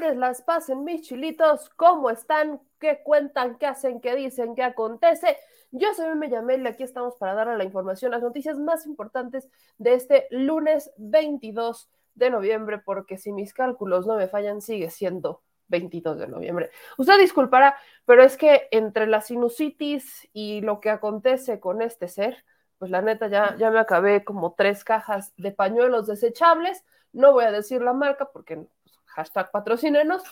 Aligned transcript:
las 0.00 0.42
pasen 0.42 0.84
mis 0.84 1.02
chilitos. 1.02 1.68
¿Cómo 1.76 2.10
están? 2.10 2.60
¿Qué 2.78 3.02
cuentan? 3.02 3.58
¿Qué 3.58 3.66
hacen? 3.66 4.00
¿Qué 4.00 4.16
dicen? 4.16 4.54
¿Qué 4.54 4.62
acontece? 4.62 5.36
Yo 5.70 5.92
soy 5.94 6.14
me 6.16 6.30
llamé 6.30 6.56
y 6.56 6.66
aquí 6.66 6.82
estamos 6.82 7.16
para 7.16 7.34
darle 7.34 7.56
la 7.56 7.64
información, 7.64 8.10
las 8.10 8.22
noticias 8.22 8.58
más 8.58 8.86
importantes 8.86 9.48
de 9.78 9.94
este 9.94 10.26
lunes 10.30 10.90
22 10.96 11.90
de 12.14 12.30
noviembre, 12.30 12.78
porque 12.78 13.18
si 13.18 13.32
mis 13.32 13.54
cálculos 13.54 14.06
no 14.06 14.16
me 14.16 14.26
fallan, 14.26 14.62
sigue 14.62 14.90
siendo 14.90 15.42
22 15.68 16.18
de 16.18 16.26
noviembre. 16.26 16.70
Usted 16.98 17.18
disculpará, 17.18 17.76
pero 18.04 18.24
es 18.24 18.36
que 18.36 18.68
entre 18.72 19.06
la 19.06 19.20
sinusitis 19.20 20.28
y 20.32 20.60
lo 20.62 20.80
que 20.80 20.90
acontece 20.90 21.60
con 21.60 21.82
este 21.82 22.08
ser, 22.08 22.44
pues 22.78 22.90
la 22.90 23.02
neta 23.02 23.28
ya, 23.28 23.56
ya 23.56 23.70
me 23.70 23.78
acabé 23.78 24.24
como 24.24 24.54
tres 24.54 24.82
cajas 24.82 25.32
de 25.36 25.52
pañuelos 25.52 26.06
desechables. 26.08 26.82
No 27.12 27.32
voy 27.32 27.44
a 27.44 27.52
decir 27.52 27.82
la 27.82 27.92
marca 27.92 28.30
porque 28.32 28.66
hashtag 29.10 29.50
patrocinenos, 29.50 30.22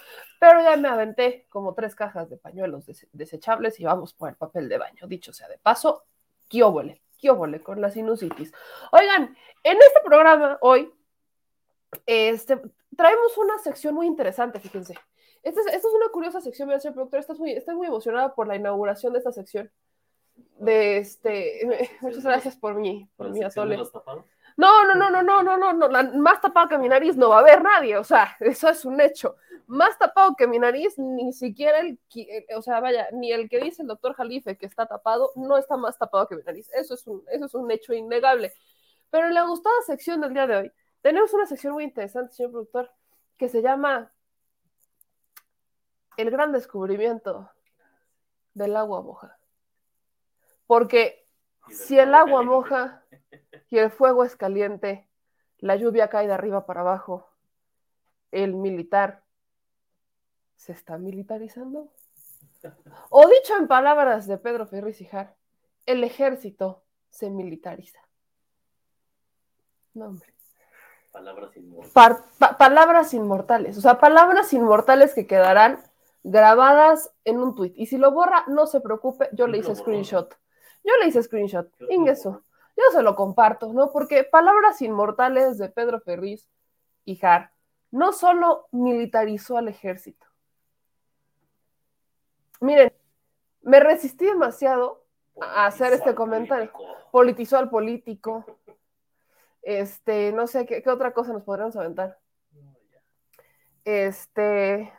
pero 0.40 0.62
ya 0.62 0.76
me 0.76 0.88
aventé 0.88 1.46
como 1.48 1.74
tres 1.74 1.94
cajas 1.94 2.28
de 2.30 2.36
pañuelos 2.36 2.86
desechables 3.12 3.78
y 3.80 3.84
vamos 3.84 4.14
por 4.14 4.28
el 4.28 4.36
papel 4.36 4.68
de 4.68 4.78
baño. 4.78 5.06
Dicho 5.06 5.32
sea 5.32 5.48
de 5.48 5.58
paso, 5.58 6.04
kióbole, 6.48 7.02
kióbole 7.16 7.60
con 7.60 7.80
la 7.80 7.90
sinusitis. 7.90 8.52
Oigan, 8.92 9.36
en 9.64 9.76
este 9.76 10.00
programa 10.04 10.58
hoy 10.60 10.92
este, 12.06 12.60
traemos 12.96 13.36
una 13.38 13.58
sección 13.58 13.94
muy 13.94 14.06
interesante, 14.06 14.60
fíjense. 14.60 14.94
Esta 15.42 15.60
es, 15.72 15.84
una 15.84 16.08
curiosa 16.10 16.40
sección, 16.40 16.68
mi 16.68 16.78
señor 16.80 16.94
productor. 16.94 17.20
Estás 17.20 17.38
muy, 17.38 17.52
estás 17.52 17.74
muy 17.74 17.86
emocionada 17.86 18.34
por 18.34 18.48
la 18.48 18.56
inauguración 18.56 19.12
de 19.12 19.18
esta 19.20 19.32
sección 19.32 19.70
de 20.58 20.98
este. 20.98 21.90
Muchas 22.00 22.24
gracias 22.24 22.56
por 22.56 22.74
mi, 22.74 23.08
por 23.16 23.30
mi 23.30 23.42
atole. 23.42 23.78
No, 24.58 24.84
no, 24.84 24.94
no, 24.96 25.08
no, 25.08 25.22
no, 25.22 25.56
no, 25.56 25.72
no, 25.72 25.88
no, 25.88 26.18
más 26.18 26.40
tapado 26.40 26.68
que 26.68 26.78
mi 26.78 26.88
nariz 26.88 27.16
no 27.16 27.28
va 27.28 27.36
a 27.36 27.40
haber 27.42 27.62
nadie, 27.62 27.96
o 27.96 28.02
sea, 28.02 28.36
eso 28.40 28.68
es 28.68 28.84
un 28.84 29.00
hecho. 29.00 29.36
Más 29.68 29.96
tapado 29.98 30.34
que 30.34 30.48
mi 30.48 30.58
nariz, 30.58 30.98
ni 30.98 31.32
siquiera 31.32 31.78
el, 31.78 32.00
eh, 32.16 32.44
o 32.56 32.60
sea, 32.60 32.80
vaya, 32.80 33.08
ni 33.12 33.30
el 33.30 33.48
que 33.48 33.60
dice 33.60 33.82
el 33.82 33.88
doctor 33.88 34.14
Jalife 34.14 34.58
que 34.58 34.66
está 34.66 34.86
tapado, 34.86 35.30
no 35.36 35.58
está 35.58 35.76
más 35.76 35.96
tapado 35.96 36.26
que 36.26 36.34
mi 36.34 36.42
nariz. 36.42 36.68
Eso 36.74 36.94
es 36.94 37.06
un, 37.06 37.22
eso 37.30 37.44
es 37.44 37.54
un 37.54 37.70
hecho 37.70 37.92
innegable. 37.92 38.52
Pero 39.10 39.28
en 39.28 39.34
la 39.34 39.44
gustada 39.44 39.76
sección 39.86 40.20
del 40.22 40.34
día 40.34 40.48
de 40.48 40.56
hoy, 40.56 40.72
tenemos 41.02 41.32
una 41.34 41.46
sección 41.46 41.74
muy 41.74 41.84
interesante, 41.84 42.34
señor 42.34 42.50
productor, 42.50 42.90
que 43.36 43.48
se 43.48 43.62
llama 43.62 44.12
El 46.16 46.32
gran 46.32 46.50
descubrimiento 46.50 47.48
del 48.54 48.76
agua 48.76 49.02
moja. 49.02 49.38
Porque 50.66 51.28
si 51.70 51.96
el 51.96 52.12
agua 52.12 52.42
moja 52.42 53.04
y 53.70 53.78
el 53.78 53.90
fuego 53.90 54.24
es 54.24 54.36
caliente, 54.36 55.08
la 55.58 55.76
lluvia 55.76 56.08
cae 56.08 56.26
de 56.26 56.32
arriba 56.32 56.66
para 56.66 56.80
abajo, 56.80 57.28
el 58.30 58.54
militar 58.54 59.22
se 60.56 60.72
está 60.72 60.98
militarizando. 60.98 61.92
O 63.10 63.28
dicho 63.28 63.56
en 63.56 63.68
palabras 63.68 64.26
de 64.26 64.38
Pedro 64.38 64.66
Ferriz 64.66 64.98
Jar, 65.08 65.36
el 65.86 66.04
ejército 66.04 66.82
se 67.10 67.30
militariza. 67.30 68.00
No, 69.94 70.06
hombre. 70.06 70.34
Palabras 71.12 71.56
inmortales. 71.56 72.26
palabras 72.58 73.14
inmortales, 73.14 73.78
o 73.78 73.80
sea, 73.80 73.98
palabras 73.98 74.52
inmortales 74.52 75.14
que 75.14 75.26
quedarán 75.26 75.82
grabadas 76.22 77.10
en 77.24 77.38
un 77.38 77.54
tweet. 77.54 77.72
Y 77.74 77.86
si 77.86 77.96
lo 77.96 78.12
borra, 78.12 78.44
no 78.48 78.66
se 78.66 78.80
preocupe, 78.80 79.28
yo 79.32 79.46
le 79.46 79.58
hice 79.58 79.74
screenshot. 79.74 80.36
Yo 80.84 80.96
le 81.00 81.08
hice 81.08 81.22
screenshot, 81.22 81.70
eso. 82.06 82.42
Yo 82.78 82.84
se 82.92 83.02
lo 83.02 83.16
comparto, 83.16 83.72
¿no? 83.72 83.90
Porque 83.90 84.22
palabras 84.22 84.80
inmortales 84.82 85.58
de 85.58 85.68
Pedro 85.68 86.00
Ferriz 86.00 86.48
y 87.04 87.16
Jar 87.16 87.50
no 87.90 88.12
solo 88.12 88.68
militarizó 88.70 89.58
al 89.58 89.66
ejército. 89.66 90.24
Miren, 92.60 92.92
me 93.62 93.80
resistí 93.80 94.26
demasiado 94.26 95.04
a 95.40 95.66
hacer 95.66 95.92
este 95.92 96.14
comentario. 96.14 96.70
Politizó 97.10 97.58
al 97.58 97.68
político. 97.68 98.44
Este, 99.62 100.30
no 100.32 100.46
sé, 100.46 100.64
¿qué, 100.64 100.88
otra 100.88 101.12
cosa 101.12 101.32
nos 101.32 101.42
podríamos 101.42 101.74
aventar? 101.74 102.16
Este, 103.84 104.92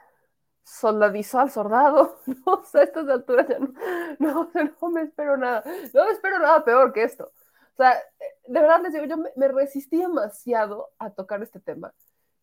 soldadizó 0.64 1.40
al 1.40 1.50
soldado. 1.50 2.20
No 2.46 2.66
sé, 2.66 2.80
a 2.80 2.84
estas 2.84 3.08
alturas 3.08 3.48
ya 3.48 3.58
no, 3.60 3.72
no, 4.20 4.52
no 4.82 4.90
me 4.90 5.04
espero 5.04 5.38
nada. 5.38 5.64
No 5.94 6.06
me 6.06 6.12
espero 6.12 6.40
nada 6.40 6.66
peor 6.66 6.92
que 6.92 7.04
esto. 7.04 7.32
O 7.80 7.82
sea, 7.82 7.98
de 8.46 8.60
verdad 8.60 8.82
les 8.82 8.92
digo, 8.92 9.06
yo 9.06 9.16
me, 9.38 9.48
resistí 9.48 9.96
demasiado 10.00 10.90
a 11.00 11.12
tocar 11.12 11.42
este 11.42 11.62
tema. 11.62 11.94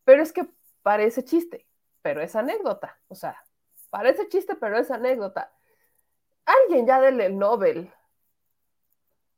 Pero 0.03 0.23
es 0.23 0.33
que 0.33 0.49
parece 0.81 1.25
chiste, 1.25 1.67
pero 2.01 2.23
es 2.23 2.35
anécdota. 2.35 2.99
O 3.09 3.15
sea, 3.15 3.37
parece 3.91 4.31
chiste, 4.31 4.55
pero 4.55 4.79
es 4.79 4.91
anécdota. 4.91 5.53
Alguien 6.47 6.87
ya 6.87 7.03
dele 7.03 7.27
el 7.27 7.37
Nobel. 7.37 7.93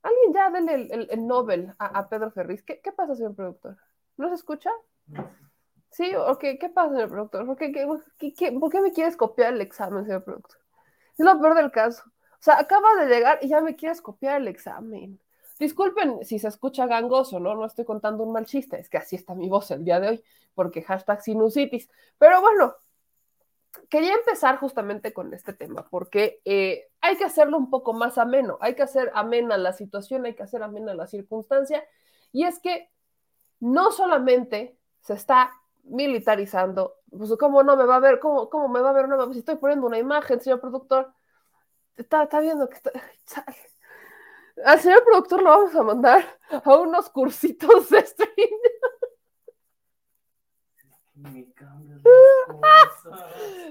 Alguien 0.03 0.33
ya 0.33 0.51
dele 0.51 0.89
el, 0.89 1.09
el, 1.11 1.27
Nobel 1.27 1.75
a, 1.81 2.09
Pedro 2.09 2.31
Ferriz. 2.31 2.63
¿Qué, 2.63 2.81
¿Qué, 2.81 2.93
pasa, 2.93 3.17
señor 3.17 3.35
productor? 3.35 3.77
¿No 4.17 4.29
se 4.29 4.37
escucha? 4.37 4.71
Sí, 5.91 6.15
ok, 6.15 6.45
¿qué 6.61 6.71
pasa, 6.73 6.91
señor 6.91 7.11
productor? 7.11 7.45
¿Por 7.45 7.57
qué, 7.57 7.89
¿Por 8.61 8.71
qué 8.71 8.81
me 8.81 8.93
quieres 8.93 9.17
copiar 9.17 9.53
el 9.53 9.63
examen, 9.63 10.05
señor 10.05 10.23
productor? 10.23 10.61
Es 11.19 11.25
lo 11.25 11.41
peor 11.41 11.57
del 11.57 11.73
caso. 11.73 12.05
O 12.07 12.43
sea, 12.43 12.61
acaba 12.61 12.95
de 12.95 13.13
llegar 13.13 13.41
y 13.43 13.49
ya 13.49 13.61
me 13.61 13.75
quieres 13.75 14.01
copiar 14.01 14.41
el 14.41 14.47
examen. 14.47 15.21
Disculpen 15.59 16.25
si 16.25 16.39
se 16.39 16.49
escucha 16.49 16.87
gangoso, 16.87 17.41
¿no? 17.41 17.55
No 17.55 17.67
estoy 17.67 17.85
contando 17.85 18.23
un 18.23 18.33
mal 18.33 18.47
chiste, 18.47 18.79
es 18.79 18.89
que 18.89 18.99
así 18.99 19.17
está 19.17 19.35
mi 19.35 19.49
voz 19.49 19.71
el 19.71 19.85
día 19.85 19.99
de 19.99 20.09
hoy, 20.09 20.25
porque 20.55 20.83
hashtag 20.83 21.23
sinusitis. 21.23 21.91
Pero 22.17 22.41
bueno, 22.41 22.75
quería 23.89 24.15
empezar 24.15 24.59
justamente 24.59 25.13
con 25.13 25.33
este 25.35 25.53
tema, 25.53 25.89
porque 25.89 26.41
eh, 26.45 26.89
hay 27.01 27.17
que 27.17 27.25
hacerlo 27.25 27.59
un 27.59 27.71
poco 27.71 27.93
más 27.93 28.19
ameno, 28.19 28.59
hay 28.61 28.75
que 28.75 28.83
hacer 28.83 29.11
amena 29.15 29.57
la 29.57 29.73
situación, 29.73 30.27
hay 30.27 30.35
que 30.35 30.43
hacer 30.43 30.63
amena 30.63 30.95
la 30.95 31.07
circunstancia, 31.07 31.85
y 32.33 32.45
es 32.45 32.61
que 32.61 32.91
no 33.61 33.91
solamente 33.91 34.79
se 35.01 35.15
está 35.15 35.53
militarizando, 35.85 36.97
pues 37.11 37.33
cómo 37.39 37.63
no 37.63 37.77
me 37.77 37.85
va 37.85 37.97
a 37.97 38.01
ver, 38.01 38.21
cómo, 38.21 38.51
cómo 38.51 38.69
me 38.69 38.81
va 38.81 38.91
a 38.91 38.93
ver, 38.93 39.09
no, 39.09 39.31
estoy 39.33 39.57
poniendo 39.57 39.87
una 39.87 39.99
imagen, 39.99 40.41
señor 40.41 40.61
productor, 40.61 41.13
está, 41.97 42.25
está 42.25 42.41
viendo 42.41 42.69
que 42.69 42.77
está, 42.77 42.93
al 44.65 44.81
señor 44.81 45.05
productor 45.05 45.43
lo 45.43 45.51
vamos 45.51 45.75
a 45.75 45.83
mandar 45.83 46.39
a 46.51 46.77
unos 46.77 47.09
cursitos 47.11 47.91
de 47.91 48.05
stream. 48.07 48.51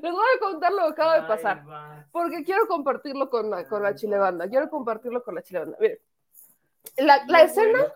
Les 0.02 0.12
voy 0.12 0.26
a 0.36 0.40
contar 0.40 0.72
lo 0.72 0.86
que 0.86 0.92
acaba 0.92 1.22
de 1.22 1.28
pasar. 1.28 1.64
Porque 2.12 2.44
quiero 2.44 2.68
compartirlo 2.68 3.30
con 3.30 3.50
la, 3.50 3.68
con 3.68 3.82
la 3.84 3.96
chilebanda. 3.96 4.50
Quiero 4.50 4.70
compartirlo 4.70 5.24
con 5.24 5.36
la 5.36 5.44
chilebanda. 5.44 5.78
Miren, 5.80 6.00
la, 6.98 7.26
la 7.28 7.42
escena, 7.44 7.94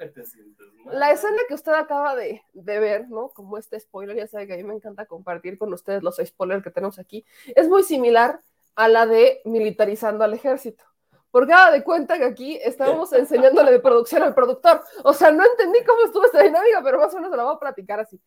la 0.86 1.12
escena 1.12 1.38
que 1.48 1.54
usted 1.54 1.72
acaba 1.74 2.16
de, 2.16 2.44
de, 2.54 2.80
ver, 2.80 3.10
¿no? 3.10 3.30
Como 3.30 3.58
este 3.58 3.80
spoiler, 3.80 4.16
ya 4.16 4.28
sabe 4.28 4.48
que 4.48 4.54
a 4.54 4.58
mí 4.58 4.64
me 4.64 4.76
encanta 4.76 5.06
compartir 5.06 5.58
con 5.58 5.74
ustedes 5.74 6.04
los 6.04 6.18
spoilers 6.18 6.64
que 6.64 6.72
tenemos 6.72 7.00
aquí, 7.00 7.26
es 7.56 7.68
muy 7.68 7.84
similar 7.84 8.42
a 8.76 8.88
la 8.88 9.06
de 9.06 9.42
militarizando 9.46 10.24
al 10.24 10.34
ejército. 10.34 10.84
Porque 11.32 11.54
haga 11.54 11.72
de 11.72 11.84
cuenta 11.84 12.18
que 12.18 12.26
aquí 12.26 12.60
estábamos 12.62 13.12
enseñándole 13.14 13.72
de 13.72 13.80
producción 13.80 14.22
al 14.22 14.36
productor. 14.36 14.84
O 15.04 15.14
sea, 15.14 15.32
no 15.32 15.44
entendí 15.46 15.84
cómo 15.86 16.04
estuvo 16.04 16.26
esta 16.26 16.44
dinámica, 16.44 16.82
pero 16.84 17.00
más 17.00 17.14
o 17.14 17.16
menos 17.16 17.32
se 17.32 17.38
la 17.38 17.44
voy 17.44 17.56
a 17.56 17.60
platicar 17.60 18.02
así. 18.02 18.22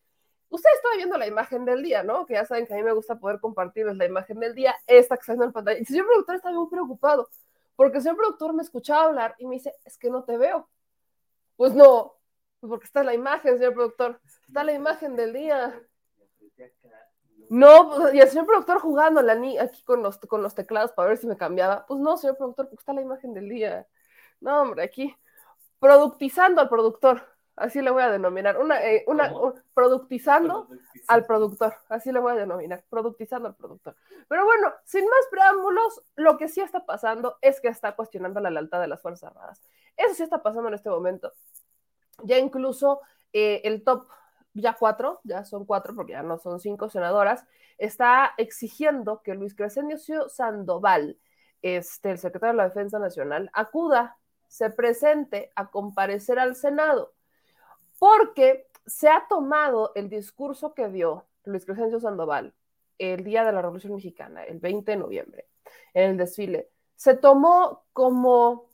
Usted 0.49 0.69
está 0.75 0.89
viendo 0.95 1.17
la 1.17 1.27
imagen 1.27 1.65
del 1.65 1.83
día, 1.83 2.01
¿no? 2.01 2.25
Que 2.25 2.33
ya 2.33 2.45
saben 2.45 2.65
que 2.65 2.73
a 2.73 2.77
mí 2.77 2.83
me 2.83 2.93
gusta 2.93 3.19
poder 3.19 3.39
compartirles 3.39 3.95
la 3.97 4.05
imagen 4.05 4.39
del 4.39 4.55
día, 4.55 4.75
esta 4.87 5.15
que 5.15 5.21
está 5.21 5.33
viendo 5.33 5.45
en 5.45 5.51
pantalla. 5.53 5.77
Y 5.77 5.81
el 5.81 5.87
señor 5.87 6.07
productor 6.07 6.35
está 6.35 6.51
muy 6.51 6.69
preocupado, 6.69 7.29
porque 7.75 7.97
el 7.97 8.03
señor 8.03 8.17
productor 8.17 8.53
me 8.53 8.63
escuchaba 8.63 9.05
hablar 9.05 9.35
y 9.37 9.45
me 9.45 9.55
dice, 9.55 9.75
es 9.83 9.97
que 9.97 10.09
no 10.09 10.23
te 10.23 10.37
veo. 10.37 10.67
Pues 11.57 11.73
no, 11.73 12.15
pues 12.59 12.69
porque 12.69 12.85
está 12.85 13.03
la 13.03 13.13
imagen, 13.13 13.57
señor 13.57 13.73
productor. 13.73 14.19
Está 14.47 14.63
la 14.63 14.73
imagen 14.73 15.15
del 15.15 15.33
día. 15.33 15.79
No, 17.49 17.89
pues, 17.89 18.13
y 18.13 18.19
el 18.19 18.29
señor 18.29 18.45
productor 18.45 18.79
jugando 18.79 19.21
la 19.21 19.35
ni 19.35 19.57
aquí 19.57 19.83
con 19.83 20.01
los, 20.01 20.17
con 20.17 20.41
los 20.41 20.55
teclados 20.55 20.91
para 20.91 21.09
ver 21.09 21.17
si 21.17 21.27
me 21.27 21.37
cambiaba. 21.37 21.85
Pues 21.85 21.99
no, 21.99 22.17
señor 22.17 22.37
productor, 22.37 22.69
porque 22.69 22.81
está 22.81 22.93
la 22.93 23.01
imagen 23.01 23.33
del 23.33 23.49
día. 23.49 23.87
No, 24.39 24.61
hombre, 24.61 24.83
aquí. 24.83 25.15
Productizando 25.79 26.61
al 26.61 26.69
productor. 26.69 27.23
Así 27.55 27.81
le 27.81 27.89
voy 27.89 28.03
a 28.03 28.11
denominar. 28.11 28.57
Una, 28.59 28.83
eh, 28.83 29.03
una 29.07 29.33
productizando 29.73 30.67
al 31.07 31.25
productor. 31.25 31.73
Así 31.87 32.11
le 32.11 32.19
voy 32.19 32.33
a 32.33 32.35
denominar. 32.35 32.83
Productizando 32.89 33.47
al 33.47 33.55
productor. 33.55 33.95
Pero 34.27 34.45
bueno, 34.45 34.73
sin 34.83 35.05
más 35.05 35.25
preámbulos, 35.31 36.01
lo 36.15 36.37
que 36.37 36.49
sí 36.49 36.61
está 36.61 36.85
pasando 36.85 37.37
es 37.41 37.61
que 37.61 37.69
está 37.69 37.95
cuestionando 37.95 38.39
la 38.41 38.49
lealtad 38.49 38.81
de 38.81 38.87
las 38.87 39.01
Fuerzas 39.01 39.31
Armadas. 39.31 39.61
Eso 39.95 40.15
sí 40.15 40.23
está 40.23 40.43
pasando 40.43 40.67
en 40.67 40.73
este 40.75 40.89
momento. 40.89 41.31
Ya 42.23 42.37
incluso 42.37 43.01
eh, 43.31 43.61
el 43.63 43.83
top, 43.83 44.07
ya 44.55 44.73
cuatro, 44.73 45.19
ya 45.23 45.43
son 45.43 45.65
cuatro 45.65 45.93
porque 45.93 46.13
ya 46.13 46.23
no 46.23 46.37
son 46.37 46.59
cinco 46.59 46.89
senadoras, 46.89 47.45
está 47.77 48.33
exigiendo 48.37 49.21
que 49.21 49.35
Luis 49.35 49.53
Crescencio 49.53 50.29
Sandoval, 50.29 51.19
este, 51.61 52.11
el 52.11 52.17
secretario 52.17 52.53
de 52.53 52.57
la 52.57 52.69
Defensa 52.69 52.97
Nacional, 52.97 53.49
acuda, 53.53 54.17
se 54.47 54.69
presente 54.69 55.51
a 55.55 55.69
comparecer 55.69 56.39
al 56.39 56.55
Senado, 56.55 57.13
porque 57.99 58.67
se 58.85 59.09
ha 59.09 59.25
tomado 59.27 59.91
el 59.95 60.09
discurso 60.09 60.73
que 60.73 60.89
dio 60.89 61.25
Luis 61.43 61.65
Crescencio 61.65 61.99
Sandoval, 61.99 62.53
el 62.97 63.23
día 63.23 63.43
de 63.43 63.51
la 63.51 63.61
Revolución 63.61 63.95
Mexicana, 63.95 64.43
el 64.43 64.59
20 64.59 64.91
de 64.91 64.97
noviembre, 64.97 65.47
en 65.93 66.11
el 66.11 66.17
desfile, 66.17 66.69
se 66.95 67.15
tomó 67.15 67.83
como 67.91 68.69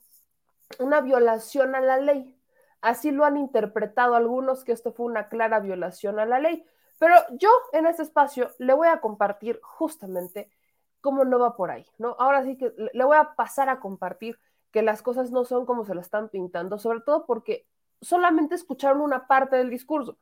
una 0.78 1.00
violación 1.00 1.74
a 1.74 1.80
la 1.80 1.98
ley. 1.98 2.31
Así 2.82 3.12
lo 3.12 3.24
han 3.24 3.36
interpretado 3.36 4.16
algunos 4.16 4.64
que 4.64 4.72
esto 4.72 4.92
fue 4.92 5.06
una 5.06 5.28
clara 5.28 5.60
violación 5.60 6.18
a 6.18 6.26
la 6.26 6.40
ley. 6.40 6.66
Pero 6.98 7.14
yo 7.38 7.48
en 7.72 7.86
este 7.86 8.02
espacio 8.02 8.50
le 8.58 8.74
voy 8.74 8.88
a 8.88 9.00
compartir 9.00 9.60
justamente 9.62 10.50
cómo 11.00 11.24
no 11.24 11.38
va 11.38 11.56
por 11.56 11.70
ahí, 11.70 11.86
¿no? 11.98 12.16
Ahora 12.18 12.44
sí 12.44 12.56
que 12.56 12.72
le 12.76 13.04
voy 13.04 13.16
a 13.16 13.34
pasar 13.34 13.68
a 13.68 13.80
compartir 13.80 14.38
que 14.70 14.82
las 14.82 15.02
cosas 15.02 15.30
no 15.30 15.44
son 15.44 15.64
como 15.64 15.84
se 15.84 15.94
las 15.94 16.06
están 16.06 16.28
pintando, 16.28 16.78
sobre 16.78 17.00
todo 17.00 17.24
porque 17.26 17.66
solamente 18.00 18.54
escucharon 18.54 19.00
una 19.00 19.26
parte 19.26 19.56
del 19.56 19.70
discurso, 19.70 20.16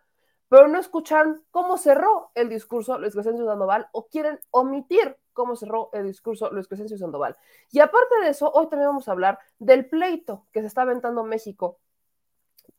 pero 0.49 0.69
no 0.69 0.79
escucharon 0.79 1.45
cómo 1.51 1.79
cerró 1.79 2.31
el 2.35 2.49
discurso 2.49 2.99
Luis 2.99 3.15
Crescencio 3.15 3.47
Sandoval 3.47 3.89
o 3.93 4.09
quieren 4.09 4.41
omitir 4.51 5.17
cómo 5.33 5.57
cerró 5.57 5.91
el 5.93 6.07
discurso 6.07 6.51
Luis 6.51 6.67
Crescencio 6.67 6.99
Sandoval. 6.99 7.37
Y 7.71 7.81
aparte 7.81 8.21
de 8.23 8.31
eso, 8.31 8.51
hoy 8.53 8.69
también 8.69 8.89
vamos 8.89 9.09
a 9.09 9.13
hablar 9.13 9.39
del 9.59 9.89
pleito 9.89 10.47
que 10.53 10.61
se 10.61 10.67
está 10.67 10.83
aventando 10.83 11.25
México 11.25 11.79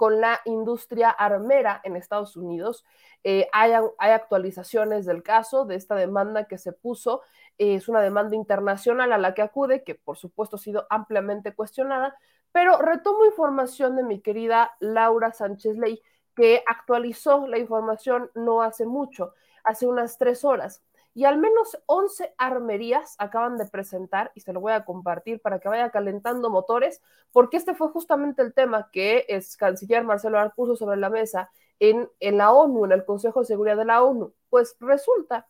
con 0.02 0.20
la 0.20 0.42
industria 0.46 1.12
armera 1.12 1.80
en 1.84 1.96
Estados 1.96 2.36
Unidos. 2.36 2.84
Eh, 3.24 3.48
hay, 3.52 3.74
actualizaciones 4.00 5.06
del 5.06 5.22
caso, 5.22 5.66
de 5.66 5.76
esta 5.76 5.94
demanda 5.94 6.46
que 6.46 6.58
se 6.58 6.74
puso. 6.74 7.22
Eh, 7.60 7.76
es 7.76 7.88
una 7.88 8.02
demanda 8.02 8.36
internacional 8.36 9.14
a 9.14 9.20
la 9.20 9.36
que 9.36 9.44
acude, 9.44 9.84
que 9.84 9.94
por 9.94 10.18
supuesto 10.18 10.56
ha 10.56 10.60
sido 10.60 10.88
ampliamente 10.90 11.54
cuestionada, 11.54 12.18
pero 12.52 12.80
retomo 12.80 13.26
información 13.26 13.96
de 13.96 14.02
mi 14.02 14.22
querida 14.22 14.72
Laura 14.80 15.34
Sánchez 15.34 15.78
Ley, 15.78 16.02
que 16.36 16.64
actualizó 16.66 17.46
la 17.46 17.60
información 17.60 18.32
no 18.34 18.64
hace 18.64 18.88
mucho, 18.88 19.36
hace 19.64 19.86
unas 19.86 20.18
tres 20.18 20.44
horas. 20.44 20.82
Y 21.14 21.26
al 21.26 21.38
menos 21.38 21.78
11 21.88 22.34
armerías 22.38 23.16
acaban 23.18 23.58
de 23.58 23.66
presentar, 23.66 24.32
y 24.34 24.42
se 24.42 24.54
lo 24.54 24.62
voy 24.62 24.72
a 24.74 24.86
compartir 24.86 25.42
para 25.42 25.60
que 25.60 25.68
vaya 25.68 25.90
calentando 25.90 26.50
motores, 26.50 27.02
porque 27.32 27.58
este 27.58 27.74
fue 27.74 27.90
justamente 27.90 28.42
el 28.42 28.54
tema 28.54 28.90
que 28.92 29.26
el 29.28 29.44
canciller 29.58 30.04
Marcelo 30.04 30.38
Ebrard 30.38 30.54
puso 30.54 30.76
sobre 30.76 30.98
la 30.98 31.10
mesa 31.10 31.52
en, 31.80 32.10
en 32.20 32.38
la 32.38 32.52
ONU, 32.52 32.86
en 32.86 32.94
el 32.94 33.06
Consejo 33.06 33.42
de 33.42 33.48
Seguridad 33.48 33.78
de 33.78 33.86
la 33.86 34.04
ONU. 34.04 34.34
Pues 34.50 34.78
resulta 34.80 35.48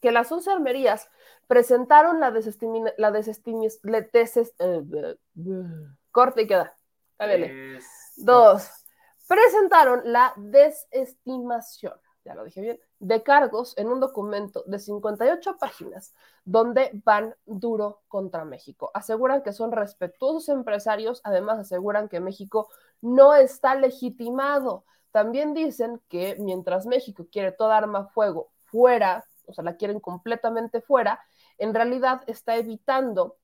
que 0.00 0.10
las 0.10 0.30
11 0.30 0.50
armerías 0.50 1.08
presentaron 1.46 2.18
la 2.20 2.30
desestimación, 2.30 3.80
la 3.82 3.98
eh, 3.98 5.16
corte 6.10 6.42
y 6.42 6.46
queda. 6.46 6.74
Dos 8.16 8.86
presentaron 9.26 10.02
la 10.04 10.32
desestimación, 10.36 11.94
ya 12.24 12.34
lo 12.34 12.44
dije 12.44 12.60
bien, 12.60 12.80
de 12.98 13.22
cargos 13.22 13.76
en 13.76 13.88
un 13.88 14.00
documento 14.00 14.64
de 14.66 14.78
58 14.78 15.56
páginas 15.58 16.14
donde 16.44 16.90
van 17.04 17.34
duro 17.44 18.02
contra 18.08 18.44
México. 18.44 18.90
Aseguran 18.94 19.42
que 19.42 19.52
son 19.52 19.72
respetuosos 19.72 20.48
empresarios, 20.48 21.20
además 21.24 21.58
aseguran 21.58 22.08
que 22.08 22.20
México 22.20 22.68
no 23.00 23.34
está 23.34 23.74
legitimado. 23.74 24.84
También 25.10 25.54
dicen 25.54 26.00
que 26.08 26.36
mientras 26.38 26.86
México 26.86 27.26
quiere 27.30 27.52
toda 27.52 27.76
arma 27.76 28.06
fuego 28.08 28.50
fuera, 28.64 29.24
o 29.46 29.52
sea, 29.52 29.64
la 29.64 29.76
quieren 29.76 30.00
completamente 30.00 30.80
fuera, 30.80 31.20
en 31.58 31.74
realidad 31.74 32.22
está 32.26 32.56
evitando 32.56 33.36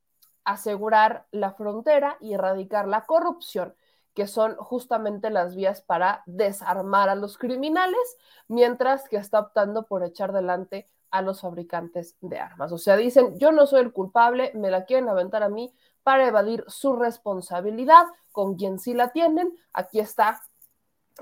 asegurar 0.44 1.26
la 1.30 1.52
frontera 1.52 2.16
y 2.20 2.34
erradicar 2.34 2.88
la 2.88 3.04
corrupción 3.06 3.74
que 4.14 4.26
son 4.26 4.56
justamente 4.56 5.30
las 5.30 5.54
vías 5.54 5.80
para 5.80 6.22
desarmar 6.26 7.08
a 7.08 7.14
los 7.14 7.38
criminales, 7.38 8.16
mientras 8.48 9.08
que 9.08 9.16
está 9.16 9.40
optando 9.40 9.86
por 9.86 10.04
echar 10.04 10.32
delante 10.32 10.88
a 11.10 11.22
los 11.22 11.40
fabricantes 11.40 12.16
de 12.20 12.38
armas. 12.38 12.72
O 12.72 12.78
sea, 12.78 12.96
dicen, 12.96 13.38
yo 13.38 13.52
no 13.52 13.66
soy 13.66 13.80
el 13.80 13.92
culpable, 13.92 14.52
me 14.54 14.70
la 14.70 14.84
quieren 14.84 15.08
aventar 15.08 15.42
a 15.42 15.48
mí 15.48 15.74
para 16.02 16.26
evadir 16.26 16.64
su 16.68 16.96
responsabilidad 16.96 18.06
con 18.32 18.56
quien 18.56 18.78
sí 18.78 18.94
la 18.94 19.12
tienen. 19.12 19.56
Aquí 19.72 20.00
está, 20.00 20.42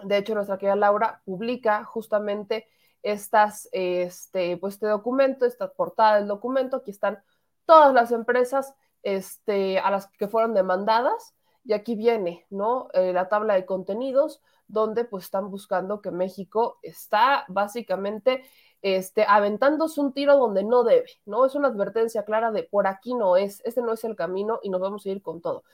de 0.02 0.16
hecho, 0.16 0.34
nuestra 0.34 0.58
querida 0.58 0.76
Laura 0.76 1.22
publica 1.24 1.84
justamente 1.84 2.68
estas, 3.02 3.68
este, 3.72 4.56
pues 4.58 4.74
este 4.74 4.86
documento, 4.86 5.44
esta 5.44 5.72
portada 5.72 6.16
del 6.16 6.28
documento, 6.28 6.78
aquí 6.78 6.90
están 6.90 7.22
todas 7.66 7.92
las 7.94 8.12
empresas 8.12 8.74
este, 9.02 9.78
a 9.78 9.90
las 9.90 10.08
que 10.08 10.28
fueron 10.28 10.54
demandadas 10.54 11.34
y 11.64 11.72
aquí 11.72 11.94
viene, 11.94 12.46
¿no? 12.50 12.88
Eh, 12.92 13.12
la 13.12 13.28
tabla 13.28 13.54
de 13.54 13.66
contenidos, 13.66 14.40
donde 14.66 15.04
pues 15.04 15.24
están 15.24 15.50
buscando 15.50 16.00
que 16.00 16.10
México 16.10 16.78
está 16.82 17.44
básicamente 17.48 18.44
este, 18.82 19.24
aventándose 19.28 20.00
un 20.00 20.12
tiro 20.12 20.36
donde 20.36 20.64
no 20.64 20.84
debe, 20.84 21.10
¿no? 21.26 21.44
Es 21.44 21.54
una 21.54 21.68
advertencia 21.68 22.24
clara 22.24 22.50
de 22.50 22.62
por 22.64 22.86
aquí 22.86 23.14
no 23.14 23.36
es, 23.36 23.60
este 23.64 23.82
no 23.82 23.92
es 23.92 24.04
el 24.04 24.16
camino 24.16 24.60
y 24.62 24.70
nos 24.70 24.80
vamos 24.80 25.04
a 25.04 25.10
ir 25.10 25.22
con 25.22 25.40
todo. 25.40 25.64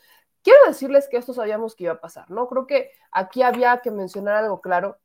Quiero 0.42 0.60
decirles 0.66 1.08
que 1.08 1.16
esto 1.18 1.34
sabíamos 1.34 1.74
que 1.76 1.84
iba 1.84 1.94
a 1.94 2.00
pasar, 2.00 2.30
¿no? 2.30 2.48
Creo 2.48 2.66
que 2.66 2.90
aquí 3.10 3.42
había 3.42 3.78
que 3.78 3.90
mencionar 3.90 4.36
algo 4.36 4.60
claro. 4.60 4.98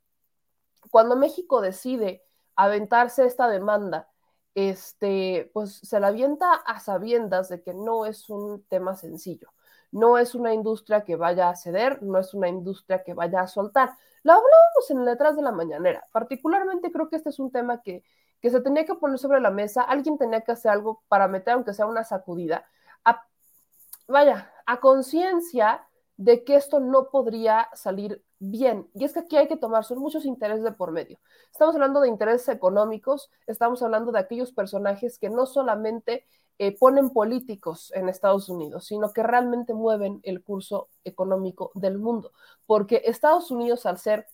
Cuando 0.91 1.15
México 1.15 1.61
decide 1.61 2.23
aventarse 2.55 3.25
esta 3.25 3.47
demanda, 3.47 4.09
este, 4.55 5.49
pues 5.53 5.73
se 5.75 5.99
la 5.99 6.07
avienta 6.07 6.53
a 6.53 6.79
sabiendas 6.79 7.49
de 7.49 7.61
que 7.61 7.73
no 7.73 8.05
es 8.05 8.29
un 8.29 8.63
tema 8.65 8.95
sencillo 8.95 9.51
no 9.91 10.17
es 10.17 10.35
una 10.35 10.53
industria 10.53 11.03
que 11.03 11.15
vaya 11.15 11.49
a 11.49 11.55
ceder, 11.55 12.01
no 12.01 12.19
es 12.19 12.33
una 12.33 12.47
industria 12.47 13.03
que 13.03 13.13
vaya 13.13 13.41
a 13.41 13.47
soltar. 13.47 13.95
Lo 14.23 14.33
hablábamos 14.33 14.89
en 14.89 15.05
letras 15.05 15.35
de 15.35 15.41
la 15.41 15.51
mañanera. 15.51 16.07
Particularmente 16.11 16.91
creo 16.91 17.09
que 17.09 17.17
este 17.17 17.29
es 17.29 17.39
un 17.39 17.51
tema 17.51 17.81
que, 17.81 18.03
que 18.41 18.49
se 18.49 18.61
tenía 18.61 18.85
que 18.85 18.95
poner 18.95 19.19
sobre 19.19 19.41
la 19.41 19.51
mesa. 19.51 19.81
Alguien 19.81 20.17
tenía 20.17 20.41
que 20.41 20.51
hacer 20.51 20.71
algo 20.71 21.03
para 21.07 21.27
meter, 21.27 21.53
aunque 21.53 21.73
sea 21.73 21.85
una 21.85 22.03
sacudida, 22.03 22.65
vaya, 24.07 24.51
a 24.65 24.79
conciencia 24.79 25.87
de 26.21 26.43
que 26.43 26.55
esto 26.55 26.79
no 26.79 27.09
podría 27.09 27.67
salir 27.73 28.23
bien. 28.37 28.87
Y 28.93 29.05
es 29.05 29.13
que 29.13 29.21
aquí 29.21 29.37
hay 29.37 29.47
que 29.47 29.57
tomar, 29.57 29.83
son 29.83 29.97
muchos 29.97 30.23
intereses 30.23 30.63
de 30.63 30.71
por 30.71 30.91
medio. 30.91 31.19
Estamos 31.51 31.73
hablando 31.73 31.99
de 31.99 32.09
intereses 32.09 32.47
económicos, 32.49 33.31
estamos 33.47 33.81
hablando 33.81 34.11
de 34.11 34.19
aquellos 34.19 34.51
personajes 34.53 35.17
que 35.17 35.31
no 35.31 35.47
solamente 35.47 36.25
eh, 36.59 36.77
ponen 36.77 37.09
políticos 37.09 37.91
en 37.95 38.07
Estados 38.07 38.49
Unidos, 38.49 38.85
sino 38.85 39.11
que 39.13 39.23
realmente 39.23 39.73
mueven 39.73 40.19
el 40.21 40.43
curso 40.43 40.89
económico 41.03 41.71
del 41.73 41.97
mundo, 41.97 42.33
porque 42.67 43.01
Estados 43.05 43.49
Unidos, 43.49 43.87
al 43.87 43.97
ser 43.97 44.27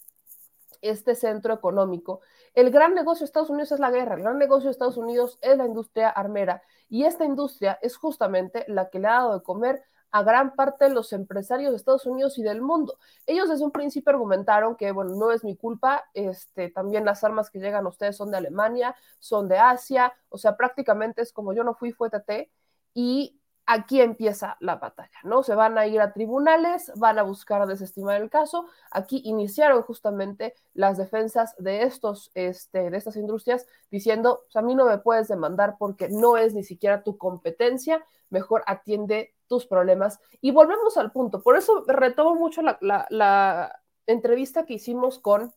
este 0.82 1.16
centro 1.16 1.54
económico, 1.54 2.20
el 2.54 2.70
gran 2.70 2.96
negocio 2.96 3.22
de 3.22 3.28
Estados 3.28 3.50
Unidos 3.50 3.72
es 3.72 3.80
la 3.80 3.92
guerra, 3.92 4.16
el 4.16 4.24
gran 4.24 4.38
negocio 4.38 4.66
de 4.66 4.72
Estados 4.72 4.98
Unidos 4.98 5.40
es 5.42 5.58
la 5.58 5.66
industria 5.66 6.10
armera, 6.10 6.62
y 6.90 7.06
esta 7.06 7.24
industria 7.24 7.80
es 7.82 7.96
justamente 7.96 8.66
la 8.68 8.90
que 8.90 9.00
le 9.00 9.08
ha 9.08 9.12
dado 9.12 9.36
de 9.36 9.44
comer 9.44 9.84
a 10.12 10.24
gran 10.24 10.56
parte 10.56 10.86
de 10.86 10.94
los 10.94 11.14
empresarios 11.14 11.72
de 11.72 11.78
Estados 11.78 12.06
Unidos 12.06 12.38
y 12.38 12.44
del 12.44 12.62
mundo. 12.62 12.98
Ellos 13.26 13.50
desde 13.50 13.66
un 13.66 13.72
principio 13.72 14.12
argumentaron 14.12 14.76
que, 14.76 14.92
bueno, 14.92 15.16
no 15.16 15.32
es 15.32 15.44
mi 15.44 15.56
culpa, 15.56 16.06
este, 16.14 16.70
también 16.70 17.06
las 17.06 17.24
armas 17.24 17.50
que 17.50 17.60
llegan 17.60 17.86
a 17.86 17.90
ustedes 17.90 18.18
son 18.18 18.32
de 18.32 18.38
Alemania, 18.38 18.96
son 19.20 19.48
de 19.48 19.58
Asia, 19.58 20.14
o 20.30 20.38
sea, 20.38 20.56
prácticamente 20.58 21.22
es 21.22 21.34
como 21.34 21.54
yo 21.54 21.64
no 21.64 21.76
fui, 21.76 21.92
fue 21.92 22.10
TT, 22.10 22.52
y 22.94 23.37
aquí 23.68 24.02
empieza 24.02 24.58
la 24.62 24.78
batalla, 24.78 25.20
¿no? 25.24 25.44
Se 25.44 25.54
van 25.54 25.78
a 25.78 25.86
ir 25.86 26.00
a 26.00 26.14
tribunales, 26.14 26.92
van 26.96 27.20
a 27.20 27.24
buscar 27.24 27.68
desestimar 27.68 28.22
el 28.22 28.30
caso. 28.30 28.66
Aquí 28.92 29.22
iniciaron 29.26 29.84
justamente 29.84 30.56
las 30.74 30.98
defensas 30.98 31.54
de 31.58 31.84
estos, 31.84 32.32
este, 32.34 32.90
de 32.90 32.98
estas 32.98 33.18
industrias, 33.18 33.68
diciendo, 33.92 34.44
pues, 34.46 34.56
a 34.56 34.62
mí 34.62 34.74
no 34.74 34.86
me 34.86 34.98
puedes 34.98 35.28
demandar 35.28 35.76
porque 35.78 36.08
no 36.10 36.38
es 36.38 36.54
ni 36.54 36.64
siquiera 36.64 37.04
tu 37.04 37.18
competencia, 37.18 38.04
mejor 38.30 38.64
atiende 38.66 39.36
tus 39.48 39.68
problemas. 39.68 40.20
Y 40.40 40.52
volvemos 40.52 40.98
al 40.98 41.12
punto. 41.12 41.44
Por 41.44 41.58
eso 41.58 41.84
retomo 41.88 42.36
mucho 42.36 42.62
la, 42.62 42.78
la 43.10 43.82
entrevista 44.08 44.66
que 44.66 44.76
hicimos 44.76 45.20
con 45.20 45.54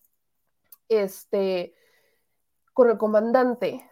este, 0.88 1.74
con 2.74 2.90
el 2.90 2.98
comandante 2.98 3.88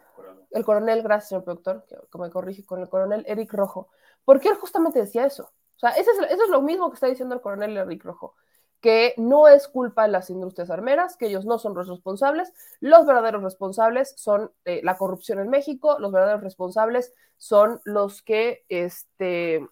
el 0.50 0.64
coronel, 0.64 1.02
gracias, 1.02 1.28
señor 1.28 1.44
productor, 1.44 1.84
que, 1.86 2.18
me 2.18 2.30
corrige, 2.30 2.64
con 2.64 2.80
el 2.80 2.88
coronel 2.88 3.24
Eric 3.26 3.52
Rojo, 3.52 3.88
porque 4.28 4.50
él 4.50 4.56
justamente 4.56 4.98
decía 4.98 5.24
eso. 5.24 5.44
O 5.44 5.78
sea, 5.78 5.92
eso 5.92 6.10
es, 6.22 6.50
lo 6.50 6.60
mismo 6.60 6.90
que 6.90 6.96
está 6.96 7.06
diciendo 7.06 7.34
el 7.34 7.40
coronel 7.40 7.78
Eric 7.78 8.04
Rojo, 8.04 8.34
que 8.78 9.14
no 9.16 9.48
es 9.48 9.68
culpa 9.68 10.02
de 10.02 10.10
las 10.10 10.28
industrias 10.28 10.68
armeras, 10.68 11.16
que 11.16 11.28
ellos 11.28 11.46
no 11.46 11.58
son 11.58 11.72
los 11.72 11.88
responsables, 11.88 12.52
los 12.80 13.06
verdaderos 13.06 13.42
responsables 13.42 14.12
son 14.18 14.52
eh, 14.66 14.82
la 14.84 14.98
corrupción 14.98 15.38
en 15.38 15.48
México, 15.48 15.96
los 15.98 16.12
verdaderos 16.12 16.42
responsables 16.42 17.14
son 17.38 17.80
los 17.84 18.20
que, 18.20 18.66
este, 18.68 19.66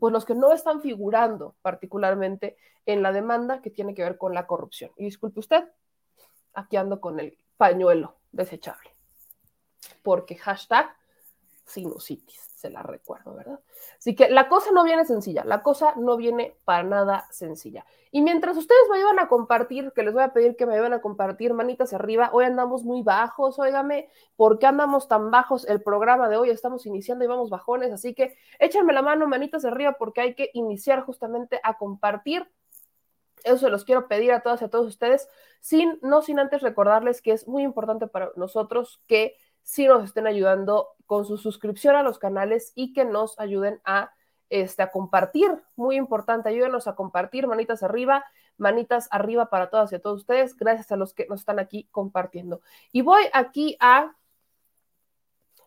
pues 0.00 0.12
los 0.12 0.24
que 0.24 0.34
no 0.34 0.52
están 0.52 0.82
figurando 0.82 1.54
particularmente 1.62 2.56
en 2.86 3.04
la 3.04 3.12
demanda 3.12 3.62
que 3.62 3.70
tiene 3.70 3.94
que 3.94 4.02
ver 4.02 4.18
con 4.18 4.34
la 4.34 4.48
corrupción. 4.48 4.90
Y 4.96 5.04
disculpe 5.04 5.38
usted, 5.38 5.70
aquí 6.52 6.76
ando 6.76 7.00
con 7.00 7.20
el 7.20 7.38
pañuelo 7.56 8.16
desechable 8.32 8.90
porque 10.02 10.36
hashtag 10.36 10.94
sinusitis, 11.70 12.40
se 12.56 12.68
la 12.68 12.82
recuerdo, 12.82 13.34
¿verdad? 13.34 13.60
Así 13.98 14.14
que 14.14 14.28
la 14.28 14.48
cosa 14.48 14.70
no 14.72 14.82
viene 14.84 15.04
sencilla, 15.04 15.44
la 15.44 15.62
cosa 15.62 15.94
no 15.96 16.16
viene 16.16 16.56
para 16.64 16.82
nada 16.82 17.26
sencilla. 17.30 17.86
Y 18.10 18.22
mientras 18.22 18.56
ustedes 18.56 18.80
me 18.90 18.98
ayudan 18.98 19.20
a 19.20 19.28
compartir, 19.28 19.92
que 19.94 20.02
les 20.02 20.12
voy 20.12 20.22
a 20.22 20.32
pedir 20.32 20.56
que 20.56 20.66
me 20.66 20.74
ayuden 20.74 20.94
a 20.94 21.00
compartir, 21.00 21.54
manitas 21.54 21.92
arriba, 21.92 22.30
hoy 22.32 22.44
andamos 22.44 22.82
muy 22.82 23.02
bajos, 23.02 23.58
óigame, 23.58 24.08
¿por 24.36 24.58
qué 24.58 24.66
andamos 24.66 25.06
tan 25.06 25.30
bajos? 25.30 25.64
El 25.66 25.80
programa 25.82 26.28
de 26.28 26.36
hoy 26.36 26.50
estamos 26.50 26.86
iniciando 26.86 27.24
y 27.24 27.28
vamos 27.28 27.50
bajones, 27.50 27.92
así 27.92 28.14
que 28.14 28.36
échenme 28.58 28.92
la 28.92 29.02
mano, 29.02 29.28
manitas 29.28 29.64
arriba, 29.64 29.96
porque 29.98 30.20
hay 30.20 30.34
que 30.34 30.50
iniciar 30.54 31.02
justamente 31.02 31.60
a 31.62 31.78
compartir. 31.78 32.50
Eso 33.44 33.58
se 33.58 33.70
los 33.70 33.84
quiero 33.84 34.06
pedir 34.06 34.32
a 34.32 34.42
todas 34.42 34.60
y 34.60 34.64
a 34.66 34.68
todos 34.68 34.86
ustedes, 34.86 35.28
sin, 35.60 35.98
no 36.02 36.20
sin 36.20 36.38
antes 36.38 36.60
recordarles 36.62 37.22
que 37.22 37.32
es 37.32 37.48
muy 37.48 37.62
importante 37.62 38.06
para 38.06 38.32
nosotros 38.36 39.00
que 39.06 39.36
sí 39.70 39.86
nos 39.86 40.02
estén 40.02 40.26
ayudando 40.26 40.88
con 41.06 41.24
su 41.24 41.38
suscripción 41.38 41.94
a 41.94 42.02
los 42.02 42.18
canales 42.18 42.72
y 42.74 42.92
que 42.92 43.04
nos 43.04 43.38
ayuden 43.38 43.80
a, 43.84 44.12
este, 44.48 44.82
a 44.82 44.90
compartir. 44.90 45.48
Muy 45.76 45.94
importante, 45.94 46.48
ayúdenos 46.48 46.88
a 46.88 46.96
compartir, 46.96 47.46
manitas 47.46 47.84
arriba, 47.84 48.24
manitas 48.56 49.06
arriba 49.12 49.48
para 49.48 49.70
todas 49.70 49.92
y 49.92 49.94
a 49.94 50.00
todos 50.00 50.22
ustedes. 50.22 50.56
Gracias 50.56 50.90
a 50.90 50.96
los 50.96 51.14
que 51.14 51.26
nos 51.28 51.40
están 51.40 51.60
aquí 51.60 51.86
compartiendo. 51.92 52.62
Y 52.90 53.02
voy 53.02 53.22
aquí 53.32 53.76
a, 53.78 54.16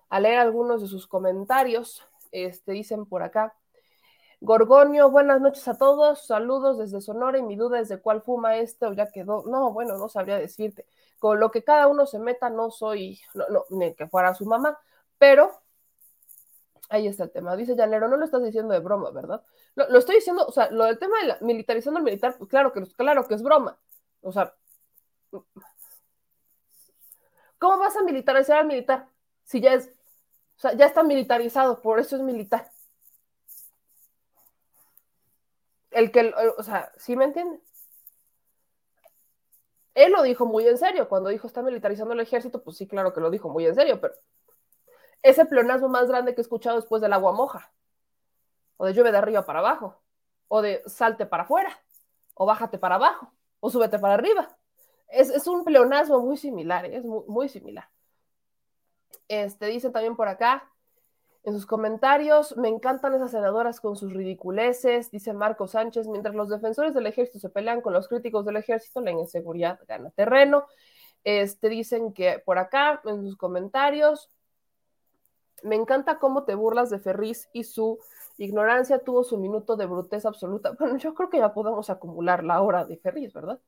a 0.09 0.19
leer 0.19 0.39
algunos 0.39 0.81
de 0.81 0.89
sus 0.89 1.07
comentarios. 1.07 2.05
Este, 2.33 2.73
dicen 2.73 3.05
por 3.05 3.23
acá. 3.23 3.55
Gorgonio, 4.43 5.09
buenas 5.09 5.39
noches 5.39 5.65
a 5.69 5.77
todos, 5.77 6.25
saludos 6.25 6.77
desde 6.77 6.99
Sonora 6.99 7.37
y 7.37 7.41
mi 7.41 7.55
duda 7.55 7.79
es 7.79 7.87
de 7.87 8.01
cuál 8.01 8.21
fuma 8.21 8.57
este 8.57 8.85
o 8.85 8.91
ya 8.91 9.09
quedó. 9.09 9.43
No, 9.47 9.71
bueno, 9.71 9.97
no 9.97 10.09
sabría 10.09 10.37
decirte 10.37 10.85
con 11.17 11.39
lo 11.39 11.49
que 11.49 11.63
cada 11.63 11.87
uno 11.87 12.05
se 12.05 12.19
meta, 12.19 12.49
no 12.49 12.69
soy, 12.69 13.21
no, 13.33 13.47
no, 13.47 13.63
ni 13.69 13.95
que 13.95 14.05
fuera 14.09 14.33
su 14.33 14.45
mamá, 14.45 14.77
pero 15.17 15.49
ahí 16.89 17.07
está 17.07 17.23
el 17.23 17.31
tema. 17.31 17.55
Dice 17.55 17.73
Llanero, 17.77 18.09
no 18.09 18.17
lo 18.17 18.25
estás 18.25 18.43
diciendo 18.43 18.73
de 18.73 18.81
broma, 18.81 19.11
¿verdad? 19.11 19.41
Lo, 19.75 19.89
lo 19.89 19.99
estoy 19.99 20.15
diciendo, 20.15 20.45
o 20.45 20.51
sea, 20.51 20.69
lo 20.71 20.83
del 20.83 20.99
tema 20.99 21.21
de 21.21 21.27
la, 21.27 21.37
militarizando 21.39 21.99
el 21.99 22.03
militar, 22.03 22.35
pues 22.37 22.49
claro 22.49 22.73
que, 22.73 22.81
claro 22.97 23.25
que 23.25 23.35
es 23.35 23.43
broma. 23.43 23.79
O 24.21 24.33
sea, 24.33 24.53
¿cómo 27.59 27.77
vas 27.77 27.95
a 27.95 28.03
militarizar 28.03 28.57
al 28.57 28.67
militar? 28.67 29.07
Si 29.45 29.61
ya 29.61 29.73
es, 29.75 29.87
o 30.57 30.59
sea, 30.59 30.73
ya 30.73 30.85
está 30.85 31.01
militarizado, 31.01 31.81
por 31.81 32.01
eso 32.01 32.17
es 32.17 32.21
militar. 32.21 32.72
El 35.93 36.11
que, 36.11 36.33
o 36.57 36.63
sea, 36.63 36.91
¿sí 36.97 37.15
me 37.15 37.25
entiendes? 37.25 37.61
Él 39.95 40.11
lo 40.11 40.23
dijo 40.23 40.45
muy 40.45 40.67
en 40.67 40.77
serio. 40.77 41.07
Cuando 41.07 41.29
dijo 41.29 41.47
está 41.47 41.61
militarizando 41.61 42.13
el 42.13 42.19
ejército, 42.19 42.63
pues 42.63 42.77
sí, 42.77 42.87
claro 42.87 43.13
que 43.13 43.21
lo 43.21 43.29
dijo 43.29 43.49
muy 43.49 43.65
en 43.65 43.75
serio, 43.75 44.01
pero 44.01 44.13
es 45.21 45.37
el 45.37 45.47
pleonasmo 45.47 45.87
más 45.87 46.07
grande 46.07 46.35
que 46.35 46.41
he 46.41 46.43
escuchado 46.43 46.75
después 46.75 47.01
del 47.01 47.13
agua 47.13 47.31
moja, 47.31 47.71
o 48.77 48.85
de 48.85 48.93
llueve 48.93 49.11
de 49.11 49.17
arriba 49.17 49.45
para 49.45 49.59
abajo, 49.59 50.01
o 50.49 50.61
de 50.61 50.83
salte 50.85 51.25
para 51.25 51.43
afuera, 51.43 51.81
o 52.33 52.45
bájate 52.45 52.77
para 52.77 52.95
abajo, 52.95 53.33
o 53.59 53.69
súbete 53.69 53.99
para 53.99 54.15
arriba. 54.15 54.57
Es, 55.07 55.29
es 55.29 55.47
un 55.47 55.63
pleonasmo 55.63 56.19
muy 56.19 56.37
similar, 56.37 56.85
¿eh? 56.85 56.97
es 56.97 57.05
muy, 57.05 57.23
muy, 57.27 57.47
similar. 57.47 57.89
Este, 59.27 59.67
dice 59.67 59.91
también 59.91 60.15
por 60.15 60.27
acá, 60.27 60.69
en 61.43 61.53
sus 61.53 61.65
comentarios, 61.65 62.55
me 62.55 62.69
encantan 62.69 63.13
esas 63.15 63.31
senadoras 63.31 63.81
con 63.81 63.97
sus 63.97 64.13
ridiculeces, 64.13 65.11
dice 65.11 65.33
Marco 65.33 65.67
Sánchez, 65.67 66.07
mientras 66.07 66.35
los 66.35 66.49
defensores 66.49 66.93
del 66.93 67.05
ejército 67.05 67.39
se 67.39 67.49
pelean 67.49 67.81
con 67.81 67.91
los 67.93 68.07
críticos 68.07 68.45
del 68.45 68.55
ejército, 68.55 69.01
la 69.01 69.11
inseguridad 69.11 69.79
gana 69.87 70.09
terreno. 70.11 70.65
Este, 71.25 71.69
dicen 71.69 72.13
que 72.13 72.39
por 72.39 72.57
acá, 72.59 73.01
en 73.05 73.23
sus 73.23 73.35
comentarios, 73.35 74.29
me 75.63 75.75
encanta 75.75 76.19
cómo 76.19 76.43
te 76.43 76.55
burlas 76.55 76.89
de 76.89 76.99
Ferris 76.99 77.49
y 77.53 77.63
su 77.63 77.99
ignorancia 78.37 78.99
tuvo 78.99 79.23
su 79.23 79.37
minuto 79.37 79.75
de 79.75 79.85
bruteza 79.85 80.29
absoluta. 80.29 80.71
Bueno, 80.79 80.97
yo 80.97 81.13
creo 81.13 81.29
que 81.29 81.37
ya 81.39 81.53
podemos 81.53 81.89
acumular 81.89 82.43
la 82.43 82.61
hora 82.61 82.85
de 82.85 82.97
Ferris, 82.97 83.33
¿verdad? 83.33 83.59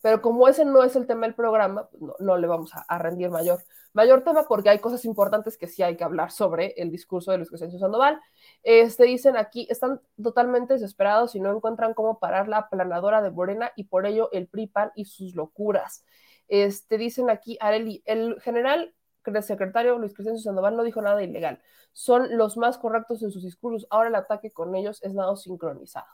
Pero 0.00 0.22
como 0.22 0.46
ese 0.48 0.64
no 0.64 0.82
es 0.84 0.94
el 0.96 1.06
tema 1.06 1.26
del 1.26 1.34
programa, 1.34 1.88
pues 1.88 2.02
no, 2.02 2.14
no, 2.20 2.36
le 2.36 2.46
vamos 2.46 2.72
a, 2.74 2.98
rendir 2.98 3.30
mayor, 3.30 3.64
mayor 3.92 4.22
tema 4.22 4.44
porque 4.46 4.68
hay 4.68 4.78
cosas 4.78 5.04
importantes 5.04 5.58
que 5.58 5.66
sí 5.66 5.82
hay 5.82 5.96
que 5.96 6.04
hablar 6.04 6.30
sobre 6.30 6.74
el 6.76 6.90
discurso 6.90 7.32
de 7.32 7.38
Luis 7.38 7.48
Crescencio 7.50 7.78
Sandoval. 7.78 8.20
Este, 8.62 9.04
dicen 9.04 9.36
aquí, 9.36 9.66
están 9.70 10.00
totalmente 10.22 10.74
desesperados 10.74 11.34
y 11.34 11.40
no 11.40 11.50
encuentran 11.54 11.94
cómo 11.94 12.18
parar 12.18 12.48
la 12.48 12.58
aplanadora 12.58 13.22
de 13.22 13.30
Morena 13.30 13.72
y 13.76 13.84
por 13.84 14.06
ello 14.06 14.30
el 14.32 14.48
PRI-PAN 14.48 14.92
y 14.94 15.06
sus 15.06 15.34
locuras. 15.34 16.04
Este, 16.48 16.96
dicen 16.96 17.28
aquí, 17.30 17.58
Areli, 17.60 18.02
el 18.06 18.40
general 18.40 18.94
el 19.36 19.42
secretario 19.42 19.98
Luis 19.98 20.14
Crescencio 20.14 20.42
Sandoval 20.42 20.76
no 20.76 20.82
dijo 20.84 21.02
nada 21.02 21.22
ilegal. 21.22 21.60
Son 21.92 22.36
los 22.36 22.56
más 22.56 22.78
correctos 22.78 23.22
en 23.22 23.30
sus 23.30 23.42
discursos. 23.42 23.86
Ahora 23.90 24.08
el 24.08 24.14
ataque 24.14 24.50
con 24.50 24.74
ellos 24.74 25.02
es 25.02 25.14
nada 25.14 25.36
sincronizado. 25.36 26.06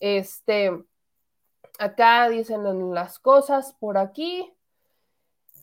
Este, 0.00 0.70
Acá 1.78 2.28
dicen 2.28 2.94
las 2.94 3.18
cosas 3.18 3.74
por 3.74 3.98
aquí. 3.98 4.54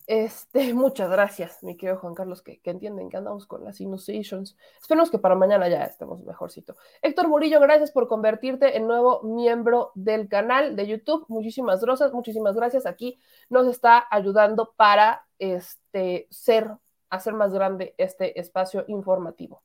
Este, 0.07 0.73
muchas 0.73 1.09
gracias, 1.09 1.63
mi 1.63 1.77
querido 1.77 1.97
Juan 1.99 2.13
Carlos, 2.13 2.41
que, 2.41 2.59
entienden 2.65 3.09
que 3.09 3.17
andamos 3.17 3.45
con 3.45 3.63
las 3.63 3.79
innovations. 3.79 4.57
Esperemos 4.81 5.09
que 5.09 5.19
para 5.19 5.35
mañana 5.35 5.69
ya 5.69 5.85
estemos 5.85 6.21
mejorcito. 6.23 6.75
Héctor 7.01 7.29
Murillo, 7.29 7.61
gracias 7.61 7.91
por 7.91 8.09
convertirte 8.09 8.75
en 8.75 8.87
nuevo 8.87 9.21
miembro 9.23 9.91
del 9.95 10.27
canal 10.27 10.75
de 10.75 10.87
YouTube. 10.87 11.25
Muchísimas 11.29 11.81
gracias, 11.81 12.11
muchísimas 12.11 12.55
gracias. 12.55 12.85
Aquí 12.85 13.19
nos 13.49 13.67
está 13.67 14.05
ayudando 14.11 14.73
para 14.75 15.25
este, 15.39 16.27
ser, 16.29 16.71
hacer 17.09 17.33
más 17.33 17.53
grande 17.53 17.95
este 17.97 18.37
espacio 18.37 18.83
informativo. 18.87 19.63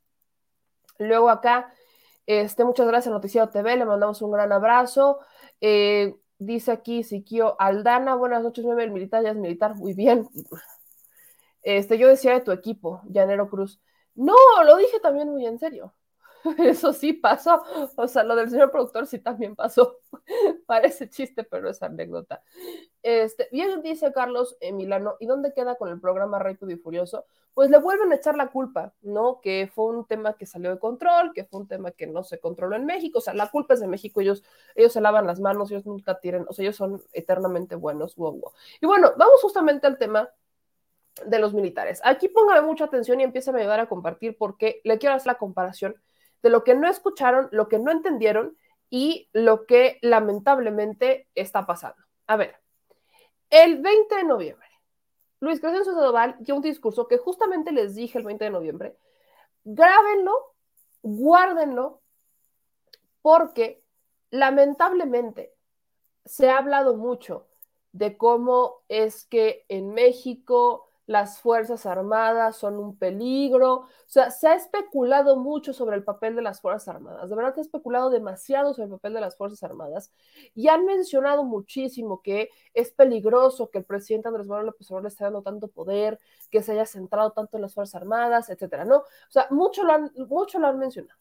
Luego 0.99 1.29
acá, 1.29 1.73
este, 2.26 2.65
muchas 2.65 2.87
gracias, 2.87 3.12
Noticiero 3.12 3.49
TV, 3.49 3.76
le 3.76 3.85
mandamos 3.85 4.23
un 4.23 4.31
gran 4.31 4.53
abrazo. 4.53 5.19
Eh, 5.61 6.15
Dice 6.38 6.71
aquí 6.73 7.02
Siquio 7.02 7.57
Aldana, 7.59 8.14
buenas 8.14 8.43
noches, 8.43 8.64
nueve, 8.64 8.85
el 8.85 8.90
militar 8.90 9.23
ya 9.23 9.31
es 9.31 9.37
militar, 9.37 9.75
muy 9.75 9.95
bien. 9.95 10.28
Este, 11.62 11.99
yo 11.99 12.09
decía 12.09 12.33
de 12.33 12.40
tu 12.40 12.52
equipo, 12.52 13.00
Llanero 13.09 13.49
Cruz. 13.49 13.81
No, 14.14 14.35
lo 14.64 14.76
dije 14.76 15.00
también 15.00 15.31
muy 15.31 15.47
en 15.47 15.59
serio. 15.59 15.95
Eso 16.59 16.93
sí 16.93 17.12
pasó. 17.12 17.64
O 17.97 18.07
sea, 18.07 18.23
lo 18.23 18.37
del 18.37 18.50
señor 18.50 18.71
productor 18.71 19.07
sí 19.07 19.19
también 19.19 19.57
pasó. 19.57 19.99
Parece 20.66 21.09
chiste, 21.09 21.45
pero 21.45 21.69
es 21.69 21.83
anécdota. 21.83 22.43
Este, 23.02 23.49
bien 23.50 23.83
dice 23.83 24.12
Carlos 24.12 24.57
Milano, 24.73 25.16
¿y 25.21 25.26
dónde 25.26 25.52
queda 25.52 25.76
con 25.76 25.88
el 25.88 26.00
programa 26.00 26.38
Rápido 26.38 26.71
y 26.71 26.76
Furioso? 26.76 27.26
Pues 27.56 27.70
le 27.70 27.78
vuelven 27.78 28.12
a 28.12 28.16
echar 28.16 28.36
la 28.36 28.48
culpa, 28.48 28.92
¿no? 29.00 29.40
Que 29.40 29.70
fue 29.75 29.86
un 29.86 30.04
tema 30.04 30.34
que 30.34 30.44
salió 30.44 30.70
de 30.70 30.78
control, 30.78 31.32
que 31.32 31.46
fue 31.46 31.60
un 31.60 31.66
tema 31.66 31.90
que 31.90 32.06
no 32.06 32.22
se 32.22 32.38
controló 32.38 32.76
en 32.76 32.84
México. 32.84 33.16
O 33.16 33.22
sea, 33.22 33.32
la 33.32 33.50
culpa 33.50 33.72
es 33.72 33.80
de 33.80 33.86
México, 33.86 34.20
ellos, 34.20 34.44
ellos 34.75 34.92
se 34.92 35.00
lavan 35.00 35.26
las 35.26 35.40
manos, 35.40 35.70
ellos 35.70 35.86
nunca 35.86 36.20
tienen, 36.20 36.44
o 36.50 36.52
sea, 36.52 36.64
ellos 36.64 36.76
son 36.76 37.02
eternamente 37.14 37.75
buenos. 37.75 38.14
Wow, 38.16 38.40
wow. 38.40 38.52
Y 38.78 38.84
bueno, 38.84 39.10
vamos 39.16 39.40
justamente 39.40 39.86
al 39.86 39.96
tema 39.96 40.28
de 41.25 41.38
los 41.38 41.54
militares. 41.54 42.02
Aquí 42.04 42.28
póngame 42.28 42.60
mucha 42.60 42.84
atención 42.84 43.20
y 43.20 43.25
empieza 43.25 43.52
a 43.52 43.56
ayudar 43.56 43.80
a 43.80 43.88
compartir 43.88 44.36
porque 44.36 44.82
le 44.84 44.98
quiero 44.98 45.14
hacer 45.14 45.28
la 45.28 45.38
comparación 45.38 45.96
de 46.42 46.50
lo 46.50 46.62
que 46.62 46.75
no 46.75 46.86
escucharon, 46.90 47.48
lo 47.52 47.68
que 47.68 47.78
no 47.78 47.90
entendieron 47.90 48.58
y 48.90 49.30
lo 49.32 49.64
que 49.64 49.98
lamentablemente 50.02 51.26
está 51.34 51.64
pasando. 51.64 52.04
A 52.26 52.36
ver, 52.36 52.56
el 53.48 53.80
20 53.80 54.14
de 54.14 54.25
noviembre, 54.25 54.65
Luis 55.40 55.61
Crescencio 55.61 55.93
Sandoval 55.93 56.37
dio 56.40 56.57
un 56.57 56.62
discurso 56.62 57.07
que 57.07 57.19
justamente 57.19 57.73
les 57.73 57.95
dije 57.95 58.19
el 58.19 58.25
20 58.25 58.45
de 58.45 58.50
noviembre, 58.50 58.97
grábenlo, 59.64 60.55
guárdenlo, 61.02 62.00
porque 63.23 63.83
lamentablemente 64.31 65.52
se 66.25 66.50
ha 66.50 66.59
hablado 66.59 66.97
mucho 66.97 67.49
de 67.93 68.16
cómo 68.16 68.83
es 68.88 69.25
que 69.25 69.64
en 69.69 69.95
México 69.95 70.86
las 71.06 71.38
Fuerzas 71.40 71.86
Armadas 71.86 72.56
son 72.56 72.78
un 72.78 72.98
peligro. 72.98 73.75
O 73.75 73.88
sea, 74.06 74.30
se 74.30 74.48
ha 74.48 74.54
especulado 74.54 75.36
mucho 75.36 75.72
sobre 75.72 75.96
el 75.96 76.04
papel 76.04 76.34
de 76.34 76.42
las 76.42 76.60
Fuerzas 76.60 76.88
Armadas. 76.88 77.30
De 77.30 77.36
verdad 77.36 77.54
que 77.54 77.60
ha 77.60 77.62
especulado 77.62 78.10
demasiado 78.10 78.75
sobre 78.75 78.86
el 78.86 78.92
papel 78.92 79.14
de 79.14 79.20
las 79.20 79.36
Fuerzas 79.36 79.62
Armadas 79.62 80.12
y 80.54 80.68
han 80.68 80.84
mencionado 80.84 81.44
muchísimo 81.44 82.22
que 82.22 82.50
es 82.75 82.90
peligroso 82.90 83.70
que 83.70 83.78
el 83.78 83.84
presidente 83.84 84.28
Andrés 84.28 84.48
Manuel 84.48 84.66
López 84.66 84.90
Obrador 84.90 85.04
le 85.04 85.08
esté 85.08 85.25
dando 85.25 85.42
tanto 85.42 85.68
poder, 85.68 86.18
que 86.50 86.62
se 86.62 86.72
haya 86.72 86.86
centrado 86.86 87.30
tanto 87.30 87.56
en 87.56 87.62
las 87.62 87.75
Fuerzas 87.75 87.94
Armadas, 87.94 88.50
etcétera, 88.50 88.84
¿no? 88.84 88.98
O 88.98 89.30
sea, 89.30 89.46
mucho 89.50 89.84
lo 89.84 89.92
han, 89.92 90.12
mucho 90.28 90.58
lo 90.58 90.66
han 90.66 90.78
mencionado. 90.78 91.18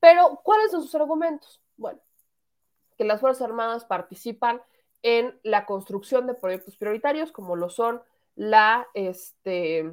Pero, 0.00 0.40
¿cuáles 0.44 0.70
son 0.70 0.82
sus 0.82 0.94
argumentos? 0.94 1.60
Bueno, 1.76 2.00
que 2.96 3.04
las 3.04 3.20
Fuerzas 3.20 3.42
Armadas 3.42 3.84
participan 3.84 4.60
en 5.02 5.38
la 5.42 5.64
construcción 5.64 6.26
de 6.26 6.34
proyectos 6.34 6.76
prioritarios, 6.76 7.32
como 7.32 7.56
lo 7.56 7.70
son 7.70 8.02
la, 8.38 8.86
este, 8.94 9.92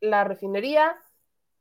la 0.00 0.24
refinería, 0.24 1.00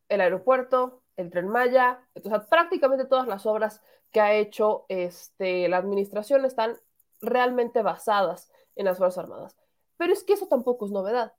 el 0.09 0.19
aeropuerto, 0.19 1.03
el 1.15 1.29
tren 1.29 1.47
Maya, 1.47 2.03
prácticamente 2.49 3.05
todas 3.05 3.27
las 3.27 3.45
obras 3.45 3.83
que 4.11 4.19
ha 4.19 4.33
hecho 4.33 4.87
este, 4.89 5.69
la 5.69 5.77
administración 5.77 6.43
están 6.43 6.79
realmente 7.21 7.83
basadas 7.83 8.51
en 8.75 8.85
las 8.85 8.97
Fuerzas 8.97 9.25
Armadas. 9.25 9.55
Pero 9.95 10.11
es 10.11 10.23
que 10.23 10.33
eso 10.33 10.47
tampoco 10.47 10.87
es 10.87 10.91
novedad. 10.91 11.33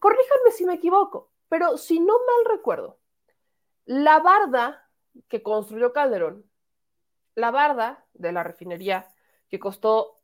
corríjanme 0.00 0.50
si 0.50 0.64
me 0.64 0.74
equivoco, 0.74 1.30
pero 1.48 1.78
si 1.78 2.00
no 2.00 2.14
mal 2.14 2.56
recuerdo, 2.56 2.98
la 3.84 4.18
barda 4.18 4.90
que 5.28 5.44
construyó 5.44 5.92
Calderón, 5.92 6.50
la 7.36 7.52
barda 7.52 8.04
de 8.14 8.32
la 8.32 8.42
refinería 8.42 9.08
que 9.48 9.60
costó 9.60 10.19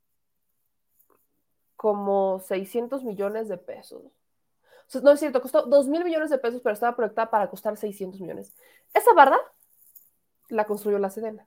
como 1.87 2.40
600 2.40 3.05
millones 3.05 3.47
de 3.47 3.59
pesos. 3.59 4.02
O 4.02 4.88
sea, 4.88 5.02
no 5.02 5.12
es 5.12 5.21
cierto, 5.21 5.40
costó 5.40 5.62
2 5.66 5.87
mil 5.87 6.02
millones 6.02 6.31
de 6.31 6.38
pesos, 6.38 6.61
pero 6.61 6.73
estaba 6.73 6.97
proyectada 6.97 7.31
para 7.31 7.49
costar 7.49 7.76
600 7.76 8.21
millones. 8.21 8.52
Esa 8.93 9.12
barda 9.12 9.38
la 10.49 10.64
construyó 10.64 10.99
la 10.99 11.11
Sedena. 11.11 11.47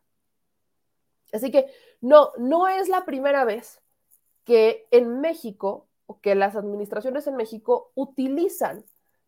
Así 1.33 1.51
que 1.51 1.69
no, 1.99 2.31
no 2.37 2.69
es 2.69 2.87
la 2.87 3.03
primera 3.03 3.43
vez 3.43 3.81
que 4.45 4.87
en 4.91 5.19
México 5.19 5.89
o 6.05 6.21
que 6.21 6.35
las 6.35 6.55
administraciones 6.55 7.27
en 7.27 7.35
México 7.35 7.91
utilizan 7.95 8.85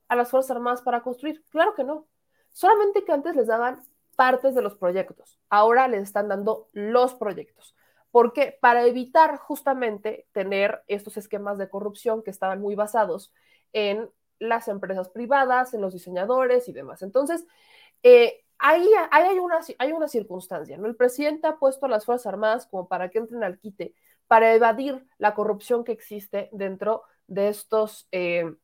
a 0.07 0.15
las 0.15 0.31
Fuerzas 0.31 0.51
Armadas 0.51 0.81
para 0.81 1.03
construir. 1.03 1.43
Claro 1.49 1.75
que 1.75 1.83
no. 1.83 2.07
Solamente 2.53 3.03
que 3.03 3.11
antes 3.11 3.35
les 3.35 3.47
daban 3.47 3.83
partes 4.15 4.55
de 4.55 4.61
los 4.61 4.75
proyectos. 4.75 5.41
Ahora 5.49 5.89
les 5.89 6.03
están 6.03 6.29
dando 6.29 6.69
los 6.71 7.15
proyectos. 7.15 7.75
¿Por 8.11 8.33
qué? 8.33 8.57
Para 8.61 8.85
evitar 8.85 9.37
justamente 9.37 10.27
tener 10.33 10.83
estos 10.87 11.17
esquemas 11.17 11.57
de 11.57 11.69
corrupción 11.69 12.23
que 12.23 12.31
estaban 12.31 12.61
muy 12.61 12.75
basados 12.75 13.33
en 13.73 14.09
las 14.39 14.67
empresas 14.67 15.09
privadas, 15.09 15.73
en 15.73 15.81
los 15.81 15.93
diseñadores 15.93 16.67
y 16.67 16.73
demás. 16.73 17.01
Entonces, 17.03 17.45
eh, 18.03 18.43
ahí, 18.57 18.87
hay, 19.11 19.39
una, 19.39 19.59
hay 19.77 19.91
una 19.91 20.07
circunstancia, 20.07 20.77
¿no? 20.77 20.87
El 20.87 20.95
presidente 20.95 21.47
ha 21.47 21.57
puesto 21.57 21.85
a 21.85 21.89
las 21.89 22.05
Fuerzas 22.05 22.27
Armadas 22.27 22.67
como 22.67 22.87
para 22.87 23.09
que 23.09 23.19
entren 23.19 23.43
al 23.43 23.59
quite, 23.59 23.95
para 24.27 24.53
evadir 24.53 25.05
la 25.17 25.33
corrupción 25.33 25.83
que 25.83 25.91
existe 25.91 26.49
dentro 26.51 27.03
de 27.27 27.49
estos, 27.49 28.07
eh, 28.11 28.55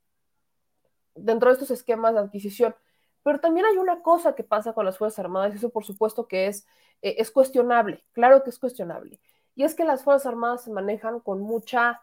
dentro 1.16 1.50
de 1.50 1.54
estos 1.54 1.72
esquemas 1.72 2.14
de 2.14 2.20
adquisición. 2.20 2.76
Pero 3.24 3.40
también 3.40 3.66
hay 3.66 3.78
una 3.78 4.02
cosa 4.02 4.36
que 4.36 4.44
pasa 4.44 4.74
con 4.74 4.86
las 4.86 4.98
Fuerzas 4.98 5.20
Armadas, 5.20 5.54
y 5.54 5.58
eso 5.58 5.70
por 5.70 5.86
supuesto 5.86 6.28
que 6.28 6.48
es, 6.48 6.66
eh, 7.02 7.16
es 7.18 7.32
cuestionable, 7.32 8.04
claro 8.14 8.44
que 8.44 8.50
es 8.50 8.60
cuestionable, 8.60 9.20
y 9.58 9.64
es 9.64 9.74
que 9.74 9.86
las 9.86 10.04
Fuerzas 10.04 10.28
Armadas 10.28 10.64
se 10.64 10.72
manejan 10.72 11.20
con, 11.20 11.42
mucha, 11.42 12.00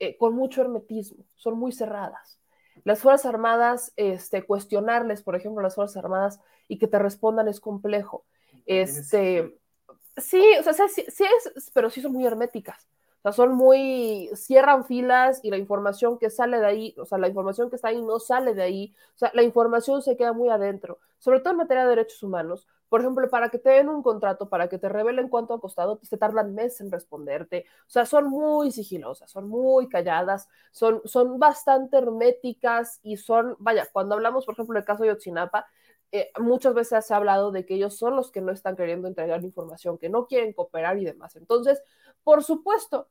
eh, 0.00 0.16
con 0.16 0.34
mucho 0.34 0.62
hermetismo, 0.62 1.24
son 1.36 1.56
muy 1.56 1.70
cerradas. 1.70 2.40
Las 2.82 3.02
Fuerzas 3.02 3.26
Armadas, 3.26 3.92
este, 3.94 4.42
cuestionarles, 4.42 5.22
por 5.22 5.36
ejemplo, 5.36 5.62
las 5.62 5.76
Fuerzas 5.76 5.96
Armadas 5.96 6.40
y 6.66 6.76
que 6.78 6.88
te 6.88 6.98
respondan 6.98 7.46
es 7.46 7.60
complejo. 7.60 8.26
Este, 8.66 9.60
sí, 10.16 10.42
o 10.58 10.62
sea, 10.64 10.88
sí, 10.88 11.04
sí 11.08 11.24
es, 11.24 11.70
pero 11.72 11.88
sí 11.88 12.00
son 12.00 12.12
muy 12.12 12.26
herméticas. 12.26 12.88
O 13.18 13.22
sea, 13.22 13.32
son 13.32 13.54
muy, 13.54 14.30
cierran 14.34 14.84
filas 14.84 15.40
y 15.42 15.50
la 15.50 15.56
información 15.56 16.18
que 16.18 16.30
sale 16.30 16.60
de 16.60 16.66
ahí, 16.66 16.94
o 16.98 17.04
sea, 17.04 17.18
la 17.18 17.28
información 17.28 17.68
que 17.68 17.76
está 17.76 17.88
ahí 17.88 18.00
no 18.00 18.20
sale 18.20 18.54
de 18.54 18.62
ahí, 18.62 18.94
o 19.14 19.18
sea, 19.18 19.30
la 19.34 19.42
información 19.42 20.02
se 20.02 20.16
queda 20.16 20.32
muy 20.32 20.48
adentro, 20.50 20.98
sobre 21.18 21.40
todo 21.40 21.50
en 21.52 21.56
materia 21.58 21.84
de 21.84 21.90
derechos 21.90 22.22
humanos. 22.22 22.66
Por 22.88 23.00
ejemplo, 23.00 23.28
para 23.28 23.50
que 23.50 23.58
te 23.58 23.70
den 23.70 23.88
un 23.88 24.02
contrato, 24.02 24.48
para 24.48 24.68
que 24.68 24.78
te 24.78 24.88
revelen 24.88 25.28
cuánto 25.28 25.52
ha 25.52 25.60
costado, 25.60 25.98
te 25.98 26.16
tardan 26.16 26.54
meses 26.54 26.80
en 26.80 26.90
responderte. 26.90 27.66
O 27.86 27.90
sea, 27.90 28.06
son 28.06 28.30
muy 28.30 28.70
sigilosas, 28.70 29.30
son 29.30 29.48
muy 29.48 29.88
calladas, 29.88 30.48
son, 30.70 31.02
son 31.04 31.38
bastante 31.38 31.98
herméticas 31.98 33.00
y 33.02 33.16
son, 33.18 33.56
vaya, 33.58 33.86
cuando 33.92 34.14
hablamos, 34.14 34.46
por 34.46 34.54
ejemplo, 34.54 34.74
del 34.74 34.84
caso 34.86 35.02
de 35.02 35.10
Yotzinapa, 35.10 35.66
eh, 36.10 36.30
muchas 36.40 36.72
veces 36.72 37.04
se 37.04 37.12
ha 37.12 37.18
hablado 37.18 37.52
de 37.52 37.66
que 37.66 37.74
ellos 37.74 37.96
son 37.98 38.16
los 38.16 38.30
que 38.30 38.40
no 38.40 38.50
están 38.52 38.76
queriendo 38.76 39.08
entregar 39.08 39.44
información, 39.44 39.98
que 39.98 40.08
no 40.08 40.26
quieren 40.26 40.54
cooperar 40.54 40.98
y 40.98 41.04
demás. 41.04 41.36
Entonces, 41.36 41.82
por 42.28 42.44
supuesto 42.44 43.08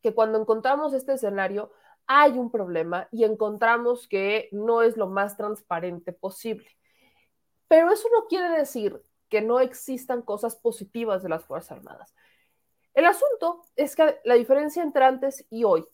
que 0.00 0.14
cuando 0.14 0.40
encontramos 0.40 0.94
este 0.94 1.12
escenario 1.12 1.72
hay 2.06 2.38
un 2.38 2.50
problema 2.50 3.06
y 3.12 3.24
encontramos 3.24 4.08
que 4.08 4.48
no 4.50 4.80
es 4.80 4.96
lo 4.96 5.08
más 5.08 5.36
transparente 5.36 6.14
posible. 6.14 6.66
Pero 7.68 7.92
eso 7.92 8.08
no 8.10 8.28
quiere 8.28 8.48
decir 8.48 8.98
que 9.28 9.42
no 9.42 9.60
existan 9.60 10.22
cosas 10.22 10.56
positivas 10.56 11.22
de 11.22 11.28
las 11.28 11.44
Fuerzas 11.44 11.72
Armadas. 11.72 12.14
El 12.94 13.04
asunto 13.04 13.66
es 13.76 13.94
que 13.94 14.18
la 14.24 14.36
diferencia 14.36 14.82
entre 14.82 15.04
antes 15.04 15.44
y 15.50 15.64
hoy, 15.64 15.84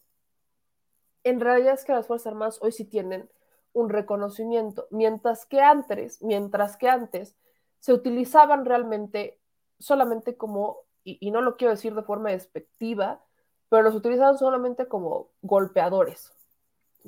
en 1.25 1.41
realidad 1.41 1.75
es 1.75 1.85
que 1.85 1.95
las 1.95 2.07
Fuerzas 2.07 2.29
Armadas 2.29 2.61
hoy 2.63 2.71
sí 2.71 2.85
tienen 2.85 3.29
un 3.73 3.89
reconocimiento, 3.89 4.87
mientras 4.93 5.47
que 5.47 5.63
antes, 5.63 6.23
mientras 6.23 6.77
que 6.77 6.89
antes 6.89 7.35
se 7.81 7.93
utilizaban 7.93 8.65
realmente 8.65 9.41
solamente 9.81 10.37
como, 10.37 10.86
y, 11.07 11.31
no 11.31 11.41
lo 11.41 11.57
quiero 11.57 11.71
decir 11.71 11.95
de 11.95 12.03
forma 12.03 12.31
despectiva, 12.31 13.23
pero 13.69 13.83
los 13.83 13.95
utilizaban 13.95 14.37
solamente 14.37 14.89
como 14.89 15.31
golpeadores, 15.41 16.33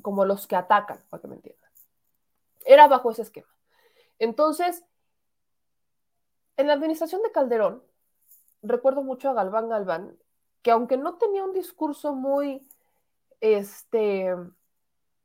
como 0.02 0.24
los 0.24 0.46
que 0.46 0.54
atacan, 0.54 1.00
para 1.10 1.20
que 1.20 1.26
me 1.26 1.34
entiendan. 1.34 1.68
Era 2.64 2.86
bajo 2.86 3.10
ese 3.10 3.22
esquema. 3.22 3.48
Entonces, 4.20 4.84
en 6.56 6.68
la 6.68 6.74
administración 6.74 7.22
de 7.22 7.32
Calderón, 7.32 7.82
recuerdo 8.62 9.02
mucho 9.02 9.30
a 9.30 9.34
Galván 9.34 9.68
Galván, 9.68 10.16
que 10.62 10.70
aunque 10.70 10.96
no 10.96 11.16
tenía 11.16 11.42
un 11.42 11.52
discurso 11.52 12.14
muy, 12.14 12.68
este, 13.40 14.32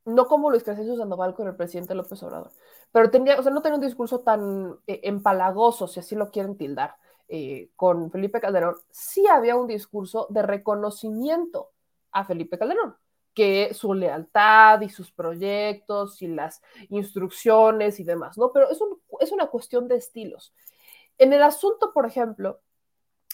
no 0.05 0.27
como 0.27 0.49
Luis 0.49 0.63
Crescencio 0.63 0.97
Sandoval 0.97 1.35
con 1.35 1.47
el 1.47 1.55
presidente 1.55 1.93
López 1.93 2.21
Obrador, 2.23 2.51
pero 2.91 3.11
tenía, 3.11 3.39
o 3.39 3.43
sea, 3.43 3.51
no 3.51 3.61
tenía 3.61 3.77
un 3.77 3.85
discurso 3.85 4.21
tan 4.21 4.79
eh, 4.87 5.01
empalagoso, 5.03 5.87
si 5.87 5.99
así 5.99 6.15
lo 6.15 6.31
quieren 6.31 6.57
tildar, 6.57 6.95
eh, 7.27 7.69
con 7.75 8.11
Felipe 8.11 8.39
Calderón, 8.39 8.75
sí 8.91 9.27
había 9.27 9.55
un 9.55 9.67
discurso 9.67 10.27
de 10.29 10.41
reconocimiento 10.41 11.71
a 12.11 12.25
Felipe 12.25 12.57
Calderón, 12.57 12.95
que 13.33 13.73
su 13.73 13.93
lealtad 13.93 14.81
y 14.81 14.89
sus 14.89 15.11
proyectos 15.11 16.21
y 16.21 16.27
las 16.27 16.61
instrucciones 16.89 17.99
y 17.99 18.03
demás, 18.03 18.37
¿no? 18.37 18.51
Pero 18.51 18.69
es, 18.69 18.79
es 19.19 19.31
una 19.31 19.47
cuestión 19.47 19.87
de 19.87 19.95
estilos. 19.95 20.53
En 21.17 21.33
el 21.33 21.43
asunto, 21.43 21.93
por 21.93 22.05
ejemplo, 22.05 22.59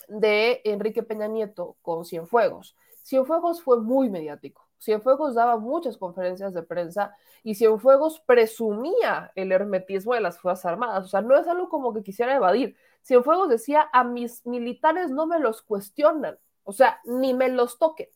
de 0.07 0.61
Enrique 0.63 1.03
Peña 1.03 1.27
Nieto 1.27 1.77
con 1.81 2.05
Cienfuegos, 2.05 2.75
Cienfuegos 3.03 3.61
fue 3.61 3.81
muy 3.81 4.09
mediático 4.09 4.69
Cienfuegos 4.79 5.35
daba 5.35 5.57
muchas 5.57 5.97
conferencias 5.97 6.53
de 6.53 6.63
prensa 6.63 7.13
y 7.43 7.55
Cienfuegos 7.55 8.21
presumía 8.21 9.31
el 9.35 9.51
hermetismo 9.51 10.13
de 10.13 10.21
las 10.21 10.39
Fuerzas 10.39 10.65
Armadas. 10.65 11.05
O 11.05 11.07
sea, 11.09 11.21
no 11.21 11.37
es 11.37 11.47
algo 11.47 11.67
como 11.67 11.93
que 11.93 12.01
quisiera 12.01 12.35
evadir. 12.35 12.75
Cienfuegos 13.09 13.49
decía, 13.49 13.89
a 13.91 14.03
mis 14.03 14.45
militares 14.45 15.09
no 15.09 15.25
me 15.25 15.39
los 15.39 15.63
cuestionan, 15.63 16.37
o 16.63 16.71
sea, 16.71 17.01
ni 17.05 17.33
me 17.33 17.49
los 17.49 17.79
toquen, 17.79 18.07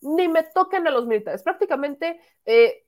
ni 0.00 0.26
me 0.26 0.42
toquen 0.42 0.86
a 0.86 0.90
los 0.90 1.06
militares. 1.06 1.42
Prácticamente, 1.42 2.18
eh, 2.46 2.86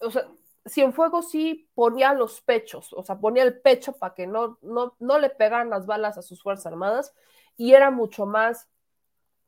o 0.00 0.10
sea, 0.10 0.28
Cienfuegos 0.66 1.30
sí 1.30 1.70
ponía 1.76 2.14
los 2.14 2.40
pechos, 2.40 2.92
o 2.94 3.04
sea, 3.04 3.20
ponía 3.20 3.44
el 3.44 3.60
pecho 3.60 3.92
para 3.92 4.12
que 4.14 4.26
no, 4.26 4.58
no, 4.60 4.96
no 4.98 5.20
le 5.20 5.30
pegaran 5.30 5.70
las 5.70 5.86
balas 5.86 6.18
a 6.18 6.22
sus 6.22 6.42
Fuerzas 6.42 6.66
Armadas 6.66 7.14
y 7.56 7.74
era 7.74 7.92
mucho 7.92 8.26
más 8.26 8.68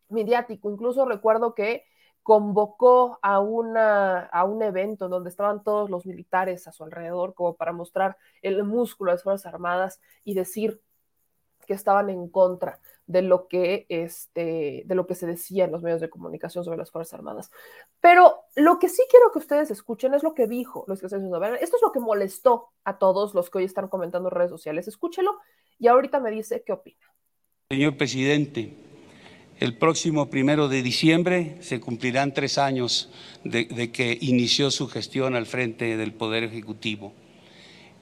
mediático. 0.09 0.71
Incluso 0.71 1.05
recuerdo 1.05 1.53
que 1.57 1.85
convocó 2.23 3.19
a, 3.23 3.41
una, 3.41 4.21
a 4.21 4.45
un 4.45 4.63
evento 4.63 5.09
donde 5.09 5.31
estaban 5.31 5.65
todos 5.65 5.91
los 5.91 6.07
militares 6.07 6.69
a 6.69 6.73
su 6.73 6.85
alrededor 6.85 7.35
como 7.35 7.57
para 7.57 7.73
mostrar 7.73 8.19
el 8.41 8.63
músculo 8.63 9.11
de 9.11 9.17
las 9.17 9.25
Fuerzas 9.25 9.53
Armadas 9.53 10.01
y 10.23 10.35
decir 10.35 10.81
que 11.65 11.75
estaban 11.75 12.11
en 12.11 12.29
contra 12.29 12.81
de 13.07 13.23
lo 13.23 13.49
que 13.49 13.87
este 13.89 14.83
de 14.87 14.95
lo 14.95 15.07
que 15.07 15.15
se 15.15 15.27
decía 15.27 15.65
en 15.65 15.73
los 15.73 15.83
medios 15.83 16.01
de 16.01 16.09
comunicación 16.09 16.65
sobre 16.65 16.79
las 16.79 16.91
Fuerzas 16.91 17.15
Armadas. 17.15 17.51
Pero 18.01 18.45
lo 18.57 18.79
que 18.79 18.89
sí 18.89 19.03
quiero 19.11 19.31
que 19.33 19.39
ustedes 19.39 19.71
escuchen 19.71 20.15
es 20.15 20.23
lo 20.23 20.35
que 20.35 20.47
dijo 20.47 20.85
Luis 20.87 21.01
Crescencio 21.01 21.45
Esto 21.57 21.77
es 21.77 21.83
lo 21.83 21.93
que 21.93 22.01
molestó 22.01 22.71
a 22.85 22.99
todos 22.99 23.35
los 23.35 23.51
que 23.51 23.59
hoy 23.59 23.65
están 23.65 23.89
comentando 23.89 24.29
en 24.29 24.35
redes 24.35 24.51
sociales. 24.51 24.89
Escúchelo 24.89 25.39
y 25.79 25.89
ahorita 25.89 26.21
me 26.21 26.31
dice 26.31 26.63
qué 26.65 26.73
opina. 26.73 27.05
Señor 27.71 27.97
presidente, 27.97 28.77
el 29.61 29.79
próximo 29.79 30.31
primero 30.31 30.69
de 30.69 30.83
diciembre 30.83 31.57
se 31.61 31.81
cumplirán 31.81 32.35
tres 32.35 32.59
años 32.59 33.11
de, 33.45 33.93
que 33.93 34.19
inició 34.21 34.71
su 34.71 34.89
gestión 34.89 35.37
al 35.37 35.47
frente 35.47 35.97
del 35.97 36.13
Poder 36.13 36.43
Ejecutivo. 36.43 37.15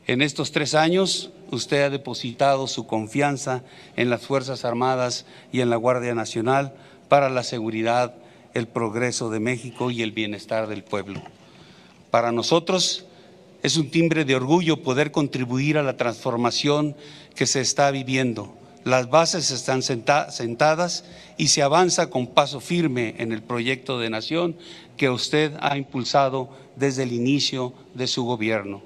En 0.07 0.23
estos 0.23 0.53
tres 0.53 0.75
años, 0.75 1.31
usted 1.51 1.83
ha 1.83 1.91
depositado 1.91 2.67
su 2.67 2.87
confianza 2.87 3.63
en 3.97 4.11
las 4.11 4.23
Fuerzas 4.23 4.65
Armadas 4.65 5.27
y 5.53 5.61
en 5.61 5.71
la 5.71 5.77
Guardia 5.77 6.15
Nacional 6.15 6.75
para 7.09 7.31
la 7.31 7.43
seguridad, 7.43 8.15
el 8.55 8.69
progreso 8.69 9.31
de 9.31 9.41
México 9.41 9.91
y 9.91 10.03
el 10.03 10.13
bienestar 10.13 10.67
del 10.67 10.83
pueblo. 10.83 11.23
Para 12.11 12.33
nosotros 12.33 13.07
es 13.63 13.77
un 13.77 13.91
timbre 13.91 14.25
de 14.25 14.35
orgullo 14.35 14.83
poder 14.83 15.13
contribuir 15.13 15.79
a 15.79 15.83
la 15.83 15.97
transformación 15.97 16.97
que 17.35 17.47
se 17.47 17.61
está 17.61 17.91
viviendo 17.91 18.55
las 18.85 19.11
bases 19.11 19.53
están 19.53 19.83
sentadas 19.83 21.05
y 21.37 21.49
se 21.49 21.63
avanza 21.63 22.11
con 22.11 22.27
paso 22.27 22.61
firme 22.61 23.15
en 23.19 23.31
el 23.31 23.41
proyecto 23.43 24.01
de 24.01 24.11
nación 24.11 24.57
que 24.97 25.09
usted 25.09 25.53
ha 25.61 25.77
impulsado 25.77 26.49
desde 26.75 27.05
el 27.05 27.13
inicio 27.13 27.75
de 27.95 28.09
su 28.09 28.25
gobierno. 28.25 28.83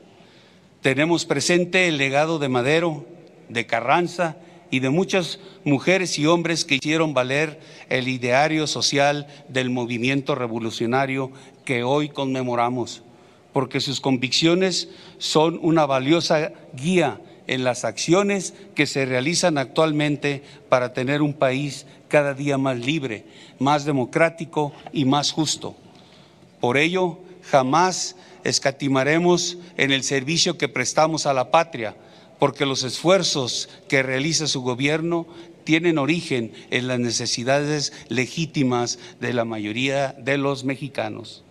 Tenemos 0.87 1.25
presente 1.25 1.89
el 1.89 1.99
legado 1.99 2.39
de 2.39 2.49
Madero, 2.49 3.05
de 3.49 3.67
Carranza 3.67 4.37
y 4.71 4.79
de 4.79 4.89
muchas 4.89 5.41
mujeres 5.65 6.17
y 6.17 6.27
hombres 6.27 6.65
que 6.65 6.77
hicieron 6.77 7.13
valer 7.13 7.59
el 7.89 8.07
ideario 8.07 8.69
social 8.69 9.27
del 9.49 9.69
movimiento 9.69 10.37
revolucionario 10.37 11.33
que 11.65 11.83
hoy 11.83 12.09
conmemoramos, 12.09 13.03
porque 13.53 13.81
sus 13.81 14.01
convicciones 14.01 14.89
son 15.19 15.59
una 15.61 15.87
valiosa 15.87 16.53
guía 16.73 17.21
en 17.49 17.65
las 17.65 17.85
acciones 17.85 18.55
que 18.77 18.87
se 18.87 19.07
realizan 19.07 19.59
actualmente 19.59 20.45
para 20.69 20.93
tener 20.93 21.21
un 21.21 21.35
país 21.35 21.85
cada 22.07 22.33
día 22.33 22.59
más 22.59 22.79
libre, 22.79 23.25
más 23.59 23.87
democrático 23.87 24.73
y 24.93 25.05
más 25.05 25.33
justo. 25.33 25.75
Por 26.61 26.77
ello, 26.77 27.19
jamás 27.43 28.15
escatimaremos 28.49 29.59
en 29.77 29.91
el 29.91 30.03
servicio 30.03 30.57
que 30.57 30.69
prestamos 30.69 31.27
a 31.27 31.35
la 31.35 31.51
patria, 31.51 31.97
porque 32.39 32.67
los 32.67 32.85
esfuerzos 32.85 33.69
que 33.89 34.03
realiza 34.03 34.47
su 34.47 34.63
gobierno 34.63 35.27
tienen 35.65 35.99
origen 35.99 36.53
en 36.71 36.87
las 36.87 37.01
necesidades 37.01 37.93
legítimas 38.09 38.99
de 39.21 39.33
la 39.33 39.45
mayoría 39.45 40.15
de 40.19 40.39
los 40.39 40.65
mexicanos. 40.65 41.43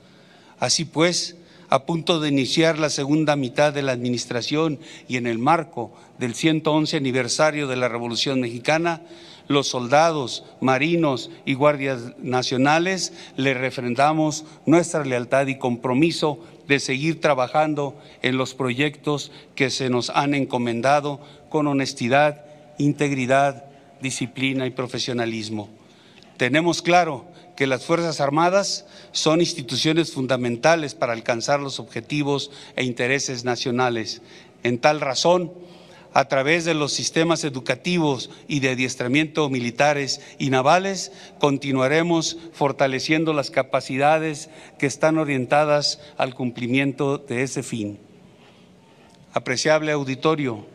Así 0.57 0.85
pues, 0.85 1.35
a 1.67 1.85
punto 1.85 2.19
de 2.19 2.29
iniciar 2.29 2.79
la 2.79 2.89
segunda 2.89 3.35
mitad 3.35 3.73
de 3.73 3.81
la 3.81 3.91
administración 3.91 4.79
y 5.07 5.17
en 5.17 5.27
el 5.27 5.37
marco 5.37 5.91
del 6.17 6.33
111 6.33 6.95
aniversario 6.95 7.67
de 7.67 7.75
la 7.75 7.89
Revolución 7.89 8.39
Mexicana, 8.39 9.01
los 9.47 9.67
soldados, 9.67 10.43
marinos 10.61 11.29
y 11.45 11.53
guardias 11.53 12.13
nacionales 12.17 13.13
le 13.35 13.53
refrendamos 13.53 14.45
nuestra 14.65 15.03
lealtad 15.05 15.47
y 15.47 15.57
compromiso 15.57 16.39
de 16.67 16.79
seguir 16.79 17.21
trabajando 17.21 17.95
en 18.21 18.37
los 18.37 18.53
proyectos 18.53 19.31
que 19.55 19.69
se 19.69 19.89
nos 19.89 20.09
han 20.09 20.33
encomendado 20.33 21.19
con 21.49 21.67
honestidad, 21.67 22.45
integridad, 22.77 23.65
disciplina 24.01 24.65
y 24.65 24.71
profesionalismo. 24.71 25.69
Tenemos 26.37 26.81
claro 26.81 27.25
que 27.55 27.67
las 27.67 27.85
Fuerzas 27.85 28.19
Armadas 28.19 28.85
son 29.11 29.39
instituciones 29.39 30.11
fundamentales 30.11 30.93
para 30.93 31.13
alcanzar 31.13 31.59
los 31.59 31.79
objetivos 31.79 32.51
e 32.75 32.83
intereses 32.83 33.45
nacionales. 33.45 34.21
En 34.63 34.79
tal 34.79 34.99
razón, 34.99 35.53
a 36.15 36.29
través 36.29 36.63
de 36.63 36.73
los 36.73 36.93
sistemas 36.93 37.43
educativos 37.43 38.29
y 38.47 38.61
de 38.61 38.69
adiestramiento 38.69 39.49
militares 39.49 40.21
y 40.39 40.49
navales, 40.49 41.11
continuaremos 41.39 42.37
fortaleciendo 42.53 43.33
las 43.33 43.51
capacidades 43.51 44.49
que 44.79 44.85
están 44.85 45.17
orientadas 45.17 45.99
al 46.17 46.33
cumplimiento 46.33 47.17
de 47.17 47.43
ese 47.43 47.63
fin. 47.63 47.99
Apreciable 49.33 49.91
auditorio, 49.91 50.65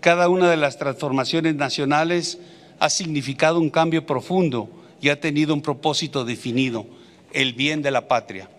cada 0.00 0.28
una 0.28 0.50
de 0.50 0.56
las 0.56 0.76
transformaciones 0.76 1.54
nacionales 1.54 2.40
ha 2.80 2.90
significado 2.90 3.60
un 3.60 3.70
cambio 3.70 4.04
profundo 4.06 4.68
y 5.00 5.10
ha 5.10 5.20
tenido 5.20 5.54
un 5.54 5.62
propósito 5.62 6.24
definido, 6.24 6.84
el 7.32 7.52
bien 7.52 7.80
de 7.80 7.92
la 7.92 8.08
patria. 8.08 8.50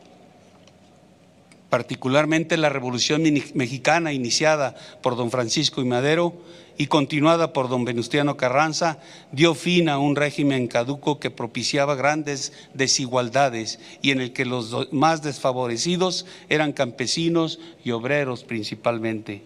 Particularmente 1.72 2.58
la 2.58 2.68
Revolución 2.68 3.24
Mexicana 3.54 4.12
iniciada 4.12 4.76
por 5.02 5.16
don 5.16 5.32
Francisco 5.32 5.80
y 5.80 5.86
Madero 5.86 6.34
y 6.78 6.88
continuada 6.88 7.54
por 7.54 7.70
don 7.70 7.86
Venustiano 7.86 8.36
Carranza 8.36 8.98
dio 9.32 9.56
fin 9.56 9.88
a 9.88 9.98
un 9.98 10.18
régimen 10.18 10.68
caduco 10.68 11.18
que 11.18 11.32
propiciaba 11.32 11.96
grandes 11.96 12.52
desigualdades 12.74 13.80
y 14.02 14.12
en 14.12 14.20
el 14.20 14.34
que 14.34 14.44
los 14.44 14.92
más 14.92 15.22
desfavorecidos 15.22 16.26
eran 16.50 16.74
campesinos 16.74 17.58
y 17.86 17.92
obreros 17.92 18.44
principalmente. 18.44 19.42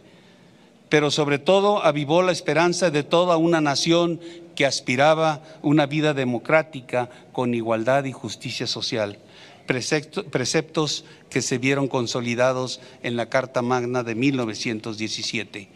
Pero 0.90 1.12
sobre 1.12 1.38
todo 1.38 1.86
avivó 1.86 2.24
la 2.24 2.32
esperanza 2.32 2.90
de 2.90 3.04
toda 3.04 3.38
una 3.38 3.62
nación 3.62 4.20
que 4.56 4.66
aspiraba 4.66 5.44
una 5.62 5.86
vida 5.86 6.16
democrática 6.16 7.08
con 7.34 7.54
igualdad 7.54 8.06
y 8.06 8.14
justicia 8.14 8.66
social, 8.66 9.20
preceptos 9.66 11.06
que 11.30 11.42
se 11.42 11.58
vieron 11.58 11.88
consolidados 11.88 12.80
en 13.04 13.16
la 13.18 13.30
Carta 13.30 13.62
Magna 13.62 14.04
de 14.04 14.16
1917. 14.16 15.70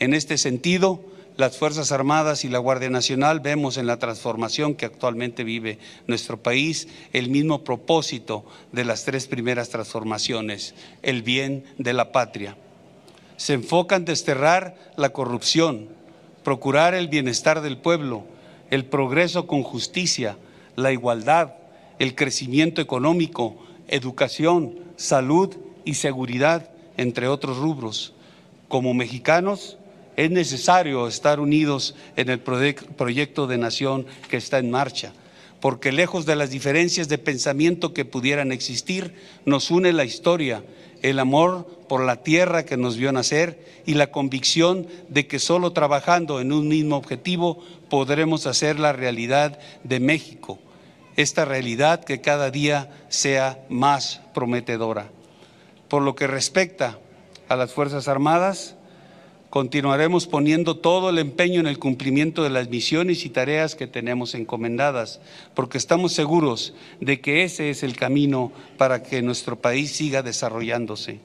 En 0.00 0.14
este 0.14 0.38
sentido, 0.38 1.02
las 1.38 1.56
Fuerzas 1.56 1.92
Armadas 1.92 2.44
y 2.44 2.48
la 2.48 2.58
Guardia 2.58 2.90
Nacional 2.90 3.38
vemos 3.38 3.76
en 3.76 3.86
la 3.86 3.98
transformación 3.98 4.74
que 4.74 4.86
actualmente 4.86 5.44
vive 5.44 5.78
nuestro 6.08 6.42
país 6.42 6.88
el 7.12 7.30
mismo 7.30 7.62
propósito 7.62 8.44
de 8.72 8.84
las 8.84 9.04
tres 9.04 9.28
primeras 9.28 9.68
transformaciones, 9.68 10.74
el 11.02 11.22
bien 11.22 11.64
de 11.78 11.92
la 11.92 12.10
patria. 12.10 12.56
Se 13.36 13.52
enfocan 13.52 14.02
en 14.02 14.06
desterrar 14.06 14.74
la 14.96 15.10
corrupción, 15.10 15.88
procurar 16.42 16.94
el 16.94 17.06
bienestar 17.06 17.60
del 17.60 17.78
pueblo, 17.78 18.24
el 18.70 18.84
progreso 18.84 19.46
con 19.46 19.62
justicia, 19.62 20.36
la 20.74 20.90
igualdad, 20.90 21.52
el 21.98 22.14
crecimiento 22.14 22.80
económico, 22.80 23.56
educación, 23.88 24.74
salud 24.96 25.54
y 25.84 25.94
seguridad, 25.94 26.70
entre 26.96 27.28
otros 27.28 27.58
rubros. 27.58 28.14
Como 28.68 28.94
mexicanos, 28.94 29.78
es 30.16 30.30
necesario 30.30 31.06
estar 31.06 31.40
unidos 31.40 31.94
en 32.16 32.28
el 32.28 32.40
proyecto 32.40 33.46
de 33.46 33.58
nación 33.58 34.06
que 34.28 34.36
está 34.36 34.58
en 34.58 34.70
marcha, 34.70 35.12
porque 35.60 35.92
lejos 35.92 36.26
de 36.26 36.36
las 36.36 36.50
diferencias 36.50 37.08
de 37.08 37.18
pensamiento 37.18 37.94
que 37.94 38.04
pudieran 38.04 38.52
existir, 38.52 39.14
nos 39.44 39.70
une 39.70 39.92
la 39.92 40.04
historia 40.04 40.62
el 41.02 41.18
amor 41.18 41.66
por 41.88 42.04
la 42.04 42.22
tierra 42.22 42.64
que 42.64 42.76
nos 42.76 42.96
vio 42.96 43.12
nacer 43.12 43.64
y 43.86 43.94
la 43.94 44.10
convicción 44.10 44.86
de 45.08 45.26
que 45.26 45.38
solo 45.38 45.72
trabajando 45.72 46.40
en 46.40 46.52
un 46.52 46.68
mismo 46.68 46.96
objetivo 46.96 47.62
podremos 47.88 48.46
hacer 48.46 48.78
la 48.78 48.92
realidad 48.92 49.58
de 49.84 50.00
México, 50.00 50.58
esta 51.18 51.44
realidad 51.44 52.04
que 52.04 52.20
cada 52.20 52.50
día 52.52 52.88
sea 53.08 53.58
más 53.68 54.20
prometedora. 54.32 55.10
Por 55.88 56.02
lo 56.02 56.14
que 56.14 56.28
respecta 56.28 56.98
a 57.48 57.56
las 57.56 57.72
Fuerzas 57.72 58.06
Armadas, 58.06 58.76
Continuaremos 59.50 60.26
poniendo 60.26 60.76
todo 60.76 61.08
el 61.08 61.16
empeño 61.16 61.58
en 61.58 61.66
el 61.66 61.78
cumplimiento 61.78 62.42
de 62.42 62.50
las 62.50 62.68
misiones 62.68 63.24
y 63.24 63.30
tareas 63.30 63.74
que 63.74 63.86
tenemos 63.86 64.34
encomendadas, 64.34 65.22
porque 65.54 65.78
estamos 65.78 66.12
seguros 66.12 66.74
de 67.00 67.22
que 67.22 67.44
ese 67.44 67.70
es 67.70 67.82
el 67.82 67.96
camino 67.96 68.52
para 68.76 69.02
que 69.02 69.22
nuestro 69.22 69.58
país 69.58 69.92
siga 69.92 70.22
desarrollándose. 70.22 71.20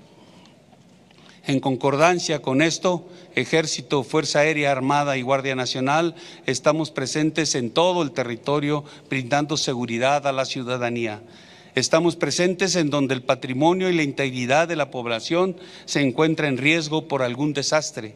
En 1.45 1.59
concordancia 1.59 2.41
con 2.41 2.61
esto, 2.61 3.05
Ejército, 3.35 4.03
Fuerza 4.03 4.39
Aérea, 4.39 4.71
Armada 4.71 5.17
y 5.17 5.23
Guardia 5.23 5.55
Nacional 5.55 6.15
estamos 6.45 6.89
presentes 6.89 7.55
en 7.55 7.69
todo 7.69 8.01
el 8.01 8.11
territorio 8.11 8.85
brindando 9.09 9.57
seguridad 9.57 10.25
a 10.25 10.31
la 10.31 10.45
ciudadanía. 10.45 11.21
Estamos 11.75 12.15
presentes 12.15 12.77
en 12.77 12.89
donde 12.89 13.13
el 13.13 13.23
patrimonio 13.23 13.89
y 13.89 13.95
la 13.95 14.03
integridad 14.03 14.69
de 14.69 14.77
la 14.77 14.89
población 14.89 15.57
se 15.83 15.99
encuentra 15.99 16.47
en 16.47 16.57
riesgo 16.57 17.09
por 17.09 17.23
algún 17.23 17.51
desastre. 17.53 18.15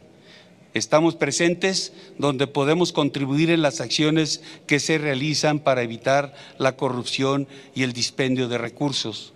Estamos 0.72 1.14
presentes 1.14 1.92
donde 2.16 2.46
podemos 2.46 2.92
contribuir 2.92 3.50
en 3.50 3.60
las 3.60 3.82
acciones 3.82 4.42
que 4.66 4.80
se 4.80 4.96
realizan 4.96 5.58
para 5.58 5.82
evitar 5.82 6.34
la 6.56 6.76
corrupción 6.76 7.46
y 7.74 7.82
el 7.82 7.92
dispendio 7.92 8.48
de 8.48 8.56
recursos. 8.56 9.34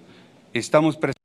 Estamos 0.55 0.96
presentes 0.96 1.21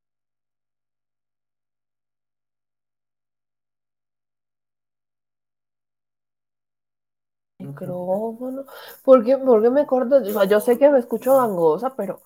micrófono. 7.79 8.65
¿Por 9.03 9.23
qué, 9.23 9.37
me 9.37 9.85
corto? 9.85 10.23
yo 10.45 10.59
sé 10.59 10.77
que 10.77 10.89
me 10.89 10.99
escucho 10.99 11.37
gangosa, 11.37 11.95
pero 11.95 12.21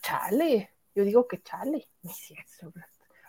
chale, 0.00 0.70
yo 0.94 1.04
digo 1.04 1.26
que 1.26 1.42
chale, 1.42 1.88
no 2.02 2.10
es 2.10 2.16
cierto. 2.16 2.72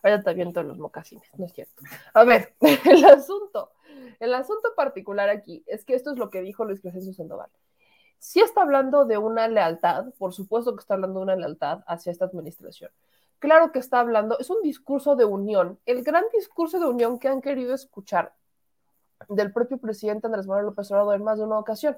Vaya 0.03 0.21
te 0.21 0.29
aviento 0.29 0.61
los 0.61 0.77
mocasines, 0.77 1.27
no 1.37 1.45
es 1.45 1.53
cierto. 1.53 1.81
A 2.13 2.23
ver, 2.23 2.53
el 2.85 3.03
asunto, 3.05 3.71
el 4.19 4.33
asunto 4.33 4.73
particular 4.75 5.29
aquí 5.29 5.63
es 5.65 5.83
que 5.83 5.95
esto 5.95 6.11
es 6.11 6.17
lo 6.17 6.29
que 6.29 6.41
dijo 6.41 6.65
Luis 6.65 6.81
Crescencio 6.81 7.13
Sandoval. 7.13 7.49
Si 8.19 8.39
está 8.39 8.61
hablando 8.61 9.05
de 9.05 9.17
una 9.17 9.47
lealtad, 9.47 10.05
por 10.17 10.33
supuesto 10.33 10.75
que 10.75 10.81
está 10.81 10.93
hablando 10.93 11.19
de 11.19 11.23
una 11.23 11.35
lealtad 11.35 11.83
hacia 11.87 12.11
esta 12.11 12.25
administración. 12.25 12.91
Claro 13.39 13.71
que 13.71 13.79
está 13.79 13.99
hablando, 13.99 14.39
es 14.39 14.49
un 14.49 14.61
discurso 14.61 15.15
de 15.15 15.25
unión, 15.25 15.79
el 15.85 16.03
gran 16.03 16.23
discurso 16.33 16.79
de 16.79 16.85
unión 16.85 17.19
que 17.19 17.27
han 17.27 17.41
querido 17.41 17.73
escuchar 17.73 18.33
del 19.29 19.53
propio 19.53 19.77
presidente 19.77 20.27
Andrés 20.27 20.47
Manuel 20.47 20.67
López 20.67 20.91
Obrador 20.91 21.15
en 21.15 21.23
más 21.23 21.37
de 21.37 21.45
una 21.45 21.59
ocasión 21.59 21.97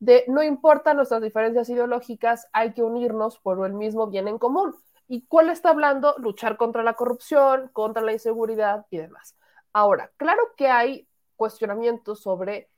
de 0.00 0.24
no 0.28 0.42
importa 0.42 0.94
nuestras 0.94 1.22
diferencias 1.22 1.68
ideológicas, 1.68 2.48
hay 2.52 2.72
que 2.72 2.82
unirnos 2.82 3.38
por 3.38 3.64
el 3.64 3.74
mismo 3.74 4.08
bien 4.08 4.26
en 4.28 4.38
común. 4.38 4.74
¿Y 5.06 5.26
cuál 5.26 5.50
está 5.50 5.70
hablando? 5.70 6.14
Luchar 6.18 6.56
contra 6.56 6.82
la 6.82 6.94
corrupción, 6.94 7.68
contra 7.72 8.02
la 8.02 8.12
inseguridad 8.12 8.86
y 8.90 8.96
demás. 8.96 9.36
Ahora, 9.72 10.10
claro 10.16 10.40
que 10.56 10.68
hay 10.68 11.06
cuestionamientos 11.36 12.20
sobre 12.20 12.70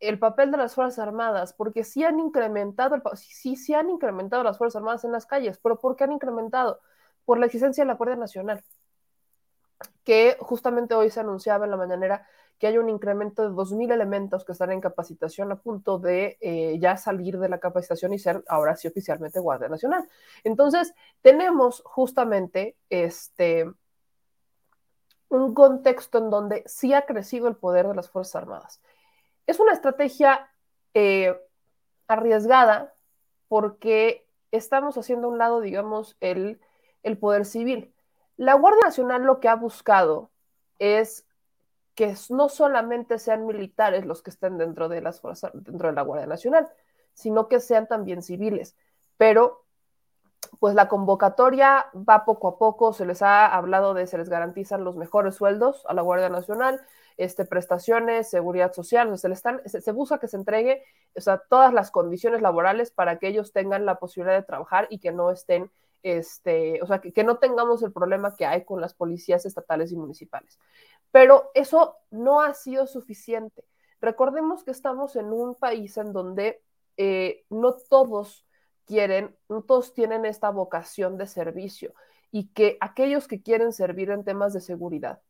el 0.00 0.18
papel 0.18 0.50
de 0.50 0.56
las 0.56 0.74
Fuerzas 0.74 0.98
Armadas, 0.98 1.52
porque 1.52 1.84
sí 1.84 2.02
han 2.02 2.18
incrementado, 2.18 2.96
sí, 3.14 3.56
sí 3.56 3.74
han 3.74 3.90
incrementado 3.90 4.42
las 4.42 4.56
Fuerzas 4.56 4.76
Armadas 4.76 5.04
en 5.04 5.12
las 5.12 5.26
calles, 5.26 5.58
pero 5.62 5.78
¿por 5.78 5.96
qué 5.96 6.04
han 6.04 6.12
incrementado? 6.12 6.80
Por 7.26 7.38
la 7.38 7.46
existencia 7.46 7.84
de 7.84 7.88
la 7.88 7.94
Guardia 7.94 8.16
Nacional, 8.16 8.64
que 10.04 10.38
justamente 10.40 10.94
hoy 10.94 11.10
se 11.10 11.20
anunciaba 11.20 11.66
en 11.66 11.70
la 11.72 11.76
mañanera 11.76 12.26
que 12.60 12.66
hay 12.66 12.76
un 12.76 12.90
incremento 12.90 13.42
de 13.42 13.48
2.000 13.48 13.90
elementos 13.90 14.44
que 14.44 14.52
están 14.52 14.70
en 14.70 14.82
capacitación 14.82 15.50
a 15.50 15.56
punto 15.56 15.98
de 15.98 16.36
eh, 16.42 16.78
ya 16.78 16.98
salir 16.98 17.38
de 17.38 17.48
la 17.48 17.58
capacitación 17.58 18.12
y 18.12 18.18
ser 18.18 18.44
ahora 18.48 18.76
sí 18.76 18.86
oficialmente 18.86 19.40
Guardia 19.40 19.70
Nacional. 19.70 20.06
Entonces, 20.44 20.94
tenemos 21.22 21.82
justamente 21.86 22.76
este 22.90 23.66
un 25.30 25.54
contexto 25.54 26.18
en 26.18 26.28
donde 26.28 26.62
sí 26.66 26.92
ha 26.92 27.06
crecido 27.06 27.48
el 27.48 27.56
poder 27.56 27.88
de 27.88 27.94
las 27.94 28.10
Fuerzas 28.10 28.36
Armadas. 28.36 28.82
Es 29.46 29.58
una 29.58 29.72
estrategia 29.72 30.50
eh, 30.92 31.40
arriesgada 32.08 32.92
porque 33.48 34.28
estamos 34.50 34.98
haciendo 34.98 35.28
a 35.28 35.30
un 35.30 35.38
lado, 35.38 35.62
digamos, 35.62 36.16
el, 36.20 36.60
el 37.04 37.16
poder 37.16 37.46
civil. 37.46 37.94
La 38.36 38.52
Guardia 38.54 38.84
Nacional 38.84 39.22
lo 39.22 39.40
que 39.40 39.48
ha 39.48 39.54
buscado 39.54 40.30
es 40.78 41.26
que 42.00 42.14
no 42.30 42.48
solamente 42.48 43.18
sean 43.18 43.44
militares 43.44 44.06
los 44.06 44.22
que 44.22 44.30
estén 44.30 44.56
dentro 44.56 44.88
de 44.88 45.02
las 45.02 45.20
fuerzas, 45.20 45.50
dentro 45.52 45.88
de 45.88 45.94
la 45.94 46.00
Guardia 46.00 46.26
Nacional, 46.26 46.66
sino 47.12 47.46
que 47.46 47.60
sean 47.60 47.88
también 47.88 48.22
civiles. 48.22 48.74
Pero, 49.18 49.66
pues 50.60 50.74
la 50.74 50.88
convocatoria 50.88 51.88
va 51.94 52.24
poco 52.24 52.48
a 52.48 52.56
poco, 52.56 52.94
se 52.94 53.04
les 53.04 53.20
ha 53.20 53.44
hablado 53.54 53.92
de 53.92 54.06
se 54.06 54.16
les 54.16 54.30
garantizan 54.30 54.82
los 54.82 54.96
mejores 54.96 55.34
sueldos 55.34 55.84
a 55.88 55.92
la 55.92 56.00
Guardia 56.00 56.30
Nacional, 56.30 56.80
este, 57.18 57.44
prestaciones, 57.44 58.30
seguridad 58.30 58.72
social, 58.72 59.18
se, 59.18 59.30
están, 59.30 59.60
se, 59.66 59.92
busca 59.92 60.18
que 60.18 60.28
se 60.28 60.38
entregue 60.38 60.82
o 61.14 61.20
sea, 61.20 61.36
todas 61.50 61.74
las 61.74 61.90
condiciones 61.90 62.40
laborales 62.40 62.90
para 62.90 63.18
que 63.18 63.28
ellos 63.28 63.52
tengan 63.52 63.84
la 63.84 63.96
posibilidad 63.96 64.38
de 64.38 64.46
trabajar 64.46 64.86
y 64.88 65.00
que 65.00 65.12
no 65.12 65.30
estén, 65.30 65.70
este, 66.02 66.80
o 66.82 66.86
sea, 66.86 67.02
que, 67.02 67.12
que 67.12 67.24
no 67.24 67.36
tengamos 67.36 67.82
el 67.82 67.92
problema 67.92 68.34
que 68.34 68.46
hay 68.46 68.64
con 68.64 68.80
las 68.80 68.94
policías 68.94 69.44
estatales 69.44 69.92
y 69.92 69.96
municipales. 69.96 70.58
Pero 71.10 71.50
eso 71.54 71.96
no 72.10 72.40
ha 72.40 72.54
sido 72.54 72.86
suficiente. 72.86 73.64
Recordemos 74.00 74.64
que 74.64 74.70
estamos 74.70 75.16
en 75.16 75.32
un 75.32 75.54
país 75.54 75.96
en 75.96 76.12
donde 76.12 76.62
eh, 76.96 77.44
no 77.50 77.74
todos 77.74 78.46
quieren, 78.86 79.36
no 79.48 79.62
todos 79.62 79.94
tienen 79.94 80.24
esta 80.24 80.50
vocación 80.50 81.16
de 81.16 81.26
servicio 81.26 81.94
y 82.30 82.48
que 82.48 82.76
aquellos 82.80 83.28
que 83.28 83.42
quieren 83.42 83.72
servir 83.72 84.10
en 84.10 84.24
temas 84.24 84.52
de 84.52 84.60
seguridad 84.60 85.20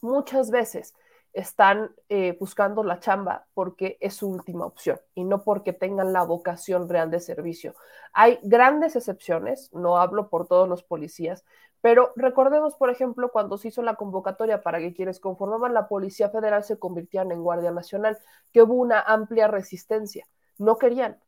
muchas 0.00 0.50
veces 0.50 0.94
están 1.32 1.94
eh, 2.08 2.36
buscando 2.38 2.84
la 2.84 3.00
chamba 3.00 3.46
porque 3.54 3.96
es 4.00 4.14
su 4.14 4.28
última 4.28 4.66
opción 4.66 5.00
y 5.14 5.24
no 5.24 5.42
porque 5.42 5.72
tengan 5.72 6.12
la 6.12 6.24
vocación 6.24 6.88
real 6.88 7.10
de 7.10 7.20
servicio. 7.20 7.74
Hay 8.12 8.38
grandes 8.42 8.96
excepciones, 8.96 9.72
no 9.72 9.96
hablo 9.96 10.28
por 10.28 10.46
todos 10.46 10.68
los 10.68 10.82
policías, 10.82 11.44
pero 11.82 12.12
recordemos, 12.14 12.76
por 12.76 12.90
ejemplo, 12.90 13.30
cuando 13.30 13.58
se 13.58 13.68
hizo 13.68 13.82
la 13.82 13.96
convocatoria 13.96 14.62
para 14.62 14.78
que 14.78 14.94
quienes 14.94 15.18
conformaban 15.18 15.74
la 15.74 15.88
Policía 15.88 16.30
Federal 16.30 16.62
se 16.62 16.78
convirtieran 16.78 17.32
en 17.32 17.42
Guardia 17.42 17.72
Nacional, 17.72 18.18
que 18.52 18.62
hubo 18.62 18.74
una 18.74 19.00
amplia 19.00 19.48
resistencia. 19.48 20.26
No 20.58 20.78
querían, 20.78 21.18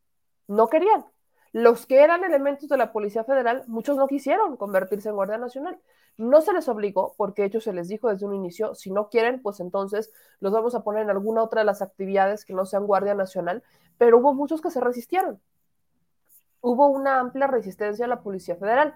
no 0.47 0.69
querían. 0.69 1.05
Los 1.51 1.85
que 1.85 2.03
eran 2.03 2.23
elementos 2.23 2.69
de 2.69 2.77
la 2.77 2.93
Policía 2.93 3.25
Federal, 3.25 3.65
muchos 3.67 3.97
no 3.97 4.07
quisieron 4.07 4.55
convertirse 4.55 5.09
en 5.09 5.15
Guardia 5.15 5.37
Nacional. 5.37 5.77
No 6.17 6.39
se 6.39 6.53
les 6.53 6.69
obligó, 6.69 7.15
porque 7.17 7.41
de 7.41 7.49
hecho 7.49 7.59
se 7.59 7.73
les 7.73 7.89
dijo 7.89 8.07
desde 8.07 8.25
un 8.25 8.33
inicio, 8.33 8.75
si 8.75 8.91
no 8.91 9.09
quieren, 9.09 9.41
pues 9.41 9.59
entonces 9.59 10.13
los 10.39 10.53
vamos 10.53 10.73
a 10.73 10.83
poner 10.83 11.03
en 11.03 11.09
alguna 11.09 11.43
otra 11.43 11.61
de 11.61 11.65
las 11.65 11.81
actividades 11.81 12.45
que 12.45 12.53
no 12.53 12.65
sean 12.65 12.87
Guardia 12.87 13.13
Nacional, 13.13 13.61
pero 13.97 14.19
hubo 14.19 14.33
muchos 14.33 14.61
que 14.61 14.71
se 14.71 14.79
resistieron. 14.79 15.41
Hubo 16.61 16.87
una 16.87 17.19
amplia 17.19 17.47
resistencia 17.47 18.05
a 18.05 18.07
la 18.07 18.21
Policía 18.21 18.55
Federal 18.55 18.95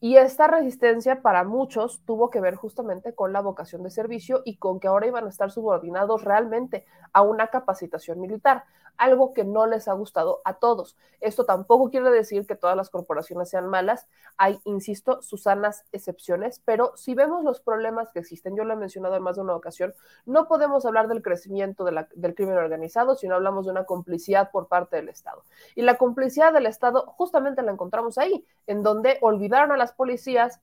y 0.00 0.16
esta 0.16 0.46
resistencia 0.46 1.20
para 1.20 1.44
muchos 1.44 2.00
tuvo 2.06 2.30
que 2.30 2.40
ver 2.40 2.54
justamente 2.54 3.14
con 3.14 3.32
la 3.32 3.40
vocación 3.40 3.82
de 3.82 3.90
servicio 3.90 4.40
y 4.44 4.56
con 4.56 4.80
que 4.80 4.88
ahora 4.88 5.06
iban 5.06 5.26
a 5.26 5.28
estar 5.28 5.50
subordinados 5.50 6.24
realmente 6.24 6.86
a 7.12 7.20
una 7.22 7.48
capacitación 7.48 8.18
militar, 8.18 8.64
algo 9.00 9.32
que 9.32 9.44
no 9.44 9.66
les 9.66 9.88
ha 9.88 9.94
gustado 9.94 10.42
a 10.44 10.54
todos. 10.54 10.96
Esto 11.20 11.44
tampoco 11.44 11.90
quiere 11.90 12.10
decir 12.10 12.46
que 12.46 12.54
todas 12.54 12.76
las 12.76 12.90
corporaciones 12.90 13.48
sean 13.48 13.66
malas, 13.66 14.08
hay, 14.36 14.60
insisto, 14.64 15.22
sus 15.22 15.44
sanas 15.44 15.84
excepciones, 15.92 16.60
pero 16.64 16.92
si 16.96 17.14
vemos 17.14 17.42
los 17.42 17.60
problemas 17.60 18.10
que 18.12 18.20
existen, 18.20 18.56
yo 18.56 18.64
lo 18.64 18.74
he 18.74 18.76
mencionado 18.76 19.16
en 19.16 19.22
más 19.22 19.36
de 19.36 19.42
una 19.42 19.56
ocasión, 19.56 19.94
no 20.26 20.48
podemos 20.48 20.84
hablar 20.84 21.08
del 21.08 21.22
crecimiento 21.22 21.84
del 21.84 22.34
crimen 22.34 22.58
organizado, 22.58 23.16
sino 23.16 23.34
hablamos 23.34 23.64
de 23.64 23.72
una 23.72 23.84
complicidad 23.84 24.50
por 24.50 24.68
parte 24.68 24.96
del 24.96 25.08
Estado. 25.08 25.44
Y 25.74 25.82
la 25.82 25.96
complicidad 25.96 26.52
del 26.52 26.66
Estado 26.66 27.06
justamente 27.06 27.62
la 27.62 27.72
encontramos 27.72 28.18
ahí, 28.18 28.46
en 28.66 28.82
donde 28.82 29.18
olvidaron 29.22 29.72
a 29.72 29.78
las 29.78 29.89
policías 29.92 30.60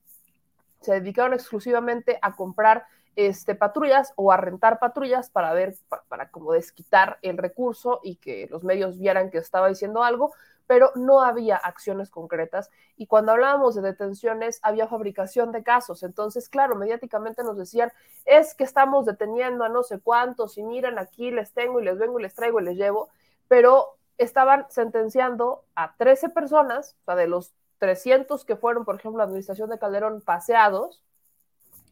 se 0.82 0.94
dedicaron 0.94 1.34
exclusivamente 1.34 2.20
a 2.22 2.36
comprar 2.36 2.86
este, 3.16 3.56
patrullas 3.56 4.14
o 4.16 4.32
a 4.32 4.38
rentar 4.38 4.78
patrullas 4.80 5.30
para 5.30 5.52
ver, 5.54 5.76
para, 5.90 6.04
para, 6.04 6.30
como 6.30 6.54
desquitar 6.54 7.18
el 7.24 7.38
recurso 7.38 8.00
y 8.04 8.18
que 8.18 8.48
los 8.52 8.64
medios 8.64 9.00
vieran 9.00 9.32
que 9.32 9.40
estaba 9.40 9.70
diciendo 9.70 10.04
algo, 10.04 10.34
pero 10.68 10.92
no 10.96 11.22
había 11.22 11.56
acciones 11.56 12.12
concretas. 12.12 12.70
Y 12.96 13.08
cuando 13.08 13.32
hablábamos 13.32 13.74
de 13.76 13.82
detenciones, 13.82 14.60
había 14.62 14.88
fabricación 14.88 15.52
de 15.52 15.64
casos. 15.64 16.04
Entonces, 16.04 16.50
claro, 16.50 16.76
mediáticamente 16.76 17.44
nos 17.44 17.58
decían, 17.58 17.92
es 18.26 18.54
que 18.54 18.66
estamos 18.66 19.06
deteniendo 19.06 19.64
a 19.64 19.70
no 19.70 19.82
sé 19.82 20.00
cuántos 20.00 20.58
y 20.58 20.64
miren, 20.64 21.00
aquí 21.00 21.32
les 21.32 21.54
tengo 21.54 21.80
y 21.80 21.86
les 21.86 21.98
vengo 21.98 22.20
y 22.20 22.24
les 22.24 22.36
traigo 22.36 22.60
y 22.60 22.66
les 22.66 22.76
llevo, 22.76 23.10
pero 23.48 23.98
estaban 24.18 24.66
sentenciando 24.70 25.64
a 25.76 25.96
13 25.96 26.30
personas, 26.30 26.98
o 27.02 27.06
sea, 27.06 27.16
de 27.16 27.28
los 27.28 27.54
300 27.80 28.46
que 28.46 28.56
fueron, 28.56 28.86
por 28.86 28.96
ejemplo, 28.96 29.20
la 29.20 29.26
administración 29.26 29.70
de 29.70 29.80
Calderón 29.80 30.22
paseados, 30.22 31.04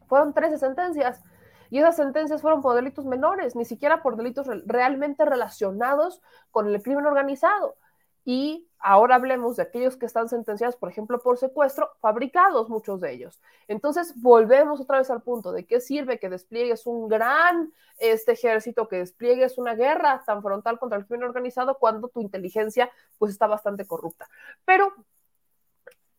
fueron 0.08 0.34
13 0.34 0.58
sentencias. 0.58 1.22
Y 1.70 1.78
esas 1.78 1.96
sentencias 1.96 2.42
fueron 2.42 2.62
por 2.62 2.76
delitos 2.76 3.04
menores, 3.06 3.56
ni 3.56 3.64
siquiera 3.64 4.02
por 4.02 4.16
delitos 4.16 4.46
realmente 4.66 5.24
relacionados 5.24 6.22
con 6.50 6.68
el 6.68 6.82
crimen 6.82 7.06
organizado. 7.06 7.76
Y 8.24 8.68
ahora 8.80 9.14
hablemos 9.14 9.56
de 9.56 9.62
aquellos 9.62 9.96
que 9.96 10.06
están 10.06 10.28
sentenciados, 10.28 10.76
por 10.76 10.88
ejemplo, 10.88 11.20
por 11.20 11.38
secuestro, 11.38 11.90
fabricados 12.00 12.68
muchos 12.68 13.00
de 13.00 13.12
ellos. 13.12 13.40
Entonces, 13.68 14.20
volvemos 14.20 14.80
otra 14.80 14.98
vez 14.98 15.10
al 15.10 15.22
punto 15.22 15.52
de 15.52 15.64
qué 15.64 15.80
sirve 15.80 16.18
que 16.18 16.28
despliegues 16.28 16.86
un 16.86 17.08
gran 17.08 17.72
este 17.98 18.32
ejército, 18.32 18.88
que 18.88 18.96
despliegues 18.96 19.58
una 19.58 19.74
guerra 19.74 20.24
tan 20.26 20.42
frontal 20.42 20.78
contra 20.80 20.98
el 20.98 21.06
crimen 21.06 21.28
organizado 21.28 21.78
cuando 21.78 22.08
tu 22.08 22.20
inteligencia 22.20 22.90
pues 23.16 23.30
está 23.30 23.46
bastante 23.46 23.86
corrupta. 23.86 24.28
Pero 24.64 24.92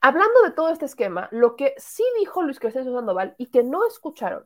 Hablando 0.08 0.42
de 0.44 0.52
todo 0.52 0.70
este 0.70 0.86
esquema, 0.86 1.28
lo 1.32 1.58
que 1.58 1.74
sí 1.76 2.02
dijo 2.18 2.42
Luis 2.42 2.62
Crescencio 2.62 2.94
Sandoval 2.94 3.36
y 3.38 3.48
que 3.48 3.62
no 3.62 3.86
escucharon 3.86 4.46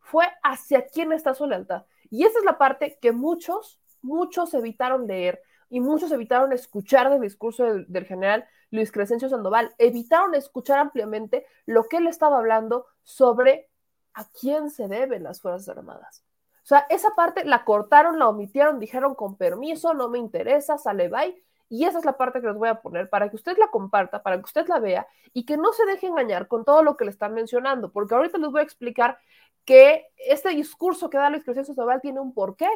fue 0.00 0.24
hacia 0.42 0.86
quién 0.86 1.12
está 1.12 1.34
su 1.34 1.46
lealtad. 1.46 1.84
Y 2.08 2.24
esa 2.24 2.38
es 2.38 2.46
la 2.46 2.56
parte 2.56 2.98
que 2.98 3.12
muchos, 3.12 3.78
muchos 4.00 4.54
evitaron 4.54 5.06
leer 5.06 5.42
y 5.68 5.80
muchos 5.80 6.12
evitaron 6.12 6.54
escuchar 6.54 7.10
del 7.10 7.20
discurso 7.20 7.64
del, 7.64 7.84
del 7.92 8.06
general 8.06 8.46
Luis 8.70 8.90
Crescencio 8.90 9.28
Sandoval. 9.28 9.74
Evitaron 9.76 10.34
escuchar 10.34 10.78
ampliamente 10.78 11.44
lo 11.66 11.84
que 11.84 11.98
él 11.98 12.06
estaba 12.06 12.38
hablando 12.38 12.86
sobre 13.02 13.68
a 14.14 14.24
quién 14.30 14.70
se 14.70 14.88
deben 14.88 15.24
las 15.24 15.42
Fuerzas 15.42 15.68
Armadas. 15.76 16.24
O 16.62 16.66
sea, 16.66 16.86
esa 16.88 17.10
parte 17.14 17.44
la 17.44 17.66
cortaron, 17.66 18.18
la 18.18 18.30
omitieron, 18.30 18.78
dijeron 18.78 19.14
con 19.14 19.36
permiso, 19.36 19.92
no 19.92 20.08
me 20.08 20.18
interesa, 20.18 20.78
sale 20.78 21.10
bye 21.10 21.44
y 21.72 21.86
esa 21.86 22.00
es 22.00 22.04
la 22.04 22.18
parte 22.18 22.42
que 22.42 22.48
les 22.48 22.56
voy 22.56 22.68
a 22.68 22.82
poner 22.82 23.08
para 23.08 23.30
que 23.30 23.36
usted 23.36 23.56
la 23.56 23.70
comparta, 23.70 24.22
para 24.22 24.36
que 24.36 24.44
usted 24.44 24.68
la 24.68 24.78
vea 24.78 25.08
y 25.32 25.46
que 25.46 25.56
no 25.56 25.72
se 25.72 25.86
deje 25.86 26.06
engañar 26.06 26.46
con 26.46 26.66
todo 26.66 26.82
lo 26.82 26.98
que 26.98 27.06
le 27.06 27.10
están 27.10 27.32
mencionando, 27.32 27.90
porque 27.90 28.14
ahorita 28.14 28.36
les 28.36 28.50
voy 28.50 28.60
a 28.60 28.64
explicar 28.64 29.18
que 29.64 30.06
este 30.18 30.50
discurso 30.50 31.08
que 31.08 31.16
da 31.16 31.30
Luis 31.30 31.44
Crescencio 31.44 31.72
Zaval 31.72 32.02
tiene 32.02 32.20
un 32.20 32.34
porqué. 32.34 32.68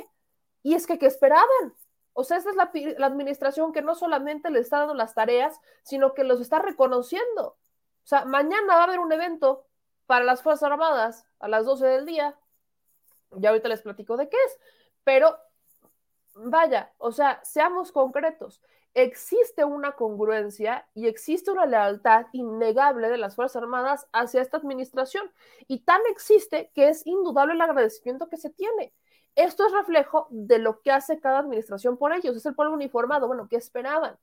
Y 0.62 0.72
es 0.72 0.87
que, 0.87 0.98
¿qué 0.98 1.04
esperaban? 1.04 1.74
O 2.14 2.24
sea, 2.24 2.38
esta 2.38 2.48
es 2.48 2.56
la, 2.56 2.70
la, 2.96 3.06
administración 3.06 3.70
que 3.74 3.82
no 3.82 3.94
solamente 3.94 4.50
le 4.50 4.61
está 4.61 4.78
dando 4.78 4.94
las 4.94 5.12
tareas, 5.12 5.61
sino 5.82 6.14
que 6.14 6.24
los 6.24 6.40
está 6.40 6.61
reconociendo. 6.61 7.48
O 7.48 8.06
sea, 8.06 8.24
mañana 8.24 8.76
va 8.76 8.80
a 8.80 8.85
haber 8.85 9.00
un 9.00 9.12
evento 9.12 9.66
para 10.06 10.24
las 10.24 10.42
Fuerzas 10.42 10.72
Armadas 10.72 11.26
a 11.38 11.48
las 11.48 11.66
12 11.66 11.87
del 11.87 12.06
día. 12.06 12.35
Ya 13.32 13.50
ahorita 13.50 13.68
les 13.68 13.82
platico 13.82 14.16
de 14.16 14.30
qué 14.30 14.38
es. 14.46 14.59
Pero 15.04 15.37
vaya, 16.35 16.94
o 16.96 17.12
sea, 17.12 17.40
seamos 17.44 17.92
concretos 17.92 18.62
existe 18.96 19.62
una 19.62 19.92
congruencia 19.92 20.88
y 20.94 21.06
existe 21.06 21.50
una 21.50 21.66
lealtad 21.66 22.26
innegable 22.32 23.11
de 23.11 23.18
las 23.18 23.37
Fuerzas 23.37 23.62
Armadas 23.62 24.09
hacia 24.11 24.40
esta 24.40 24.56
administración. 24.56 25.30
Y 25.68 25.80
tan 25.80 26.00
existe 26.11 26.72
que 26.74 26.88
es 26.88 27.06
indudable 27.06 27.52
el 27.52 27.61
agradecimiento 27.61 28.30
que 28.30 28.38
se 28.38 28.48
tiene. 28.48 28.94
Esto 29.35 29.66
es 29.66 29.72
reflejo 29.72 30.28
de 30.30 30.59
lo 30.59 30.80
que 30.80 30.92
hace 30.92 31.20
cada 31.20 31.40
administración 31.40 31.98
por 31.98 32.14
ellos. 32.14 32.35
Es 32.37 32.46
el 32.46 32.54
pueblo 32.54 32.72
uniformado. 32.72 33.26
Bueno, 33.26 33.48
¿qué 33.50 33.56
esperaban? 33.56 34.18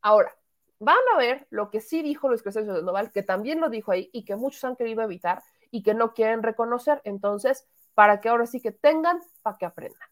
Ahora, 0.00 0.34
van 0.78 0.96
a 1.14 1.18
ver 1.18 1.46
lo 1.50 1.70
que 1.70 1.82
sí 1.82 2.02
dijo 2.02 2.28
Luis 2.28 2.42
Crescencio 2.42 2.72
de 2.72 2.82
Noval, 2.82 3.12
que 3.12 3.22
también 3.22 3.60
lo 3.60 3.68
dijo 3.68 3.92
ahí 3.92 4.08
y 4.14 4.24
que 4.24 4.36
muchos 4.36 4.64
han 4.64 4.76
querido 4.76 5.02
evitar 5.02 5.42
y 5.70 5.82
que 5.82 5.92
no 5.92 6.14
quieren 6.14 6.42
reconocer. 6.42 7.02
Entonces, 7.04 7.66
para 7.92 8.22
que 8.22 8.30
ahora 8.30 8.46
sí 8.46 8.62
que 8.62 8.72
tengan, 8.72 9.20
para 9.42 9.58
que 9.58 9.66
aprendan 9.66 10.08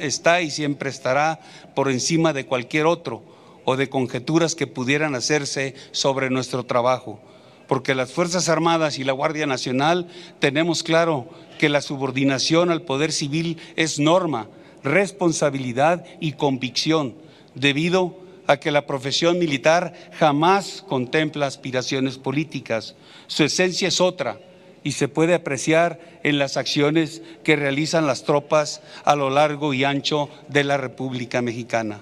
está 0.00 0.40
y 0.40 0.50
siempre 0.50 0.90
estará 0.90 1.40
por 1.74 1.90
encima 1.90 2.32
de 2.32 2.46
cualquier 2.46 2.86
otro 2.86 3.22
o 3.64 3.76
de 3.76 3.88
conjeturas 3.88 4.54
que 4.54 4.66
pudieran 4.66 5.14
hacerse 5.14 5.74
sobre 5.92 6.30
nuestro 6.30 6.64
trabajo. 6.64 7.20
porque 7.66 7.94
las 7.94 8.12
Fuerzas 8.12 8.48
Armadas 8.48 8.98
y 8.98 9.04
la 9.04 9.12
Guardia 9.12 9.46
Nacional 9.46 10.06
tenemos 10.38 10.82
claro 10.82 11.28
que 11.58 11.68
la 11.68 11.82
subordinación 11.82 12.70
al 12.70 12.80
poder 12.80 13.12
civil 13.12 13.58
es 13.76 13.98
norma, 13.98 14.48
responsabilidad 14.82 16.02
y 16.18 16.32
convicción, 16.32 17.14
debido 17.54 18.16
a 18.46 18.56
que 18.56 18.70
la 18.70 18.86
profesión 18.86 19.38
militar 19.38 19.92
jamás 20.18 20.82
contempla 20.88 21.46
aspiraciones 21.46 22.16
políticas. 22.16 22.94
Su 23.26 23.44
esencia 23.44 23.88
es 23.88 24.00
otra 24.00 24.40
y 24.84 24.92
se 24.92 25.08
puede 25.08 25.34
apreciar 25.34 26.00
en 26.22 26.38
las 26.38 26.56
acciones 26.56 27.22
que 27.44 27.56
realizan 27.56 28.06
las 28.06 28.24
tropas 28.24 28.80
a 29.04 29.16
lo 29.16 29.30
largo 29.30 29.74
y 29.74 29.84
ancho 29.84 30.28
de 30.48 30.64
la 30.64 30.76
República 30.76 31.42
Mexicana. 31.42 32.00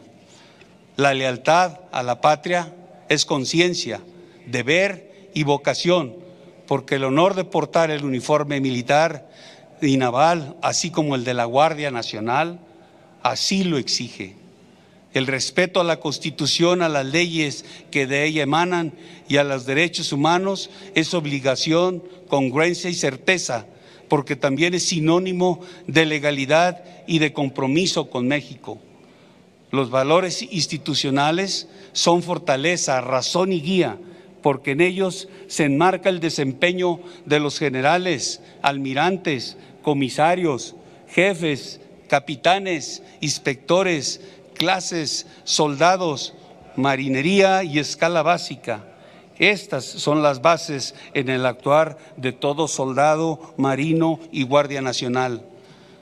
La 0.97 1.15
lealtad 1.15 1.81
a 1.93 2.03
la 2.03 2.21
patria 2.21 2.73
es 3.09 3.25
conciencia, 3.25 4.01
deber 4.47 5.31
y 5.35 5.45
vocación, 5.45 6.15
porque 6.67 6.97
el 6.97 7.05
honor 7.05 7.35
de 7.35 7.45
portar 7.45 7.91
el 7.91 8.05
uniforme 8.05 8.61
militar 8.61 9.29
y 9.83 9.97
naval, 9.97 10.57
así 10.63 10.91
como 10.91 11.15
el 11.15 11.25
de 11.25 11.35
la 11.35 11.45
Guardia 11.45 11.91
Nacional, 11.91 12.59
así 13.23 13.65
lo 13.65 13.79
exige. 13.79 14.37
El 15.17 15.27
respeto 15.27 15.81
a 15.81 15.85
la 15.85 15.99
Constitución, 15.99 16.83
a 16.83 16.91
las 16.91 17.07
leyes 17.07 17.65
que 17.91 18.07
de 18.07 18.27
ella 18.27 18.43
emanan 18.43 18.93
y 19.31 19.39
a 19.39 19.45
los 19.45 19.65
derechos 19.65 20.13
humanos 20.13 20.69
es 20.95 21.15
obligación, 21.15 22.03
congruencia 22.29 22.91
y 22.91 22.93
certeza, 22.93 23.65
porque 24.09 24.37
también 24.37 24.75
es 24.75 24.83
sinónimo 24.83 25.61
de 25.87 26.05
legalidad 26.05 26.85
y 27.07 27.19
de 27.19 27.33
compromiso 27.33 28.11
con 28.11 28.29
México. 28.29 28.79
Los 29.71 29.89
valores 29.89 30.43
institucionales 30.43 31.67
son 31.95 32.23
fortaleza, 32.23 33.01
razón 33.01 33.55
y 33.55 33.63
guía, 33.63 33.97
porque 34.43 34.73
en 34.73 34.83
ellos 34.83 35.29
se 35.47 35.65
enmarca 35.65 36.11
el 36.11 36.21
desempeño 36.21 37.01
de 37.25 37.41
los 37.41 37.59
generales, 37.59 38.43
almirantes, 38.61 39.57
comisarios, 39.81 40.77
jefes, 41.09 41.81
capitanes, 42.07 43.03
inspectores, 43.21 44.21
clases, 44.57 45.27
soldados, 45.45 46.35
marinería 46.77 47.65
y 47.65 47.79
escala 47.79 48.23
básica. 48.23 48.85
Estas 49.39 49.85
son 49.85 50.23
las 50.23 50.41
bases 50.41 50.95
en 51.15 51.29
el 51.29 51.45
actuar 51.45 51.99
de 52.17 52.33
todo 52.33 52.69
soldado, 52.69 53.55
marino 53.59 54.19
y 54.33 54.45
guardia 54.45 54.81
nacional. 54.81 55.43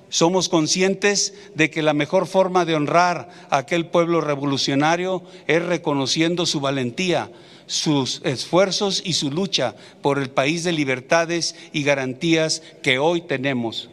Somos 0.09 0.49
conscientes 0.49 1.35
de 1.57 1.71
que 1.71 1.83
la 1.83 1.93
mejor 1.93 2.29
forma 2.29 2.65
de 2.65 2.77
honrar 2.77 3.29
a 3.51 3.57
aquel 3.59 3.87
pueblo 3.87 4.21
revolucionario 4.21 5.25
es 5.49 5.65
reconociendo 5.65 6.47
su 6.47 6.61
valentía, 6.61 7.31
sus 7.67 8.21
esfuerzos 8.25 9.03
y 9.05 9.15
su 9.15 9.33
lucha 9.33 9.75
por 10.03 10.21
el 10.21 10.31
país 10.31 10.63
de 10.63 10.71
libertades 10.73 11.57
y 11.73 11.83
garantías 11.83 12.63
que 12.83 13.01
hoy 13.01 13.23
tenemos, 13.23 13.91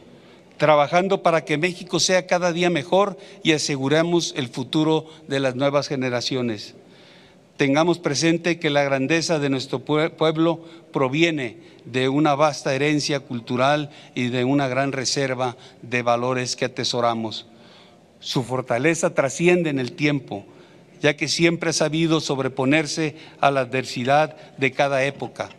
trabajando 0.62 1.24
para 1.24 1.44
que 1.44 1.58
México 1.58 2.00
sea 2.00 2.28
cada 2.28 2.54
día 2.54 2.70
mejor 2.70 3.18
y 3.42 3.54
aseguremos 3.54 4.32
el 4.38 4.48
futuro 4.48 5.08
de 5.28 5.40
las 5.40 5.56
nuevas 5.56 5.88
generaciones. 5.88 6.76
Tengamos 7.58 7.98
presente 7.98 8.60
que 8.60 8.70
la 8.70 8.84
grandeza 8.84 9.40
de 9.40 9.50
nuestro 9.50 9.80
pueblo 9.80 10.64
proviene 10.94 11.58
de 11.86 12.10
una 12.10 12.36
vasta 12.36 12.76
herencia 12.76 13.22
cultural 13.22 13.90
y 14.14 14.28
de 14.28 14.44
una 14.44 14.68
gran 14.68 14.92
reserva 14.92 15.58
de 15.82 16.04
valores 16.04 16.56
que 16.56 16.66
atesoramos. 16.66 17.48
Su 18.20 18.44
fortaleza 18.44 19.16
trasciende 19.16 19.72
en 19.72 19.80
el 19.80 19.94
tiempo, 19.94 20.46
ya 21.02 21.18
que 21.18 21.28
siempre 21.28 21.72
ha 21.72 21.74
sabido 21.74 22.22
sobreponerse 22.22 23.16
a 23.40 23.50
la 23.50 23.62
adversidad 23.62 24.38
de 24.60 24.72
cada 24.74 25.04
época. 25.06 25.50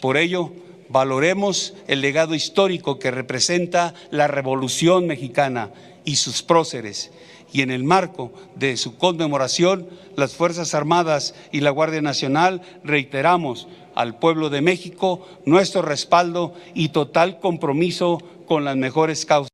Por 0.00 0.16
ello, 0.16 0.52
valoremos 0.88 1.74
el 1.86 2.00
legado 2.00 2.34
histórico 2.34 2.98
que 2.98 3.10
representa 3.10 3.94
la 4.10 4.26
Revolución 4.26 5.06
Mexicana 5.06 5.70
y 6.04 6.16
sus 6.16 6.42
próceres 6.42 7.10
y 7.54 7.62
en 7.62 7.70
el 7.70 7.84
marco 7.84 8.32
de 8.56 8.76
su 8.76 8.98
conmemoración, 8.98 9.88
las 10.16 10.36
Fuerzas 10.36 10.74
Armadas 10.74 11.36
y 11.52 11.60
la 11.60 11.70
Guardia 11.70 12.02
Nacional 12.02 12.62
reiteramos 12.82 13.68
al 13.94 14.18
pueblo 14.18 14.50
de 14.50 14.60
México 14.60 15.24
nuestro 15.46 15.80
respaldo 15.80 16.52
y 16.74 16.88
total 16.88 17.38
compromiso 17.38 18.18
con 18.48 18.64
las 18.64 18.74
mejores 18.76 19.24
causas. 19.24 19.52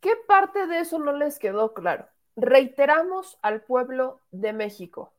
¿Qué 0.00 0.12
parte 0.28 0.66
de 0.66 0.80
eso 0.80 0.98
no 0.98 1.14
les 1.14 1.38
quedó 1.38 1.72
claro? 1.72 2.08
Reiteramos 2.36 3.38
al 3.40 3.62
pueblo 3.62 4.20
de 4.30 4.52
México. 4.52 5.14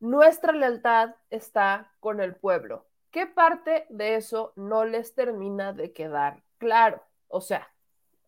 Nuestra 0.00 0.52
lealtad 0.52 1.14
está 1.30 1.92
con 2.00 2.20
el 2.20 2.34
pueblo. 2.34 2.89
¿Qué 3.10 3.26
parte 3.26 3.86
de 3.88 4.16
eso 4.16 4.52
no 4.56 4.84
les 4.84 5.14
termina 5.14 5.72
de 5.72 5.92
quedar 5.92 6.42
claro? 6.58 7.02
O 7.28 7.40
sea, 7.40 7.72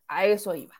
a 0.08 0.26
eso 0.26 0.54
iba. 0.54 0.74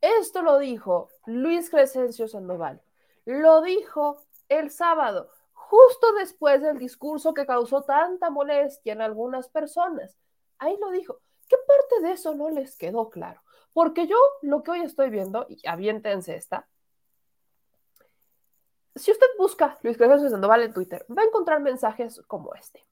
Esto 0.00 0.42
lo 0.42 0.58
dijo 0.58 1.08
Luis 1.26 1.70
Crescencio 1.70 2.28
Sandoval. 2.28 2.82
Lo 3.24 3.62
dijo 3.62 4.22
el 4.48 4.70
sábado, 4.70 5.30
justo 5.52 6.12
después 6.14 6.62
del 6.62 6.78
discurso 6.78 7.32
que 7.32 7.46
causó 7.46 7.82
tanta 7.82 8.28
molestia 8.30 8.92
en 8.92 9.02
algunas 9.02 9.48
personas. 9.48 10.16
Ahí 10.58 10.76
lo 10.80 10.90
dijo. 10.90 11.20
¿Qué 11.48 11.56
parte 11.66 12.06
de 12.06 12.12
eso 12.12 12.34
no 12.34 12.50
les 12.50 12.76
quedó 12.76 13.10
claro? 13.10 13.42
Porque 13.72 14.06
yo 14.06 14.16
lo 14.42 14.62
que 14.62 14.70
hoy 14.72 14.80
estoy 14.82 15.10
viendo, 15.10 15.46
y 15.48 15.66
aviéntense 15.66 16.36
esta, 16.36 16.68
si 18.94 19.10
usted 19.10 19.26
busca 19.38 19.78
Luis 19.82 19.96
Crescencio 19.96 20.28
Sandoval 20.28 20.62
en 20.62 20.74
Twitter, 20.74 21.06
va 21.10 21.22
a 21.22 21.26
encontrar 21.26 21.60
mensajes 21.60 22.20
como 22.26 22.54
este. 22.54 22.86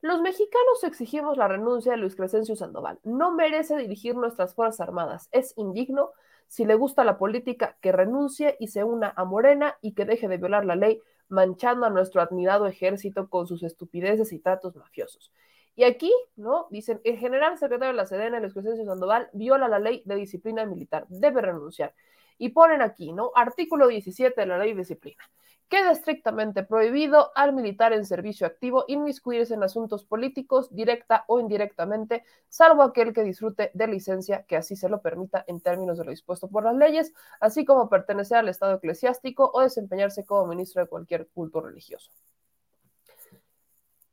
Los 0.00 0.20
mexicanos 0.20 0.84
exigimos 0.84 1.36
la 1.36 1.48
renuncia 1.48 1.90
de 1.92 1.98
Luis 1.98 2.14
Crescencio 2.14 2.54
Sandoval. 2.54 3.00
No 3.02 3.32
merece 3.32 3.76
dirigir 3.76 4.14
nuestras 4.14 4.54
Fuerzas 4.54 4.80
Armadas. 4.80 5.28
Es 5.32 5.54
indigno, 5.56 6.12
si 6.46 6.64
le 6.64 6.76
gusta 6.76 7.02
la 7.02 7.18
política, 7.18 7.76
que 7.80 7.90
renuncie 7.90 8.56
y 8.60 8.68
se 8.68 8.84
una 8.84 9.12
a 9.16 9.24
Morena 9.24 9.76
y 9.82 9.94
que 9.94 10.04
deje 10.04 10.28
de 10.28 10.36
violar 10.36 10.64
la 10.64 10.76
ley, 10.76 11.00
manchando 11.28 11.84
a 11.84 11.90
nuestro 11.90 12.20
admirado 12.20 12.68
ejército 12.68 13.28
con 13.28 13.48
sus 13.48 13.64
estupideces 13.64 14.32
y 14.32 14.38
tratos 14.38 14.76
mafiosos. 14.76 15.32
Y 15.74 15.82
aquí, 15.82 16.12
¿no? 16.36 16.68
Dicen, 16.70 17.00
el 17.02 17.18
general 17.18 17.58
secretario 17.58 17.92
de 17.92 17.96
la 17.96 18.06
Sedena, 18.06 18.38
Luis 18.38 18.52
Crescencio 18.52 18.84
Sandoval, 18.84 19.30
viola 19.32 19.66
la 19.66 19.80
ley 19.80 20.02
de 20.04 20.14
disciplina 20.14 20.64
militar, 20.64 21.06
debe 21.08 21.42
renunciar. 21.42 21.92
Y 22.38 22.50
ponen 22.50 22.82
aquí, 22.82 23.12
¿no? 23.12 23.32
Artículo 23.34 23.88
17 23.88 24.40
de 24.40 24.46
la 24.46 24.58
ley 24.58 24.72
de 24.72 24.78
disciplina. 24.78 25.22
Queda 25.68 25.90
estrictamente 25.90 26.62
prohibido 26.62 27.30
al 27.34 27.52
militar 27.52 27.92
en 27.92 28.06
servicio 28.06 28.46
activo 28.46 28.86
inmiscuirse 28.88 29.52
en 29.52 29.62
asuntos 29.62 30.04
políticos, 30.04 30.74
directa 30.74 31.24
o 31.26 31.40
indirectamente, 31.40 32.24
salvo 32.48 32.82
aquel 32.82 33.12
que 33.12 33.22
disfrute 33.22 33.70
de 33.74 33.86
licencia 33.86 34.44
que 34.44 34.56
así 34.56 34.76
se 34.76 34.88
lo 34.88 35.02
permita 35.02 35.44
en 35.46 35.60
términos 35.60 35.98
de 35.98 36.04
lo 36.04 36.10
dispuesto 36.10 36.48
por 36.48 36.64
las 36.64 36.74
leyes, 36.74 37.12
así 37.38 37.66
como 37.66 37.90
pertenecer 37.90 38.38
al 38.38 38.48
Estado 38.48 38.76
eclesiástico 38.76 39.50
o 39.52 39.60
desempeñarse 39.60 40.24
como 40.24 40.46
ministro 40.46 40.82
de 40.82 40.88
cualquier 40.88 41.28
culto 41.28 41.60
religioso. 41.60 42.10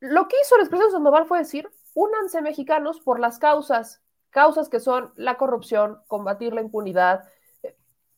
Lo 0.01 0.27
que 0.27 0.35
hizo 0.41 0.55
el 0.55 0.61
expresidente 0.61 0.91
Sandoval 0.91 1.25
fue 1.25 1.39
decir, 1.39 1.69
únanse 1.93 2.41
mexicanos 2.41 2.99
por 2.99 3.19
las 3.19 3.39
causas, 3.39 4.03
causas 4.29 4.67
que 4.67 4.81
son 4.81 5.13
la 5.15 5.37
corrupción, 5.37 6.01
combatir 6.07 6.53
la 6.53 6.61
impunidad. 6.61 7.23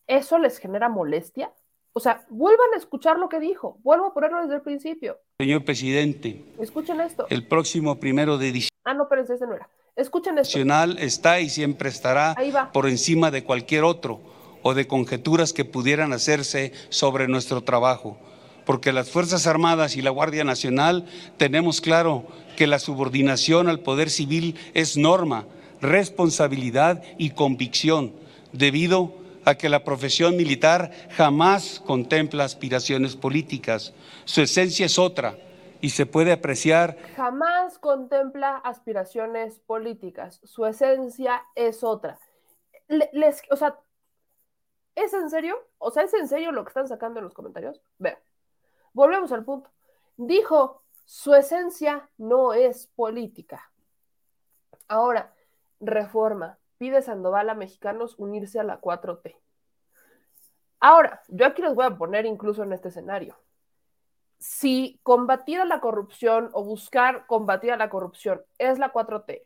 ¿Eso 0.08 0.40
les 0.40 0.58
genera 0.58 0.88
molestia? 0.88 1.52
O 1.92 2.00
sea, 2.00 2.26
vuelvan 2.30 2.68
a 2.74 2.78
escuchar 2.78 3.18
lo 3.18 3.28
que 3.28 3.40
dijo, 3.40 3.80
vuelvo 3.84 4.06
a 4.06 4.14
ponerlo 4.14 4.42
desde 4.42 4.56
el 4.56 4.62
principio. 4.62 5.18
Señor 5.40 5.66
presidente, 5.66 6.46
escuchen 6.60 7.02
esto. 7.02 7.26
El 7.30 7.48
próximo 7.48 8.00
primero 8.00 8.38
de 8.38 8.52
diciembre. 8.52 8.82
Ah, 8.86 8.94
no, 8.94 9.10
pero 9.10 9.24
ese 9.24 9.38
no 9.46 9.54
era. 9.54 9.68
Escuchen 9.96 10.38
esto. 10.38 10.58
Nacional 10.58 10.98
está 11.00 11.40
y 11.42 11.50
siempre 11.50 11.90
estará 11.90 12.36
por 12.72 12.88
encima 12.88 13.32
de 13.32 13.44
cualquier 13.44 13.84
otro 13.84 14.22
o 14.62 14.76
de 14.76 14.88
conjeturas 14.88 15.54
que 15.54 15.66
pudieran 15.66 16.14
hacerse 16.14 16.72
sobre 16.90 17.28
nuestro 17.28 17.62
trabajo. 17.62 18.18
Porque 18.66 18.94
las 18.94 19.10
Fuerzas 19.10 19.48
Armadas 19.48 19.96
y 19.96 20.02
la 20.02 20.12
Guardia 20.12 20.44
Nacional 20.44 21.06
tenemos 21.38 21.82
claro 21.82 22.28
que 22.56 22.68
la 22.68 22.80
subordinación 22.80 23.70
al 23.70 23.80
poder 23.80 24.10
civil 24.10 24.56
es 24.74 24.98
norma, 24.98 25.48
responsabilidad 25.82 27.02
y 27.18 27.32
convicción, 27.32 28.14
debido 28.52 29.14
a 29.48 29.56
que 29.56 29.70
la 29.70 29.86
profesión 29.86 30.36
militar 30.36 30.92
jamás 31.12 31.80
contempla 31.80 32.44
aspiraciones 32.44 33.16
políticas. 33.16 33.94
Su 34.26 34.42
esencia 34.42 34.86
es 34.86 35.00
otra 35.00 35.38
y 35.80 35.92
se 35.92 36.06
puede 36.06 36.34
apreciar. 36.34 36.98
Jamás 37.16 37.80
contempla 37.80 38.58
aspiraciones 38.58 39.60
políticas. 39.60 40.42
Su 40.44 40.66
esencia 40.66 41.46
es 41.56 41.82
otra. 41.82 42.20
Les, 42.90 43.42
o 43.50 43.56
sea, 43.56 43.80
¿es 44.96 45.14
en 45.14 45.30
serio? 45.30 45.56
O 45.78 45.92
sea, 45.92 46.04
¿es 46.04 46.14
en 46.14 46.28
serio 46.28 46.52
lo 46.52 46.66
que 46.66 46.70
están 46.70 46.90
sacando 46.90 47.20
en 47.20 47.24
los 47.24 47.34
comentarios? 47.34 47.82
Vean, 48.00 48.18
volvemos 48.92 49.32
al 49.32 49.46
punto. 49.46 49.72
Dijo, 50.18 50.84
su 51.06 51.34
esencia 51.34 52.10
no 52.18 52.52
es 52.52 52.88
política. 52.98 53.72
Ahora, 54.90 55.34
reforma 55.80 56.60
pide 56.78 57.02
Sandoval 57.02 57.50
a 57.50 57.56
mexicanos 57.56 58.16
unirse 58.18 58.60
a 58.60 58.64
la 58.64 58.80
4T. 58.82 59.38
Ahora, 60.80 61.22
yo 61.28 61.46
aquí 61.46 61.62
les 61.62 61.74
voy 61.76 61.86
a 61.86 61.98
poner 61.98 62.26
incluso 62.26 62.64
en 62.64 62.74
este 62.74 62.90
escenario. 62.90 63.38
si 64.40 65.00
combatir 65.04 65.60
a 65.60 65.66
la 65.66 65.80
corrupción 65.80 66.50
o 66.54 66.64
buscar 66.64 67.26
combatir 67.28 67.72
a 67.72 67.78
la 67.78 67.90
corrupción 67.90 68.42
es 68.58 68.78
la 68.80 68.94
4T, 68.94 69.44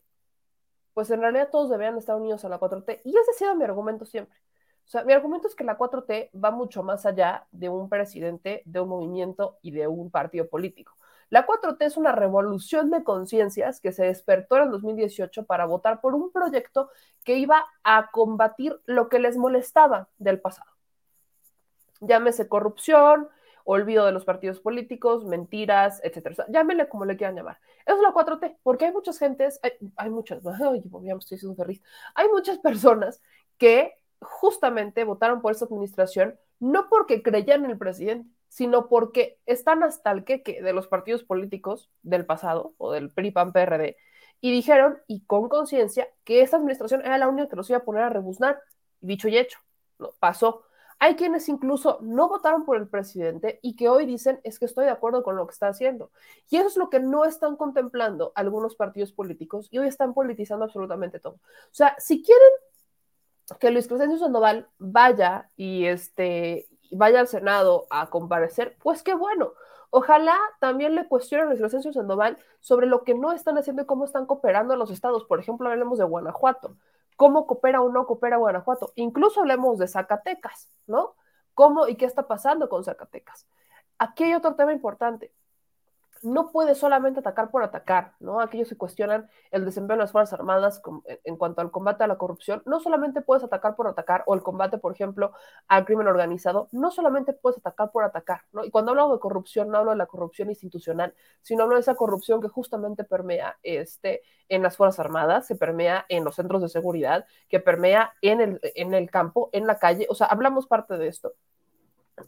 pues 0.93 1.09
en 1.11 1.21
realidad 1.21 1.49
todos 1.51 1.69
deberían 1.69 1.97
estar 1.97 2.15
unidos 2.15 2.43
a 2.45 2.49
la 2.49 2.59
4T. 2.59 3.01
Y 3.05 3.11
ese 3.17 3.31
ha 3.31 3.33
sido 3.33 3.55
mi 3.55 3.63
argumento 3.63 4.05
siempre. 4.05 4.37
O 4.85 4.89
sea, 4.89 5.03
mi 5.05 5.13
argumento 5.13 5.47
es 5.47 5.55
que 5.55 5.63
la 5.63 5.77
4T 5.77 6.31
va 6.33 6.51
mucho 6.51 6.83
más 6.83 7.05
allá 7.05 7.47
de 7.51 7.69
un 7.69 7.87
presidente, 7.89 8.61
de 8.65 8.79
un 8.81 8.89
movimiento 8.89 9.57
y 9.61 9.71
de 9.71 9.87
un 9.87 10.11
partido 10.11 10.49
político. 10.49 10.97
La 11.31 11.47
4T 11.47 11.77
es 11.85 11.95
una 11.95 12.11
revolución 12.11 12.91
de 12.91 13.05
conciencias 13.05 13.79
que 13.79 13.93
se 13.93 14.03
despertó 14.03 14.57
en 14.57 14.63
el 14.63 14.71
2018 14.71 15.45
para 15.45 15.65
votar 15.65 16.01
por 16.01 16.13
un 16.13 16.29
proyecto 16.29 16.89
que 17.23 17.37
iba 17.37 17.65
a 17.83 18.11
combatir 18.11 18.79
lo 18.85 19.07
que 19.07 19.17
les 19.17 19.37
molestaba 19.37 20.09
del 20.17 20.41
pasado. 20.41 20.69
Llámese 22.01 22.49
corrupción, 22.49 23.29
olvido 23.63 24.05
de 24.05 24.11
los 24.11 24.25
partidos 24.25 24.59
políticos, 24.59 25.23
mentiras, 25.23 26.01
etcétera. 26.03 26.35
O 26.49 26.89
como 26.89 27.05
le 27.05 27.15
quieran 27.15 27.37
llamar. 27.37 27.59
Eso 27.85 27.95
es 27.95 28.01
la 28.01 28.13
4T, 28.13 28.57
porque 28.61 28.87
hay 28.87 28.91
muchas 28.91 29.17
gentes, 29.17 29.57
hay, 29.63 29.71
hay 29.95 30.09
muchas, 30.09 30.45
ay, 30.45 30.83
estoy 31.17 31.37
haciendo 31.37 31.55
feliz, 31.55 31.81
hay 32.13 32.27
muchas 32.27 32.57
personas 32.57 33.21
que 33.57 33.93
justamente 34.19 35.05
votaron 35.05 35.41
por 35.41 35.53
esa 35.53 35.63
administración 35.63 36.37
no 36.59 36.89
porque 36.89 37.23
creían 37.23 37.63
en 37.63 37.71
el 37.71 37.77
presidente, 37.77 38.29
sino 38.51 38.89
porque 38.89 39.39
están 39.45 39.81
hasta 39.81 40.11
el 40.11 40.25
queque 40.25 40.61
de 40.61 40.73
los 40.73 40.85
partidos 40.87 41.23
políticos 41.23 41.89
del 42.03 42.25
pasado 42.25 42.73
o 42.77 42.91
del 42.91 43.09
PRI, 43.09 43.31
PAN, 43.31 43.53
PRD, 43.53 43.95
y 44.41 44.51
dijeron, 44.51 44.97
y 45.07 45.21
con 45.21 45.47
conciencia, 45.47 46.09
que 46.25 46.41
esta 46.41 46.57
administración 46.57 46.99
era 46.99 47.17
la 47.17 47.29
única 47.29 47.47
que 47.47 47.55
los 47.55 47.69
iba 47.69 47.79
a 47.79 47.85
poner 47.85 48.03
a 48.03 48.09
rebuznar. 48.09 48.59
Y 48.99 49.07
dicho 49.07 49.29
y 49.29 49.37
hecho, 49.37 49.57
pasó. 50.19 50.63
Hay 50.99 51.15
quienes 51.15 51.47
incluso 51.47 51.99
no 52.01 52.27
votaron 52.27 52.65
por 52.65 52.75
el 52.75 52.89
presidente 52.89 53.59
y 53.61 53.77
que 53.77 53.87
hoy 53.87 54.05
dicen 54.05 54.41
es 54.43 54.59
que 54.59 54.65
estoy 54.65 54.83
de 54.83 54.91
acuerdo 54.91 55.23
con 55.23 55.37
lo 55.37 55.47
que 55.47 55.53
está 55.53 55.69
haciendo. 55.69 56.11
Y 56.49 56.57
eso 56.57 56.67
es 56.67 56.75
lo 56.75 56.89
que 56.89 56.99
no 56.99 57.23
están 57.23 57.55
contemplando 57.55 58.33
algunos 58.35 58.75
partidos 58.75 59.13
políticos 59.13 59.69
y 59.71 59.77
hoy 59.77 59.87
están 59.87 60.13
politizando 60.13 60.65
absolutamente 60.65 61.21
todo. 61.21 61.35
O 61.35 61.71
sea, 61.71 61.95
si 61.99 62.21
quieren 62.21 62.49
que 63.61 63.71
Luis 63.71 63.87
Crescencio 63.87 64.19
Sandoval 64.19 64.67
vaya 64.77 65.49
y 65.55 65.85
este 65.85 66.67
vaya 66.91 67.19
al 67.19 67.27
Senado 67.27 67.87
a 67.89 68.09
comparecer, 68.09 68.77
pues 68.81 69.03
qué 69.03 69.13
bueno. 69.13 69.53
Ojalá 69.89 70.37
también 70.59 70.95
le 70.95 71.07
cuestionen 71.07 71.49
a 71.49 71.53
Luis 71.53 71.73
Sandoval 71.93 72.37
sobre 72.61 72.87
lo 72.87 73.03
que 73.03 73.13
no 73.13 73.33
están 73.33 73.57
haciendo 73.57 73.81
y 73.81 73.85
cómo 73.85 74.05
están 74.05 74.25
cooperando 74.25 74.75
los 74.75 74.89
estados. 74.89 75.25
Por 75.25 75.39
ejemplo, 75.39 75.69
hablemos 75.69 75.97
de 75.97 76.05
Guanajuato. 76.05 76.77
¿Cómo 77.17 77.45
coopera 77.45 77.81
o 77.81 77.89
no 77.89 78.05
coopera 78.07 78.37
Guanajuato? 78.37 78.93
Incluso 78.95 79.41
hablemos 79.41 79.77
de 79.79 79.87
Zacatecas, 79.87 80.69
¿no? 80.87 81.15
¿Cómo 81.53 81.87
y 81.87 81.95
qué 81.95 82.05
está 82.05 82.27
pasando 82.27 82.69
con 82.69 82.83
Zacatecas? 82.83 83.47
Aquí 83.97 84.23
hay 84.23 84.33
otro 84.33 84.55
tema 84.55 84.71
importante 84.71 85.33
no 86.23 86.51
puede 86.51 86.75
solamente 86.75 87.19
atacar 87.19 87.49
por 87.49 87.63
atacar, 87.63 88.13
¿no? 88.19 88.39
Aquellos 88.41 88.69
que 88.69 88.77
cuestionan 88.77 89.29
el 89.49 89.65
desempeño 89.65 89.97
de 89.97 90.03
las 90.03 90.11
Fuerzas 90.11 90.39
Armadas 90.39 90.81
en 91.23 91.37
cuanto 91.37 91.61
al 91.61 91.71
combate 91.71 92.03
a 92.03 92.07
la 92.07 92.17
corrupción, 92.17 92.61
no 92.65 92.79
solamente 92.79 93.21
puedes 93.21 93.43
atacar 93.43 93.75
por 93.75 93.87
atacar, 93.87 94.23
o 94.27 94.35
el 94.35 94.43
combate, 94.43 94.77
por 94.77 94.93
ejemplo, 94.93 95.31
al 95.67 95.85
crimen 95.85 96.07
organizado, 96.07 96.67
no 96.71 96.91
solamente 96.91 97.33
puedes 97.33 97.57
atacar 97.59 97.91
por 97.91 98.03
atacar, 98.03 98.41
¿no? 98.51 98.63
Y 98.63 98.71
cuando 98.71 98.91
hablo 98.91 99.11
de 99.11 99.19
corrupción, 99.19 99.69
no 99.69 99.79
hablo 99.79 99.91
de 99.91 99.97
la 99.97 100.05
corrupción 100.05 100.49
institucional, 100.49 101.13
sino 101.41 101.63
hablo 101.63 101.75
de 101.75 101.81
esa 101.81 101.95
corrupción 101.95 102.41
que 102.41 102.47
justamente 102.47 103.03
permea 103.03 103.57
este, 103.63 104.21
en 104.49 104.61
las 104.61 104.77
Fuerzas 104.77 104.99
Armadas, 104.99 105.47
se 105.47 105.55
permea 105.55 106.05
en 106.09 106.23
los 106.23 106.35
centros 106.35 106.61
de 106.61 106.69
seguridad, 106.69 107.25
que 107.49 107.59
permea 107.59 108.13
en 108.21 108.41
el, 108.41 108.59
en 108.75 108.93
el 108.93 109.09
campo, 109.09 109.49
en 109.53 109.65
la 109.65 109.79
calle, 109.79 110.05
o 110.09 110.15
sea, 110.15 110.27
hablamos 110.27 110.67
parte 110.67 110.97
de 110.97 111.07
esto. 111.07 111.33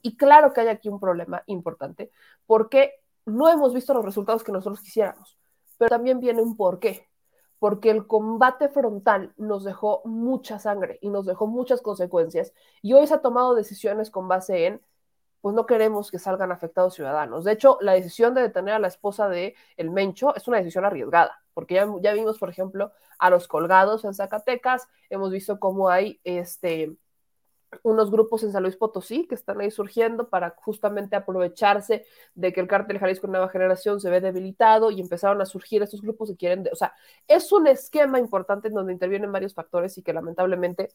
Y 0.02 0.18
claro 0.18 0.54
que 0.54 0.62
hay 0.62 0.70
aquí 0.70 0.90
un 0.90 1.00
problema 1.00 1.44
importante, 1.46 2.12
porque 2.48 3.03
no 3.26 3.50
hemos 3.50 3.74
visto 3.74 3.94
los 3.94 4.06
resultados 4.06 4.44
que 4.44 4.52
nosotros 4.52 4.82
quisiéramos, 4.82 5.38
pero 5.78 5.90
también 5.90 6.20
viene 6.20 6.42
un 6.42 6.56
porqué, 6.56 7.10
porque 7.60 7.90
el 7.90 8.08
combate 8.08 8.70
frontal 8.70 9.34
nos 9.38 9.64
dejó 9.64 10.02
mucha 10.06 10.60
sangre 10.60 11.00
y 11.02 11.10
nos 11.10 11.26
dejó 11.26 11.48
muchas 11.48 11.82
consecuencias 11.82 12.54
y 12.82 12.94
hoy 12.94 13.08
se 13.08 13.14
ha 13.14 13.22
tomado 13.22 13.56
decisiones 13.56 14.10
con 14.12 14.28
base 14.28 14.66
en 14.68 14.82
pues 15.44 15.56
no 15.56 15.66
queremos 15.66 16.10
que 16.10 16.20
salgan 16.20 16.54
afectados 16.54 16.94
ciudadanos. 16.94 17.44
De 17.44 17.52
hecho, 17.52 17.78
la 17.82 17.92
decisión 17.92 18.34
de 18.34 18.42
detener 18.42 18.76
a 18.76 18.80
la 18.80 18.88
esposa 18.88 19.28
de 19.28 19.56
El 19.76 19.92
Mencho 19.92 20.34
es 20.36 20.48
una 20.48 20.60
decisión 20.60 20.86
arriesgada, 20.86 21.44
porque 21.54 21.76
ya, 21.76 21.86
ya 22.02 22.14
vimos, 22.14 22.40
por 22.40 22.50
ejemplo, 22.50 22.94
a 23.20 23.30
los 23.30 23.50
colgados 23.50 24.06
en 24.06 24.14
Zacatecas, 24.14 24.88
hemos 25.10 25.32
visto 25.32 25.60
cómo 25.60 25.90
hay 25.90 26.22
este, 26.24 26.96
unos 27.82 28.12
grupos 28.12 28.44
en 28.44 28.52
San 28.52 28.64
Luis 28.64 28.76
Potosí 28.76 29.28
que 29.28 29.36
están 29.36 29.60
ahí 29.62 29.72
surgiendo 29.72 30.30
para 30.30 30.52
justamente 30.52 31.16
aprovecharse 31.16 32.06
de 32.36 32.54
que 32.54 32.62
el 32.62 32.68
cártel 32.68 33.00
Jalisco 33.00 33.28
Nueva 33.28 33.50
Generación 33.50 34.00
se 34.00 34.10
ve 34.10 34.22
debilitado 34.22 34.92
y 34.92 35.02
empezaron 35.02 35.42
a 35.42 35.46
surgir 35.46 35.82
estos 35.82 36.02
grupos 36.02 36.30
que 36.30 36.38
quieren, 36.38 36.68
o 36.72 36.76
sea, 36.76 36.94
es 37.28 37.52
un 37.52 37.68
esquema 37.68 38.20
importante 38.20 38.68
en 38.68 38.74
donde 38.74 38.94
intervienen 38.94 39.32
varios 39.32 39.54
factores 39.54 39.98
y 39.98 40.04
que 40.04 40.14
lamentablemente 40.14 40.90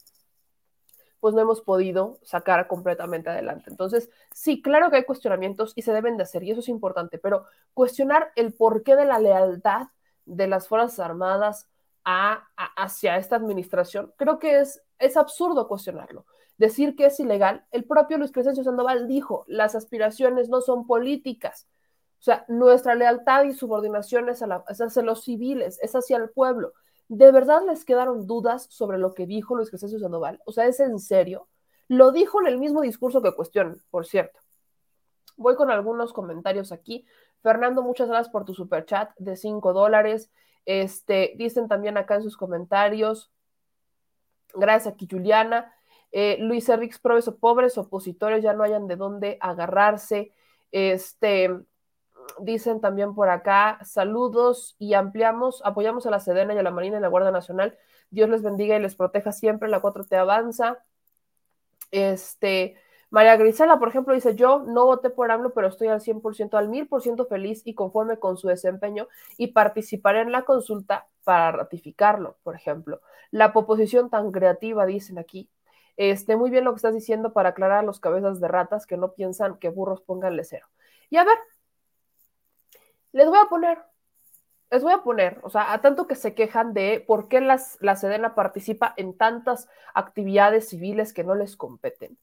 pues 1.20 1.34
no 1.34 1.40
hemos 1.40 1.60
podido 1.60 2.18
sacar 2.22 2.68
completamente 2.68 3.30
adelante. 3.30 3.70
Entonces, 3.70 4.08
sí, 4.32 4.62
claro 4.62 4.90
que 4.90 4.96
hay 4.96 5.04
cuestionamientos 5.04 5.72
y 5.74 5.82
se 5.82 5.92
deben 5.92 6.16
de 6.16 6.22
hacer 6.22 6.42
y 6.44 6.52
eso 6.52 6.60
es 6.60 6.68
importante, 6.68 7.18
pero 7.18 7.46
cuestionar 7.74 8.32
el 8.36 8.52
porqué 8.52 8.94
de 8.94 9.04
la 9.04 9.18
lealtad 9.18 9.88
de 10.26 10.46
las 10.46 10.68
Fuerzas 10.68 11.00
Armadas 11.00 11.68
a, 12.04 12.48
hacia 12.76 13.16
esta 13.16 13.36
administración, 13.36 14.12
creo 14.16 14.38
que 14.38 14.60
es, 14.60 14.82
es 14.98 15.16
absurdo 15.16 15.68
cuestionarlo 15.68 16.24
decir 16.58 16.96
que 16.96 17.06
es 17.06 17.18
ilegal, 17.20 17.64
el 17.70 17.84
propio 17.84 18.18
Luis 18.18 18.32
Crescencio 18.32 18.64
Sandoval 18.64 19.06
dijo, 19.06 19.44
las 19.46 19.74
aspiraciones 19.74 20.48
no 20.48 20.60
son 20.60 20.86
políticas. 20.86 21.68
O 22.18 22.22
sea, 22.22 22.44
nuestra 22.48 22.96
lealtad 22.96 23.44
y 23.44 23.52
subordinación 23.52 24.28
es, 24.28 24.42
hacia 24.42 25.02
los 25.02 25.22
civiles, 25.22 25.78
es 25.80 25.94
hacia 25.94 26.16
el 26.16 26.30
pueblo. 26.30 26.74
¿De 27.06 27.30
verdad 27.30 27.62
les 27.66 27.84
quedaron 27.84 28.26
dudas 28.26 28.66
sobre 28.70 28.98
lo 28.98 29.14
que 29.14 29.26
dijo 29.26 29.54
Luis 29.54 29.70
Crescencio 29.70 30.00
Sandoval? 30.00 30.42
O 30.44 30.52
sea, 30.52 30.66
¿es 30.66 30.80
en 30.80 30.98
serio? 30.98 31.48
Lo 31.86 32.10
dijo 32.10 32.40
en 32.40 32.48
el 32.48 32.58
mismo 32.58 32.82
discurso 32.82 33.22
que 33.22 33.34
cuestionan, 33.34 33.80
por 33.90 34.04
cierto. 34.04 34.40
Voy 35.36 35.54
con 35.54 35.70
algunos 35.70 36.12
comentarios 36.12 36.72
aquí. 36.72 37.06
Fernando, 37.40 37.82
muchas 37.82 38.08
gracias 38.08 38.30
por 38.30 38.44
tu 38.44 38.52
super 38.52 38.84
chat 38.84 39.10
de 39.16 39.36
5 39.36 39.72
dólares. 39.72 40.30
Este, 40.66 41.34
dicen 41.36 41.68
también 41.68 41.96
acá 41.96 42.16
en 42.16 42.24
sus 42.24 42.36
comentarios. 42.36 43.30
Gracias 44.54 44.92
aquí, 44.92 45.06
Juliana. 45.08 45.72
Eh, 46.12 46.38
Luis 46.40 46.68
Enrique 46.68 46.96
Proves 47.00 47.30
pobres 47.40 47.78
opositores 47.78 48.42
ya 48.42 48.52
no 48.52 48.64
hayan 48.64 48.86
de 48.86 48.96
dónde 48.96 49.38
agarrarse. 49.40 50.32
Este, 50.72 51.50
dicen 52.40 52.80
también 52.80 53.14
por 53.14 53.30
acá, 53.30 53.78
saludos 53.84 54.76
y 54.78 54.94
ampliamos, 54.94 55.62
apoyamos 55.64 56.06
a 56.06 56.10
la 56.10 56.20
Sedena 56.20 56.54
y 56.54 56.58
a 56.58 56.62
la 56.62 56.70
Marina 56.70 56.98
y 56.98 57.00
la 57.00 57.08
Guardia 57.08 57.30
Nacional. 57.30 57.76
Dios 58.10 58.28
les 58.28 58.42
bendiga 58.42 58.76
y 58.76 58.80
les 58.80 58.94
proteja 58.94 59.32
siempre. 59.32 59.68
La 59.68 59.80
4T 59.80 60.16
avanza. 60.16 60.84
Este, 61.90 62.76
María 63.10 63.36
Grisela, 63.36 63.78
por 63.78 63.88
ejemplo, 63.88 64.14
dice, 64.14 64.34
yo 64.34 64.60
no 64.60 64.84
voté 64.84 65.10
por 65.10 65.30
AMLO, 65.30 65.54
pero 65.54 65.68
estoy 65.68 65.88
al 65.88 66.00
100%, 66.00 66.54
al 66.58 66.68
1000% 66.68 67.26
feliz 67.26 67.62
y 67.64 67.74
conforme 67.74 68.18
con 68.18 68.36
su 68.36 68.48
desempeño 68.48 69.08
y 69.38 69.48
participaré 69.48 70.20
en 70.20 70.32
la 70.32 70.42
consulta 70.42 71.08
para 71.24 71.52
ratificarlo, 71.52 72.36
por 72.42 72.54
ejemplo. 72.54 73.00
La 73.30 73.52
proposición 73.52 74.10
tan 74.10 74.30
creativa, 74.30 74.84
dicen 74.86 75.18
aquí, 75.18 75.48
este, 75.98 76.36
muy 76.36 76.48
bien 76.48 76.64
lo 76.64 76.70
que 76.70 76.76
estás 76.76 76.94
diciendo 76.94 77.32
para 77.32 77.50
aclarar 77.50 77.80
a 77.80 77.82
los 77.82 77.98
cabezas 77.98 78.40
de 78.40 78.46
ratas 78.46 78.86
que 78.86 78.96
no 78.96 79.14
piensan 79.14 79.58
que 79.58 79.68
burros 79.68 80.00
pónganle 80.00 80.44
cero. 80.44 80.68
Y 81.10 81.16
a 81.16 81.24
ver, 81.24 81.36
les 83.10 83.28
voy 83.28 83.38
a 83.38 83.46
poner, 83.46 83.82
les 84.70 84.84
voy 84.84 84.92
a 84.92 85.02
poner, 85.02 85.40
o 85.42 85.50
sea, 85.50 85.72
a 85.72 85.80
tanto 85.80 86.06
que 86.06 86.14
se 86.14 86.34
quejan 86.34 86.72
de 86.72 87.04
por 87.04 87.28
qué 87.28 87.40
las, 87.40 87.78
la 87.80 87.96
Sedena 87.96 88.36
participa 88.36 88.94
en 88.96 89.18
tantas 89.18 89.68
actividades 89.92 90.68
civiles 90.68 91.12
que 91.12 91.24
no 91.24 91.34
les 91.34 91.56
competen. 91.56 92.16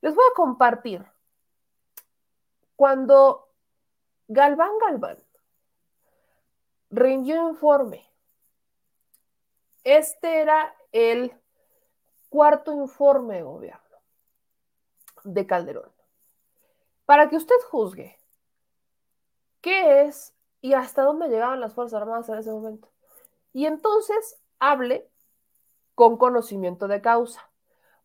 Les 0.00 0.14
voy 0.14 0.24
a 0.30 0.34
compartir. 0.36 1.04
Cuando 2.76 3.48
Galván 4.28 4.78
Galván 4.78 5.18
rindió 6.90 7.48
informe, 7.48 8.08
este 9.82 10.40
era 10.40 10.72
el 10.92 11.41
cuarto 12.32 12.72
informe 12.72 13.34
de 13.34 13.42
gobierno 13.42 13.98
de 15.22 15.46
Calderón. 15.46 15.92
Para 17.04 17.28
que 17.28 17.36
usted 17.36 17.54
juzgue 17.70 18.18
qué 19.60 20.06
es 20.06 20.34
y 20.62 20.72
hasta 20.72 21.02
dónde 21.02 21.28
llegaban 21.28 21.60
las 21.60 21.74
Fuerzas 21.74 22.00
Armadas 22.00 22.30
en 22.30 22.38
ese 22.38 22.50
momento. 22.50 22.90
Y 23.52 23.66
entonces 23.66 24.40
hable 24.58 25.10
con 25.94 26.16
conocimiento 26.16 26.88
de 26.88 27.02
causa, 27.02 27.50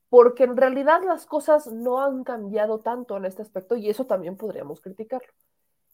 porque 0.10 0.44
en 0.44 0.58
realidad 0.58 1.02
las 1.06 1.26
cosas 1.26 1.68
no 1.68 2.04
han 2.04 2.26
cambiado 2.26 2.80
tanto 2.80 3.16
en 3.16 3.24
este 3.24 3.44
aspecto 3.44 3.78
y 3.78 3.90
eso 3.90 4.08
también 4.08 4.36
podríamos 4.36 4.82
criticarlo. 4.82 5.32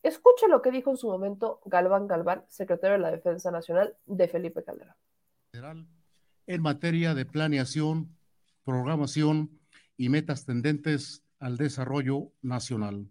Escuche 0.01 0.47
lo 0.47 0.63
que 0.63 0.71
dijo 0.71 0.89
en 0.89 0.97
su 0.97 1.07
momento 1.07 1.61
Galván 1.65 2.07
Galván, 2.07 2.45
secretario 2.47 2.93
de 2.93 3.03
la 3.03 3.11
Defensa 3.11 3.51
Nacional 3.51 3.95
de 4.07 4.27
Felipe 4.27 4.63
Calderón. 4.63 4.95
En 6.47 6.61
materia 6.63 7.13
de 7.13 7.25
planeación, 7.25 8.17
programación 8.63 9.59
y 9.97 10.09
metas 10.09 10.45
tendentes 10.45 11.23
al 11.39 11.57
desarrollo 11.57 12.31
nacional. 12.41 13.09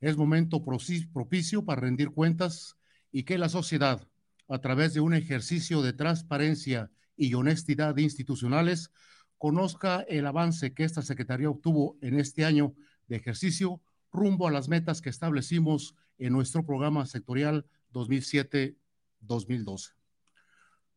Es 0.00 0.16
momento 0.16 0.64
propicio 0.64 1.64
para 1.64 1.80
rendir 1.80 2.10
cuentas 2.10 2.76
y 3.10 3.24
que 3.24 3.38
la 3.38 3.48
sociedad, 3.48 4.06
a 4.48 4.60
través 4.60 4.94
de 4.94 5.00
un 5.00 5.14
ejercicio 5.14 5.82
de 5.82 5.92
transparencia 5.92 6.90
y 7.16 7.34
honestidad 7.34 7.96
institucionales, 7.96 8.92
conozca 9.38 10.00
el 10.08 10.26
avance 10.26 10.74
que 10.74 10.84
esta 10.84 11.02
Secretaría 11.02 11.50
obtuvo 11.50 11.96
en 12.00 12.18
este 12.18 12.44
año 12.44 12.74
de 13.06 13.16
ejercicio 13.16 13.80
rumbo 14.12 14.48
a 14.48 14.50
las 14.50 14.68
metas 14.68 15.00
que 15.00 15.10
establecimos 15.10 15.94
en 16.18 16.32
nuestro 16.32 16.64
programa 16.64 17.06
sectorial 17.06 17.66
2007-2012. 17.92 19.97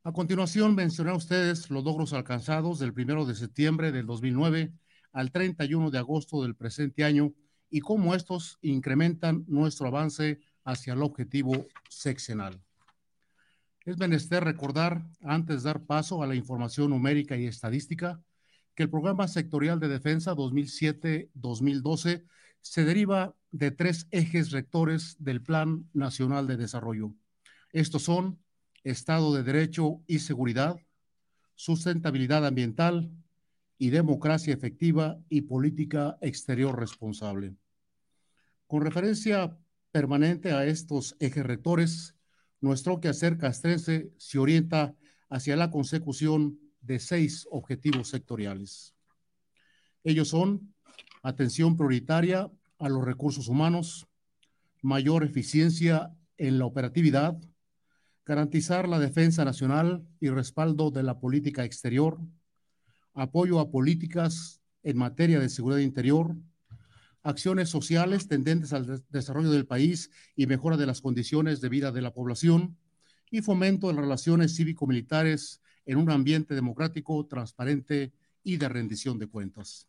A 0.03 0.11
continuación, 0.13 0.73
mencioné 0.73 1.11
a 1.11 1.15
ustedes 1.15 1.69
los 1.69 1.83
logros 1.83 2.11
alcanzados 2.13 2.79
del 2.79 2.91
1 2.91 3.23
de 3.27 3.35
septiembre 3.35 3.91
del 3.91 4.07
2009 4.07 4.73
al 5.11 5.31
31 5.31 5.91
de 5.91 5.99
agosto 5.99 6.41
del 6.41 6.55
presente 6.55 7.03
año 7.03 7.35
y 7.69 7.81
cómo 7.81 8.15
estos 8.15 8.57
incrementan 8.63 9.45
nuestro 9.47 9.85
avance 9.85 10.39
hacia 10.63 10.93
el 10.93 11.03
objetivo 11.03 11.67
seccional. 11.87 12.59
Es 13.85 13.99
menester 13.99 14.43
recordar, 14.43 15.05
antes 15.21 15.61
de 15.61 15.69
dar 15.69 15.85
paso 15.85 16.23
a 16.23 16.27
la 16.27 16.33
información 16.33 16.89
numérica 16.89 17.37
y 17.37 17.45
estadística, 17.45 18.19
que 18.73 18.81
el 18.83 18.89
Programa 18.89 19.27
Sectorial 19.27 19.79
de 19.79 19.87
Defensa 19.87 20.33
2007-2012 20.33 22.25
se 22.61 22.85
deriva 22.85 23.35
de 23.51 23.69
tres 23.69 24.07
ejes 24.09 24.49
rectores 24.49 25.15
del 25.19 25.43
Plan 25.43 25.87
Nacional 25.93 26.47
de 26.47 26.57
Desarrollo. 26.57 27.13
Estos 27.71 28.01
son 28.01 28.39
Estado 28.83 29.33
de 29.33 29.43
Derecho 29.43 30.01
y 30.07 30.19
Seguridad, 30.19 30.77
sustentabilidad 31.55 32.45
ambiental 32.45 33.11
y 33.77 33.89
democracia 33.89 34.53
efectiva 34.53 35.19
y 35.29 35.41
política 35.41 36.17
exterior 36.21 36.79
responsable. 36.79 37.55
Con 38.67 38.83
referencia 38.83 39.57
permanente 39.91 40.51
a 40.51 40.65
estos 40.65 41.15
ejes 41.19 41.45
rectores, 41.45 42.15
nuestro 42.59 42.99
quehacer 42.99 43.37
castrense 43.37 44.11
se 44.17 44.39
orienta 44.39 44.95
hacia 45.29 45.55
la 45.55 45.71
consecución 45.71 46.59
de 46.81 46.99
seis 46.99 47.47
objetivos 47.51 48.09
sectoriales. 48.09 48.95
Ellos 50.03 50.29
son 50.29 50.73
atención 51.21 51.75
prioritaria 51.75 52.51
a 52.79 52.89
los 52.89 53.05
recursos 53.05 53.47
humanos, 53.47 54.07
mayor 54.81 55.23
eficiencia 55.23 56.15
en 56.37 56.57
la 56.57 56.65
operatividad, 56.65 57.37
garantizar 58.25 58.87
la 58.87 58.99
defensa 58.99 59.45
nacional 59.45 60.05
y 60.19 60.29
respaldo 60.29 60.91
de 60.91 61.03
la 61.03 61.19
política 61.19 61.63
exterior, 61.63 62.19
apoyo 63.13 63.59
a 63.59 63.71
políticas 63.71 64.61
en 64.83 64.97
materia 64.97 65.39
de 65.39 65.49
seguridad 65.49 65.79
interior, 65.79 66.35
acciones 67.23 67.69
sociales 67.69 68.27
tendentes 68.27 68.73
al 68.73 69.03
desarrollo 69.09 69.51
del 69.51 69.67
país 69.67 70.09
y 70.35 70.47
mejora 70.47 70.77
de 70.77 70.85
las 70.85 71.01
condiciones 71.01 71.61
de 71.61 71.69
vida 71.69 71.91
de 71.91 72.01
la 72.01 72.13
población, 72.13 72.77
y 73.31 73.41
fomento 73.41 73.87
de 73.87 73.99
relaciones 73.99 74.55
cívico-militares 74.55 75.61
en 75.85 75.97
un 75.97 76.11
ambiente 76.11 76.53
democrático, 76.53 77.25
transparente 77.25 78.11
y 78.43 78.57
de 78.57 78.67
rendición 78.69 79.17
de 79.17 79.27
cuentas. 79.27 79.87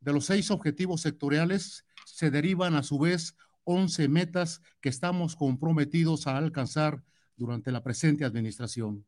De 0.00 0.12
los 0.12 0.26
seis 0.26 0.50
objetivos 0.50 1.00
sectoriales 1.00 1.86
se 2.04 2.30
derivan 2.30 2.74
a 2.74 2.82
su 2.82 2.98
vez 2.98 3.34
11 3.64 4.08
metas 4.08 4.60
que 4.80 4.90
estamos 4.90 5.34
comprometidos 5.34 6.26
a 6.26 6.36
alcanzar 6.36 7.02
durante 7.36 7.70
la 7.70 7.82
presente 7.82 8.24
administración. 8.24 9.04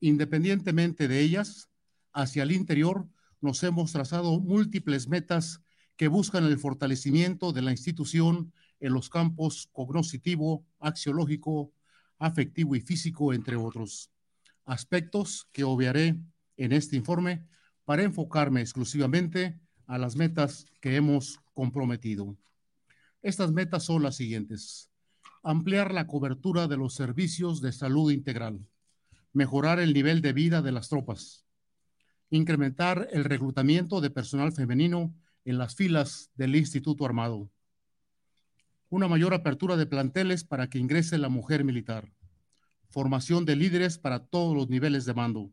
Independientemente 0.00 1.08
de 1.08 1.20
ellas, 1.20 1.68
hacia 2.12 2.42
el 2.42 2.52
interior 2.52 3.08
nos 3.40 3.62
hemos 3.62 3.92
trazado 3.92 4.40
múltiples 4.40 5.08
metas 5.08 5.60
que 5.96 6.08
buscan 6.08 6.44
el 6.44 6.58
fortalecimiento 6.58 7.52
de 7.52 7.62
la 7.62 7.70
institución 7.70 8.52
en 8.80 8.92
los 8.92 9.10
campos 9.10 9.68
cognoscitivo, 9.72 10.64
axiológico, 10.78 11.72
afectivo 12.18 12.74
y 12.74 12.80
físico, 12.80 13.32
entre 13.32 13.56
otros. 13.56 14.10
Aspectos 14.64 15.48
que 15.52 15.64
obviaré 15.64 16.18
en 16.56 16.72
este 16.72 16.96
informe 16.96 17.46
para 17.84 18.02
enfocarme 18.02 18.60
exclusivamente 18.60 19.60
a 19.86 19.98
las 19.98 20.16
metas 20.16 20.66
que 20.80 20.96
hemos 20.96 21.40
comprometido. 21.52 22.36
Estas 23.22 23.52
metas 23.52 23.84
son 23.84 24.02
las 24.02 24.16
siguientes 24.16 24.89
ampliar 25.42 25.94
la 25.94 26.06
cobertura 26.06 26.68
de 26.68 26.76
los 26.76 26.94
servicios 26.94 27.60
de 27.60 27.72
salud 27.72 28.10
integral, 28.10 28.66
mejorar 29.32 29.80
el 29.80 29.94
nivel 29.94 30.20
de 30.20 30.32
vida 30.32 30.60
de 30.60 30.72
las 30.72 30.88
tropas, 30.88 31.46
incrementar 32.28 33.08
el 33.12 33.24
reclutamiento 33.24 34.00
de 34.00 34.10
personal 34.10 34.52
femenino 34.52 35.14
en 35.44 35.58
las 35.58 35.74
filas 35.74 36.30
del 36.34 36.56
Instituto 36.56 37.06
Armado, 37.06 37.50
una 38.90 39.08
mayor 39.08 39.32
apertura 39.32 39.76
de 39.76 39.86
planteles 39.86 40.44
para 40.44 40.68
que 40.68 40.78
ingrese 40.78 41.16
la 41.16 41.28
mujer 41.28 41.64
militar, 41.64 42.12
formación 42.88 43.44
de 43.44 43.56
líderes 43.56 43.98
para 43.98 44.26
todos 44.26 44.54
los 44.54 44.68
niveles 44.68 45.06
de 45.06 45.14
mando, 45.14 45.52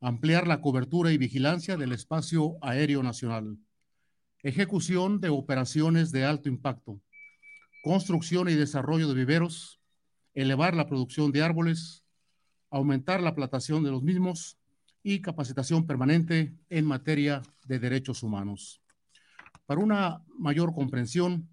ampliar 0.00 0.48
la 0.48 0.60
cobertura 0.60 1.12
y 1.12 1.18
vigilancia 1.18 1.76
del 1.76 1.92
espacio 1.92 2.56
aéreo 2.62 3.02
nacional, 3.02 3.58
ejecución 4.42 5.20
de 5.20 5.28
operaciones 5.28 6.10
de 6.10 6.24
alto 6.24 6.48
impacto, 6.48 7.00
construcción 7.88 8.50
y 8.50 8.54
desarrollo 8.54 9.08
de 9.08 9.14
viveros, 9.14 9.80
elevar 10.34 10.76
la 10.76 10.86
producción 10.86 11.32
de 11.32 11.42
árboles, 11.42 12.04
aumentar 12.68 13.22
la 13.22 13.34
plantación 13.34 13.82
de 13.82 13.90
los 13.90 14.02
mismos 14.02 14.58
y 15.02 15.22
capacitación 15.22 15.86
permanente 15.86 16.54
en 16.68 16.84
materia 16.84 17.40
de 17.64 17.78
derechos 17.78 18.22
humanos. 18.22 18.82
Para 19.64 19.80
una 19.80 20.22
mayor 20.38 20.74
comprensión, 20.74 21.48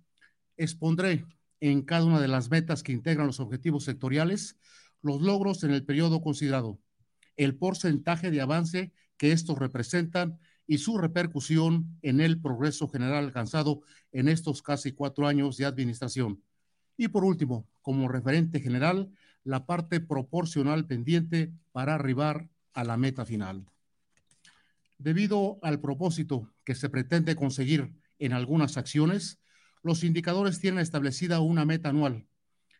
expondré 0.57 1.25
en 1.61 1.83
cada 1.83 2.03
una 2.03 2.19
de 2.19 2.27
las 2.27 2.51
metas 2.51 2.83
que 2.83 2.91
integran 2.91 3.27
los 3.27 3.39
objetivos 3.39 3.85
sectoriales 3.85 4.57
los 5.01 5.21
logros 5.21 5.63
en 5.63 5.71
el 5.71 5.85
periodo 5.85 6.21
considerado, 6.21 6.81
el 7.37 7.55
porcentaje 7.55 8.29
de 8.29 8.41
avance 8.41 8.91
que 9.15 9.31
estos 9.31 9.57
representan 9.57 10.37
y 10.67 10.79
su 10.79 10.97
repercusión 10.97 11.97
en 12.01 12.19
el 12.19 12.41
progreso 12.41 12.87
general 12.87 13.25
alcanzado 13.25 13.81
en 14.11 14.27
estos 14.27 14.61
casi 14.61 14.91
cuatro 14.91 15.27
años 15.27 15.57
de 15.57 15.65
administración. 15.65 16.41
Y 16.97 17.09
por 17.09 17.23
último, 17.23 17.67
como 17.81 18.07
referente 18.07 18.59
general, 18.59 19.11
la 19.43 19.65
parte 19.65 19.99
proporcional 19.99 20.87
pendiente 20.87 21.51
para 21.71 21.95
arribar 21.95 22.49
a 22.73 22.83
la 22.83 22.97
meta 22.97 23.25
final. 23.25 23.65
Debido 24.97 25.59
al 25.61 25.79
propósito 25.79 26.49
que 26.63 26.73
se 26.73 26.89
pretende 26.89 27.35
conseguir 27.35 27.93
en 28.17 28.33
algunas 28.33 28.77
acciones, 28.77 29.39
los 29.83 30.03
indicadores 30.03 30.59
tienen 30.59 30.79
establecida 30.79 31.41
una 31.41 31.65
meta 31.65 31.89
anual. 31.89 32.25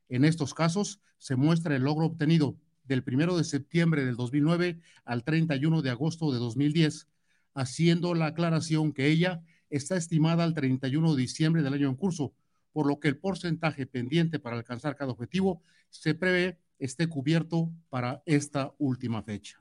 En 0.09 0.25
estos 0.25 0.53
casos, 0.53 1.01
se 1.17 1.35
muestra 1.35 1.75
el 1.75 1.83
logro 1.83 2.05
obtenido 2.05 2.57
del 2.85 3.03
1 3.05 3.37
de 3.37 3.43
septiembre 3.43 4.05
del 4.05 4.15
2009 4.15 4.79
al 5.03 5.23
31 5.23 5.81
de 5.81 5.89
agosto 5.89 6.31
de 6.31 6.39
2010 6.39 7.07
haciendo 7.55 8.13
la 8.13 8.27
aclaración 8.27 8.93
que 8.93 9.07
ella 9.07 9.41
está 9.69 9.97
estimada 9.97 10.43
al 10.43 10.53
31 10.53 11.15
de 11.15 11.21
diciembre 11.21 11.63
del 11.63 11.73
año 11.73 11.89
en 11.89 11.95
curso, 11.95 12.35
por 12.71 12.85
lo 12.85 12.99
que 12.99 13.07
el 13.07 13.17
porcentaje 13.17 13.87
pendiente 13.87 14.37
para 14.37 14.57
alcanzar 14.57 14.95
cada 14.95 15.11
objetivo 15.11 15.63
se 15.89 16.13
prevé 16.13 16.59
esté 16.77 17.07
cubierto 17.07 17.71
para 17.89 18.21
esta 18.25 18.73
última 18.77 19.23
fecha. 19.23 19.57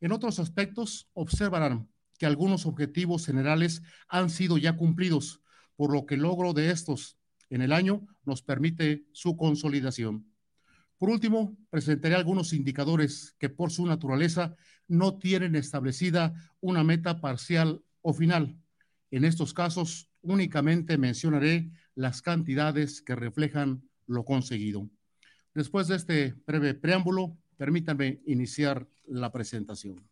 En 0.00 0.10
otros 0.10 0.40
aspectos, 0.40 1.08
observarán 1.12 1.88
que 2.18 2.26
algunos 2.26 2.66
objetivos 2.66 3.24
generales 3.24 3.82
han 4.08 4.30
sido 4.30 4.58
ya 4.58 4.76
cumplidos, 4.76 5.40
por 5.76 5.92
lo 5.92 6.06
que 6.06 6.16
el 6.16 6.22
logro 6.22 6.52
de 6.52 6.70
estos 6.70 7.16
en 7.50 7.62
el 7.62 7.72
año 7.72 8.06
nos 8.24 8.42
permite 8.42 9.04
su 9.12 9.36
consolidación. 9.36 10.31
Por 11.02 11.10
último, 11.10 11.58
presentaré 11.68 12.14
algunos 12.14 12.52
indicadores 12.52 13.34
que 13.40 13.48
por 13.48 13.72
su 13.72 13.84
naturaleza 13.84 14.54
no 14.86 15.18
tienen 15.18 15.56
establecida 15.56 16.32
una 16.60 16.84
meta 16.84 17.20
parcial 17.20 17.82
o 18.02 18.12
final. 18.12 18.56
En 19.10 19.24
estos 19.24 19.52
casos, 19.52 20.08
únicamente 20.20 20.98
mencionaré 20.98 21.72
las 21.96 22.22
cantidades 22.22 23.02
que 23.02 23.16
reflejan 23.16 23.82
lo 24.06 24.24
conseguido. 24.24 24.88
Después 25.54 25.88
de 25.88 25.96
este 25.96 26.34
breve 26.46 26.74
preámbulo, 26.74 27.36
permítanme 27.56 28.20
iniciar 28.26 28.86
la 29.04 29.32
presentación. 29.32 30.08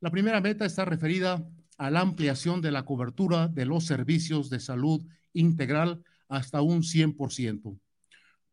La 0.00 0.10
primera 0.10 0.40
meta 0.40 0.64
está 0.64 0.86
referida 0.86 1.46
a 1.76 1.90
la 1.90 2.00
ampliación 2.00 2.62
de 2.62 2.70
la 2.70 2.86
cobertura 2.86 3.48
de 3.48 3.66
los 3.66 3.84
servicios 3.84 4.48
de 4.48 4.60
salud 4.60 5.06
integral 5.34 6.02
hasta 6.26 6.62
un 6.62 6.84
100%. 6.84 7.78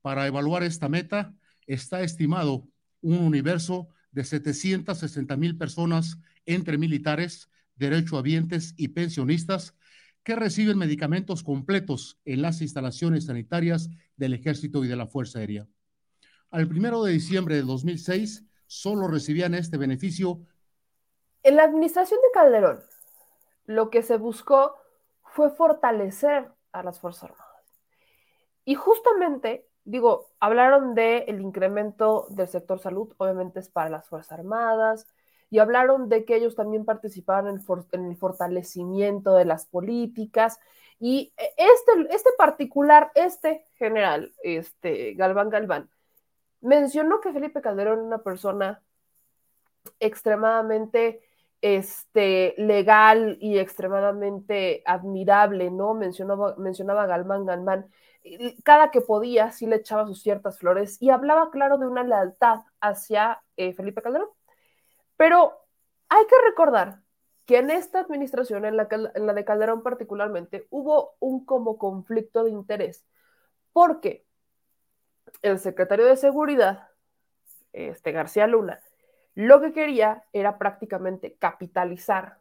Para 0.07 0.25
evaluar 0.25 0.63
esta 0.63 0.87
meta, 0.87 1.33
está 1.65 1.99
estimado 1.99 2.65
un 3.01 3.17
universo 3.17 3.89
de 4.11 4.23
760 4.23 5.35
mil 5.35 5.57
personas 5.57 6.17
entre 6.45 6.77
militares, 6.77 7.49
derechohabientes 7.75 8.73
y 8.77 8.87
pensionistas 8.87 9.75
que 10.23 10.37
reciben 10.37 10.77
medicamentos 10.77 11.43
completos 11.43 12.21
en 12.23 12.41
las 12.41 12.61
instalaciones 12.61 13.25
sanitarias 13.25 13.89
del 14.15 14.33
Ejército 14.33 14.85
y 14.85 14.87
de 14.87 14.95
la 14.95 15.07
Fuerza 15.07 15.39
Aérea. 15.39 15.67
Al 16.51 16.69
primero 16.69 17.03
de 17.03 17.11
diciembre 17.11 17.55
de 17.55 17.63
2006, 17.63 18.45
solo 18.65 19.09
recibían 19.09 19.55
este 19.55 19.75
beneficio. 19.75 20.39
En 21.43 21.57
la 21.57 21.63
administración 21.63 22.21
de 22.21 22.31
Calderón, 22.33 22.79
lo 23.65 23.89
que 23.89 24.03
se 24.03 24.15
buscó 24.15 24.73
fue 25.33 25.49
fortalecer 25.49 26.47
a 26.71 26.81
las 26.81 26.97
Fuerzas 26.97 27.25
Armadas. 27.25 27.45
Y 28.63 28.75
justamente, 28.75 29.66
digo, 29.87 30.27
hablaron 30.39 30.95
del 30.95 31.23
el 31.27 31.41
incremento 31.41 32.27
del 32.29 32.47
sector 32.49 32.79
salud, 32.79 33.13
obviamente 33.17 33.59
es 33.61 33.69
para 33.69 33.89
las 33.89 34.07
Fuerzas 34.07 34.33
Armadas, 34.33 35.07
y 35.49 35.59
hablaron 35.59 36.09
de 36.09 36.25
que 36.25 36.35
ellos 36.35 36.55
también 36.55 36.83
participaban 36.83 37.47
en, 37.47 37.61
for, 37.61 37.85
en 37.93 38.05
el 38.05 38.17
fortalecimiento 38.17 39.33
de 39.33 39.45
las 39.45 39.65
políticas. 39.65 40.59
Y 40.99 41.33
este, 41.37 42.13
este 42.13 42.31
particular, 42.37 43.11
este 43.15 43.65
general, 43.75 44.33
este 44.43 45.13
Galván 45.13 45.49
Galván, 45.49 45.89
mencionó 46.59 47.21
que 47.21 47.31
Felipe 47.31 47.61
Calderón 47.61 47.99
era 47.99 48.07
una 48.07 48.23
persona 48.23 48.81
extremadamente 50.01 51.21
este, 51.61 52.53
legal 52.57 53.37
y 53.39 53.57
extremadamente 53.57 54.83
admirable, 54.85 55.71
¿no? 55.71 55.93
Mencionaba, 55.93 56.55
mencionaba 56.57 57.05
Galván 57.05 57.45
Galván. 57.45 57.89
Cada 58.63 58.91
que 58.91 59.01
podía, 59.01 59.51
sí 59.51 59.65
le 59.65 59.77
echaba 59.77 60.05
sus 60.05 60.21
ciertas 60.21 60.59
flores 60.59 61.01
y 61.01 61.09
hablaba, 61.09 61.51
claro, 61.51 61.77
de 61.77 61.87
una 61.87 62.03
lealtad 62.03 62.61
hacia 62.81 63.41
eh, 63.55 63.73
Felipe 63.73 64.01
Calderón. 64.01 64.29
Pero 65.15 65.53
hay 66.09 66.25
que 66.27 66.35
recordar 66.47 67.01
que 67.45 67.57
en 67.57 67.69
esta 67.69 67.99
administración, 67.99 68.65
en 68.65 68.77
la, 68.77 68.87
en 68.91 69.25
la 69.25 69.33
de 69.33 69.45
Calderón 69.45 69.83
particularmente, 69.83 70.67
hubo 70.69 71.15
un 71.19 71.45
como 71.45 71.77
conflicto 71.77 72.43
de 72.43 72.51
interés, 72.51 73.05
porque 73.73 74.25
el 75.41 75.59
secretario 75.59 76.05
de 76.05 76.17
Seguridad, 76.17 76.89
este 77.73 78.11
García 78.11 78.47
Luna, 78.47 78.79
lo 79.35 79.61
que 79.61 79.71
quería 79.71 80.23
era 80.33 80.57
prácticamente 80.57 81.35
capitalizar 81.35 82.39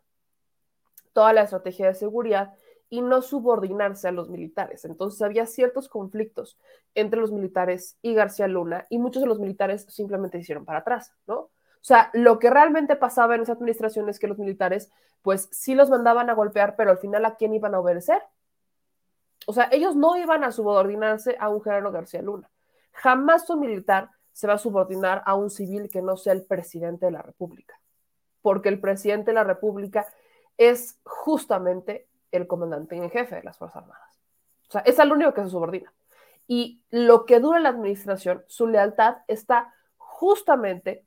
toda 1.12 1.32
la 1.32 1.42
estrategia 1.42 1.86
de 1.86 1.94
seguridad 1.94 2.54
y 2.88 3.02
no 3.02 3.22
subordinarse 3.22 4.08
a 4.08 4.12
los 4.12 4.28
militares. 4.28 4.84
Entonces 4.84 5.20
había 5.22 5.46
ciertos 5.46 5.88
conflictos 5.88 6.58
entre 6.94 7.20
los 7.20 7.32
militares 7.32 7.98
y 8.02 8.14
García 8.14 8.48
Luna 8.48 8.86
y 8.90 8.98
muchos 8.98 9.22
de 9.22 9.28
los 9.28 9.40
militares 9.40 9.86
simplemente 9.88 10.38
se 10.38 10.42
hicieron 10.42 10.64
para 10.64 10.80
atrás, 10.80 11.12
¿no? 11.26 11.50
O 11.86 11.88
sea, 11.88 12.10
lo 12.14 12.38
que 12.38 12.50
realmente 12.50 12.96
pasaba 12.96 13.36
en 13.36 13.42
esa 13.42 13.52
administración 13.52 14.08
es 14.08 14.18
que 14.18 14.26
los 14.26 14.38
militares, 14.38 14.90
pues 15.22 15.48
sí 15.52 15.74
los 15.74 15.88
mandaban 15.88 16.28
a 16.30 16.34
golpear, 16.34 16.74
pero 16.74 16.90
al 16.90 16.98
final 16.98 17.24
a 17.24 17.36
quién 17.36 17.54
iban 17.54 17.74
a 17.74 17.80
obedecer. 17.80 18.22
O 19.46 19.52
sea, 19.52 19.68
ellos 19.70 19.94
no 19.94 20.16
iban 20.16 20.42
a 20.42 20.50
subordinarse 20.50 21.36
a 21.38 21.48
un 21.48 21.62
general 21.62 21.92
García 21.92 22.22
Luna. 22.22 22.50
Jamás 22.90 23.48
un 23.50 23.60
militar 23.60 24.10
se 24.32 24.48
va 24.48 24.54
a 24.54 24.58
subordinar 24.58 25.22
a 25.26 25.34
un 25.34 25.48
civil 25.48 25.88
que 25.88 26.02
no 26.02 26.16
sea 26.16 26.32
el 26.32 26.44
presidente 26.44 27.06
de 27.06 27.12
la 27.12 27.22
República, 27.22 27.80
porque 28.42 28.68
el 28.68 28.80
presidente 28.80 29.30
de 29.30 29.36
la 29.36 29.44
República 29.44 30.06
es 30.58 30.98
justamente 31.04 32.08
el 32.36 32.46
comandante 32.46 32.96
en 32.96 33.10
jefe 33.10 33.36
de 33.36 33.42
las 33.42 33.58
Fuerzas 33.58 33.82
Armadas. 33.82 34.20
O 34.68 34.72
sea, 34.72 34.80
es 34.82 34.98
el 34.98 35.12
único 35.12 35.34
que 35.34 35.42
se 35.42 35.50
subordina. 35.50 35.92
Y 36.46 36.82
lo 36.90 37.26
que 37.26 37.40
dura 37.40 37.58
la 37.58 37.70
administración, 37.70 38.44
su 38.46 38.66
lealtad 38.66 39.18
está 39.26 39.74
justamente 39.96 41.04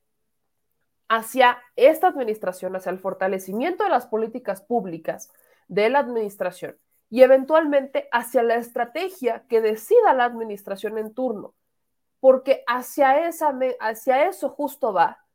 hacia 1.08 1.60
esta 1.76 2.08
administración, 2.08 2.76
hacia 2.76 2.92
el 2.92 3.00
fortalecimiento 3.00 3.84
de 3.84 3.90
las 3.90 4.06
políticas 4.06 4.62
públicas 4.62 5.32
de 5.68 5.90
la 5.90 6.00
administración 6.00 6.78
y 7.10 7.24
eventualmente 7.24 8.08
hacia 8.12 8.44
la 8.44 8.56
estrategia 8.56 9.44
que 9.50 9.62
decida 9.62 10.14
la 10.14 10.26
administración 10.26 10.98
en 10.98 11.14
turno, 11.14 11.56
porque 12.20 12.64
hacia, 12.68 13.28
esa, 13.28 13.58
hacia 13.80 14.28
eso 14.28 14.50
justo 14.50 14.94
va 14.94 15.26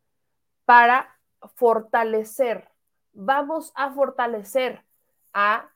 para 0.64 1.18
fortalecer, 1.56 2.68
vamos 3.12 3.72
a 3.74 3.90
fortalecer 3.90 4.84
a 5.32 5.73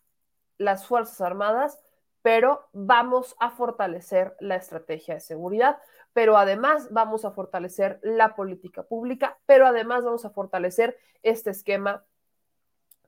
las 0.58 0.86
Fuerzas 0.86 1.20
Armadas, 1.20 1.78
pero 2.22 2.68
vamos 2.72 3.36
a 3.40 3.50
fortalecer 3.50 4.36
la 4.40 4.56
estrategia 4.56 5.14
de 5.14 5.20
seguridad, 5.20 5.78
pero 6.12 6.36
además 6.36 6.88
vamos 6.90 7.24
a 7.24 7.30
fortalecer 7.30 8.00
la 8.02 8.34
política 8.34 8.82
pública, 8.82 9.38
pero 9.46 9.66
además 9.66 10.04
vamos 10.04 10.24
a 10.24 10.30
fortalecer 10.30 10.98
este 11.22 11.50
esquema 11.50 12.04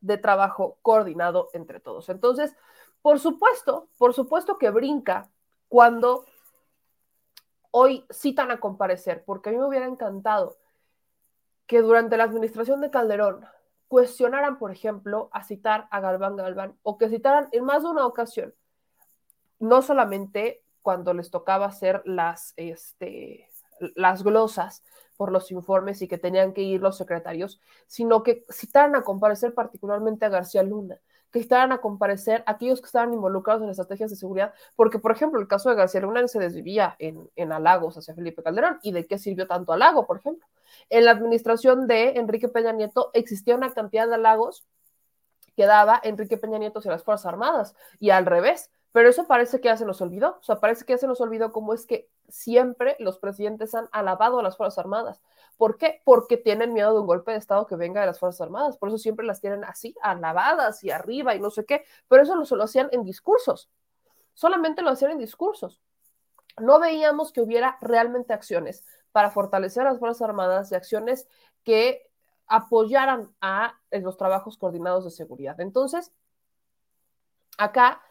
de 0.01 0.16
trabajo 0.16 0.78
coordinado 0.82 1.51
entre 1.53 1.80
todos. 1.80 2.09
Entonces, 2.09 2.55
por 3.03 3.18
supuesto, 3.18 3.88
por 3.98 4.14
supuesto 4.14 4.59
que 4.59 4.70
brinca 4.70 5.28
cuando 5.68 6.24
hoy 7.70 8.07
citan 8.11 8.51
a 8.51 8.61
comparecer, 8.61 9.24
porque 9.24 9.51
a 9.51 9.53
mí 9.53 9.59
me 9.59 9.66
hubiera 9.66 9.86
encantado 9.86 10.57
que 11.66 11.82
durante 11.82 12.16
la 12.16 12.24
administración 12.24 12.80
de 12.80 12.90
Calderón 12.90 13.46
cuestionaran, 13.91 14.57
por 14.57 14.70
ejemplo, 14.70 15.30
a 15.32 15.43
citar 15.43 15.88
a 15.91 15.99
Galván 15.99 16.36
Galván 16.36 16.78
o 16.84 16.97
que 16.97 17.09
citaran 17.09 17.49
en 17.51 17.64
más 17.64 17.82
de 17.82 17.88
una 17.88 18.07
ocasión, 18.07 18.55
no 19.59 19.82
solamente 19.82 20.62
cuando 20.80 21.12
les 21.12 21.28
tocaba 21.32 21.66
hacer 21.66 22.01
las, 22.05 22.55
este, 22.57 23.49
las 23.97 24.22
glosas 24.22 24.84
por 25.16 25.32
los 25.32 25.51
informes 25.51 26.03
y 26.03 26.07
que 26.07 26.18
tenían 26.18 26.53
que 26.53 26.62
ir 26.62 26.80
los 26.80 26.99
secretarios, 26.99 27.61
sino 27.88 28.22
que 28.22 28.45
citaran 28.49 28.95
a 28.95 29.03
comparecer 29.03 29.55
particularmente 29.55 30.24
a 30.24 30.28
García 30.28 30.62
Luna, 30.62 31.01
que 31.31 31.41
citaran 31.41 31.72
a 31.72 31.78
comparecer 31.78 32.43
aquellos 32.47 32.81
que 32.81 32.87
estaban 32.87 33.12
involucrados 33.12 33.62
en 33.62 33.70
estrategias 33.70 34.11
de 34.11 34.16
seguridad, 34.16 34.53
porque, 34.76 34.99
por 34.99 35.12
ejemplo, 35.12 35.41
el 35.41 35.49
caso 35.49 35.70
de 35.70 35.76
García 35.76 36.01
Luna 36.01 36.26
se 36.28 36.39
desvivía 36.39 36.97
en, 36.99 37.31
en 37.37 37.53
halagos 37.53 37.97
hacia 37.97 38.14
Felipe 38.14 38.43
Calderón, 38.43 38.78
¿y 38.83 38.93
de 38.93 39.07
qué 39.07 39.18
sirvió 39.18 39.47
tanto 39.47 39.72
halago, 39.72 40.07
por 40.07 40.18
ejemplo? 40.18 40.47
En 40.89 41.05
la 41.05 41.12
administración 41.12 41.87
de 41.87 42.11
Enrique 42.16 42.49
Peña 42.49 42.72
Nieto 42.72 43.11
existía 43.14 43.55
una 43.55 43.72
cantidad 43.72 44.09
de 44.09 44.14
halagos 44.14 44.66
que 45.57 45.66
daba 45.66 46.01
Enrique 46.03 46.37
Peña 46.37 46.59
Nieto 46.59 46.78
hacia 46.78 46.91
las 46.91 47.05
Fuerzas 47.05 47.26
Armadas, 47.26 47.74
y 47.99 48.11
al 48.11 48.26
revés, 48.26 48.70
pero 48.93 49.09
eso 49.09 49.26
parece 49.26 49.61
que 49.61 49.68
ya 49.68 49.76
se 49.76 49.84
nos 49.84 50.01
olvidó, 50.01 50.38
o 50.41 50.43
sea, 50.43 50.57
parece 50.59 50.84
que 50.84 50.95
ya 50.95 50.99
se 50.99 51.07
nos 51.07 51.20
olvidó 51.20 51.53
cómo 51.53 51.74
es 51.74 51.86
que 51.86 52.09
siempre 52.28 52.97
los 52.99 53.18
presidentes 53.18 53.74
han 53.74 53.88
alabado 53.93 54.41
a 54.41 54.43
las 54.43 54.57
Fuerzas 54.57 54.78
Armadas. 54.78 55.20
¿Por 55.57 55.76
qué? 55.76 56.03
Porque 56.05 56.36
tienen 56.36 56.72
miedo 56.72 56.93
de 56.95 57.01
un 57.01 57.07
golpe 57.07 57.32
de 57.32 57.38
Estado 57.38 57.66
que 57.66 57.76
venga 57.76 58.01
de 58.01 58.09
las 58.09 58.18
Fuerzas 58.18 58.41
Armadas, 58.41 58.78
por 58.78 58.88
eso 58.88 58.99
siempre 58.99 59.26
las 59.26 59.41
tienen 59.41 59.64
así, 59.64 59.95
alabadas 60.03 60.82
y 60.82 60.91
arriba 60.91 61.34
y 61.34 61.41
no 61.41 61.51
sé 61.51 61.64
qué, 61.64 61.84
pero 62.09 62.22
eso 62.22 62.34
lo, 62.34 62.45
lo 62.57 62.64
hacían 62.64 62.88
en 62.93 63.05
discursos, 63.05 63.70
solamente 64.34 64.82
lo 64.82 64.91
hacían 64.91 65.12
en 65.12 65.18
discursos. 65.18 65.80
No 66.59 66.80
veíamos 66.80 67.32
que 67.32 67.41
hubiera 67.41 67.78
realmente 67.80 68.32
acciones 68.32 68.84
para 69.12 69.30
fortalecer 69.30 69.86
a 69.86 69.91
las 69.91 70.01
Fuerzas 70.01 70.22
Armadas 70.22 70.72
y 70.72 70.74
acciones 70.74 71.28
que 71.62 72.11
apoyaran 72.47 73.32
a 73.41 73.78
los 73.93 74.16
trabajos 74.16 74.59
coordinados 74.59 75.05
de 75.05 75.11
seguridad. 75.11 75.61
Entonces, 75.61 76.12
acá 77.57 78.03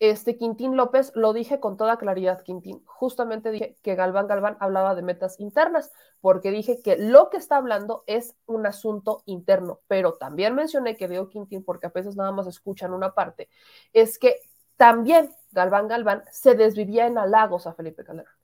este 0.00 0.36
Quintín 0.36 0.76
López 0.76 1.12
lo 1.14 1.32
dije 1.32 1.60
con 1.60 1.76
toda 1.76 1.96
claridad, 1.96 2.42
Quintín. 2.42 2.82
Justamente 2.86 3.50
dije 3.50 3.76
que 3.82 3.94
Galván 3.94 4.28
Galván 4.28 4.56
hablaba 4.60 4.94
de 4.94 5.02
metas 5.02 5.40
internas, 5.40 5.92
porque 6.20 6.50
dije 6.50 6.80
que 6.82 6.96
lo 6.96 7.30
que 7.30 7.36
está 7.36 7.56
hablando 7.56 8.04
es 8.06 8.36
un 8.46 8.66
asunto 8.66 9.22
interno, 9.26 9.80
pero 9.88 10.14
también 10.14 10.54
mencioné 10.54 10.96
que 10.96 11.08
veo 11.08 11.28
Quintín, 11.28 11.64
porque 11.64 11.86
a 11.86 11.90
veces 11.90 12.16
nada 12.16 12.32
más 12.32 12.46
escuchan 12.46 12.92
una 12.92 13.14
parte, 13.14 13.48
es 13.92 14.18
que 14.18 14.36
también 14.76 15.30
Galván 15.50 15.88
Galván 15.88 16.22
se 16.30 16.54
desvivía 16.54 17.06
en 17.06 17.18
halagos 17.18 17.66
a 17.66 17.74
Felipe 17.74 18.04
Calderón. 18.04 18.37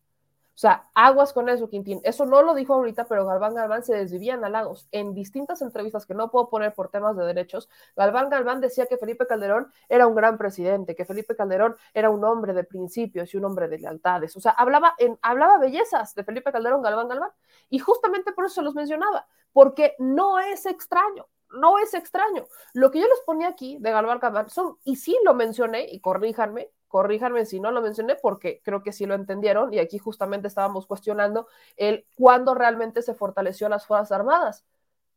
O 0.54 0.58
sea, 0.58 0.88
aguas 0.94 1.32
con 1.32 1.48
eso, 1.48 1.68
Quintín. 1.68 2.00
Eso 2.04 2.26
no 2.26 2.40
lo 2.42 2.54
dijo 2.54 2.74
ahorita, 2.74 3.06
pero 3.06 3.26
Galván 3.26 3.54
Galván 3.54 3.82
se 3.82 3.92
desvivía 3.96 4.34
en 4.34 4.44
halagos. 4.44 4.86
En 4.92 5.12
distintas 5.12 5.60
entrevistas 5.62 6.06
que 6.06 6.14
no 6.14 6.30
puedo 6.30 6.48
poner 6.48 6.72
por 6.74 6.90
temas 6.90 7.16
de 7.16 7.24
derechos, 7.24 7.68
Galván 7.96 8.28
Galván 8.30 8.60
decía 8.60 8.86
que 8.86 8.96
Felipe 8.96 9.26
Calderón 9.26 9.72
era 9.88 10.06
un 10.06 10.14
gran 10.14 10.38
presidente, 10.38 10.94
que 10.94 11.04
Felipe 11.04 11.34
Calderón 11.34 11.74
era 11.92 12.08
un 12.10 12.24
hombre 12.24 12.52
de 12.52 12.62
principios 12.62 13.34
y 13.34 13.36
un 13.36 13.46
hombre 13.46 13.66
de 13.66 13.78
lealtades. 13.78 14.36
O 14.36 14.40
sea, 14.40 14.52
hablaba, 14.52 14.94
en, 14.98 15.18
hablaba 15.22 15.58
bellezas 15.58 16.14
de 16.14 16.22
Felipe 16.22 16.52
Calderón, 16.52 16.82
Galván 16.82 17.08
Galván. 17.08 17.30
Y 17.68 17.80
justamente 17.80 18.32
por 18.32 18.44
eso 18.44 18.54
se 18.56 18.62
los 18.62 18.76
mencionaba, 18.76 19.26
porque 19.52 19.96
no 19.98 20.38
es 20.38 20.66
extraño 20.66 21.26
no 21.54 21.78
es 21.78 21.94
extraño. 21.94 22.46
Lo 22.72 22.90
que 22.90 23.00
yo 23.00 23.06
les 23.06 23.20
ponía 23.26 23.48
aquí 23.48 23.78
de 23.80 23.90
Galván 23.90 24.18
Galván 24.18 24.50
son, 24.50 24.78
y 24.84 24.96
sí 24.96 25.16
lo 25.24 25.34
mencioné, 25.34 25.86
y 25.90 26.00
corríjanme, 26.00 26.70
corríjanme 26.88 27.44
si 27.44 27.58
no 27.58 27.72
lo 27.72 27.82
mencioné 27.82 28.14
porque 28.14 28.60
creo 28.62 28.82
que 28.82 28.92
sí 28.92 29.04
lo 29.04 29.14
entendieron 29.14 29.74
y 29.74 29.80
aquí 29.80 29.98
justamente 29.98 30.46
estábamos 30.46 30.86
cuestionando 30.86 31.48
el 31.76 32.06
cuándo 32.14 32.54
realmente 32.54 33.02
se 33.02 33.14
fortaleció 33.14 33.68
las 33.68 33.84
Fuerzas 33.84 34.12
Armadas. 34.12 34.64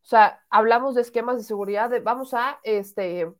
O 0.01 0.05
sea, 0.07 0.43
hablamos 0.49 0.95
de 0.95 1.01
esquemas 1.01 1.37
de 1.37 1.43
seguridad, 1.43 1.89
de 1.89 1.99
vamos 1.99 2.33
a 2.33 2.59
este, 2.63 3.31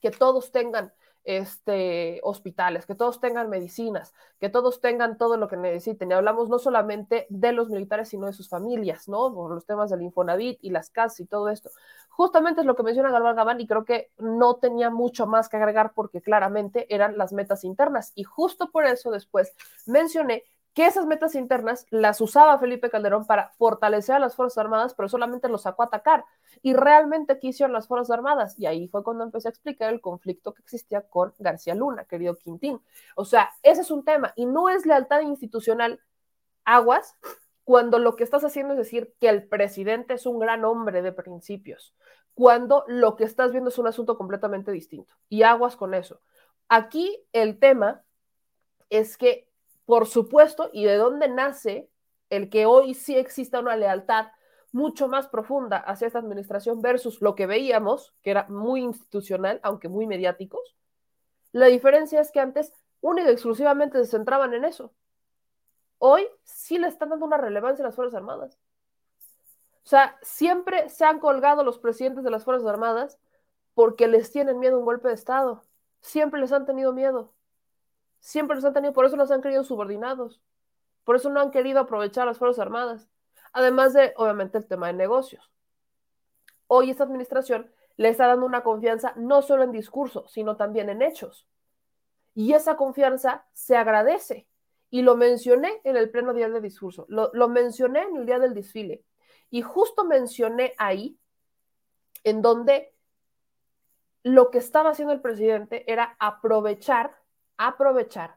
que 0.00 0.10
todos 0.12 0.52
tengan 0.52 0.92
este, 1.26 2.20
hospitales, 2.22 2.86
que 2.86 2.94
todos 2.94 3.20
tengan 3.20 3.50
medicinas, 3.50 4.14
que 4.40 4.48
todos 4.48 4.80
tengan 4.80 5.18
todo 5.18 5.36
lo 5.36 5.48
que 5.48 5.56
necesiten. 5.56 6.10
Y 6.10 6.14
hablamos 6.14 6.48
no 6.48 6.58
solamente 6.58 7.26
de 7.28 7.52
los 7.52 7.68
militares, 7.68 8.08
sino 8.08 8.26
de 8.26 8.32
sus 8.32 8.48
familias, 8.48 9.08
¿no? 9.08 9.34
Por 9.34 9.52
los 9.52 9.66
temas 9.66 9.90
del 9.90 10.02
Infonavit 10.02 10.58
y 10.62 10.70
las 10.70 10.88
casas 10.88 11.20
y 11.20 11.26
todo 11.26 11.48
esto. 11.48 11.70
Justamente 12.08 12.62
es 12.62 12.66
lo 12.66 12.76
que 12.76 12.82
menciona 12.84 13.10
Galván 13.10 13.36
Gabán 13.36 13.60
y 13.60 13.66
creo 13.66 13.84
que 13.84 14.10
no 14.18 14.56
tenía 14.56 14.88
mucho 14.88 15.26
más 15.26 15.48
que 15.48 15.56
agregar 15.58 15.92
porque 15.94 16.22
claramente 16.22 16.86
eran 16.94 17.18
las 17.18 17.32
metas 17.32 17.64
internas. 17.64 18.12
Y 18.14 18.24
justo 18.24 18.70
por 18.70 18.86
eso 18.86 19.10
después 19.10 19.52
mencioné 19.84 20.44
que 20.76 20.84
esas 20.84 21.06
metas 21.06 21.34
internas 21.34 21.86
las 21.88 22.20
usaba 22.20 22.58
Felipe 22.58 22.90
Calderón 22.90 23.24
para 23.24 23.48
fortalecer 23.56 24.16
a 24.16 24.18
las 24.18 24.36
Fuerzas 24.36 24.58
Armadas, 24.58 24.92
pero 24.92 25.08
solamente 25.08 25.48
los 25.48 25.62
sacó 25.62 25.82
a 25.82 25.86
atacar. 25.86 26.26
Y 26.60 26.74
realmente 26.74 27.38
quisieron 27.38 27.72
las 27.72 27.88
Fuerzas 27.88 28.10
Armadas. 28.10 28.60
Y 28.60 28.66
ahí 28.66 28.86
fue 28.86 29.02
cuando 29.02 29.24
empecé 29.24 29.48
a 29.48 29.52
explicar 29.52 29.90
el 29.90 30.02
conflicto 30.02 30.52
que 30.52 30.60
existía 30.60 31.00
con 31.00 31.32
García 31.38 31.74
Luna, 31.74 32.04
querido 32.04 32.36
Quintín. 32.36 32.78
O 33.14 33.24
sea, 33.24 33.48
ese 33.62 33.80
es 33.80 33.90
un 33.90 34.04
tema. 34.04 34.34
Y 34.36 34.44
no 34.44 34.68
es 34.68 34.84
lealtad 34.84 35.22
institucional 35.22 35.98
aguas 36.66 37.16
cuando 37.64 37.98
lo 37.98 38.14
que 38.14 38.24
estás 38.24 38.44
haciendo 38.44 38.74
es 38.74 38.78
decir 38.78 39.14
que 39.18 39.30
el 39.30 39.48
presidente 39.48 40.12
es 40.12 40.26
un 40.26 40.38
gran 40.38 40.62
hombre 40.66 41.00
de 41.00 41.12
principios, 41.12 41.94
cuando 42.34 42.84
lo 42.86 43.16
que 43.16 43.24
estás 43.24 43.50
viendo 43.50 43.70
es 43.70 43.78
un 43.78 43.86
asunto 43.86 44.18
completamente 44.18 44.72
distinto. 44.72 45.14
Y 45.30 45.42
aguas 45.42 45.74
con 45.74 45.94
eso. 45.94 46.20
Aquí 46.68 47.24
el 47.32 47.58
tema 47.58 48.04
es 48.90 49.16
que, 49.16 49.48
por 49.86 50.06
supuesto, 50.06 50.68
y 50.72 50.84
de 50.84 50.96
dónde 50.96 51.28
nace 51.28 51.88
el 52.28 52.50
que 52.50 52.66
hoy 52.66 52.94
sí 52.94 53.16
exista 53.16 53.60
una 53.60 53.76
lealtad 53.76 54.26
mucho 54.72 55.08
más 55.08 55.28
profunda 55.28 55.78
hacia 55.78 56.06
esta 56.06 56.18
administración 56.18 56.82
versus 56.82 57.22
lo 57.22 57.34
que 57.34 57.46
veíamos, 57.46 58.14
que 58.22 58.30
era 58.30 58.46
muy 58.48 58.82
institucional, 58.82 59.60
aunque 59.62 59.88
muy 59.88 60.06
mediáticos, 60.06 60.76
la 61.52 61.66
diferencia 61.66 62.20
es 62.20 62.30
que 62.30 62.40
antes 62.40 62.72
única 63.00 63.30
y 63.30 63.32
exclusivamente 63.32 63.98
se 64.04 64.10
centraban 64.10 64.52
en 64.52 64.64
eso. 64.64 64.92
Hoy 65.98 66.28
sí 66.44 66.78
le 66.78 66.88
están 66.88 67.08
dando 67.08 67.24
una 67.24 67.38
relevancia 67.38 67.82
a 67.84 67.88
las 67.88 67.96
Fuerzas 67.96 68.16
Armadas. 68.16 68.58
O 69.84 69.88
sea, 69.88 70.18
siempre 70.20 70.88
se 70.88 71.04
han 71.04 71.20
colgado 71.20 71.62
los 71.64 71.78
presidentes 71.78 72.24
de 72.24 72.30
las 72.30 72.44
Fuerzas 72.44 72.68
Armadas 72.68 73.18
porque 73.72 74.08
les 74.08 74.32
tienen 74.32 74.58
miedo 74.58 74.76
a 74.76 74.78
un 74.80 74.84
golpe 74.84 75.08
de 75.08 75.14
Estado. 75.14 75.62
Siempre 76.00 76.40
les 76.40 76.52
han 76.52 76.66
tenido 76.66 76.92
miedo. 76.92 77.32
Siempre 78.20 78.56
les 78.56 78.64
han 78.64 78.72
tenido, 78.72 78.92
por 78.92 79.06
eso 79.06 79.16
los 79.16 79.30
han 79.30 79.42
querido 79.42 79.64
subordinados. 79.64 80.40
Por 81.04 81.16
eso 81.16 81.30
no 81.30 81.40
han 81.40 81.50
querido 81.50 81.80
aprovechar 81.80 82.26
las 82.26 82.38
Fuerzas 82.38 82.60
Armadas. 82.60 83.08
Además 83.52 83.92
de, 83.92 84.12
obviamente, 84.16 84.58
el 84.58 84.66
tema 84.66 84.88
de 84.88 84.94
negocios. 84.94 85.50
Hoy 86.66 86.90
esta 86.90 87.04
administración 87.04 87.70
le 87.96 88.08
está 88.08 88.26
dando 88.26 88.44
una 88.44 88.62
confianza 88.62 89.12
no 89.16 89.42
solo 89.42 89.62
en 89.62 89.72
discurso, 89.72 90.26
sino 90.28 90.56
también 90.56 90.90
en 90.90 91.02
hechos. 91.02 91.46
Y 92.34 92.52
esa 92.52 92.76
confianza 92.76 93.46
se 93.52 93.76
agradece. 93.76 94.46
Y 94.90 95.02
lo 95.02 95.16
mencioné 95.16 95.80
en 95.84 95.96
el 95.96 96.10
pleno 96.10 96.32
día 96.32 96.48
de 96.48 96.60
discurso, 96.60 97.06
lo, 97.08 97.30
lo 97.32 97.48
mencioné 97.48 98.02
en 98.02 98.16
el 98.16 98.26
día 98.26 98.38
del 98.38 98.54
desfile. 98.54 99.04
Y 99.50 99.62
justo 99.62 100.04
mencioné 100.04 100.74
ahí 100.78 101.18
en 102.24 102.42
donde 102.42 102.92
lo 104.22 104.50
que 104.50 104.58
estaba 104.58 104.90
haciendo 104.90 105.12
el 105.12 105.20
presidente 105.20 105.90
era 105.90 106.16
aprovechar, 106.18 107.16
aprovechar 107.58 108.36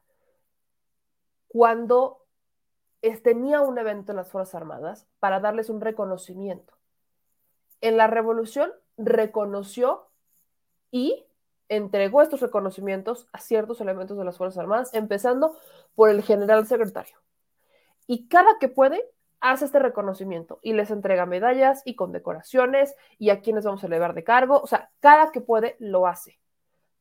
cuando 1.47 2.25
tenía 3.23 3.61
un 3.61 3.77
evento 3.77 4.11
en 4.11 4.17
las 4.17 4.29
Fuerzas 4.29 4.55
Armadas 4.55 5.07
para 5.19 5.39
darles 5.39 5.69
un 5.69 5.81
reconocimiento. 5.81 6.73
En 7.81 7.97
la 7.97 8.07
revolución 8.07 8.71
reconoció 8.97 10.09
y 10.91 11.25
entregó 11.69 12.21
estos 12.21 12.41
reconocimientos 12.41 13.27
a 13.31 13.39
ciertos 13.39 13.79
elementos 13.79 14.17
de 14.17 14.25
las 14.25 14.37
Fuerzas 14.37 14.59
Armadas, 14.59 14.93
empezando 14.93 15.55
por 15.95 16.09
el 16.09 16.23
general 16.23 16.65
secretario. 16.67 17.17
Y 18.07 18.27
cada 18.27 18.57
que 18.59 18.67
puede, 18.67 19.03
hace 19.39 19.65
este 19.65 19.79
reconocimiento 19.79 20.59
y 20.61 20.73
les 20.73 20.91
entrega 20.91 21.25
medallas 21.25 21.81
y 21.85 21.95
condecoraciones 21.95 22.95
y 23.17 23.29
a 23.29 23.41
quienes 23.41 23.65
vamos 23.65 23.83
a 23.83 23.87
elevar 23.87 24.13
de 24.13 24.23
cargo. 24.23 24.59
O 24.61 24.67
sea, 24.67 24.91
cada 24.99 25.31
que 25.31 25.41
puede 25.41 25.77
lo 25.79 26.07
hace. 26.07 26.39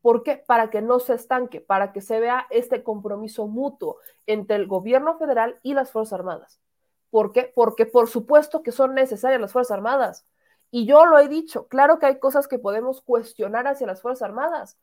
¿Por 0.09 0.23
qué? 0.23 0.39
Para 0.39 0.71
que 0.71 0.81
no 0.81 1.01
se 1.01 1.13
estanque, 1.13 1.61
para 1.61 1.93
que 1.93 2.01
se 2.01 2.19
vea 2.19 2.47
este 2.49 2.83
compromiso 2.83 3.47
mutuo 3.47 3.99
entre 4.25 4.57
el 4.57 4.67
gobierno 4.67 5.19
federal 5.19 5.61
y 5.63 5.75
las 5.75 5.93
Fuerzas 5.93 6.15
Armadas. 6.15 6.63
¿Por 7.11 7.31
qué? 7.31 7.53
Porque 7.55 7.85
por 7.85 8.09
supuesto 8.09 8.63
que 8.63 8.73
son 8.73 8.95
necesarias 8.95 9.39
las 9.39 9.53
Fuerzas 9.53 9.73
Armadas. 9.73 10.27
Y 10.71 10.87
yo 10.87 11.05
lo 11.05 11.19
he 11.19 11.29
dicho, 11.29 11.69
claro 11.69 11.99
que 11.99 12.07
hay 12.07 12.19
cosas 12.19 12.49
que 12.49 12.59
podemos 12.59 13.03
cuestionar 13.03 13.67
hacia 13.67 13.87
las 13.87 14.01
Fuerzas 14.01 14.23
Armadas, 14.23 14.79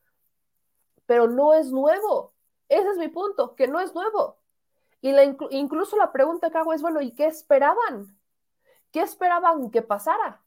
pero 1.08 1.28
no 1.28 1.56
es 1.56 1.72
nuevo. 1.72 2.36
Ese 2.70 2.88
es 2.92 2.98
mi 3.00 3.08
punto, 3.08 3.56
que 3.56 3.68
no 3.68 3.80
es 3.80 3.96
nuevo. 3.96 4.38
Y 5.02 5.12
la, 5.12 5.24
incluso 5.24 5.98
la 5.98 6.12
pregunta 6.12 6.52
que 6.52 6.58
hago 6.60 6.72
es, 6.72 6.84
bueno, 6.84 7.02
¿y 7.02 7.16
qué 7.16 7.26
esperaban? 7.26 8.16
¿Qué 8.92 9.02
esperaban 9.02 9.72
que 9.72 9.82
pasara? 9.82 10.44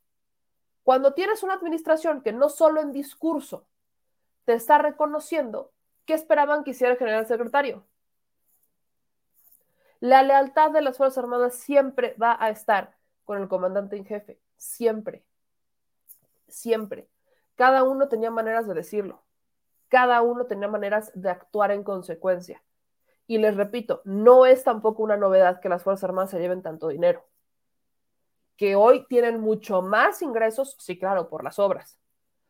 Cuando 0.85 1.15
tienes 1.15 1.43
una 1.43 1.55
administración 1.55 2.23
que 2.23 2.33
no 2.33 2.49
solo 2.49 2.81
en 2.81 2.93
discurso 2.93 3.67
te 4.49 4.55
está 4.55 4.79
reconociendo, 4.79 5.75
¿qué 6.07 6.15
esperaban 6.15 6.65
que 6.65 6.71
hiciera 6.71 6.95
el 6.95 6.99
general 6.99 7.27
secretario? 7.27 7.87
La 10.01 10.23
lealtad 10.23 10.71
de 10.71 10.81
las 10.81 10.97
Fuerzas 10.97 11.19
Armadas 11.19 11.57
siempre 11.57 12.15
va 12.15 12.35
a 12.41 12.49
estar 12.49 12.97
con 13.27 13.43
el 13.43 13.47
comandante 13.47 13.97
en 13.97 14.07
jefe, 14.07 14.41
siempre, 14.57 15.23
siempre. 16.47 17.11
Cada 17.57 17.83
uno 17.83 18.09
tenía 18.09 18.31
maneras 18.31 18.67
de 18.67 18.73
decirlo, 18.73 19.23
cada 19.89 20.23
uno 20.23 20.47
tenía 20.47 20.69
maneras 20.69 21.13
de 21.15 21.29
actuar 21.29 21.71
en 21.71 21.85
consecuencia. 21.85 22.65
Y 23.27 23.37
les 23.37 23.55
repito, 23.55 24.01
no 24.07 24.47
es 24.47 24.65
tampoco 24.65 25.03
una 25.03 25.19
novedad 25.19 25.61
que 25.61 25.69
las 25.69 25.83
Fuerzas 25.83 26.05
Armadas 26.05 26.31
se 26.31 26.41
lleven 26.41 26.63
tanto 26.63 26.89
dinero. 26.89 27.29
Que 28.57 28.77
hoy 28.77 29.05
tienen 29.09 29.41
mucho 29.41 29.83
más 29.83 30.23
ingresos, 30.23 30.75
sí, 30.79 30.99
claro, 30.99 31.29
por 31.29 31.45
las 31.45 31.59
obras. 31.59 31.99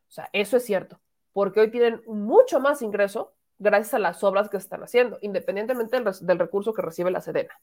O 0.07 0.13
sea, 0.13 0.31
eso 0.33 0.59
es 0.59 0.65
cierto, 0.65 1.01
porque 1.39 1.61
hoy 1.61 1.71
tienen 1.71 2.03
mucho 2.09 2.59
más 2.59 2.83
ingreso 2.83 3.33
gracias 3.61 3.95
a 3.95 4.01
las 4.01 4.25
obras 4.25 4.49
que 4.49 4.57
están 4.57 4.83
haciendo, 4.83 5.19
independientemente 5.21 6.01
del, 6.01 6.13
del 6.21 6.39
recurso 6.41 6.75
que 6.75 6.83
recibe 6.83 7.13
la 7.13 7.21
Sedena. 7.21 7.61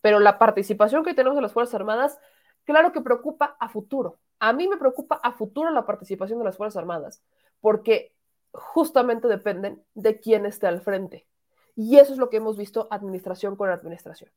Pero 0.00 0.18
la 0.18 0.40
participación 0.40 1.04
que 1.04 1.14
tenemos 1.14 1.36
de 1.36 1.42
las 1.42 1.52
Fuerzas 1.52 1.76
Armadas, 1.76 2.18
claro 2.64 2.90
que 2.90 3.00
preocupa 3.00 3.56
a 3.60 3.68
futuro. 3.68 4.18
A 4.40 4.52
mí 4.52 4.66
me 4.66 4.76
preocupa 4.76 5.20
a 5.22 5.30
futuro 5.30 5.70
la 5.70 5.86
participación 5.86 6.40
de 6.40 6.46
las 6.46 6.56
Fuerzas 6.56 6.78
Armadas, 6.78 7.22
porque 7.60 8.12
justamente 8.50 9.28
dependen 9.28 9.80
de 9.94 10.18
quién 10.18 10.44
esté 10.44 10.66
al 10.66 10.80
frente. 10.80 11.28
Y 11.76 11.98
eso 11.98 12.12
es 12.12 12.18
lo 12.18 12.28
que 12.28 12.38
hemos 12.38 12.56
visto 12.56 12.88
administración 12.90 13.54
con 13.54 13.70
administración. 13.70 14.32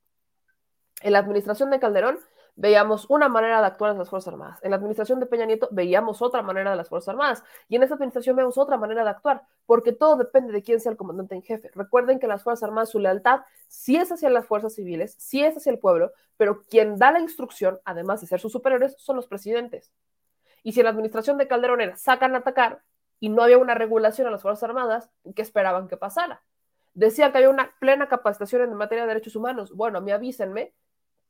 En 1.02 1.14
la 1.14 1.18
administración 1.18 1.72
de 1.72 1.80
Calderón 1.80 2.20
veíamos 2.56 3.06
una 3.10 3.30
manera 3.30 3.60
de 3.62 3.68
actuar 3.68 3.92
en 3.92 3.98
las 3.98 4.10
Fuerzas 4.10 4.34
Armadas. 4.34 4.60
En 4.62 4.72
la 4.72 4.78
administración 4.78 5.20
de 5.20 5.26
Peña 5.26 5.46
Nieto 5.46 5.68
veíamos 5.72 6.22
otra 6.22 6.42
manera 6.42 6.72
de 6.72 6.78
las 6.78 6.90
Fuerzas 6.90 7.10
Armadas. 7.10 7.44
Y 7.68 7.76
en 7.76 7.84
esta 7.84 7.96
administración 7.96 8.36
vemos 8.36 8.58
otra 8.58 8.78
manera 8.78 9.04
de 9.04 9.10
actuar, 9.10 9.44
porque 9.66 9.92
todo 9.92 10.16
depende 10.18 10.52
de 10.52 10.62
quién 10.62 10.80
sea 10.80 10.92
el 10.92 10.98
comandante 10.98 11.36
en 11.36 11.42
jefe. 11.42 11.72
Recuerden 11.74 12.20
que 12.20 12.28
las 12.28 12.44
Fuerzas 12.44 12.64
Armadas, 12.64 12.90
su 12.90 13.00
lealtad 13.00 13.42
sí 13.68 13.96
es 13.96 14.12
hacia 14.12 14.30
las 14.30 14.46
fuerzas 14.46 14.76
civiles, 14.76 15.16
sí 15.18 15.44
es 15.44 15.56
hacia 15.56 15.72
el 15.72 15.80
pueblo, 15.80 16.12
pero 16.38 16.62
quien 16.70 16.98
da 16.98 17.12
la 17.12 17.20
instrucción, 17.20 17.80
además 17.86 18.22
de 18.22 18.28
ser 18.28 18.40
sus 18.40 18.52
superiores, 18.52 18.96
son 18.98 19.16
los 19.16 19.28
presidentes. 19.28 19.92
Y 20.64 20.74
si 20.74 20.82
en 20.82 20.86
la 20.86 20.92
administración 20.92 21.38
de 21.38 21.48
Calderón 21.48 21.82
era 21.82 21.96
sacan 21.96 22.36
a 22.36 22.40
atacar 22.40 22.82
y 23.20 23.30
no 23.30 23.44
había 23.44 23.58
una 23.58 23.76
regulación 23.76 24.28
a 24.28 24.32
las 24.32 24.42
Fuerzas 24.42 24.64
Armadas, 24.64 25.10
¿qué 25.36 25.42
esperaban 25.42 25.88
que 25.88 25.98
pasara? 25.98 26.44
Decía 26.94 27.32
que 27.32 27.38
había 27.38 27.50
una 27.50 27.74
plena 27.80 28.08
capacitación 28.08 28.64
en 28.64 28.74
materia 28.74 29.04
de 29.04 29.10
derechos 29.10 29.36
humanos. 29.36 29.72
Bueno, 29.74 30.00
a 30.00 30.02
mí 30.02 30.12
avísenme 30.12 30.74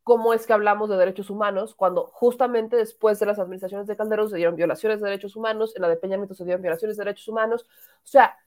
cómo 0.03 0.33
es 0.33 0.47
que 0.47 0.53
hablamos 0.53 0.89
de 0.89 0.97
derechos 0.97 1.29
humanos 1.29 1.75
cuando 1.75 2.07
justamente 2.07 2.75
después 2.75 3.19
de 3.19 3.25
las 3.25 3.39
administraciones 3.39 3.87
de 3.87 3.95
Calderón 3.95 4.29
se 4.29 4.37
dieron 4.37 4.55
violaciones 4.55 4.99
de 4.99 5.09
derechos 5.09 5.35
humanos, 5.35 5.75
en 5.75 5.81
la 5.83 5.89
de 5.89 5.97
Peña 5.97 6.17
Nieto 6.17 6.33
se 6.33 6.43
dieron 6.43 6.61
violaciones 6.61 6.97
de 6.97 7.03
derechos 7.03 7.27
humanos. 7.27 7.65
O 8.03 8.07
sea, 8.07 8.37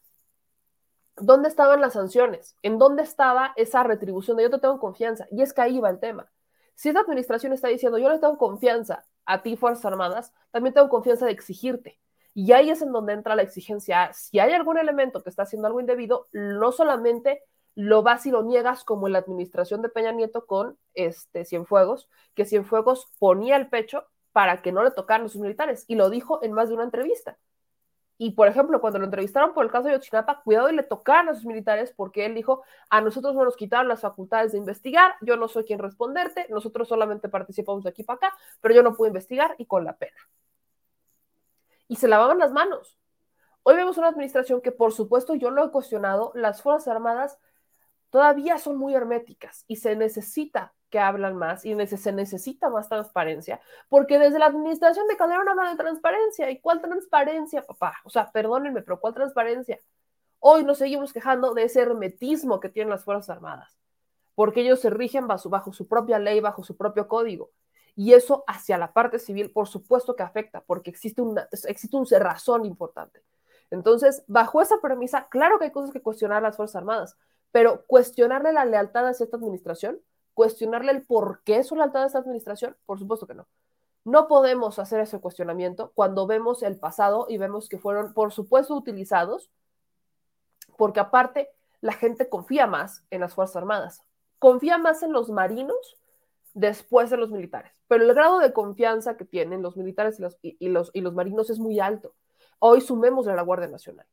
¿dónde 1.17 1.49
estaban 1.49 1.81
las 1.81 1.93
sanciones? 1.93 2.57
¿En 2.63 2.79
dónde 2.79 3.03
estaba 3.03 3.53
esa 3.57 3.83
retribución 3.83 4.37
de 4.37 4.45
yo 4.45 4.51
te 4.51 4.59
tengo 4.59 4.81
confianza? 4.81 5.27
Y 5.31 5.43
es 5.43 5.53
que 5.53 5.61
ahí 5.61 5.79
va 5.79 5.91
el 5.91 6.01
tema. 6.01 6.31
Si 6.75 6.89
esta 6.89 7.01
administración 7.01 7.53
está 7.53 7.69
diciendo 7.69 7.99
yo 7.99 8.09
le 8.09 8.19
tengo 8.19 8.37
confianza 8.37 9.05
a 9.25 9.43
ti, 9.43 9.57
Fuerzas 9.57 9.85
Armadas, 9.85 10.33
también 10.51 10.75
tengo 10.75 10.89
confianza 10.89 11.27
de 11.27 11.33
exigirte. 11.33 12.01
Y 12.35 12.51
ahí 12.51 12.71
es 12.71 12.83
en 12.83 12.91
donde 12.91 13.13
entra 13.13 13.37
la 13.37 13.43
exigencia. 13.43 14.13
Si 14.13 14.41
hay 14.41 14.53
algún 14.53 14.77
elemento 14.77 15.23
que 15.23 15.31
está 15.31 15.45
haciendo 15.45 15.69
algo 15.69 15.81
indebido, 15.81 16.27
no 16.33 16.73
solamente 16.73 17.45
lo 17.75 18.03
vas 18.03 18.27
y 18.27 18.31
lo 18.31 18.43
niegas 18.43 18.85
como 18.85 19.07
en 19.07 19.15
la 19.15 19.19
administración 19.21 19.83
de 19.83 19.89
Peña 19.89 20.13
Nieto 20.13 20.47
con 20.47 20.79
este 20.95 21.45
Cienfuegos, 21.45 22.09
que 22.35 22.45
Cienfuegos 22.45 23.13
ponía 23.19 23.57
el 23.57 23.69
pecho 23.69 24.07
para 24.33 24.63
que 24.63 24.73
no 24.73 24.83
le 24.83 24.91
tocaran 24.91 25.23
los 25.25 25.37
militares 25.37 25.85
y 25.89 25.95
lo 25.95 26.11
dijo 26.11 26.43
en 26.43 26.53
más 26.53 26.69
de 26.69 26.75
una 26.75 26.85
entrevista. 26.85 27.39
Y 28.17 28.33
por 28.33 28.47
ejemplo, 28.47 28.81
cuando 28.81 29.01
lo 29.01 29.07
entrevistaron 29.07 29.55
por 29.55 29.65
el 29.65 29.73
caso 29.73 29.89
de 29.89 29.97
Ochinapa, 29.97 30.43
cuidado 30.43 30.71
y 30.71 30.77
le 30.77 30.85
tocaran 30.85 31.29
a 31.29 31.35
sus 31.35 31.45
militares 31.45 31.93
porque 31.97 32.27
él 32.27 32.35
dijo, 32.35 32.63
a 32.89 33.01
nosotros 33.01 33.35
no 33.35 33.45
nos 33.45 33.57
quitaron 33.57 33.89
las 33.89 34.03
facultades 34.03 34.53
de 34.53 34.59
investigar, 34.59 35.17
yo 35.21 35.37
no 35.37 35.49
soy 35.49 35.65
quien 35.65 35.81
responderte, 35.81 36.47
nosotros 36.49 36.87
solamente 36.89 37.29
participamos 37.29 37.83
de 37.83 37.91
aquí 37.91 38.05
para 38.05 38.17
acá, 38.17 38.37
pero 38.61 38.75
yo 38.75 38.83
no 38.85 38.95
puedo 38.95 39.09
investigar 39.09 39.57
y 39.59 39.67
con 39.67 39.85
la 39.85 39.97
pena 39.97 40.17
y 41.89 41.97
se 41.97 42.09
lavaban 42.09 42.39
las 42.39 42.53
manos. 42.53 42.99
Hoy 43.63 43.77
vemos 43.77 43.97
una 43.99 44.09
administración 44.09 44.61
que, 44.61 44.73
por 44.73 44.93
supuesto, 44.93 45.35
yo 45.35 45.51
lo 45.51 45.65
he 45.65 45.71
cuestionado, 45.71 46.33
las 46.35 46.63
Fuerzas 46.63 46.89
Armadas 46.89 47.39
todavía 48.15 48.59
son 48.59 48.77
muy 48.77 48.95
herméticas 48.95 49.65
y 49.67 49.75
se 49.75 49.97
necesita 49.97 50.73
que 50.89 51.01
hablan 51.01 51.37
más 51.37 51.65
y 51.65 51.75
se 51.89 52.13
necesita 52.13 52.71
más 52.71 52.89
transparencia, 52.89 53.61
porque 53.89 54.21
desde 54.21 54.39
la 54.39 54.47
administración 54.47 55.09
de 55.09 55.17
Calderón 55.17 55.49
habla 55.49 55.71
de 55.71 55.77
transparencia. 55.77 56.49
¿Y 56.49 56.61
cuál 56.61 56.81
transparencia, 56.81 57.63
papá? 57.63 57.97
O 58.05 58.11
sea, 58.11 58.31
perdónenme, 58.31 58.83
pero 58.83 59.01
¿cuál 59.01 59.15
transparencia? 59.15 59.81
Hoy 60.39 60.63
nos 60.63 60.79
seguimos 60.79 61.13
quejando 61.13 61.55
de 61.55 61.65
ese 61.65 61.81
hermetismo 61.81 62.61
que 62.61 62.69
tienen 62.69 62.91
las 62.91 63.03
Fuerzas 63.03 63.31
Armadas. 63.31 63.77
porque 64.37 64.61
ellos 64.61 64.79
se 64.79 64.91
rigen 64.91 65.27
bajo, 65.27 65.49
bajo 65.49 65.73
su 65.73 65.89
propia 65.89 66.21
ley, 66.21 66.39
bajo 66.39 66.63
su 66.63 66.77
propio 66.77 67.09
código. 67.09 67.51
Y 67.97 68.13
eso 68.13 68.45
hacia 68.47 68.79
la 68.79 68.93
parte 68.93 69.19
civil, 69.19 69.51
por 69.51 69.67
supuesto 69.67 70.15
que 70.15 70.23
afecta, 70.23 70.61
porque 70.61 70.91
existe 70.91 71.21
una, 71.21 71.49
existe 71.51 71.97
un 71.97 72.07
cerrazón 72.07 72.65
importante. 72.65 73.25
Entonces, 73.71 74.23
bajo 74.29 74.63
esa 74.63 74.77
premisa, 74.81 75.27
claro 75.29 75.59
que 75.59 75.65
hay 75.65 75.73
cosas 75.73 75.91
que 75.93 76.01
cuestionar 76.01 76.39
a 76.39 76.43
las 76.43 76.57
Fuerzas 76.57 76.77
Armadas, 76.77 77.17
pero 77.55 77.85
cuestionarle 77.87 78.53
la 78.53 78.65
lealtad 78.65 79.07
hacia 79.07 79.23
esta 79.23 79.37
administración, 79.37 80.01
cuestionarle 80.35 80.91
el 80.91 81.07
por 81.07 81.45
qué 81.45 81.63
su 81.63 81.77
lealtad 81.77 82.03
a 82.03 82.07
esta 82.07 82.19
administración, 82.19 82.77
por 82.85 82.99
supuesto 82.99 83.29
que 83.29 83.35
no. 83.35 83.47
No 84.03 84.27
podemos 84.27 84.81
hacer 84.81 84.99
ese 84.99 85.21
cuestionamiento 85.21 85.93
cuando 85.95 86.27
vemos 86.27 86.65
el 86.65 86.77
pasado 86.77 87.27
y 87.29 87.39
vemos 87.39 87.69
que 87.69 87.79
fueron, 87.79 88.13
por 88.13 88.33
supuesto, 88.33 88.75
utilizados, 88.75 89.53
porque 90.77 90.99
aparte 90.99 91.49
la 91.81 91.93
gente 91.93 92.29
confía 92.29 92.67
más 92.67 93.05
en 93.11 93.21
las 93.21 93.35
Fuerzas 93.35 93.55
Armadas, 93.55 94.03
confía 94.41 94.77
más 94.77 95.05
en 95.05 95.13
los 95.13 95.31
marinos 95.31 95.97
después 96.55 97.09
de 97.09 97.19
los 97.19 97.31
militares, 97.31 97.71
pero 97.87 98.03
el 98.03 98.15
grado 98.15 98.41
de 98.41 98.53
confianza 98.53 99.17
que 99.17 99.27
tienen 99.27 99.63
los 99.63 99.77
militares 99.77 100.19
y 100.19 100.23
los, 100.23 100.39
y, 100.43 100.69
los, 100.71 100.91
y 100.93 101.03
los 101.03 101.15
marinos 101.15 101.51
es 101.51 101.61
muy 101.61 101.79
alto. 101.79 102.17
Hoy 102.59 102.81
sumemos 102.81 103.29
a 103.29 103.37
la 103.37 103.43
Guardia 103.43 103.69
Nacional, 103.69 104.09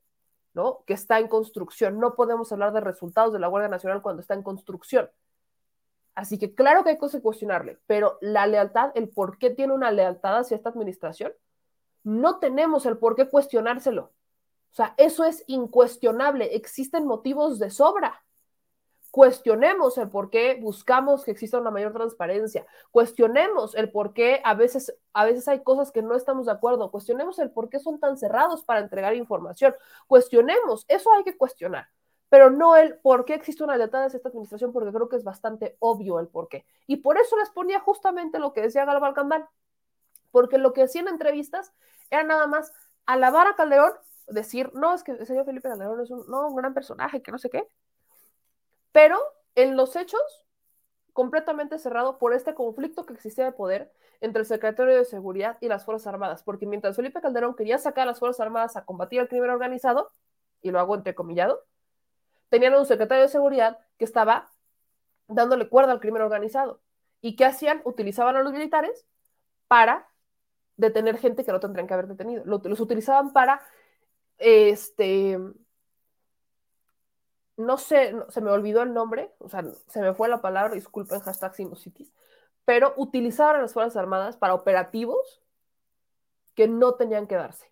¿no? 0.53 0.83
Que 0.85 0.93
está 0.93 1.19
en 1.19 1.27
construcción. 1.27 1.99
No 1.99 2.15
podemos 2.15 2.51
hablar 2.51 2.73
de 2.73 2.81
resultados 2.81 3.33
de 3.33 3.39
la 3.39 3.47
Guardia 3.47 3.69
Nacional 3.69 4.01
cuando 4.01 4.21
está 4.21 4.33
en 4.33 4.43
construcción. 4.43 5.09
Así 6.13 6.37
que 6.37 6.53
claro 6.53 6.83
que 6.83 6.91
hay 6.91 6.97
cosas 6.97 7.19
que 7.19 7.23
cuestionarle, 7.23 7.79
pero 7.87 8.17
la 8.21 8.45
lealtad, 8.45 8.91
el 8.95 9.09
por 9.09 9.37
qué 9.37 9.49
tiene 9.49 9.73
una 9.73 9.91
lealtad 9.91 10.39
hacia 10.39 10.57
esta 10.57 10.69
administración, 10.69 11.31
no 12.03 12.39
tenemos 12.39 12.85
el 12.85 12.97
por 12.97 13.15
qué 13.15 13.29
cuestionárselo. 13.29 14.03
O 14.71 14.73
sea, 14.73 14.93
eso 14.97 15.23
es 15.23 15.43
incuestionable. 15.47 16.55
Existen 16.55 17.05
motivos 17.05 17.59
de 17.59 17.69
sobra 17.69 18.23
cuestionemos 19.11 19.97
el 19.97 20.09
por 20.09 20.29
qué 20.29 20.57
buscamos 20.59 21.25
que 21.25 21.31
exista 21.31 21.59
una 21.59 21.69
mayor 21.69 21.91
transparencia, 21.91 22.65
cuestionemos 22.91 23.75
el 23.75 23.91
por 23.91 24.13
qué 24.13 24.41
a 24.43 24.55
veces, 24.55 24.95
a 25.13 25.25
veces 25.25 25.47
hay 25.49 25.61
cosas 25.61 25.91
que 25.91 26.01
no 26.01 26.15
estamos 26.15 26.45
de 26.45 26.53
acuerdo, 26.53 26.89
cuestionemos 26.91 27.37
el 27.39 27.51
por 27.51 27.69
qué 27.69 27.79
son 27.79 27.99
tan 27.99 28.17
cerrados 28.17 28.63
para 28.63 28.79
entregar 28.79 29.13
información, 29.15 29.75
cuestionemos, 30.07 30.85
eso 30.87 31.11
hay 31.11 31.23
que 31.25 31.37
cuestionar, 31.37 31.89
pero 32.29 32.49
no 32.49 32.77
el 32.77 32.97
por 32.99 33.25
qué 33.25 33.33
existe 33.33 33.63
una 33.63 33.75
lealtad 33.75 34.09
de 34.09 34.15
esta 34.15 34.29
administración, 34.29 34.71
porque 34.71 34.91
creo 34.93 35.09
que 35.09 35.17
es 35.17 35.23
bastante 35.25 35.75
obvio 35.79 36.17
el 36.19 36.29
por 36.29 36.47
qué. 36.47 36.65
Y 36.87 36.97
por 36.97 37.17
eso 37.17 37.35
les 37.35 37.49
ponía 37.49 37.81
justamente 37.81 38.39
lo 38.39 38.53
que 38.53 38.61
decía 38.61 38.85
Galván 38.85 39.13
Cambal, 39.13 39.49
porque 40.31 40.57
lo 40.57 40.71
que 40.71 40.83
hacían 40.83 41.09
entrevistas 41.09 41.73
era 42.09 42.23
nada 42.23 42.47
más 42.47 42.71
alabar 43.05 43.47
a 43.47 43.55
Calderón, 43.55 43.91
decir, 44.27 44.71
no, 44.73 44.93
es 44.93 45.03
que 45.03 45.11
el 45.11 45.27
señor 45.27 45.43
Felipe 45.43 45.67
Calderón 45.67 45.99
es 45.99 46.09
un, 46.09 46.25
no, 46.29 46.47
un 46.47 46.55
gran 46.55 46.73
personaje, 46.73 47.21
que 47.21 47.33
no 47.33 47.37
sé 47.37 47.49
qué, 47.49 47.67
pero 48.91 49.19
en 49.55 49.75
los 49.75 49.95
hechos, 49.95 50.21
completamente 51.13 51.77
cerrado 51.79 52.17
por 52.17 52.33
este 52.33 52.53
conflicto 52.53 53.05
que 53.05 53.13
existía 53.13 53.45
de 53.45 53.51
poder 53.51 53.91
entre 54.21 54.41
el 54.41 54.45
secretario 54.45 54.95
de 54.95 55.05
Seguridad 55.05 55.57
y 55.61 55.67
las 55.67 55.83
Fuerzas 55.83 56.07
Armadas, 56.07 56.43
porque 56.43 56.65
mientras 56.65 56.95
Felipe 56.95 57.21
Calderón 57.21 57.55
quería 57.55 57.77
sacar 57.77 58.03
a 58.03 58.11
las 58.11 58.19
Fuerzas 58.19 58.39
Armadas 58.39 58.77
a 58.77 58.85
combatir 58.85 59.19
el 59.19 59.27
crimen 59.27 59.49
organizado, 59.49 60.11
y 60.61 60.71
lo 60.71 60.79
hago 60.79 60.95
entrecomillado, 60.95 61.65
tenían 62.49 62.75
un 62.75 62.85
secretario 62.85 63.23
de 63.23 63.29
Seguridad 63.29 63.79
que 63.97 64.05
estaba 64.05 64.51
dándole 65.27 65.69
cuerda 65.69 65.91
al 65.91 65.99
crimen 65.99 66.21
organizado. 66.21 66.81
¿Y 67.21 67.35
qué 67.35 67.45
hacían? 67.45 67.81
Utilizaban 67.83 68.35
a 68.35 68.43
los 68.43 68.53
militares 68.53 69.05
para 69.67 70.07
detener 70.75 71.17
gente 71.17 71.43
que 71.43 71.51
no 71.51 71.59
tendrían 71.59 71.87
que 71.87 71.93
haber 71.93 72.07
detenido. 72.07 72.43
Los 72.45 72.79
utilizaban 72.79 73.31
para 73.33 73.61
este, 74.37 75.39
no 77.61 77.77
sé, 77.77 78.13
se 78.29 78.41
me 78.41 78.51
olvidó 78.51 78.81
el 78.81 78.93
nombre, 78.93 79.33
o 79.39 79.49
sea, 79.49 79.63
se 79.87 80.01
me 80.01 80.13
fue 80.13 80.29
la 80.29 80.41
palabra, 80.41 80.73
disculpen, 80.73 81.19
hashtag 81.21 81.55
sinusitis, 81.55 82.11
pero 82.65 82.93
utilizaban 82.97 83.61
las 83.61 83.73
Fuerzas 83.73 83.97
Armadas 83.97 84.37
para 84.37 84.53
operativos 84.53 85.41
que 86.55 86.67
no 86.67 86.95
tenían 86.95 87.27
que 87.27 87.35
darse. 87.35 87.71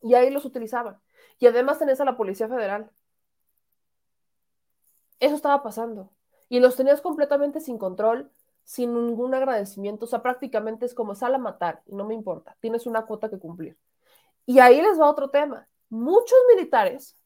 Y 0.00 0.14
ahí 0.14 0.30
los 0.30 0.44
utilizaban. 0.44 1.00
Y 1.38 1.46
además 1.46 1.78
tenés 1.78 2.00
a 2.00 2.04
la 2.04 2.16
Policía 2.16 2.48
Federal. 2.48 2.90
Eso 5.20 5.34
estaba 5.34 5.62
pasando. 5.62 6.10
Y 6.48 6.60
los 6.60 6.76
tenías 6.76 7.00
completamente 7.00 7.60
sin 7.60 7.78
control, 7.78 8.30
sin 8.64 8.94
ningún 8.94 9.34
agradecimiento. 9.34 10.04
O 10.04 10.08
sea, 10.08 10.22
prácticamente 10.22 10.86
es 10.86 10.94
como 10.94 11.14
sal 11.14 11.34
a 11.34 11.38
matar 11.38 11.82
y 11.86 11.94
no 11.94 12.04
me 12.04 12.14
importa. 12.14 12.56
Tienes 12.60 12.86
una 12.86 13.06
cuota 13.06 13.30
que 13.30 13.38
cumplir. 13.38 13.78
Y 14.44 14.58
ahí 14.58 14.82
les 14.82 15.00
va 15.00 15.08
otro 15.08 15.30
tema. 15.30 15.68
Muchos 15.88 16.38
militares 16.54 17.16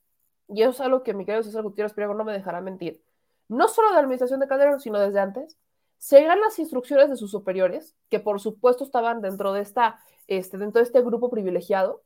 y 0.49 0.63
eso 0.63 0.71
es 0.71 0.81
algo 0.81 1.03
que 1.03 1.15
mi 1.15 1.25
querido 1.25 1.43
César 1.43 1.63
Gutiérrez 1.63 1.93
Priego 1.93 2.15
no 2.15 2.25
me 2.25 2.33
dejará 2.33 2.61
mentir, 2.61 3.03
no 3.49 3.69
solo 3.69 3.89
de 3.89 3.95
la 3.95 4.01
administración 4.01 4.41
de 4.41 4.49
Calderón, 4.49 4.81
sino 4.81 4.99
desde 4.99 5.21
antes, 5.21 5.59
seguirán 5.99 6.41
las 6.41 6.59
instrucciones 6.59 7.09
de 7.11 7.17
sus 7.17 7.31
superiores, 7.31 7.95
que 8.11 8.21
por 8.21 8.41
supuesto 8.41 8.85
estaban 8.85 9.21
dentro 9.21 9.53
de, 9.53 9.63
esta, 9.63 10.01
este, 10.27 10.59
dentro 10.59 10.81
de 10.81 10.87
este 10.87 11.03
grupo 11.03 11.31
privilegiado 11.31 12.03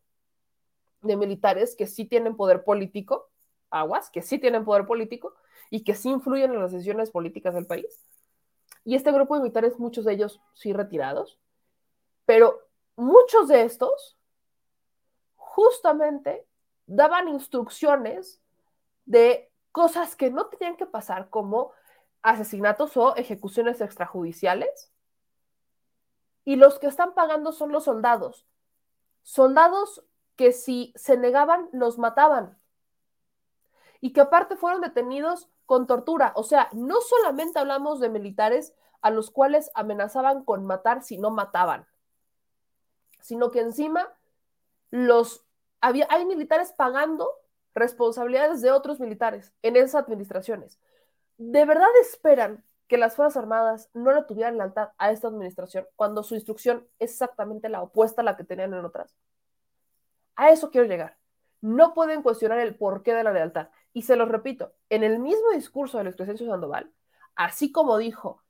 de 1.03 1.17
militares 1.17 1.75
que 1.77 1.87
sí 1.87 2.05
tienen 2.05 2.37
poder 2.37 2.65
político, 2.65 3.31
aguas, 3.71 4.11
que 4.11 4.23
sí 4.23 4.39
tienen 4.39 4.65
poder 4.65 4.87
político 4.87 5.35
y 5.71 5.85
que 5.85 5.95
sí 5.95 6.11
influyen 6.11 6.53
en 6.53 6.61
las 6.61 6.73
decisiones 6.73 7.11
políticas 7.11 7.55
del 7.55 7.67
país. 7.67 8.05
Y 8.85 8.95
este 8.95 9.13
grupo 9.13 9.35
de 9.35 9.43
militares, 9.43 9.79
muchos 9.79 10.05
de 10.05 10.13
ellos 10.13 10.41
sí 10.55 10.73
retirados, 10.73 11.39
pero 12.27 12.61
muchos 12.97 13.49
de 13.49 13.63
estos 13.63 14.19
justamente 15.37 16.47
daban 16.91 17.29
instrucciones 17.29 18.41
de 19.07 19.51
cosas 19.73 20.17
que 20.17 20.31
no 20.31 20.47
tenían 20.47 20.77
que 20.77 20.87
pasar, 20.87 21.31
como 21.31 21.73
asesinatos 22.23 22.97
o 22.97 23.15
ejecuciones 23.17 23.81
extrajudiciales. 23.81 24.93
Y 26.45 26.57
los 26.57 26.79
que 26.79 26.89
están 26.89 27.15
pagando 27.15 27.53
son 27.53 27.71
los 27.71 27.85
soldados. 27.85 28.47
Soldados 29.23 30.05
que 30.37 30.53
si 30.53 30.93
se 30.97 31.17
negaban, 31.17 31.69
los 31.73 31.99
mataban. 31.99 32.59
Y 34.01 34.13
que 34.13 34.23
aparte 34.23 34.57
fueron 34.57 34.81
detenidos 34.81 35.49
con 35.67 35.87
tortura. 35.87 36.33
O 36.35 36.43
sea, 36.43 36.69
no 36.73 37.01
solamente 37.01 37.59
hablamos 37.59 38.01
de 38.01 38.09
militares 38.09 38.75
a 39.01 39.11
los 39.11 39.31
cuales 39.31 39.71
amenazaban 39.75 40.45
con 40.45 40.67
matar 40.67 41.03
si 41.03 41.19
no 41.19 41.31
mataban, 41.31 41.87
sino 43.21 43.51
que 43.51 43.61
encima 43.61 44.13
los 44.91 45.45
hay 45.81 46.25
militares 46.27 46.73
pagando 46.77 47.31
responsabilidades 47.75 48.61
de 48.63 48.71
otros 48.71 49.01
militares 49.01 49.53
en 49.63 49.77
esas 49.77 50.03
administraciones. 50.03 50.79
¿De 51.39 51.65
verdad 51.65 51.89
esperan 52.01 52.65
que 52.87 52.99
las 52.99 53.15
Fuerzas 53.15 53.37
Armadas 53.37 53.89
no 53.95 54.13
le 54.13 54.25
tuvieran 54.25 54.59
lealtad 54.59 54.91
a 54.99 55.13
esta 55.13 55.29
administración 55.29 55.87
cuando 55.97 56.23
su 56.23 56.35
instrucción 56.35 56.87
es 56.99 57.13
exactamente 57.13 57.69
la 57.69 57.83
opuesta 57.83 58.23
a 58.23 58.25
la 58.25 58.37
que 58.37 58.45
tenían 58.45 58.75
en 58.75 58.85
otras? 58.85 59.17
A 60.37 60.51
eso 60.51 60.71
quiero 60.71 60.87
llegar. 60.87 61.17
No 61.61 61.95
pueden 61.95 62.23
cuestionar 62.23 62.59
el 62.59 62.75
porqué 62.75 63.15
de 63.15 63.25
la 63.25 63.33
lealtad. 63.33 63.69
Y 63.93 64.03
se 64.03 64.17
los 64.17 64.29
repito, 64.29 64.73
en 64.89 65.05
el 65.05 65.19
mismo 65.19 65.51
discurso 65.53 65.99
del 65.99 66.09
expresidente 66.09 66.47
Sandoval, 66.47 66.91
así 67.35 67.71
como 67.73 67.99
dijo 67.99 68.43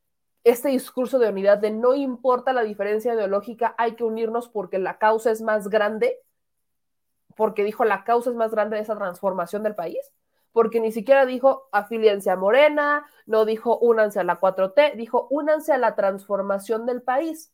este 0.45 0.69
discurso 0.69 1.19
de 1.19 1.29
unidad 1.29 1.59
de 1.59 1.71
no 1.71 1.95
importa 1.95 2.53
la 2.53 2.63
diferencia 2.63 3.15
ideológica, 3.15 3.75
hay 3.77 3.95
que 3.95 4.05
unirnos 4.05 4.49
porque 4.49 4.79
la 4.79 4.99
causa 4.99 5.31
es 5.31 5.43
más 5.43 5.69
grande, 5.69 6.19
porque 7.41 7.65
dijo 7.65 7.87
la 7.87 8.05
causa 8.05 8.29
es 8.29 8.37
más 8.37 8.51
grande 8.51 8.77
de 8.77 8.83
esa 8.83 8.95
transformación 8.97 9.63
del 9.63 9.75
país, 9.75 10.13
porque 10.53 10.79
ni 10.79 10.93
siquiera 10.93 11.25
dijo 11.25 11.71
afiliense 11.73 12.29
a 12.29 12.37
Morena, 12.37 13.07
no 13.25 13.47
dijo 13.47 13.79
únanse 13.79 14.21
a 14.21 14.25
la 14.25 14.39
4T, 14.39 14.95
dijo 14.97 15.27
únanse 15.31 15.73
a 15.73 15.79
la 15.79 15.95
transformación 15.95 16.85
del 16.85 17.01
país. 17.01 17.51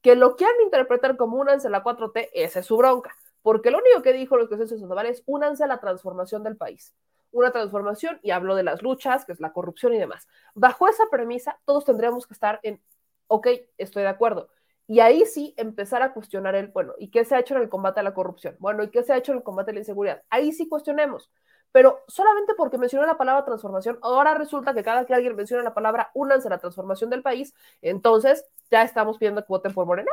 Que 0.00 0.16
lo 0.16 0.34
quieran 0.34 0.56
interpretar 0.62 1.18
como 1.18 1.36
únanse 1.36 1.66
a 1.68 1.70
la 1.70 1.84
4T, 1.84 2.30
esa 2.32 2.60
es 2.60 2.64
su 2.64 2.78
bronca, 2.78 3.14
porque 3.42 3.70
lo 3.70 3.80
único 3.80 4.00
que 4.00 4.14
dijo 4.14 4.38
los 4.38 4.48
presidentes 4.48 4.80
Sandoval 4.80 5.04
es 5.04 5.22
únanse 5.26 5.62
a 5.62 5.66
la 5.66 5.78
transformación 5.78 6.42
del 6.42 6.56
país. 6.56 6.94
Una 7.30 7.50
transformación 7.50 8.20
y 8.22 8.30
habló 8.30 8.54
de 8.54 8.62
las 8.62 8.80
luchas, 8.80 9.26
que 9.26 9.32
es 9.32 9.40
la 9.40 9.52
corrupción 9.52 9.92
y 9.92 9.98
demás. 9.98 10.26
Bajo 10.54 10.88
esa 10.88 11.04
premisa, 11.10 11.60
todos 11.66 11.84
tendríamos 11.84 12.26
que 12.26 12.32
estar 12.32 12.60
en, 12.62 12.80
ok, 13.26 13.48
estoy 13.76 14.04
de 14.04 14.08
acuerdo, 14.08 14.48
y 14.88 15.00
ahí 15.00 15.24
sí 15.26 15.54
empezar 15.58 16.02
a 16.02 16.14
cuestionar 16.14 16.54
el, 16.54 16.68
bueno, 16.68 16.94
¿y 16.98 17.10
qué 17.10 17.24
se 17.24 17.36
ha 17.36 17.40
hecho 17.40 17.54
en 17.54 17.62
el 17.62 17.68
combate 17.68 18.00
a 18.00 18.02
la 18.02 18.14
corrupción? 18.14 18.56
Bueno, 18.58 18.82
¿y 18.82 18.90
qué 18.90 19.02
se 19.02 19.12
ha 19.12 19.18
hecho 19.18 19.32
en 19.32 19.38
el 19.38 19.44
combate 19.44 19.70
a 19.70 19.74
la 19.74 19.80
inseguridad? 19.80 20.22
Ahí 20.30 20.50
sí 20.50 20.66
cuestionemos. 20.66 21.30
Pero 21.70 22.00
solamente 22.08 22.54
porque 22.54 22.78
mencionó 22.78 23.06
la 23.06 23.18
palabra 23.18 23.44
transformación, 23.44 23.98
ahora 24.00 24.34
resulta 24.34 24.72
que 24.72 24.82
cada 24.82 25.04
que 25.04 25.12
alguien 25.14 25.36
menciona 25.36 25.62
la 25.62 25.74
palabra 25.74 26.10
únanse 26.14 26.48
a 26.48 26.52
la 26.52 26.58
transformación 26.58 27.10
del 27.10 27.22
país, 27.22 27.54
entonces 27.82 28.46
ya 28.70 28.82
estamos 28.82 29.18
pidiendo 29.18 29.42
que 29.42 29.48
voten 29.48 29.74
por 29.74 29.84
Morena. 29.86 30.10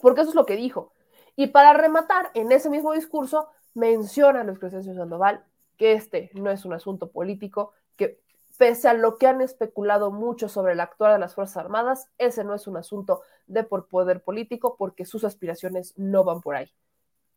Porque 0.00 0.20
eso 0.20 0.30
es 0.30 0.36
lo 0.36 0.46
que 0.46 0.56
dijo. 0.56 0.92
Y 1.34 1.48
para 1.48 1.72
rematar, 1.72 2.30
en 2.34 2.52
ese 2.52 2.70
mismo 2.70 2.92
discurso, 2.92 3.48
menciona 3.74 4.44
Luis 4.44 4.60
Crescencio 4.60 4.94
Sandoval 4.94 5.44
que 5.76 5.92
este 5.92 6.30
no 6.34 6.50
es 6.50 6.64
un 6.64 6.72
asunto 6.72 7.10
político, 7.10 7.72
que 7.96 8.20
Pese 8.56 8.88
a 8.88 8.94
lo 8.94 9.18
que 9.18 9.26
han 9.26 9.40
especulado 9.40 10.10
mucho 10.10 10.48
sobre 10.48 10.74
el 10.74 10.80
actuar 10.80 11.12
de 11.12 11.18
las 11.18 11.34
Fuerzas 11.34 11.56
Armadas, 11.56 12.08
ese 12.18 12.44
no 12.44 12.54
es 12.54 12.66
un 12.66 12.76
asunto 12.76 13.22
de 13.46 13.64
por 13.64 13.88
poder 13.88 14.22
político 14.22 14.76
porque 14.76 15.04
sus 15.04 15.24
aspiraciones 15.24 15.92
no 15.96 16.24
van 16.24 16.40
por 16.40 16.56
ahí. 16.56 16.70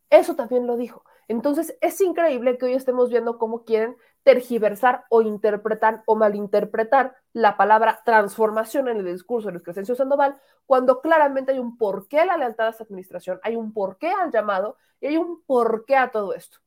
Eso 0.09 0.35
también 0.35 0.67
lo 0.67 0.77
dijo. 0.77 1.03
Entonces 1.27 1.77
es 1.81 1.99
increíble 2.01 2.57
que 2.57 2.65
hoy 2.65 2.73
estemos 2.73 3.09
viendo 3.09 3.37
cómo 3.37 3.65
quieren 3.65 3.97
tergiversar 4.23 5.05
o 5.09 5.21
interpretar 5.21 6.03
o 6.05 6.15
malinterpretar 6.15 7.15
la 7.33 7.57
palabra 7.57 8.01
transformación 8.05 8.87
en 8.87 8.97
el 8.97 9.05
discurso 9.05 9.47
de 9.47 9.53
Luis 9.53 9.63
Crescencio 9.63 9.95
Sandoval, 9.95 10.37
cuando 10.65 11.01
claramente 11.01 11.51
hay 11.51 11.59
un 11.59 11.77
porqué 11.77 12.19
a 12.19 12.25
la 12.25 12.37
lealtad 12.37 12.67
a 12.67 12.69
esta 12.71 12.83
administración, 12.83 13.39
hay 13.43 13.55
un 13.55 13.73
porqué 13.73 14.11
al 14.11 14.31
llamado 14.31 14.75
y 14.99 15.07
hay 15.07 15.17
un 15.17 15.41
porqué 15.43 15.95
a 15.95 16.11
todo 16.11 16.33
esto. 16.33 16.59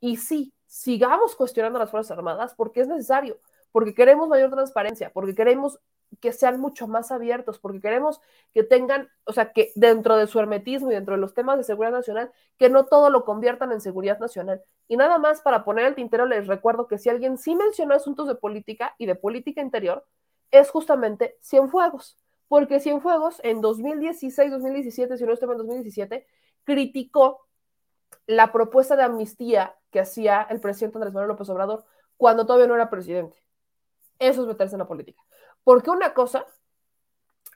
Y 0.00 0.16
sí, 0.16 0.52
sigamos 0.66 1.34
cuestionando 1.34 1.78
a 1.78 1.82
las 1.82 1.90
Fuerzas 1.90 2.16
Armadas 2.16 2.54
porque 2.54 2.80
es 2.82 2.88
necesario, 2.88 3.38
porque 3.72 3.94
queremos 3.94 4.28
mayor 4.28 4.50
transparencia, 4.50 5.10
porque 5.12 5.34
queremos 5.34 5.80
que 6.20 6.32
sean 6.32 6.58
mucho 6.58 6.88
más 6.88 7.10
abiertos, 7.12 7.58
porque 7.58 7.80
queremos 7.80 8.20
que 8.54 8.62
tengan, 8.62 9.08
o 9.24 9.32
sea, 9.32 9.52
que 9.52 9.72
dentro 9.74 10.16
de 10.16 10.26
su 10.26 10.38
hermetismo 10.38 10.90
y 10.90 10.94
dentro 10.94 11.14
de 11.14 11.20
los 11.20 11.34
temas 11.34 11.58
de 11.58 11.64
seguridad 11.64 11.92
nacional, 11.92 12.32
que 12.56 12.70
no 12.70 12.86
todo 12.86 13.10
lo 13.10 13.24
conviertan 13.24 13.72
en 13.72 13.80
seguridad 13.80 14.18
nacional. 14.18 14.62
Y 14.88 14.96
nada 14.96 15.18
más 15.18 15.42
para 15.42 15.64
poner 15.64 15.84
el 15.84 15.94
tintero, 15.94 16.26
les 16.26 16.46
recuerdo 16.46 16.86
que 16.86 16.98
si 16.98 17.10
alguien 17.10 17.36
sí 17.36 17.54
mencionó 17.54 17.94
asuntos 17.94 18.26
de 18.26 18.34
política 18.34 18.94
y 18.98 19.06
de 19.06 19.14
política 19.14 19.60
interior, 19.60 20.06
es 20.50 20.70
justamente 20.70 21.36
Cienfuegos, 21.42 22.16
porque 22.48 22.80
Cienfuegos 22.80 23.40
en 23.44 23.60
2016, 23.60 24.50
2017, 24.50 25.18
si 25.18 25.24
no 25.24 25.32
estoy 25.34 25.50
en 25.50 25.58
2017, 25.58 26.26
criticó 26.64 27.46
la 28.26 28.50
propuesta 28.50 28.96
de 28.96 29.02
amnistía 29.02 29.74
que 29.90 30.00
hacía 30.00 30.46
el 30.48 30.60
presidente 30.60 30.96
Andrés 30.96 31.12
Manuel 31.12 31.28
López 31.28 31.48
Obrador 31.50 31.84
cuando 32.16 32.46
todavía 32.46 32.66
no 32.66 32.74
era 32.74 32.90
presidente. 32.90 33.36
Eso 34.18 34.42
es 34.42 34.48
meterse 34.48 34.74
en 34.74 34.80
la 34.80 34.88
política. 34.88 35.22
Porque 35.64 35.90
una 35.90 36.14
cosa 36.14 36.46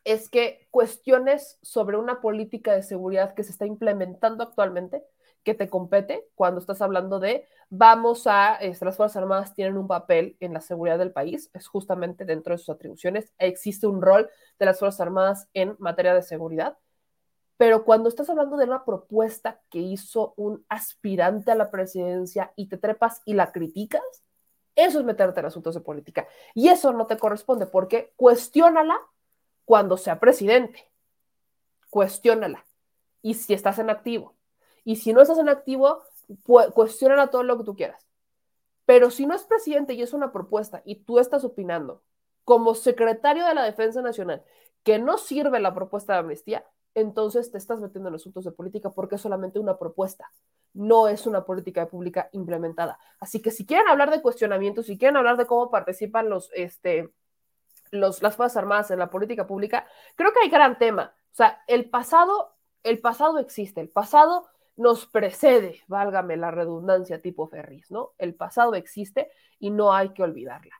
es 0.04 0.28
que 0.28 0.66
cuestiones 0.70 1.58
sobre 1.62 1.96
una 1.96 2.20
política 2.20 2.72
de 2.72 2.82
seguridad 2.82 3.34
que 3.34 3.44
se 3.44 3.52
está 3.52 3.66
implementando 3.66 4.42
actualmente, 4.42 5.04
que 5.44 5.54
te 5.54 5.68
compete 5.68 6.28
cuando 6.34 6.60
estás 6.60 6.82
hablando 6.82 7.18
de 7.18 7.46
vamos 7.68 8.26
a, 8.26 8.56
este, 8.56 8.84
las 8.84 8.96
Fuerzas 8.96 9.16
Armadas 9.16 9.54
tienen 9.54 9.76
un 9.76 9.88
papel 9.88 10.36
en 10.40 10.52
la 10.52 10.60
seguridad 10.60 10.98
del 10.98 11.12
país, 11.12 11.50
es 11.54 11.66
justamente 11.66 12.24
dentro 12.24 12.52
de 12.52 12.58
sus 12.58 12.68
atribuciones, 12.68 13.32
existe 13.38 13.86
un 13.86 14.02
rol 14.02 14.28
de 14.58 14.66
las 14.66 14.78
Fuerzas 14.78 15.00
Armadas 15.00 15.48
en 15.54 15.74
materia 15.78 16.14
de 16.14 16.22
seguridad, 16.22 16.76
pero 17.56 17.84
cuando 17.84 18.08
estás 18.08 18.28
hablando 18.28 18.56
de 18.56 18.64
una 18.64 18.84
propuesta 18.84 19.60
que 19.70 19.78
hizo 19.78 20.34
un 20.36 20.64
aspirante 20.68 21.50
a 21.50 21.54
la 21.54 21.70
presidencia 21.70 22.52
y 22.56 22.68
te 22.68 22.76
trepas 22.76 23.22
y 23.24 23.34
la 23.34 23.52
criticas, 23.52 24.02
eso 24.74 24.98
es 24.98 25.04
meterte 25.04 25.40
en 25.40 25.46
asuntos 25.46 25.74
de 25.74 25.80
política. 25.80 26.26
Y 26.54 26.68
eso 26.68 26.92
no 26.92 27.06
te 27.06 27.18
corresponde 27.18 27.66
porque 27.66 28.12
cuestiónala 28.16 28.98
cuando 29.64 29.96
sea 29.96 30.18
presidente. 30.18 30.90
Cuestiónala. 31.90 32.64
Y 33.20 33.34
si 33.34 33.54
estás 33.54 33.78
en 33.78 33.90
activo. 33.90 34.34
Y 34.84 34.96
si 34.96 35.12
no 35.12 35.20
estás 35.20 35.38
en 35.38 35.48
activo, 35.48 36.02
cuestiónala 36.74 37.28
todo 37.28 37.42
lo 37.42 37.58
que 37.58 37.64
tú 37.64 37.76
quieras. 37.76 38.06
Pero 38.86 39.10
si 39.10 39.26
no 39.26 39.34
es 39.34 39.44
presidente 39.44 39.94
y 39.94 40.02
es 40.02 40.12
una 40.12 40.32
propuesta 40.32 40.82
y 40.84 40.96
tú 40.96 41.18
estás 41.18 41.44
opinando 41.44 42.02
como 42.44 42.74
secretario 42.74 43.46
de 43.46 43.54
la 43.54 43.64
Defensa 43.64 44.02
Nacional 44.02 44.42
que 44.82 44.98
no 44.98 45.18
sirve 45.18 45.60
la 45.60 45.74
propuesta 45.74 46.14
de 46.14 46.18
amnistía, 46.20 46.66
entonces 46.94 47.52
te 47.52 47.58
estás 47.58 47.80
metiendo 47.80 48.08
en 48.08 48.16
asuntos 48.16 48.44
de 48.44 48.50
política 48.50 48.90
porque 48.90 49.14
es 49.14 49.20
solamente 49.20 49.60
una 49.60 49.78
propuesta 49.78 50.30
no 50.74 51.08
es 51.08 51.26
una 51.26 51.44
política 51.44 51.86
pública 51.86 52.28
implementada. 52.32 52.98
Así 53.20 53.40
que 53.42 53.50
si 53.50 53.66
quieren 53.66 53.88
hablar 53.88 54.10
de 54.10 54.22
cuestionamientos, 54.22 54.86
si 54.86 54.98
quieren 54.98 55.16
hablar 55.16 55.36
de 55.36 55.46
cómo 55.46 55.70
participan 55.70 56.28
los, 56.28 56.50
este, 56.54 57.10
los, 57.90 58.22
las 58.22 58.36
Fuerzas 58.36 58.56
Armadas 58.56 58.90
en 58.90 58.98
la 58.98 59.10
política 59.10 59.46
pública, 59.46 59.86
creo 60.16 60.32
que 60.32 60.40
hay 60.40 60.48
gran 60.48 60.78
tema. 60.78 61.14
O 61.32 61.34
sea, 61.34 61.62
el 61.66 61.90
pasado, 61.90 62.54
el 62.82 63.00
pasado 63.00 63.38
existe, 63.38 63.80
el 63.80 63.90
pasado 63.90 64.46
nos 64.76 65.06
precede, 65.06 65.82
válgame 65.86 66.36
la 66.36 66.50
redundancia 66.50 67.20
tipo 67.20 67.46
Ferris, 67.46 67.90
¿no? 67.90 68.12
El 68.18 68.34
pasado 68.34 68.74
existe 68.74 69.30
y 69.58 69.70
no 69.70 69.92
hay 69.92 70.10
que 70.10 70.22
olvidarla. 70.22 70.74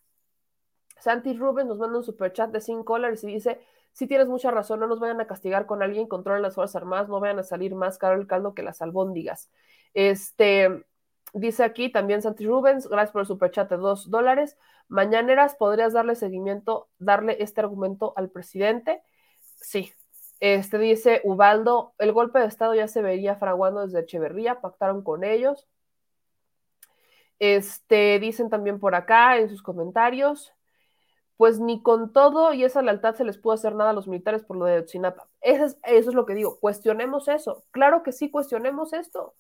Santi 0.99 1.35
Rubens 1.35 1.69
nos 1.69 1.79
manda 1.79 1.99
un 1.99 2.05
superchat 2.05 2.51
de 2.51 2.61
5 2.61 2.93
dólares 2.93 3.25
y 3.25 3.27
dice, 3.27 3.61
si 3.93 4.07
tienes 4.07 4.29
mucha 4.29 4.51
razón, 4.51 4.81
no 4.81 4.87
nos 4.87 5.01
vayan 5.01 5.21
a 5.21 5.27
castigar 5.27 5.67
con 5.67 5.83
alguien, 5.83 6.07
controlen 6.07 6.43
las 6.43 6.55
Fuerzas 6.55 6.77
Armadas, 6.77 7.09
no 7.09 7.21
vayan 7.21 7.41
a 7.41 7.43
salir 7.43 7.75
más 7.75 7.99
caro 7.99 8.19
el 8.19 8.27
caldo 8.27 8.55
que 8.55 8.63
las 8.63 8.81
albóndigas. 8.81 9.51
Este, 9.95 10.85
dice 11.33 11.65
aquí 11.65 11.91
también 11.91 12.23
Santi 12.23 12.47
Rubens, 12.47 12.89
gracias 12.89 13.13
por 13.13 13.21
el 13.23 13.27
superchat 13.27 13.71
de 13.71 13.77
dos 13.77 14.11
dólares. 14.11 14.57
Mañaneras, 14.89 15.55
¿podrías 15.55 15.93
darle 15.93 16.15
seguimiento, 16.15 16.89
darle 16.99 17.37
este 17.41 17.61
argumento 17.61 18.13
al 18.17 18.31
presidente? 18.31 19.03
Sí. 19.61 19.93
Este 20.41 20.77
dice 20.79 21.21
Ubaldo, 21.25 21.95
el 21.99 22.13
golpe 22.13 22.41
de 22.41 22.47
Estado 22.47 22.75
ya 22.75 22.89
se 22.89 23.01
vería 23.01 23.37
fraguando 23.37 23.83
desde 23.87 24.01
Echeverría, 24.01 24.61
pactaron 24.61 25.03
con 25.05 25.23
ellos. 25.23 25.69
Este, 27.39 28.19
dicen 28.21 28.51
también 28.51 28.81
por 28.81 28.95
acá 28.95 29.39
en 29.39 29.49
sus 29.49 29.63
comentarios, 29.63 30.53
pues 31.37 31.61
ni 31.61 31.83
con 31.83 32.13
todo 32.13 32.53
y 32.53 32.65
esa 32.65 32.83
lealtad 32.83 33.15
se 33.17 33.25
les 33.25 33.39
pudo 33.39 33.55
hacer 33.55 33.75
nada 33.75 33.91
a 33.91 33.93
los 33.93 34.09
militares 34.09 34.45
por 34.45 34.57
lo 34.57 34.65
de 34.65 34.79
Otsinapa. 34.79 35.29
Eso 35.41 35.65
es, 35.65 35.79
eso 35.85 36.11
es 36.11 36.15
lo 36.15 36.27
que 36.27 36.35
digo, 36.35 36.59
cuestionemos 36.61 37.29
eso. 37.29 37.65
Claro 37.71 38.03
que 38.03 38.13
sí, 38.13 38.31
cuestionemos 38.31 38.93
esto. 38.93 39.35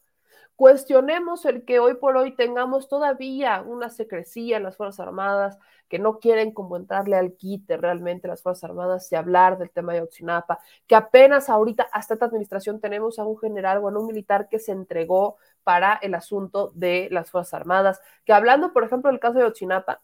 Cuestionemos 0.57 1.44
el 1.44 1.64
que 1.64 1.78
hoy 1.80 1.94
por 1.94 2.16
hoy 2.16 2.36
tengamos 2.36 2.88
todavía 2.88 3.62
una 3.62 3.88
secrecía 3.88 4.59
en 4.59 4.62
las 4.62 4.76
Fuerzas 4.76 5.00
Armadas, 5.00 5.59
que 5.88 5.98
no 5.98 6.20
quieren 6.20 6.53
como 6.53 6.76
entrarle 6.76 7.16
al 7.16 7.34
quite 7.34 7.76
realmente 7.76 8.28
las 8.28 8.42
Fuerzas 8.42 8.70
Armadas 8.70 9.11
y 9.11 9.16
hablar 9.16 9.59
del 9.59 9.70
tema 9.70 9.92
de 9.92 10.03
Otsinapa, 10.03 10.61
que 10.86 10.94
apenas 10.94 11.48
ahorita, 11.48 11.88
hasta 11.92 12.14
esta 12.14 12.26
administración, 12.26 12.80
tenemos 12.80 13.18
a 13.18 13.24
un 13.24 13.38
general 13.38 13.78
o 13.78 13.88
a 13.88 13.98
un 13.98 14.07
militar 14.07 14.48
que 14.48 14.59
se 14.59 14.72
entregó 14.72 15.36
para 15.64 15.94
el 15.94 16.14
asunto 16.14 16.70
de 16.74 17.09
las 17.11 17.30
Fuerzas 17.30 17.55
Armadas, 17.55 18.00
que 18.24 18.32
hablando, 18.32 18.72
por 18.72 18.84
ejemplo, 18.84 19.11
del 19.11 19.20
caso 19.20 19.38
de 19.38 19.44
Otsinapa, 19.44 20.03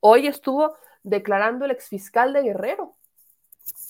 hoy 0.00 0.26
estuvo 0.26 0.76
declarando 1.02 1.64
el 1.64 1.70
exfiscal 1.70 2.32
de 2.32 2.42
Guerrero, 2.42 2.96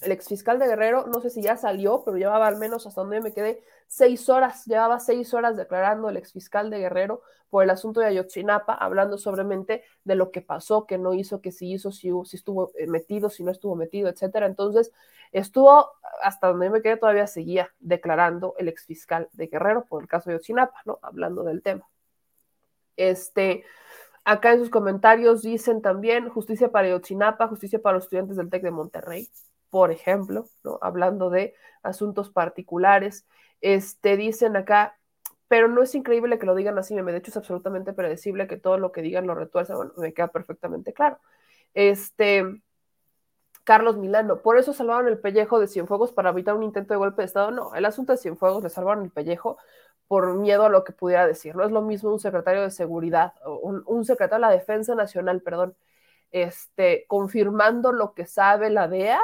el 0.02 0.12
exfiscal 0.12 0.58
de 0.58 0.66
Guerrero, 0.66 1.06
no 1.06 1.20
sé 1.20 1.30
si 1.30 1.42
ya 1.42 1.56
salió, 1.56 2.02
pero 2.04 2.16
llevaba 2.16 2.46
al 2.46 2.56
menos 2.56 2.86
hasta 2.86 3.00
donde 3.00 3.20
me 3.20 3.32
quedé 3.32 3.62
seis 3.86 4.28
horas, 4.28 4.64
llevaba 4.66 4.98
seis 5.00 5.34
horas 5.34 5.56
declarando 5.56 6.08
el 6.08 6.16
exfiscal 6.16 6.70
de 6.70 6.78
Guerrero 6.78 7.22
por 7.50 7.64
el 7.64 7.70
asunto 7.70 8.00
de 8.00 8.06
Ayotzinapa, 8.06 8.74
hablando 8.74 9.18
sobremente 9.18 9.82
de 10.04 10.14
lo 10.14 10.30
que 10.30 10.40
pasó, 10.40 10.86
que 10.86 10.98
no 10.98 11.12
hizo, 11.12 11.40
que 11.40 11.52
sí 11.52 11.72
hizo, 11.72 11.92
si, 11.92 12.10
estuvo 12.32 12.70
eh, 12.78 12.86
metido, 12.86 13.28
si 13.28 13.42
no 13.42 13.50
estuvo 13.50 13.74
metido, 13.74 14.08
etcétera. 14.08 14.46
Entonces, 14.46 14.92
estuvo 15.32 15.90
hasta 16.22 16.48
donde 16.48 16.70
me 16.70 16.82
quedé, 16.82 16.96
todavía 16.96 17.26
seguía 17.26 17.74
declarando 17.80 18.54
el 18.58 18.68
exfiscal 18.68 19.28
de 19.32 19.48
Guerrero 19.48 19.84
por 19.86 20.02
el 20.02 20.08
caso 20.08 20.30
de 20.30 20.36
Ayotzinapa, 20.36 20.80
¿no? 20.84 20.98
Hablando 21.02 21.42
del 21.42 21.62
tema. 21.62 21.88
Este, 22.96 23.64
acá 24.24 24.52
en 24.52 24.60
sus 24.60 24.70
comentarios 24.70 25.42
dicen 25.42 25.82
también 25.82 26.28
justicia 26.28 26.70
para 26.70 26.86
Ayotzinapa, 26.86 27.48
justicia 27.48 27.80
para 27.80 27.96
los 27.96 28.04
estudiantes 28.04 28.36
del 28.36 28.50
TEC 28.50 28.62
de 28.62 28.70
Monterrey 28.70 29.30
por 29.70 29.90
ejemplo, 29.90 30.46
hablando 30.80 31.30
de 31.30 31.54
asuntos 31.82 32.30
particulares, 32.30 33.26
este, 33.60 34.16
dicen 34.16 34.56
acá, 34.56 34.98
pero 35.48 35.68
no 35.68 35.82
es 35.82 35.94
increíble 35.94 36.38
que 36.38 36.46
lo 36.46 36.54
digan 36.54 36.78
así, 36.78 36.94
de 36.94 37.16
hecho 37.16 37.30
es 37.30 37.36
absolutamente 37.36 37.92
predecible 37.92 38.46
que 38.46 38.56
todo 38.56 38.78
lo 38.78 38.92
que 38.92 39.02
digan 39.02 39.26
lo 39.26 39.34
retuerzan, 39.34 39.76
bueno, 39.76 39.92
me 39.96 40.12
queda 40.12 40.28
perfectamente 40.28 40.92
claro. 40.92 41.18
Este, 41.74 42.62
Carlos 43.64 43.96
Milano, 43.96 44.42
por 44.42 44.58
eso 44.58 44.72
salvaron 44.72 45.08
el 45.08 45.18
pellejo 45.18 45.60
de 45.60 45.68
Cienfuegos 45.68 46.12
para 46.12 46.30
evitar 46.30 46.54
un 46.54 46.62
intento 46.62 46.94
de 46.94 46.98
golpe 46.98 47.22
de 47.22 47.26
Estado. 47.26 47.50
No, 47.50 47.74
el 47.74 47.84
asunto 47.84 48.12
de 48.12 48.18
Cienfuegos 48.18 48.62
le 48.62 48.70
salvaron 48.70 49.04
el 49.04 49.10
pellejo 49.10 49.58
por 50.08 50.34
miedo 50.34 50.64
a 50.64 50.68
lo 50.68 50.82
que 50.82 50.92
pudiera 50.92 51.26
decir. 51.26 51.54
No 51.54 51.64
es 51.64 51.70
lo 51.70 51.82
mismo 51.82 52.10
un 52.10 52.18
secretario 52.18 52.62
de 52.62 52.70
seguridad, 52.70 53.34
un, 53.62 53.84
un 53.86 54.04
secretario 54.04 54.44
de 54.44 54.50
la 54.50 54.58
Defensa 54.58 54.94
Nacional, 54.94 55.40
perdón, 55.42 55.76
este, 56.32 57.04
confirmando 57.06 57.92
lo 57.92 58.14
que 58.14 58.26
sabe 58.26 58.70
la 58.70 58.88
DEA 58.88 59.20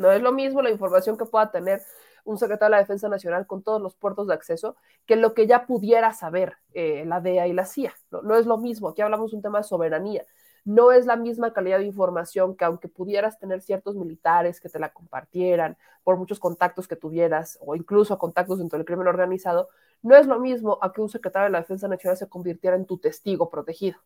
no 0.00 0.10
es 0.10 0.22
lo 0.22 0.32
mismo 0.32 0.62
la 0.62 0.70
información 0.70 1.18
que 1.18 1.26
pueda 1.26 1.50
tener 1.50 1.82
un 2.24 2.38
secretario 2.38 2.70
de 2.70 2.76
la 2.76 2.82
Defensa 2.82 3.08
Nacional 3.08 3.46
con 3.46 3.62
todos 3.62 3.80
los 3.80 3.94
puertos 3.96 4.26
de 4.26 4.34
acceso 4.34 4.76
que 5.06 5.16
lo 5.16 5.34
que 5.34 5.46
ya 5.46 5.66
pudiera 5.66 6.12
saber 6.12 6.56
eh, 6.72 7.04
la 7.06 7.20
DEA 7.20 7.46
y 7.48 7.52
la 7.52 7.66
CIA. 7.66 7.94
No, 8.10 8.36
es 8.36 8.46
lo 8.46 8.56
mismo, 8.56 8.88
aquí 8.88 9.02
hablamos 9.02 9.32
un 9.32 9.42
tema 9.42 9.58
de 9.58 9.64
soberanía. 9.64 10.24
No 10.64 10.92
es 10.92 11.06
la 11.06 11.16
misma 11.16 11.52
calidad 11.52 11.78
de 11.78 11.86
información 11.86 12.56
que 12.56 12.64
aunque 12.64 12.88
pudieras 12.88 13.38
tener 13.38 13.60
ciertos 13.62 13.94
militares 13.96 14.60
que 14.60 14.68
te 14.68 14.78
la 14.78 14.92
compartieran 14.92 15.76
por 16.02 16.16
muchos 16.16 16.38
contactos 16.38 16.86
que 16.88 16.96
tuvieras 16.96 17.58
o 17.60 17.74
incluso 17.74 18.18
contactos 18.18 18.58
dentro 18.58 18.78
del 18.78 18.86
crimen 18.86 19.06
organizado, 19.06 19.68
no 20.02 20.16
es 20.16 20.26
lo 20.26 20.38
mismo 20.38 20.78
a 20.80 20.92
que 20.92 21.00
un 21.00 21.08
secretario 21.08 21.46
de 21.46 21.52
la 21.52 21.60
Defensa 21.60 21.88
Nacional 21.88 22.16
se 22.16 22.28
convirtiera 22.28 22.76
en 22.76 22.86
tu 22.86 22.98
testigo 22.98 23.50
protegido. 23.50 23.98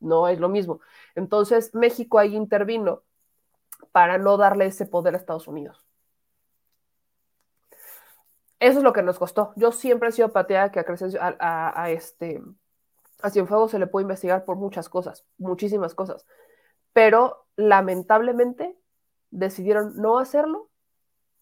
No 0.00 0.28
es 0.28 0.38
lo 0.38 0.48
mismo. 0.48 0.80
Entonces, 1.14 1.74
México 1.74 2.18
ahí 2.18 2.34
intervino 2.36 3.02
para 3.96 4.18
no 4.18 4.36
darle 4.36 4.66
ese 4.66 4.84
poder 4.84 5.14
a 5.14 5.16
Estados 5.16 5.48
Unidos. 5.48 5.86
Eso 8.60 8.76
es 8.76 8.84
lo 8.84 8.92
que 8.92 9.02
nos 9.02 9.18
costó. 9.18 9.54
Yo 9.56 9.72
siempre 9.72 10.10
he 10.10 10.12
sido 10.12 10.34
pateada 10.34 10.70
que 10.70 10.80
a, 10.80 11.82
a, 11.82 11.90
este 11.90 12.42
a 13.22 13.30
Cienfuegos 13.30 13.70
se 13.70 13.78
le 13.78 13.86
puede 13.86 14.02
investigar 14.02 14.44
por 14.44 14.58
muchas 14.58 14.90
cosas, 14.90 15.24
muchísimas 15.38 15.94
cosas, 15.94 16.26
pero 16.92 17.46
lamentablemente 17.56 18.78
decidieron 19.30 19.96
no 19.96 20.18
hacerlo 20.18 20.68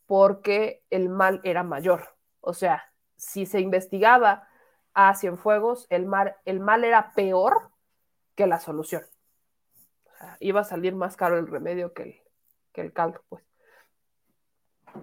porque 0.06 0.84
el 0.90 1.08
mal 1.08 1.40
era 1.42 1.64
mayor. 1.64 2.14
O 2.40 2.54
sea, 2.54 2.84
si 3.16 3.46
se 3.46 3.58
investigaba 3.58 4.46
a 4.92 5.16
Cienfuegos, 5.16 5.88
el, 5.90 6.08
el 6.44 6.60
mal 6.60 6.84
era 6.84 7.14
peor 7.16 7.72
que 8.36 8.46
la 8.46 8.60
solución. 8.60 9.02
Iba 10.38 10.60
a 10.60 10.64
salir 10.64 10.94
más 10.94 11.16
caro 11.16 11.36
el 11.36 11.48
remedio 11.48 11.92
que 11.92 12.02
el, 12.04 12.23
que 12.74 12.82
el 12.82 12.92
caldo, 12.92 13.22
pues. 13.30 13.42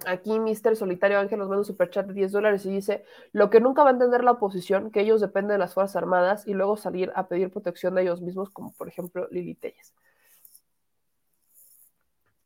Aquí 0.05 0.39
Mr. 0.39 0.75
Solitario 0.75 1.19
Ángel 1.19 1.39
nos 1.39 1.49
manda 1.49 1.59
un 1.59 1.65
superchat 1.65 2.05
de 2.05 2.13
10 2.13 2.31
dólares 2.31 2.65
y 2.65 2.69
dice, 2.69 3.03
lo 3.33 3.49
que 3.49 3.59
nunca 3.59 3.83
va 3.83 3.89
a 3.89 3.93
entender 3.93 4.23
la 4.23 4.31
oposición, 4.31 4.91
que 4.91 5.01
ellos 5.01 5.19
dependen 5.19 5.55
de 5.55 5.57
las 5.57 5.73
Fuerzas 5.73 5.97
Armadas 5.97 6.47
y 6.47 6.53
luego 6.53 6.77
salir 6.77 7.11
a 7.15 7.27
pedir 7.27 7.51
protección 7.51 7.95
de 7.95 8.03
ellos 8.03 8.21
mismos, 8.21 8.49
como 8.51 8.73
por 8.73 8.87
ejemplo 8.87 9.27
Lili 9.31 9.55
Telles. 9.55 9.93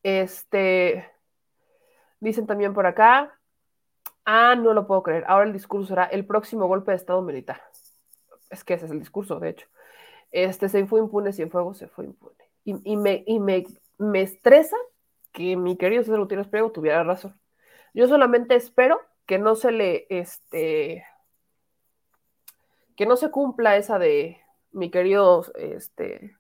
Este, 0.02 1.12
dicen 2.20 2.48
también 2.48 2.74
por 2.74 2.88
acá, 2.88 3.40
ah, 4.26 4.56
no 4.56 4.74
lo 4.74 4.88
puedo 4.88 5.04
creer, 5.04 5.24
ahora 5.28 5.46
el 5.46 5.54
discurso 5.54 5.88
será 5.90 6.06
el 6.06 6.26
próximo 6.26 6.68
golpe 6.68 6.92
de 6.92 6.98
Estado 6.98 7.22
militar. 7.22 7.62
Es 8.50 8.64
que 8.64 8.76
ese 8.76 8.86
es 8.86 8.92
el 8.92 9.00
discurso, 9.00 9.40
de 9.40 9.50
hecho. 9.50 9.68
Este, 10.32 10.68
se 10.70 10.86
fue 10.88 11.00
impune, 11.00 11.32
fuego 11.32 11.74
se 11.74 11.88
fue 11.88 12.06
impune. 12.06 12.36
Y, 12.64 12.92
y, 12.92 12.98
me, 12.98 13.24
y 13.28 13.40
me, 13.40 13.66
me 13.98 14.22
estresa 14.22 14.78
que 15.36 15.58
mi 15.58 15.76
querido 15.76 16.02
César 16.02 16.20
Gutiérrez 16.20 16.48
Priego 16.48 16.72
tuviera 16.72 17.04
razón. 17.04 17.40
Yo 17.94 18.08
solamente 18.08 18.56
espero 18.56 19.02
que 19.26 19.38
no 19.38 19.56
se 19.56 19.72
le, 19.72 20.08
este, 20.10 21.06
que 22.96 23.06
no 23.06 23.18
se 23.18 23.30
cumpla 23.30 23.76
esa 23.76 24.00
de 24.00 24.42
mi 24.72 24.90
querido, 24.90 25.46
este, 25.56 26.38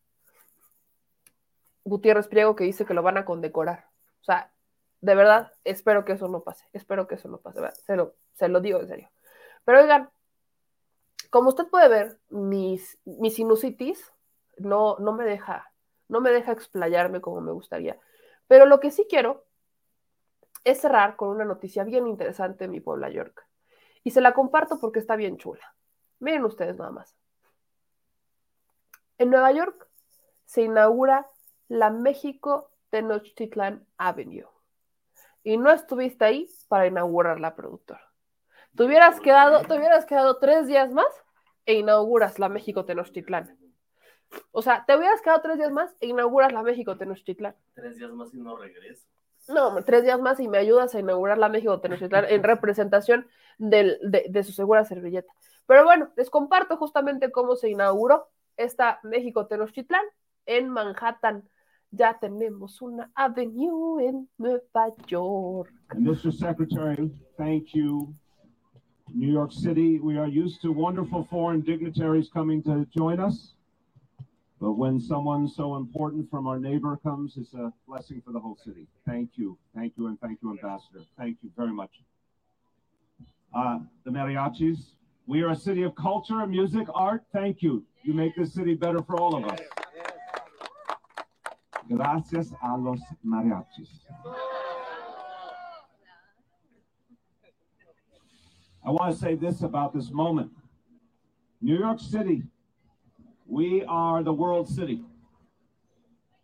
Gutiérrez 1.83 2.27
Priego 2.27 2.55
que 2.55 2.63
dice 2.63 2.85
que 2.85 2.93
lo 2.93 3.03
van 3.03 3.17
a 3.17 3.25
condecorar. 3.25 3.85
O 4.21 4.23
sea, 4.23 4.51
de 5.01 5.13
verdad, 5.13 5.51
espero 5.65 6.05
que 6.05 6.13
eso 6.13 6.29
no 6.29 6.41
pase, 6.41 6.65
espero 6.71 7.05
que 7.05 7.15
eso 7.15 7.27
no 7.27 7.37
pase, 7.37 7.59
se 7.85 7.97
lo, 7.97 8.15
se 8.33 8.47
lo 8.47 8.61
digo 8.61 8.79
en 8.79 8.87
serio. 8.87 9.09
Pero 9.65 9.81
oigan, 9.81 10.09
como 11.29 11.49
usted 11.49 11.67
puede 11.67 11.89
ver, 11.89 12.17
mis, 12.29 12.97
mi 13.03 13.29
sinusitis 13.29 14.13
no, 14.57 14.95
no 14.99 15.11
me 15.11 15.25
deja, 15.25 15.69
no 16.07 16.21
me 16.21 16.31
deja 16.31 16.53
explayarme 16.53 17.19
como 17.19 17.41
me 17.41 17.51
gustaría. 17.51 17.99
Pero 18.47 18.65
lo 18.65 18.79
que 18.79 18.91
sí 18.91 19.07
quiero 19.09 19.45
es 20.63 20.81
cerrar 20.81 21.15
con 21.15 21.29
una 21.29 21.45
noticia 21.45 21.83
bien 21.83 22.07
interesante 22.07 22.65
en 22.65 22.71
mi 22.71 22.79
Puebla 22.79 23.09
York. 23.09 23.47
Y 24.03 24.11
se 24.11 24.21
la 24.21 24.33
comparto 24.33 24.79
porque 24.79 24.99
está 24.99 25.15
bien 25.15 25.37
chula. 25.37 25.75
Miren 26.19 26.45
ustedes 26.45 26.77
nada 26.77 26.91
más. 26.91 27.15
En 29.17 29.29
Nueva 29.29 29.51
York 29.51 29.87
se 30.45 30.63
inaugura 30.63 31.27
la 31.67 31.89
México 31.89 32.71
Tenochtitlan 32.89 33.85
Avenue. 33.97 34.47
Y 35.43 35.57
no 35.57 35.71
estuviste 35.71 36.25
ahí 36.25 36.49
para 36.67 36.87
inaugurar 36.87 37.39
la 37.39 37.55
productora. 37.55 38.01
Te 38.75 38.83
hubieras 38.83 39.19
quedado, 39.19 39.61
te 39.61 39.77
hubieras 39.77 40.05
quedado 40.05 40.37
tres 40.39 40.67
días 40.67 40.91
más 40.91 41.07
e 41.65 41.75
inauguras 41.75 42.39
la 42.39 42.49
México 42.49 42.85
Tenochtitlan. 42.85 43.57
O 44.51 44.61
sea, 44.61 44.85
te 44.85 44.95
hubieras 44.95 45.21
quedado 45.21 45.41
tres 45.41 45.57
días 45.57 45.71
más 45.71 45.95
e 45.99 46.07
inauguras 46.07 46.51
la 46.51 46.63
México 46.63 46.97
Tenochtitlan. 46.97 47.55
Tres 47.73 47.97
días 47.97 48.11
más 48.11 48.33
y 48.33 48.39
no 48.39 48.57
regreso. 48.57 49.07
No, 49.47 49.75
tres 49.83 50.03
días 50.03 50.19
más 50.19 50.39
y 50.39 50.47
me 50.47 50.57
ayudas 50.57 50.95
a 50.95 50.99
inaugurar 50.99 51.37
la 51.37 51.49
México 51.49 51.79
Tenochtitlan 51.79 52.25
en 52.29 52.43
representación 52.43 53.27
del, 53.57 53.99
de, 54.01 54.25
de, 54.29 54.43
su 54.43 54.51
segura 54.51 54.83
servilleta. 54.85 55.31
Pero 55.67 55.83
bueno, 55.83 56.11
les 56.17 56.29
comparto 56.29 56.77
justamente 56.77 57.31
cómo 57.31 57.55
se 57.55 57.69
inauguró 57.69 58.27
esta 58.57 58.99
México 59.03 59.45
Tenochtitlan 59.47 60.03
en 60.45 60.69
Manhattan. 60.69 61.47
Ya 61.91 62.17
tenemos 62.19 62.81
una 62.81 63.11
avenue 63.15 64.05
en 64.05 64.29
Nueva 64.37 64.93
York. 65.07 65.71
Mr. 65.95 66.33
Secretary, 66.33 67.11
thank 67.37 67.67
you. 67.73 68.13
New 69.13 69.31
York 69.31 69.51
City, 69.51 69.99
we 69.99 70.17
are 70.17 70.27
used 70.27 70.61
to 70.61 70.71
wonderful 70.71 71.25
foreign 71.29 71.61
dignitaries 71.61 72.29
coming 72.29 72.61
to 72.63 72.85
join 72.91 73.19
us. 73.19 73.54
But 74.59 74.73
when 74.73 74.99
someone 74.99 75.47
so 75.47 75.75
important 75.75 76.29
from 76.29 76.47
our 76.47 76.57
neighbor 76.57 76.97
comes, 77.03 77.35
it's 77.37 77.53
a 77.53 77.73
blessing 77.87 78.21
for 78.25 78.31
the 78.31 78.39
whole 78.39 78.57
city. 78.63 78.87
Thank 79.05 79.31
you. 79.35 79.57
Thank 79.75 79.93
you. 79.97 80.07
And 80.07 80.19
thank 80.21 80.39
you, 80.41 80.51
Ambassador. 80.51 81.03
Thank 81.17 81.37
you 81.41 81.51
very 81.57 81.73
much. 81.73 81.91
Uh, 83.53 83.79
the 84.05 84.11
mariachis, 84.11 84.95
we 85.27 85.41
are 85.41 85.49
a 85.49 85.55
city 85.55 85.83
of 85.83 85.95
culture, 85.95 86.45
music, 86.47 86.87
art. 86.93 87.23
Thank 87.33 87.61
you. 87.61 87.83
You 88.03 88.13
make 88.13 88.35
this 88.35 88.53
city 88.53 88.75
better 88.75 89.01
for 89.01 89.19
all 89.19 89.35
of 89.35 89.45
us. 89.45 89.59
Gracias 91.89 92.53
a 92.63 92.77
los 92.77 92.99
mariachis. 93.25 93.89
I 98.85 98.91
want 98.91 99.13
to 99.13 99.19
say 99.19 99.35
this 99.35 99.63
about 99.63 99.93
this 99.93 100.11
moment. 100.11 100.51
New 101.61 101.77
York 101.77 101.99
City 101.99 102.43
we 103.45 103.83
are 103.87 104.23
the 104.23 104.33
world 104.33 104.67
city. 104.67 105.01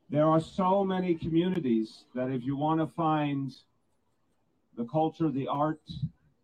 There 0.10 0.28
are 0.28 0.42
so 0.42 0.84
many 0.84 1.16
communities 1.16 2.04
that 2.14 2.30
if 2.30 2.44
you 2.44 2.56
want 2.56 2.80
to 2.80 2.88
find 2.88 3.52
the 4.78 4.86
culture, 4.86 5.30
the 5.30 5.48
art, 5.48 5.82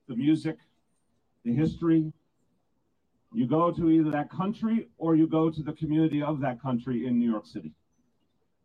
the 0.08 0.16
music, 0.16 0.58
the 1.44 1.54
history, 1.54 2.12
you 3.34 3.46
go 3.46 3.72
to 3.72 3.92
either 3.92 4.10
that 4.12 4.32
country 4.32 4.88
or 4.98 5.16
you 5.16 5.28
go 5.28 5.50
to 5.50 5.62
the 5.62 5.74
community 5.74 6.24
of 6.24 6.40
that 6.40 6.62
country 6.62 7.06
in 7.06 7.20
New 7.20 7.30
York 7.30 7.46
City. 7.46 7.72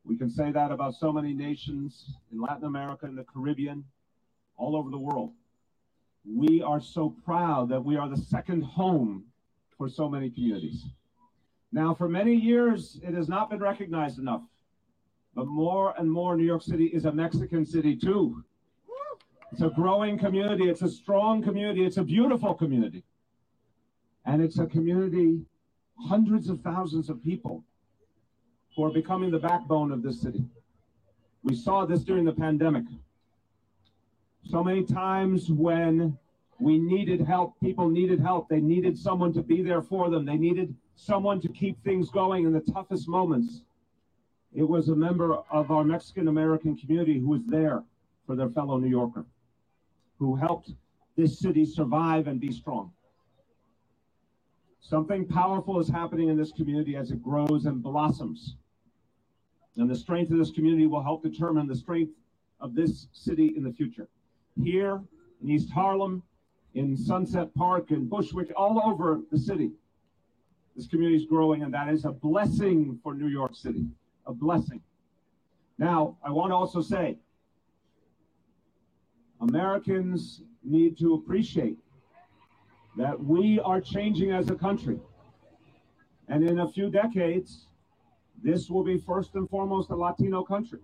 We 0.05 0.17
can 0.17 0.31
say 0.31 0.51
that 0.51 0.73
about 0.73 0.95
so 0.95 1.13
many 1.13 1.33
nations 1.35 2.17
in 2.33 2.41
Latin 2.41 2.65
America, 2.65 3.07
in 3.07 3.17
the 3.17 3.25
Caribbean, 3.25 3.85
all 4.57 4.77
over 4.77 4.91
the 4.91 4.99
world. 4.99 5.33
We 6.25 6.63
are 6.63 6.81
so 6.81 7.15
proud 7.25 7.69
that 7.71 7.85
we 7.85 7.97
are 7.97 8.09
the 8.09 8.17
second 8.17 8.63
home 8.63 9.25
for 9.77 9.89
so 9.89 10.09
many 10.09 10.31
communities. 10.31 10.85
Now, 11.73 11.95
for 11.95 12.09
many 12.09 12.35
years, 12.35 13.01
it 13.03 13.15
has 13.15 13.29
not 13.29 13.49
been 13.49 13.61
recognized 13.61 14.19
enough. 14.19 14.43
But 15.35 15.47
more 15.47 15.95
and 15.99 16.11
more, 16.11 16.37
New 16.37 16.45
York 16.45 16.63
City 16.63 16.87
is 16.87 17.07
a 17.07 17.13
Mexican 17.13 17.65
city 17.65 17.97
too. 17.97 18.45
It's 19.51 19.63
a 19.63 19.71
growing 19.71 20.19
community. 20.19 20.69
It's 20.69 20.83
a 20.83 20.91
strong 20.91 21.43
community. 21.43 21.85
It's 21.85 21.97
a 21.97 22.03
beautiful 22.03 22.55
community. 22.55 23.03
And 24.27 24.43
it's 24.43 24.59
a 24.59 24.67
community, 24.67 25.41
hundreds 25.99 26.49
of 26.49 26.61
thousands 26.61 27.09
of 27.09 27.23
people 27.25 27.65
who 28.77 28.85
are 28.85 28.93
becoming 28.93 29.31
the 29.31 29.39
backbone 29.39 29.93
of 29.93 30.03
this 30.03 30.21
city. 30.21 30.45
We 31.43 31.55
saw 31.55 31.87
this 31.87 32.03
during 32.03 32.25
the 32.25 32.33
pandemic. 32.33 32.85
So 34.45 34.63
many 34.63 34.85
times 34.85 35.51
when 35.51 36.19
we 36.59 36.79
needed 36.79 37.21
help, 37.23 37.59
people 37.61 37.89
needed 37.89 38.21
help, 38.21 38.49
they 38.49 38.61
needed 38.61 38.97
someone 38.99 39.33
to 39.33 39.43
be 39.43 39.63
there 39.63 39.83
for 39.83 40.11
them, 40.11 40.25
they 40.25 40.37
needed 40.37 40.75
someone 40.97 41.41
to 41.41 41.49
keep 41.49 41.83
things 41.83 42.11
going 42.11 42.45
in 42.45 42.53
the 42.53 42.61
toughest 42.61 43.09
moments. 43.09 43.63
It 44.55 44.69
was 44.69 44.89
a 44.89 44.95
member 44.95 45.35
of 45.51 45.71
our 45.71 45.85
Mexican 45.85 46.29
American 46.29 46.77
community 46.77 47.19
who 47.19 47.29
was 47.29 47.45
there 47.47 47.83
for 48.27 48.37
their 48.37 48.51
fellow 48.51 48.79
New 48.79 48.89
Yorker, 48.89 49.25
who 50.19 50.37
helped 50.37 50.73
this 51.17 51.39
city 51.39 51.65
survive 51.65 52.27
and 52.27 52.41
be 52.41 52.53
strong. 52.53 52.93
Something 54.81 55.27
powerful 55.27 55.79
is 55.81 55.89
happening 55.89 56.29
in 56.29 56.37
this 56.37 56.53
community 56.53 56.97
as 56.97 57.11
it 57.11 57.23
grows 57.23 57.67
and 57.67 57.83
blossoms. 57.83 58.57
And 59.77 59.89
the 59.89 59.95
strength 59.95 60.31
of 60.31 60.39
this 60.39 60.51
community 60.51 60.87
will 60.87 61.03
help 61.03 61.23
determine 61.23 61.67
the 61.67 61.77
strength 61.77 62.13
of 62.61 62.75
this 62.75 63.09
city 63.13 63.55
in 63.57 63.63
the 63.63 63.73
future. 63.73 64.09
Here 64.63 65.01
in 65.43 65.51
East 65.51 65.71
Harlem, 65.71 66.23
in 66.75 66.97
Sunset 66.97 67.55
Park, 67.55 67.91
in 67.91 68.07
Bushwick, 68.07 68.53
all 68.57 68.83
over 68.85 69.21
the 69.31 69.39
city, 69.39 69.71
this 70.77 70.87
community 70.87 71.23
is 71.23 71.29
growing, 71.29 71.63
and 71.63 71.75
that 71.75 71.89
is 71.89 72.05
a 72.05 72.13
blessing 72.13 72.99
for 73.03 73.15
New 73.15 73.29
York 73.29 73.55
City. 73.55 73.87
A 74.27 74.33
blessing. 74.33 74.81
Now, 75.79 76.17
I 76.25 76.31
want 76.31 76.51
to 76.51 76.55
also 76.55 76.81
say 76.81 77.19
Americans 79.41 80.43
need 80.63 80.97
to 80.99 81.15
appreciate 81.15 81.77
that 82.97 83.23
we 83.23 83.59
are 83.61 83.81
changing 83.81 84.31
as 84.31 84.49
a 84.49 84.55
country. 84.55 85.01
And 86.29 86.49
in 86.49 86.61
a 86.61 86.71
few 86.71 86.89
decades, 86.89 87.67
this 88.43 88.71
will 88.71 88.85
be 88.85 88.99
first 88.99 89.35
and 89.35 89.49
foremost 89.51 89.91
a 89.91 89.97
Latino 89.97 90.43
country. 90.43 90.81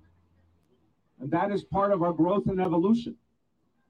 And 1.21 1.31
that 1.31 1.53
is 1.53 1.63
part 1.63 1.93
of 1.93 2.03
our 2.03 2.13
growth 2.13 2.47
and 2.47 2.61
evolution. 2.61 3.17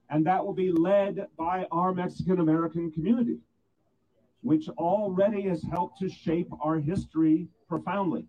And 0.09 0.25
that 0.25 0.45
will 0.45 0.53
be 0.53 0.71
led 0.71 1.27
by 1.37 1.67
our 1.71 1.93
Mexican 1.93 2.39
American 2.39 2.91
community 2.91 3.39
which 4.41 4.69
already 4.69 5.43
has 5.43 5.63
helped 5.63 5.99
to 5.99 6.09
shape 6.09 6.47
our 6.61 6.77
history 6.77 7.47
profoundly. 7.67 8.25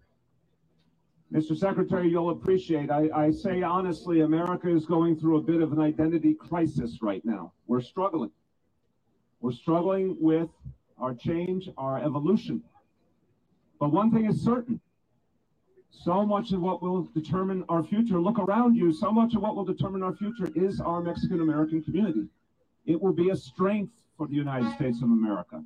Mr. 1.33 1.57
Secretary, 1.57 2.09
you'll 2.09 2.31
appreciate, 2.31 2.91
I, 2.91 3.09
I, 3.15 3.31
say 3.31 3.63
honestly, 3.63 4.23
America 4.23 4.69
is 4.69 4.85
going 4.85 5.17
through 5.17 5.39
a 5.39 5.43
bit 5.43 5.63
of 5.63 5.73
an 5.73 5.79
identity 5.79 6.35
crisis 6.35 6.99
right 7.03 7.25
now. 7.25 7.53
We're 7.69 7.81
struggling. 7.81 8.33
We're 9.41 9.53
struggling 9.53 10.17
with 10.19 10.49
our 10.99 11.15
change, 11.15 11.69
our 11.79 12.03
evolution. 12.03 12.63
But 13.79 13.93
one 13.93 14.11
thing 14.11 14.27
is 14.27 14.41
certain 14.43 14.81
so 15.91 16.25
much 16.25 16.53
of 16.53 16.61
what 16.63 16.83
will 16.83 17.03
determine 17.15 17.65
our 17.69 17.83
future, 17.83 18.21
look 18.21 18.39
around 18.39 18.75
you, 18.75 18.93
so 18.93 19.11
much 19.11 19.35
of 19.35 19.43
what 19.43 19.55
will 19.55 19.65
determine 19.65 20.03
our 20.03 20.15
future 20.15 20.49
is 20.55 20.81
our 20.81 21.03
Mexican 21.03 21.41
American 21.41 21.83
community. 21.83 22.27
It 22.87 23.01
will 23.01 23.13
be 23.13 23.31
a 23.31 23.37
strength 23.37 23.93
for 24.17 24.27
the 24.27 24.35
United 24.35 24.73
States 24.75 25.03
of 25.03 25.11
America. 25.11 25.63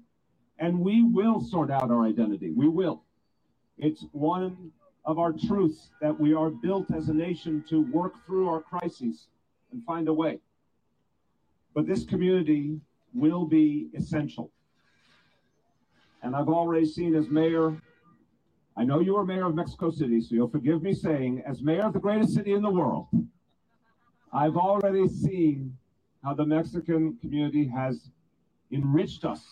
And 0.59 0.81
we 0.81 1.03
will 1.03 1.41
sort 1.41 1.71
out 1.71 1.91
our 1.91 2.05
identity. 2.05 2.51
We 2.51 2.69
will. 2.69 3.03
It's 3.79 4.05
one 4.13 4.73
of 5.05 5.19
our 5.19 5.33
truths 5.33 5.91
that 6.01 6.19
we 6.19 6.33
are 6.33 6.51
built 6.51 6.93
as 6.95 7.09
a 7.09 7.15
nation 7.15 7.65
to 7.69 7.83
work 7.93 8.15
through 8.27 8.49
our 8.49 8.61
crises 8.61 9.27
and 9.73 9.85
find 9.85 10.09
a 10.09 10.15
way. 10.15 10.39
But 11.75 11.87
this 11.87 12.05
community 12.05 12.81
will 13.13 13.45
be 13.45 13.89
essential. 13.95 14.51
And 16.23 16.35
I've 16.35 16.49
already 16.49 16.87
seen 16.87 17.15
as 17.15 17.29
mayor, 17.29 17.77
I 18.77 18.85
know 18.85 19.01
you 19.01 19.17
are 19.17 19.25
mayor 19.25 19.47
of 19.47 19.55
Mexico 19.55 19.91
City, 19.91 20.21
so 20.21 20.35
you'll 20.35 20.49
forgive 20.49 20.83
me 20.83 20.95
saying, 20.95 21.43
as 21.47 21.63
mayor 21.63 21.83
of 21.83 21.93
the 21.93 22.01
greatest 22.01 22.33
city 22.33 22.53
in 22.53 22.63
the 22.63 22.71
world, 22.71 23.09
I've 24.33 24.57
already 24.57 25.07
seen 25.09 25.77
how 26.23 26.33
the 26.35 26.47
Mexican 26.47 27.19
community 27.21 27.67
has 27.67 28.09
enriched 28.73 29.25
us. 29.25 29.45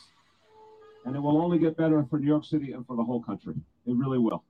And 1.05 1.17
it 1.17 1.21
will 1.21 1.41
only 1.43 1.59
get 1.59 1.77
better 1.77 2.05
for 2.09 2.19
New 2.19 2.27
York 2.27 2.45
City 2.45 2.73
and 2.73 2.87
for 2.87 2.97
the 2.97 3.03
whole 3.03 3.23
country. 3.23 3.55
It 3.87 3.97
really 3.97 4.19
will. 4.19 4.45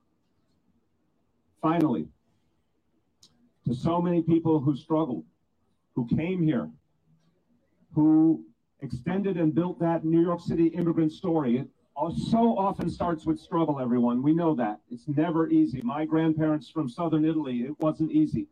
Finally, 1.61 2.07
to 3.65 3.73
so 3.73 4.01
many 4.01 4.21
people 4.21 4.59
who 4.59 4.75
struggled, 4.75 5.23
who 5.95 6.07
came 6.07 6.43
here, 6.43 6.69
who 7.95 8.43
extended 8.81 9.37
and 9.37 9.55
built 9.55 9.79
that 9.79 10.03
New 10.03 10.21
York 10.21 10.41
City 10.41 10.67
immigrant 10.67 11.11
story. 11.11 11.57
It 11.57 11.69
so 12.29 12.57
often 12.57 12.89
starts 12.89 13.25
with 13.25 13.39
struggle, 13.39 13.79
everyone. 13.79 14.21
We 14.21 14.33
know 14.33 14.55
that. 14.55 14.79
It's 14.91 15.07
never 15.07 15.49
easy. 15.49 15.81
My 15.83 16.05
grandparents 16.05 16.69
from 16.69 16.89
southern 16.89 17.23
Italy, 17.23 17.61
it 17.61 17.79
wasn't 17.79 18.11
easy. 18.11 18.47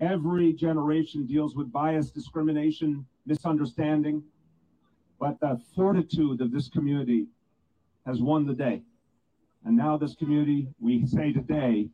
Every 0.00 0.52
generation 0.52 1.26
deals 1.26 1.54
with 1.54 1.72
bias, 1.72 2.10
discrimination, 2.10 3.06
misunderstanding. 3.26 4.22
But 5.20 5.38
the 5.38 5.60
fortitude 5.76 6.40
of 6.40 6.50
this 6.50 6.68
community 6.68 7.26
has 8.06 8.20
won 8.22 8.46
the 8.46 8.54
day. 8.54 8.82
And 9.66 9.76
now, 9.76 9.98
this 9.98 10.14
community, 10.14 10.68
we 10.80 11.06
say 11.06 11.32
today, 11.32 11.90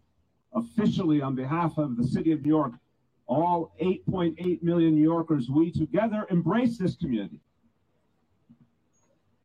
officially 0.55 1.20
on 1.20 1.35
behalf 1.35 1.77
of 1.77 1.97
the 1.97 2.07
city 2.07 2.31
of 2.31 2.43
New 2.43 2.48
York, 2.48 2.73
all 3.27 3.73
8.8 3.82 4.62
million 4.62 4.94
New 4.94 5.03
Yorkers, 5.03 5.51
we 5.51 5.73
together 5.73 6.28
embrace 6.31 6.78
this 6.78 6.94
community. 6.94 7.40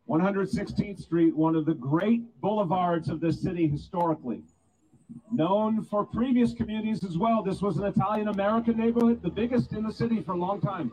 116th 0.08 1.02
Street, 1.02 1.36
one 1.36 1.56
of 1.56 1.66
the 1.66 1.74
great 1.74 2.40
boulevards 2.40 3.10
of 3.10 3.20
this 3.20 3.42
city 3.42 3.68
historically, 3.68 4.44
known 5.32 5.84
for 5.84 6.06
previous 6.06 6.54
communities 6.54 7.04
as 7.04 7.18
well. 7.18 7.42
This 7.42 7.62
was 7.62 7.78
an 7.78 7.86
Italian 7.86 8.28
American 8.28 8.78
neighborhood, 8.78 9.24
the 9.24 9.30
biggest 9.30 9.74
in 9.74 9.84
the 9.84 9.92
city 9.92 10.22
for 10.22 10.34
a 10.34 10.38
long 10.38 10.62
time. 10.62 10.92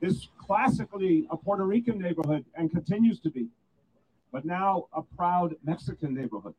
This 0.00 0.28
classically 0.38 1.26
a 1.30 1.36
Puerto 1.36 1.64
Rican 1.64 1.98
neighborhood 1.98 2.44
and 2.54 2.70
continues 2.70 3.20
to 3.20 3.30
be, 3.30 3.48
but 4.32 4.44
now 4.44 4.88
a 4.92 5.02
proud 5.02 5.54
Mexican 5.64 6.14
neighborhood. 6.14 6.54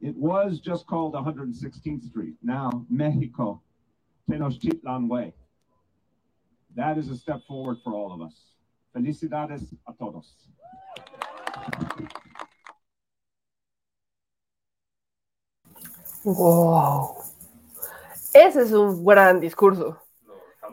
It 0.00 0.16
was 0.16 0.58
just 0.58 0.86
called 0.86 1.14
116th 1.14 2.04
Street, 2.08 2.34
now 2.42 2.84
Mexico, 2.88 3.60
Tenochtitlan 4.30 5.08
Way. 5.08 5.32
That 6.74 6.98
is 6.98 7.10
a 7.10 7.16
step 7.16 7.42
forward 7.46 7.78
for 7.84 7.92
all 7.92 8.12
of 8.12 8.22
us. 8.22 8.34
Felicidades 8.94 9.74
a 9.86 9.92
todos. 9.92 10.34
Wow. 16.24 17.16
Ese 18.34 18.56
es 18.56 18.72
un 18.72 19.04
gran 19.04 19.40
discurso. 19.40 19.98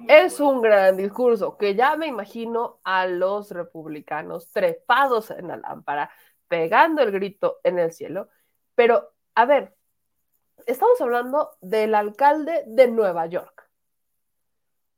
Es 0.07 0.39
un 0.39 0.61
gran 0.61 0.97
discurso 0.97 1.57
que 1.57 1.75
ya 1.75 1.95
me 1.95 2.07
imagino 2.07 2.79
a 2.83 3.05
los 3.07 3.51
republicanos 3.51 4.51
trepados 4.51 5.31
en 5.31 5.47
la 5.47 5.57
lámpara, 5.57 6.11
pegando 6.47 7.01
el 7.01 7.11
grito 7.11 7.59
en 7.63 7.79
el 7.79 7.91
cielo. 7.91 8.29
Pero, 8.75 9.11
a 9.35 9.45
ver, 9.45 9.75
estamos 10.65 10.99
hablando 11.01 11.51
del 11.61 11.95
alcalde 11.95 12.63
de 12.67 12.87
Nueva 12.87 13.25
York, 13.27 13.69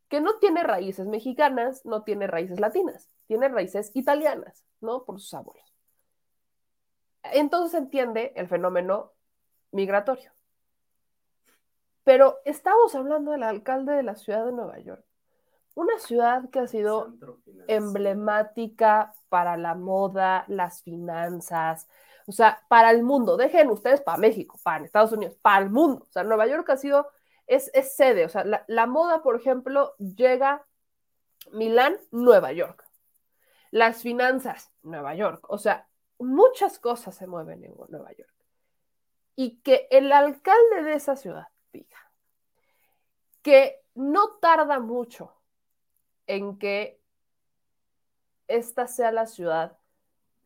que 0.08 0.22
no 0.22 0.38
tiene 0.40 0.64
raíces 0.64 1.08
mexicanas, 1.08 1.86
no 1.86 2.04
tiene 2.04 2.28
raíces 2.28 2.60
latinas, 2.60 3.10
tiene 3.28 3.48
raíces 3.50 3.92
italianas, 3.94 4.66
¿no? 4.82 5.04
Por 5.04 5.20
sus 5.20 5.34
abuelos. 5.34 5.74
Entonces 7.24 7.80
entiende 7.80 8.34
el 8.36 8.48
fenómeno 8.48 9.14
migratorio. 9.72 10.32
Pero 12.04 12.40
estamos 12.46 12.96
hablando 12.96 13.32
del 13.32 13.44
alcalde 13.44 13.94
de 13.94 14.04
la 14.04 14.16
ciudad 14.16 14.46
de 14.46 14.52
Nueva 14.52 14.80
York, 14.80 15.04
una 15.76 16.00
ciudad 16.00 16.50
que 16.50 16.60
ha 16.60 16.68
sido 16.68 17.14
emblemática 17.68 19.14
para 19.30 19.56
la 19.56 19.76
moda, 19.76 20.44
las 20.48 20.82
finanzas, 20.84 21.88
o 22.28 22.32
sea, 22.32 22.62
para 22.68 22.92
el 22.92 23.04
mundo. 23.04 23.38
Dejen 23.38 23.70
ustedes 23.70 24.02
para 24.02 24.18
México, 24.18 24.60
para 24.64 24.84
Estados 24.84 25.12
Unidos, 25.12 25.38
para 25.42 25.64
el 25.64 25.70
mundo. 25.70 26.06
O 26.10 26.12
sea, 26.12 26.24
Nueva 26.24 26.48
York 26.48 26.70
ha 26.70 26.78
sido, 26.78 27.08
es, 27.48 27.70
es 27.74 27.96
sede. 27.96 28.26
O 28.26 28.30
sea, 28.30 28.44
la, 28.44 28.66
la 28.68 28.88
moda, 28.88 29.22
por 29.22 29.36
ejemplo, 29.36 29.96
llega 29.98 30.66
Milán, 31.52 31.98
Nueva 32.12 32.52
York. 32.52 32.86
Las 33.70 34.02
finanzas, 34.02 34.72
Nueva 34.84 35.16
York. 35.16 35.46
O 35.50 35.58
sea, 35.58 35.88
muchas 36.20 36.80
cosas 36.80 37.16
se 37.16 37.28
mueven 37.28 37.64
en 37.64 37.74
Nueva 37.90 38.12
York. 38.12 38.34
Y 39.36 39.62
que 39.62 39.88
el 39.92 40.12
alcalde 40.12 40.84
de 40.84 40.94
esa 40.94 41.16
ciudad 41.16 41.48
que 43.42 43.82
no 43.96 44.38
tarda 44.40 44.80
mucho 44.80 45.34
en 46.28 46.58
que 46.58 47.00
esta 48.48 48.88
sea 48.88 49.12
la 49.12 49.26
ciudad, 49.26 49.78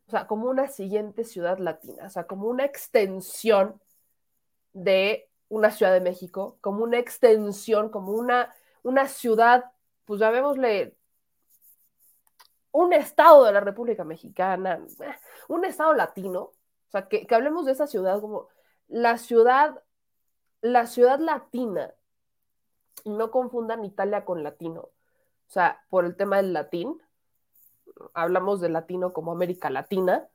o 0.08 0.12
sea, 0.12 0.28
como 0.28 0.50
una 0.50 0.68
siguiente 0.68 1.24
ciudad 1.24 1.58
latina, 1.60 2.06
o 2.06 2.10
sea, 2.10 2.28
como 2.28 2.48
una 2.48 2.66
extensión 2.66 3.82
de 4.74 5.30
una 5.50 5.72
ciudad 5.72 5.94
de 5.94 6.02
México, 6.02 6.58
como 6.62 6.84
una 6.84 7.00
extensión, 7.00 7.90
como 7.90 8.12
una, 8.14 8.54
una 8.84 9.08
ciudad, 9.08 9.66
pues 10.06 10.20
llamémosle 10.20 10.96
un 12.72 12.94
estado 12.94 13.46
de 13.46 13.54
la 13.54 13.62
República 13.62 14.04
Mexicana, 14.04 14.86
un 15.48 15.66
estado 15.66 15.94
latino, 15.94 16.42
o 16.42 16.90
sea, 16.90 17.08
que, 17.08 17.26
que 17.26 17.36
hablemos 17.36 17.66
de 17.66 17.72
esa 17.72 17.88
ciudad 17.88 18.22
como 18.22 18.50
la 18.88 19.18
ciudad, 19.18 19.82
la 20.62 20.88
ciudad 20.88 21.20
latina, 21.20 21.94
no 23.06 23.32
confundan 23.32 23.86
Italia 23.86 24.26
con 24.26 24.44
latino, 24.44 24.82
o 24.82 25.52
sea, 25.52 25.84
por 25.90 26.06
el 26.06 26.16
tema 26.16 26.38
del 26.38 26.54
latín, 26.54 27.02
hablamos 28.14 28.62
de 28.62 28.70
latino 28.70 29.14
como 29.14 29.32
América 29.32 29.70
Latina, 29.70 30.28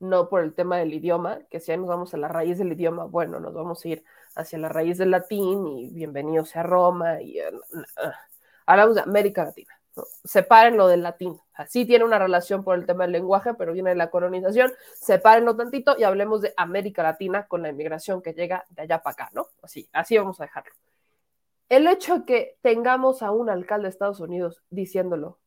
no 0.00 0.28
por 0.28 0.42
el 0.42 0.54
tema 0.54 0.78
del 0.78 0.94
idioma, 0.94 1.40
que 1.50 1.60
si 1.60 1.72
ahí 1.72 1.78
nos 1.78 1.88
vamos 1.88 2.14
a 2.14 2.18
la 2.18 2.28
raíz 2.28 2.58
del 2.58 2.72
idioma, 2.72 3.04
bueno, 3.04 3.40
nos 3.40 3.54
vamos 3.54 3.84
a 3.84 3.88
ir 3.88 4.04
hacia 4.36 4.58
la 4.58 4.68
raíz 4.68 4.98
del 4.98 5.10
latín 5.10 5.66
y 5.66 5.90
bienvenidos 5.90 6.54
a 6.56 6.62
Roma 6.62 7.20
y 7.20 7.40
uh, 7.40 7.56
uh, 7.56 8.12
hablamos 8.66 8.94
de 8.94 9.02
América 9.02 9.44
Latina. 9.44 9.77
¿No? 9.98 10.04
Separen 10.24 10.76
lo 10.76 10.88
del 10.88 11.02
latín. 11.02 11.38
Así 11.52 11.84
tiene 11.84 12.04
una 12.04 12.18
relación 12.18 12.62
por 12.64 12.78
el 12.78 12.86
tema 12.86 13.04
del 13.04 13.12
lenguaje, 13.12 13.54
pero 13.54 13.72
viene 13.72 13.90
de 13.90 13.96
la 13.96 14.10
colonización. 14.10 14.72
Sepárenlo 14.94 15.56
tantito 15.56 15.96
y 15.98 16.04
hablemos 16.04 16.40
de 16.40 16.54
América 16.56 17.02
Latina 17.02 17.46
con 17.46 17.62
la 17.62 17.68
inmigración 17.68 18.22
que 18.22 18.32
llega 18.32 18.64
de 18.70 18.82
allá 18.82 19.02
para 19.02 19.12
acá, 19.12 19.30
¿no? 19.34 19.48
Así, 19.62 19.88
así 19.92 20.16
vamos 20.16 20.40
a 20.40 20.44
dejarlo. 20.44 20.72
El 21.68 21.86
hecho 21.86 22.20
de 22.20 22.24
que 22.24 22.58
tengamos 22.62 23.22
a 23.22 23.30
un 23.30 23.50
alcalde 23.50 23.84
de 23.84 23.90
Estados 23.90 24.20
Unidos 24.20 24.62
diciéndolo, 24.70 25.38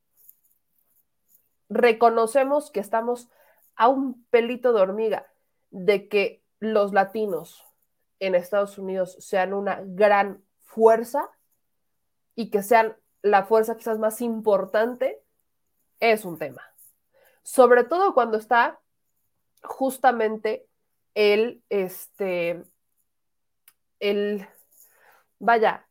reconocemos 1.70 2.70
que 2.70 2.82
estamos 2.82 3.30
a 3.76 3.88
un 3.88 4.24
pelito 4.26 4.74
de 4.74 4.82
hormiga 4.82 5.28
de 5.72 6.10
que 6.10 6.44
los 6.60 6.94
latinos 6.94 7.66
en 8.20 8.36
Estados 8.36 8.78
Unidos 8.78 9.16
sean 9.20 9.54
una 9.54 9.82
gran 9.84 10.44
fuerza 10.60 11.30
y 12.36 12.50
que 12.52 12.62
sean 12.62 12.96
la 13.22 13.44
fuerza 13.44 13.78
quizás 13.78 14.00
más 14.00 14.22
importante, 14.22 15.22
es 16.00 16.26
un 16.26 16.38
tema. 16.38 16.62
Sobre 17.44 17.84
todo 17.84 18.14
cuando 18.14 18.38
está 18.38 18.80
justamente 19.64 20.68
el, 21.14 21.64
este, 21.70 22.64
el, 24.00 24.48
vaya, 25.40 25.88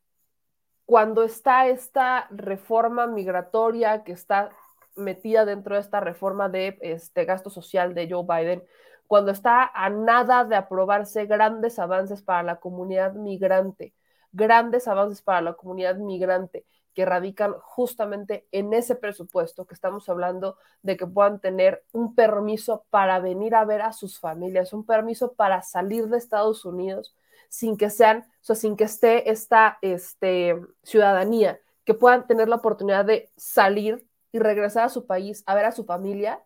cuando 0.85 1.23
está 1.23 1.67
esta 1.67 2.27
reforma 2.31 3.07
migratoria 3.07 4.03
que 4.03 4.11
está 4.11 4.51
metida 4.95 5.45
dentro 5.45 5.75
de 5.75 5.81
esta 5.81 6.01
reforma 6.01 6.49
de 6.49 6.77
este 6.81 7.23
gasto 7.25 7.49
social 7.49 7.93
de 7.93 8.09
Joe 8.09 8.25
Biden, 8.27 8.63
cuando 9.07 9.31
está 9.31 9.71
a 9.73 9.89
nada 9.89 10.43
de 10.45 10.55
aprobarse 10.55 11.25
grandes 11.25 11.79
avances 11.79 12.21
para 12.21 12.43
la 12.43 12.59
comunidad 12.59 13.13
migrante, 13.13 13.93
grandes 14.31 14.87
avances 14.87 15.21
para 15.21 15.41
la 15.41 15.53
comunidad 15.53 15.95
migrante 15.95 16.65
que 16.93 17.05
radican 17.05 17.53
justamente 17.61 18.47
en 18.51 18.73
ese 18.73 18.95
presupuesto 18.95 19.65
que 19.65 19.73
estamos 19.73 20.09
hablando 20.09 20.57
de 20.81 20.97
que 20.97 21.07
puedan 21.07 21.39
tener 21.39 21.83
un 21.91 22.15
permiso 22.15 22.85
para 22.89 23.19
venir 23.19 23.55
a 23.55 23.65
ver 23.65 23.81
a 23.81 23.93
sus 23.93 24.19
familias, 24.19 24.73
un 24.73 24.85
permiso 24.85 25.33
para 25.33 25.61
salir 25.61 26.07
de 26.07 26.17
Estados 26.17 26.65
Unidos 26.65 27.15
sin 27.49 27.77
que 27.77 27.89
sean, 27.89 28.19
o 28.19 28.43
sea, 28.43 28.55
sin 28.55 28.77
que 28.77 28.85
esté 28.85 29.29
esta 29.29 29.77
este, 29.81 30.59
ciudadanía, 30.83 31.59
que 31.83 31.93
puedan 31.93 32.25
tener 32.27 32.47
la 32.47 32.57
oportunidad 32.57 33.05
de 33.05 33.29
salir 33.35 34.07
y 34.31 34.39
regresar 34.39 34.85
a 34.85 34.89
su 34.89 35.05
país 35.05 35.43
a 35.45 35.55
ver 35.55 35.65
a 35.65 35.71
su 35.71 35.83
familia, 35.83 36.41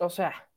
O 0.00 0.10
sea, 0.10 0.48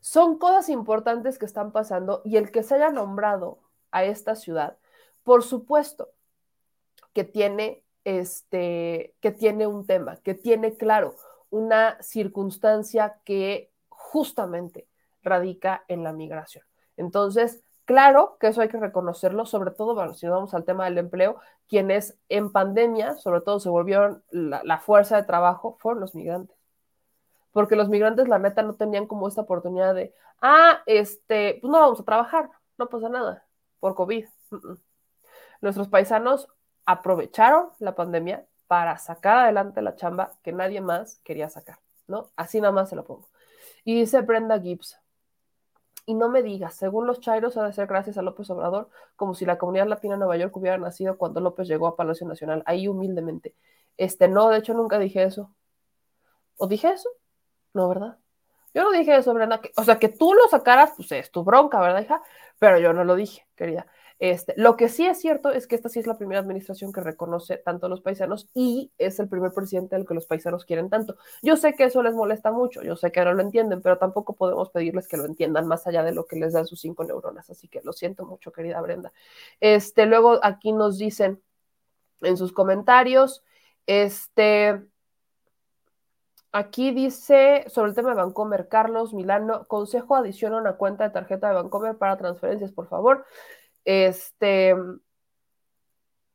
son 0.00 0.38
cosas 0.38 0.68
importantes 0.68 1.38
que 1.38 1.46
están 1.46 1.72
pasando 1.72 2.22
y 2.24 2.36
el 2.36 2.52
que 2.52 2.62
se 2.62 2.76
haya 2.76 2.90
nombrado 2.90 3.58
a 3.90 4.04
esta 4.04 4.36
ciudad, 4.36 4.78
por 5.24 5.42
supuesto 5.42 6.12
que 7.14 7.24
tiene 7.24 7.82
este 8.04 9.14
que 9.20 9.30
tiene 9.30 9.66
un 9.66 9.86
tema, 9.86 10.16
que 10.16 10.34
tiene 10.34 10.76
claro 10.76 11.14
una 11.50 12.02
circunstancia 12.02 13.20
que 13.24 13.70
justamente 13.88 14.88
radica 15.22 15.84
en 15.88 16.02
la 16.04 16.12
migración. 16.12 16.64
Entonces, 16.96 17.62
claro 17.84 18.36
que 18.38 18.48
eso 18.48 18.60
hay 18.60 18.68
que 18.68 18.78
reconocerlo, 18.78 19.46
sobre 19.46 19.70
todo 19.70 19.94
bueno, 19.94 20.14
si 20.14 20.28
vamos 20.28 20.52
al 20.52 20.64
tema 20.64 20.84
del 20.84 20.98
empleo, 20.98 21.36
quienes 21.68 22.18
en 22.28 22.52
pandemia, 22.52 23.16
sobre 23.16 23.40
todo 23.40 23.60
se 23.60 23.70
volvieron 23.70 24.22
la, 24.30 24.78
fuerza 24.78 25.16
de 25.16 25.22
trabajo, 25.24 25.76
fueron 25.80 26.00
los 26.00 26.14
migrantes 26.14 26.56
porque 27.54 27.76
los 27.76 27.88
migrantes, 27.88 28.26
la 28.28 28.40
neta, 28.40 28.62
no 28.62 28.74
tenían 28.74 29.06
como 29.06 29.28
esta 29.28 29.42
oportunidad 29.42 29.94
de, 29.94 30.12
ah, 30.42 30.82
este, 30.86 31.58
pues 31.60 31.70
no 31.70 31.78
vamos 31.78 32.00
a 32.00 32.04
trabajar, 32.04 32.50
no 32.76 32.88
pasa 32.88 33.08
nada, 33.08 33.46
por 33.78 33.94
COVID. 33.94 34.26
Nuestros 35.60 35.86
paisanos 35.88 36.48
aprovecharon 36.86 37.70
la 37.78 37.94
pandemia 37.94 38.46
para 38.66 38.98
sacar 38.98 39.38
adelante 39.38 39.82
la 39.82 39.96
chamba 39.96 40.32
que 40.42 40.52
nadie 40.52 40.80
más 40.80 41.20
quería 41.24 41.48
sacar, 41.48 41.78
¿no? 42.06 42.30
Así 42.36 42.60
nada 42.60 42.72
más 42.72 42.88
se 42.88 42.96
lo 42.96 43.04
pongo. 43.04 43.28
Y 43.84 43.98
dice 43.98 44.20
Brenda 44.22 44.58
Gibbs, 44.60 44.98
y 46.06 46.14
no 46.14 46.28
me 46.28 46.42
digas, 46.42 46.74
según 46.74 47.06
los 47.06 47.20
Chairos 47.20 47.56
ha 47.56 47.64
de 47.64 47.72
ser 47.72 47.86
gracias 47.86 48.18
a 48.18 48.22
López 48.22 48.50
Obrador, 48.50 48.90
como 49.16 49.34
si 49.34 49.46
la 49.46 49.56
comunidad 49.58 49.86
latina 49.86 50.14
de 50.14 50.18
Nueva 50.18 50.36
York 50.36 50.54
hubiera 50.56 50.76
nacido 50.76 51.16
cuando 51.16 51.40
López 51.40 51.66
llegó 51.66 51.86
a 51.86 51.96
Palacio 51.96 52.26
Nacional, 52.26 52.62
ahí 52.66 52.88
humildemente. 52.88 53.54
Este, 53.96 54.28
no, 54.28 54.50
de 54.50 54.58
hecho 54.58 54.74
nunca 54.74 54.98
dije 54.98 55.22
eso. 55.22 55.54
¿O 56.56 56.66
dije 56.66 56.88
eso? 56.90 57.08
No, 57.72 57.88
¿verdad? 57.88 58.18
Yo 58.74 58.82
no 58.82 58.90
dije 58.90 59.16
eso, 59.16 59.32
Brenda. 59.32 59.60
O 59.76 59.84
sea, 59.84 59.98
que 59.98 60.08
tú 60.08 60.34
lo 60.34 60.46
sacaras, 60.48 60.92
pues 60.96 61.10
es 61.12 61.30
tu 61.30 61.44
bronca, 61.44 61.80
¿verdad, 61.80 62.02
hija? 62.02 62.22
Pero 62.58 62.78
yo 62.78 62.92
no 62.92 63.04
lo 63.04 63.14
dije, 63.14 63.46
querida. 63.54 63.86
Este, 64.18 64.54
lo 64.56 64.76
que 64.76 64.88
sí 64.88 65.06
es 65.06 65.20
cierto 65.20 65.50
es 65.50 65.66
que 65.66 65.74
esta 65.74 65.88
sí 65.88 65.98
es 65.98 66.06
la 66.06 66.16
primera 66.16 66.40
administración 66.40 66.92
que 66.92 67.00
reconoce 67.00 67.56
tanto 67.58 67.86
a 67.86 67.88
los 67.88 68.00
paisanos 68.00 68.48
y 68.54 68.92
es 68.96 69.18
el 69.18 69.28
primer 69.28 69.52
presidente 69.52 69.96
al 69.96 70.06
que 70.06 70.14
los 70.14 70.26
paisanos 70.26 70.64
quieren 70.64 70.88
tanto. 70.88 71.16
Yo 71.42 71.56
sé 71.56 71.74
que 71.74 71.84
eso 71.84 72.02
les 72.02 72.14
molesta 72.14 72.52
mucho, 72.52 72.82
yo 72.82 72.96
sé 72.96 73.10
que 73.10 73.24
no 73.24 73.34
lo 73.34 73.42
entienden, 73.42 73.82
pero 73.82 73.98
tampoco 73.98 74.34
podemos 74.34 74.70
pedirles 74.70 75.08
que 75.08 75.16
lo 75.16 75.24
entiendan 75.24 75.66
más 75.66 75.86
allá 75.86 76.02
de 76.02 76.12
lo 76.12 76.26
que 76.26 76.36
les 76.36 76.52
dan 76.52 76.66
sus 76.66 76.80
cinco 76.80 77.04
neuronas. 77.04 77.50
Así 77.50 77.68
que 77.68 77.80
lo 77.82 77.92
siento 77.92 78.24
mucho, 78.24 78.52
querida 78.52 78.80
Brenda. 78.80 79.12
Este, 79.60 80.06
luego 80.06 80.38
aquí 80.42 80.72
nos 80.72 80.98
dicen 80.98 81.42
en 82.22 82.36
sus 82.36 82.52
comentarios, 82.52 83.44
este, 83.86 84.80
Aquí 86.56 86.92
dice 86.92 87.64
sobre 87.66 87.88
el 87.88 87.96
tema 87.96 88.10
de 88.10 88.14
Bancomer, 88.14 88.68
Carlos 88.68 89.12
Milano, 89.12 89.66
consejo 89.66 90.14
adiciona 90.14 90.56
una 90.56 90.74
cuenta 90.76 91.02
de 91.02 91.10
tarjeta 91.10 91.48
de 91.48 91.54
Bancomer 91.54 91.98
para 91.98 92.16
transferencias, 92.16 92.70
por 92.70 92.86
favor. 92.86 93.26
Este, 93.84 94.74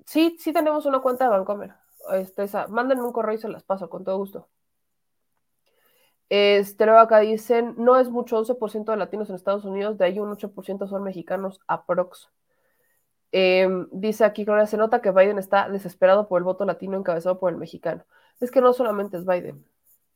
sí, 0.05 0.35
sí 0.39 0.53
tenemos 0.53 0.85
una 0.85 0.99
cuenta 0.99 1.25
de 1.25 1.31
Bancomer. 1.31 1.73
Este, 2.13 2.43
esa, 2.43 2.67
mándenme 2.67 3.03
un 3.03 3.11
correo 3.13 3.35
y 3.35 3.37
se 3.37 3.49
las 3.49 3.63
paso 3.63 3.89
con 3.89 4.03
todo 4.03 4.17
gusto. 4.17 4.49
Este, 6.29 6.85
luego 6.85 6.99
acá 7.01 7.19
dicen, 7.19 7.73
no 7.77 7.97
es 7.97 8.09
mucho, 8.09 8.37
11% 8.37 8.91
de 8.91 8.97
latinos 8.97 9.29
en 9.29 9.35
Estados 9.35 9.65
Unidos, 9.65 9.97
de 9.97 10.05
ahí 10.05 10.19
un 10.19 10.31
8% 10.31 10.87
son 10.87 11.03
mexicanos, 11.03 11.59
aprox. 11.67 12.29
Eh, 13.31 13.67
dice 13.91 14.25
aquí, 14.25 14.43
Gloria, 14.43 14.65
se 14.65 14.77
nota 14.77 15.01
que 15.01 15.11
Biden 15.11 15.37
está 15.39 15.69
desesperado 15.69 16.27
por 16.27 16.39
el 16.39 16.43
voto 16.43 16.65
latino 16.65 16.97
encabezado 16.97 17.39
por 17.39 17.51
el 17.51 17.57
mexicano. 17.57 18.05
Es 18.39 18.51
que 18.51 18.61
no 18.61 18.73
solamente 18.73 19.17
es 19.17 19.25
Biden, 19.25 19.65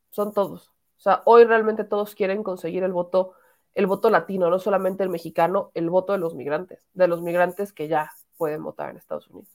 son 0.09 0.33
todos. 0.33 0.69
O 0.97 1.01
sea, 1.03 1.21
hoy 1.25 1.45
realmente 1.45 1.83
todos 1.83 2.15
quieren 2.15 2.43
conseguir 2.43 2.83
el 2.83 2.93
voto, 2.93 3.33
el 3.75 3.87
voto 3.87 4.09
latino, 4.09 4.49
no 4.49 4.59
solamente 4.59 5.03
el 5.03 5.09
mexicano, 5.09 5.71
el 5.73 5.89
voto 5.89 6.13
de 6.13 6.19
los 6.19 6.35
migrantes, 6.35 6.85
de 6.93 7.07
los 7.07 7.21
migrantes 7.21 7.73
que 7.73 7.87
ya 7.87 8.11
pueden 8.37 8.63
votar 8.63 8.89
en 8.89 8.97
Estados 8.97 9.27
Unidos. 9.29 9.49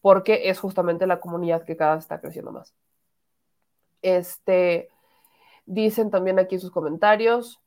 Porque 0.00 0.48
es 0.48 0.58
justamente 0.58 1.06
la 1.06 1.20
comunidad 1.20 1.64
que 1.64 1.76
cada 1.76 1.96
vez 1.96 2.04
está 2.04 2.20
creciendo 2.20 2.52
más. 2.52 2.74
Este, 4.02 4.88
dicen 5.66 6.10
también 6.10 6.38
aquí 6.38 6.58
sus 6.58 6.70
comentarios, 6.70 7.60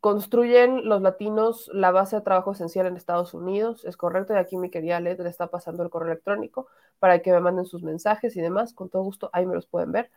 construyen 0.00 0.88
los 0.88 1.02
latinos 1.02 1.70
la 1.72 1.90
base 1.90 2.16
de 2.16 2.22
trabajo 2.22 2.52
esencial 2.52 2.86
en 2.86 2.96
Estados 2.96 3.34
Unidos, 3.34 3.84
es 3.84 3.96
correcto, 3.96 4.34
y 4.34 4.36
aquí 4.36 4.56
mi 4.56 4.70
querida 4.70 5.00
Led 5.00 5.20
le 5.20 5.28
está 5.28 5.48
pasando 5.48 5.82
el 5.82 5.90
correo 5.90 6.12
electrónico 6.12 6.68
para 6.98 7.20
que 7.20 7.32
me 7.32 7.40
manden 7.40 7.66
sus 7.66 7.82
mensajes 7.82 8.36
y 8.36 8.40
demás, 8.40 8.74
con 8.74 8.90
todo 8.90 9.02
gusto, 9.02 9.30
ahí 9.32 9.46
me 9.46 9.54
los 9.54 9.66
pueden 9.66 9.92
ver. 9.92 10.10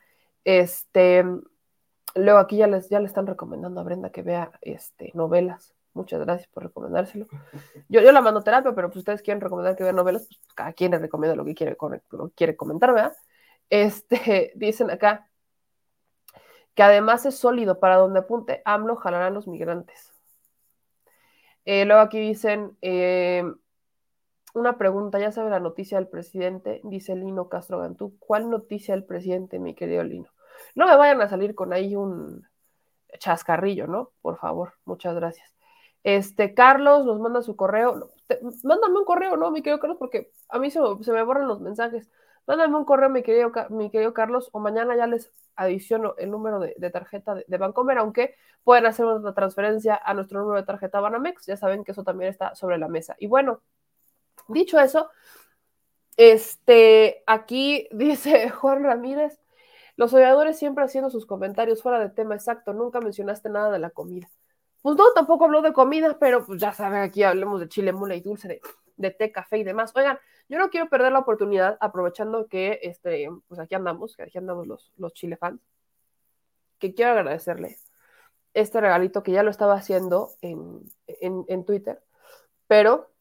Este, 0.43 1.23
luego 2.15 2.39
aquí 2.39 2.57
ya 2.57 2.67
les, 2.67 2.89
ya 2.89 2.99
le 2.99 3.05
están 3.05 3.27
recomendando 3.27 3.81
a 3.81 3.83
Brenda 3.83 4.11
que 4.11 4.21
vea 4.21 4.51
este, 4.61 5.11
novelas. 5.13 5.73
Muchas 5.93 6.21
gracias 6.21 6.47
por 6.47 6.63
recomendárselo. 6.63 7.27
Yo, 7.89 8.01
yo 8.01 8.11
la 8.11 8.21
mando 8.21 8.41
terapia, 8.41 8.73
pero 8.73 8.87
pues 8.89 8.99
ustedes 8.99 9.21
quieren 9.21 9.41
recomendar 9.41 9.75
que 9.75 9.83
vea 9.83 9.91
novelas, 9.91 10.27
pues 10.27 10.39
cada 10.55 10.73
quien 10.73 10.91
le 10.91 10.99
recomienda 10.99 11.35
lo 11.35 11.43
que 11.43 11.53
quiere, 11.53 11.75
lo 12.11 12.29
quiere 12.29 12.55
comentar, 12.55 12.93
¿verdad? 12.93 13.13
Este, 13.69 14.53
dicen 14.55 14.89
acá 14.89 15.27
que 16.73 16.83
además 16.83 17.25
es 17.25 17.35
sólido 17.35 17.79
para 17.79 17.97
donde 17.97 18.19
apunte 18.19 18.61
AMLO 18.63 18.95
jalarán 18.95 19.33
los 19.33 19.47
migrantes. 19.47 20.13
Eh, 21.65 21.85
luego 21.85 22.01
aquí 22.01 22.19
dicen, 22.19 22.77
eh, 22.81 23.43
una 24.53 24.77
pregunta, 24.77 25.19
ya 25.19 25.31
sabe 25.31 25.49
la 25.49 25.59
noticia 25.59 25.97
del 25.97 26.07
presidente, 26.07 26.81
dice 26.83 27.15
Lino 27.15 27.49
Castro 27.49 27.79
Gantú. 27.79 28.17
¿Cuál 28.19 28.49
noticia 28.49 28.95
del 28.95 29.05
presidente, 29.05 29.59
mi 29.59 29.75
querido 29.75 30.03
Lino? 30.03 30.29
No 30.75 30.87
me 30.87 30.95
vayan 30.95 31.21
a 31.21 31.29
salir 31.29 31.55
con 31.55 31.73
ahí 31.73 31.95
un 31.95 32.47
chascarrillo, 33.19 33.87
¿no? 33.87 34.11
Por 34.21 34.37
favor, 34.37 34.73
muchas 34.85 35.15
gracias. 35.15 35.53
Este, 36.03 36.53
Carlos 36.53 37.05
nos 37.05 37.19
manda 37.19 37.41
su 37.41 37.55
correo. 37.55 38.11
mándame 38.63 38.97
un 38.97 39.05
correo, 39.05 39.37
¿no, 39.37 39.51
mi 39.51 39.61
querido 39.61 39.79
Carlos? 39.79 39.97
Porque 39.99 40.31
a 40.49 40.59
mí 40.59 40.71
se 40.71 40.79
me, 40.79 41.23
borran 41.23 41.47
los 41.47 41.61
mensajes. 41.61 42.09
Mándame 42.47 42.75
un 42.75 42.85
correo, 42.85 43.09
mi 43.09 43.21
querido, 43.23 43.51
mi 43.69 43.91
querido 43.91 44.13
Carlos, 44.13 44.49
o 44.51 44.59
mañana 44.59 44.95
ya 44.95 45.07
les 45.07 45.31
adiciono 45.55 46.15
el 46.17 46.31
número 46.31 46.59
de, 46.59 46.73
tarjeta 46.91 47.35
de, 47.35 47.45
de, 47.47 47.57
Bancomer, 47.57 47.97
aunque 47.99 48.35
pueden 48.63 48.85
hacer 48.87 49.05
una 49.05 49.33
transferencia 49.33 49.99
a 50.03 50.13
nuestro 50.13 50.39
número 50.41 50.59
de 50.59 50.65
tarjeta 50.65 50.99
Banamex. 50.99 51.45
Ya 51.45 51.57
saben 51.57 51.83
que 51.83 51.91
eso 51.91 52.03
también 52.03 52.31
está 52.31 52.55
sobre 52.55 52.77
la 52.77 52.87
mesa. 52.87 53.15
Y 53.19 53.27
bueno, 53.27 53.61
Dicho 54.47 54.79
eso, 54.79 55.09
este, 56.17 57.23
aquí 57.27 57.87
dice 57.91 58.49
Juan 58.49 58.83
Ramírez, 58.83 59.39
los 60.01 60.15
oradores 60.15 60.57
siempre 60.57 60.83
haciendo 60.83 61.11
sus 61.11 61.27
comentarios 61.27 61.83
fuera 61.83 61.99
de 61.99 62.09
tema 62.09 62.33
exacto, 62.33 62.73
nunca 62.73 62.99
mencionaste 62.99 63.49
nada 63.49 63.69
de 63.69 63.77
la 63.77 63.91
comida. 63.91 64.31
Pues 64.81 64.95
no, 64.95 65.13
tampoco 65.13 65.45
habló 65.45 65.61
de 65.61 65.73
comida, 65.73 66.17
pero 66.17 66.43
pues 66.43 66.59
ya 66.59 66.73
saben, 66.73 67.03
aquí 67.03 67.21
hablemos 67.21 67.59
de 67.59 67.69
chile, 67.69 67.93
mula 67.93 68.15
y 68.15 68.21
dulce, 68.21 68.47
de, 68.47 68.61
de, 68.97 69.11
té, 69.11 69.31
café 69.31 69.59
y 69.59 69.63
demás. 69.63 69.95
Oigan, 69.95 70.17
yo 70.49 70.57
no 70.57 70.71
quiero 70.71 70.89
perder 70.89 71.11
la 71.11 71.19
oportunidad, 71.19 71.77
aprovechando 71.79 72.47
que 72.47 72.79
este, 72.81 73.29
pues 73.47 73.59
aquí 73.59 73.75
andamos, 73.75 74.15
que 74.15 74.23
aquí 74.23 74.39
andamos 74.39 74.65
los, 74.65 74.91
los 74.97 75.13
chile 75.13 75.37
fans, 75.37 75.61
que 76.79 76.95
quiero 76.95 77.11
agradecerle 77.11 77.77
este 78.55 78.81
regalito 78.81 79.21
que 79.21 79.33
ya 79.33 79.43
lo 79.43 79.51
estaba 79.51 79.75
haciendo 79.75 80.31
en, 80.41 80.81
en, 81.05 81.45
en 81.47 81.63
Twitter, 81.63 82.01
pero 82.65 83.11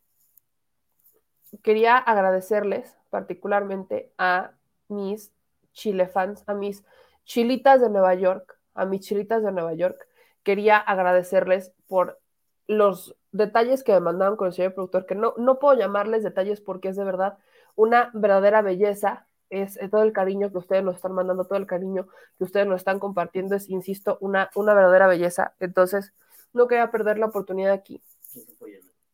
quería 1.63 1.99
agradecerles 1.99 2.97
particularmente 3.11 4.15
a 4.17 4.53
mis 4.89 5.31
chile 5.73 6.07
fans, 6.09 6.45
a 6.47 6.55
mis 6.55 6.85
chilitas 7.25 7.81
de 7.81 7.91
Nueva 7.91 8.15
York, 8.15 8.59
a 8.75 8.85
mis 8.87 9.01
chilitas 9.01 9.43
de 9.43 9.53
Nueva 9.53 9.75
York. 9.75 10.07
Quería 10.43 10.79
agradecerles 10.79 11.73
por 11.87 12.21
los 12.67 13.17
detalles 13.33 13.83
que 13.83 13.93
me 13.93 14.01
mandaron 14.01 14.37
con 14.37 14.49
el 14.49 14.53
señor 14.53 14.75
productor, 14.75 15.07
que 15.07 15.15
no, 15.15 15.35
no 15.37 15.59
puedo 15.59 15.79
llamarles 15.79 16.23
detalles 16.23 16.61
porque 16.61 16.89
es 16.89 16.97
de 16.97 17.05
verdad 17.05 17.39
una 17.75 18.11
verdadera 18.15 18.63
belleza, 18.63 19.27
es, 19.49 19.79
todo 19.91 20.03
el 20.03 20.13
cariño 20.13 20.51
que 20.51 20.59
ustedes 20.59 20.85
nos 20.85 20.97
están 20.97 21.13
mandando, 21.13 21.45
todo 21.45 21.59
el 21.59 21.67
cariño 21.67 22.07
que 22.39 22.45
ustedes 22.45 22.67
nos 22.67 22.77
están 22.77 22.99
compartiendo, 22.99 23.57
es, 23.57 23.69
insisto, 23.69 24.19
una, 24.21 24.51
una 24.55 24.75
verdadera 24.75 25.07
belleza. 25.07 25.55
Entonces, 25.61 26.13
no 26.53 26.69
quería 26.69 26.91
perder 26.91 27.19
la 27.19 27.27
oportunidad 27.27 27.73
aquí 27.73 28.03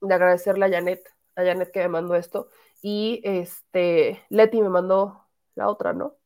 de 0.01 0.15
agradecerle 0.15 0.67
a 0.67 0.71
Janet 0.71 1.03
a 1.37 1.45
Janet 1.45 1.71
que 1.71 1.81
me 1.81 1.89
mandó 1.89 2.15
esto, 2.15 2.49
y 2.83 3.21
este, 3.25 4.23
Leti 4.31 4.61
me 4.61 4.71
mandó 4.71 5.27
la 5.55 5.69
otra, 5.69 5.93
¿no? 5.93 6.17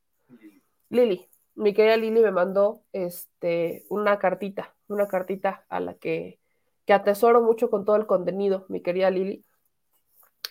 Lili. 0.91 1.29
Mi 1.55 1.73
querida 1.75 1.97
Lili 1.97 2.21
me 2.21 2.31
mandó 2.33 2.83
este, 2.93 3.85
una 3.89 4.19
cartita, 4.19 4.75
una 4.89 5.09
cartita 5.09 5.65
a 5.69 5.81
la 5.81 5.95
que, 5.95 6.41
que 6.85 6.93
atesoro 6.93 7.43
mucho 7.43 7.71
con 7.71 7.85
todo 7.85 7.97
el 7.97 8.07
contenido, 8.07 8.67
mi 8.69 8.83
querida 8.83 9.11
Lili. 9.11 9.45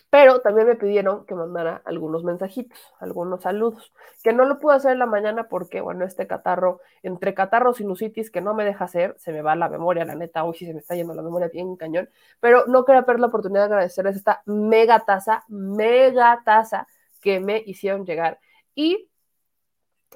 Pero 0.08 0.40
también 0.40 0.66
me 0.66 0.74
pidieron 0.74 1.24
que 1.24 1.36
mandara 1.36 1.82
algunos 1.84 2.24
mensajitos, 2.24 2.78
algunos 2.98 3.42
saludos, 3.42 3.92
que 4.24 4.32
no 4.32 4.44
lo 4.44 4.58
pude 4.58 4.74
hacer 4.74 4.92
en 4.92 4.98
la 4.98 5.06
mañana 5.06 5.48
porque, 5.48 5.80
bueno, 5.80 6.04
este 6.04 6.26
catarro, 6.26 6.80
entre 7.02 7.32
catarro 7.32 7.70
y 7.70 7.74
sinusitis 7.74 8.30
que 8.30 8.40
no 8.40 8.52
me 8.54 8.64
deja 8.64 8.86
hacer, 8.86 9.14
se 9.18 9.32
me 9.32 9.40
va 9.40 9.54
la 9.54 9.68
memoria, 9.68 10.04
la 10.04 10.16
neta, 10.16 10.42
hoy 10.42 10.54
sí 10.56 10.66
se 10.66 10.74
me 10.74 10.80
está 10.80 10.96
yendo 10.96 11.14
la 11.14 11.22
memoria 11.22 11.48
bien 11.48 11.76
cañón, 11.76 12.10
pero 12.40 12.66
no 12.66 12.84
quería 12.84 13.04
perder 13.04 13.20
la 13.20 13.26
oportunidad 13.28 13.68
de 13.68 13.74
agradecerles 13.74 14.16
esta 14.16 14.42
mega 14.46 15.04
taza, 15.04 15.44
mega 15.48 16.42
taza 16.44 16.88
que 17.20 17.38
me 17.38 17.62
hicieron 17.64 18.04
llegar. 18.04 18.40
Y 18.74 19.09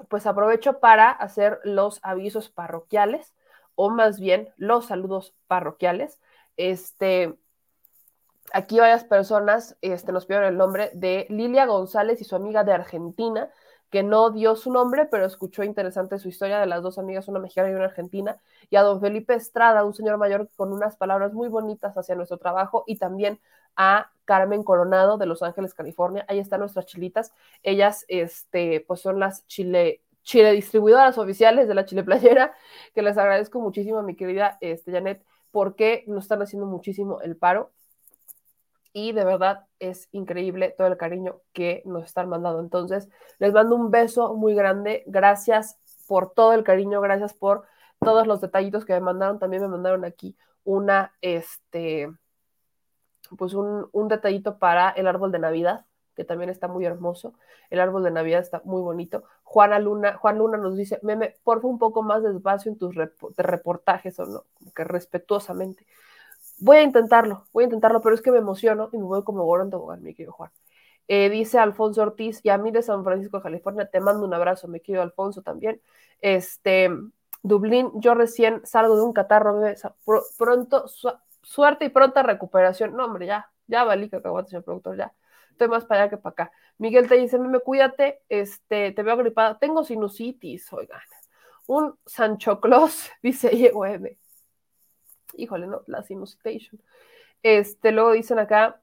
pues 0.08 0.26
aprovecho 0.26 0.80
para 0.80 1.10
hacer 1.10 1.60
los 1.64 2.00
avisos 2.02 2.48
parroquiales, 2.48 3.34
o 3.74 3.90
más 3.90 4.20
bien 4.20 4.52
los 4.56 4.86
saludos 4.86 5.34
parroquiales. 5.46 6.20
Este, 6.56 7.36
aquí 8.52 8.78
varias 8.78 9.04
personas 9.04 9.76
este, 9.80 10.12
nos 10.12 10.26
pidieron 10.26 10.48
el 10.48 10.56
nombre 10.56 10.90
de 10.94 11.26
Lilia 11.30 11.66
González 11.66 12.20
y 12.20 12.24
su 12.24 12.36
amiga 12.36 12.64
de 12.64 12.72
Argentina, 12.72 13.50
que 13.94 14.02
no 14.02 14.30
dio 14.30 14.56
su 14.56 14.72
nombre, 14.72 15.06
pero 15.06 15.24
escuchó 15.24 15.62
interesante 15.62 16.18
su 16.18 16.28
historia 16.28 16.58
de 16.58 16.66
las 16.66 16.82
dos 16.82 16.98
amigas, 16.98 17.28
una 17.28 17.38
mexicana 17.38 17.70
y 17.70 17.74
una 17.74 17.84
argentina, 17.84 18.40
y 18.68 18.74
a 18.74 18.82
don 18.82 19.00
Felipe 19.00 19.34
Estrada, 19.34 19.84
un 19.84 19.94
señor 19.94 20.18
mayor 20.18 20.48
con 20.56 20.72
unas 20.72 20.96
palabras 20.96 21.32
muy 21.32 21.46
bonitas 21.46 21.96
hacia 21.96 22.16
nuestro 22.16 22.38
trabajo, 22.38 22.82
y 22.88 22.96
también 22.96 23.38
a 23.76 24.10
Carmen 24.24 24.64
Coronado 24.64 25.16
de 25.16 25.26
Los 25.26 25.44
Ángeles, 25.44 25.74
California. 25.74 26.24
Ahí 26.26 26.40
están 26.40 26.58
nuestras 26.58 26.86
chilitas. 26.86 27.32
Ellas, 27.62 28.04
este, 28.08 28.84
pues 28.84 28.98
son 28.98 29.20
las 29.20 29.46
chile, 29.46 30.02
chile 30.24 30.50
distribuidoras 30.50 31.16
oficiales 31.16 31.68
de 31.68 31.74
la 31.76 31.84
Chile 31.84 32.02
Playera, 32.02 32.52
que 32.96 33.02
les 33.02 33.16
agradezco 33.16 33.60
muchísimo 33.60 34.02
mi 34.02 34.16
querida 34.16 34.58
este, 34.60 34.90
Janet, 34.90 35.24
porque 35.52 36.02
nos 36.08 36.24
están 36.24 36.42
haciendo 36.42 36.66
muchísimo 36.66 37.20
el 37.20 37.36
paro 37.36 37.70
y 38.94 39.12
de 39.12 39.24
verdad 39.24 39.66
es 39.80 40.08
increíble 40.12 40.72
todo 40.78 40.86
el 40.86 40.96
cariño 40.96 41.40
que 41.52 41.82
nos 41.84 42.04
están 42.04 42.28
mandando. 42.28 42.60
Entonces, 42.60 43.08
les 43.38 43.52
mando 43.52 43.74
un 43.74 43.90
beso 43.90 44.34
muy 44.34 44.54
grande. 44.54 45.02
Gracias 45.06 45.78
por 46.06 46.32
todo 46.32 46.52
el 46.54 46.62
cariño, 46.62 47.00
gracias 47.00 47.34
por 47.34 47.64
todos 47.98 48.26
los 48.28 48.40
detallitos 48.40 48.84
que 48.84 48.92
me 48.94 49.00
mandaron. 49.00 49.40
También 49.40 49.62
me 49.62 49.68
mandaron 49.68 50.04
aquí 50.04 50.36
una, 50.62 51.12
este, 51.20 52.08
pues 53.36 53.52
un, 53.54 53.88
un 53.90 54.08
detallito 54.08 54.58
para 54.60 54.90
el 54.90 55.08
árbol 55.08 55.32
de 55.32 55.40
Navidad, 55.40 55.86
que 56.14 56.24
también 56.24 56.48
está 56.48 56.68
muy 56.68 56.86
hermoso. 56.86 57.34
El 57.70 57.80
árbol 57.80 58.04
de 58.04 58.12
Navidad 58.12 58.42
está 58.42 58.62
muy 58.64 58.80
bonito. 58.80 59.24
Juana 59.42 59.80
Luna, 59.80 60.16
Juan 60.18 60.38
Luna 60.38 60.56
nos 60.56 60.76
dice, 60.76 61.00
meme, 61.02 61.34
porfa 61.42 61.66
un 61.66 61.80
poco 61.80 62.04
más 62.04 62.22
de 62.22 62.30
espacio 62.30 62.70
en 62.70 62.78
tus 62.78 62.94
reportajes 63.36 64.20
o 64.20 64.26
no, 64.26 64.44
que 64.72 64.84
respetuosamente. 64.84 65.84
Voy 66.58 66.78
a 66.78 66.82
intentarlo, 66.82 67.46
voy 67.52 67.64
a 67.64 67.66
intentarlo, 67.66 68.00
pero 68.00 68.14
es 68.14 68.22
que 68.22 68.30
me 68.30 68.38
emociono 68.38 68.88
y 68.92 68.98
me 68.98 69.04
voy 69.04 69.24
como 69.24 69.44
gordo 69.44 69.64
en 69.64 69.70
tobogán, 69.70 70.02
mi 70.02 70.14
querido 70.14 70.32
Juan. 70.32 70.50
Eh, 71.08 71.28
dice 71.28 71.58
Alfonso 71.58 72.02
Ortiz, 72.02 72.40
y 72.42 72.48
a 72.48 72.58
mí 72.58 72.70
de 72.70 72.82
San 72.82 73.04
Francisco, 73.04 73.42
California, 73.42 73.86
te 73.90 74.00
mando 74.00 74.24
un 74.24 74.32
abrazo, 74.32 74.68
me 74.68 74.80
quiero 74.80 75.02
Alfonso 75.02 75.42
también. 75.42 75.80
Este, 76.20 76.90
Dublín, 77.42 77.90
yo 77.96 78.14
recién 78.14 78.64
salgo 78.64 78.96
de 78.96 79.02
un 79.02 79.12
catarro, 79.12 79.60
pronto, 80.38 80.86
suerte 81.42 81.84
y 81.86 81.88
pronta 81.90 82.22
recuperación. 82.22 82.96
No, 82.96 83.04
hombre, 83.04 83.26
ya, 83.26 83.50
ya 83.66 83.84
valí 83.84 84.08
que 84.08 84.16
acabo 84.16 84.42
señor 84.44 84.64
productor, 84.64 84.96
ya. 84.96 85.12
Estoy 85.50 85.68
más 85.68 85.84
para 85.84 86.02
allá 86.02 86.10
que 86.10 86.16
para 86.16 86.32
acá. 86.32 86.52
Miguel 86.78 87.08
te 87.08 87.16
dice, 87.16 87.38
me 87.38 87.60
cuídate, 87.60 88.22
este, 88.28 88.92
te 88.92 89.02
veo 89.02 89.16
gripada. 89.16 89.58
Tengo 89.58 89.84
sinusitis, 89.84 90.72
oigan. 90.72 91.00
Un 91.66 91.96
Sancho 92.06 92.60
Claus, 92.60 93.10
dice 93.22 93.50
M 93.52 94.18
híjole, 95.36 95.66
no, 95.66 95.82
la 95.86 96.02
sinusitation. 96.02 96.80
Este, 97.42 97.92
luego 97.92 98.12
dicen 98.12 98.38
acá, 98.38 98.80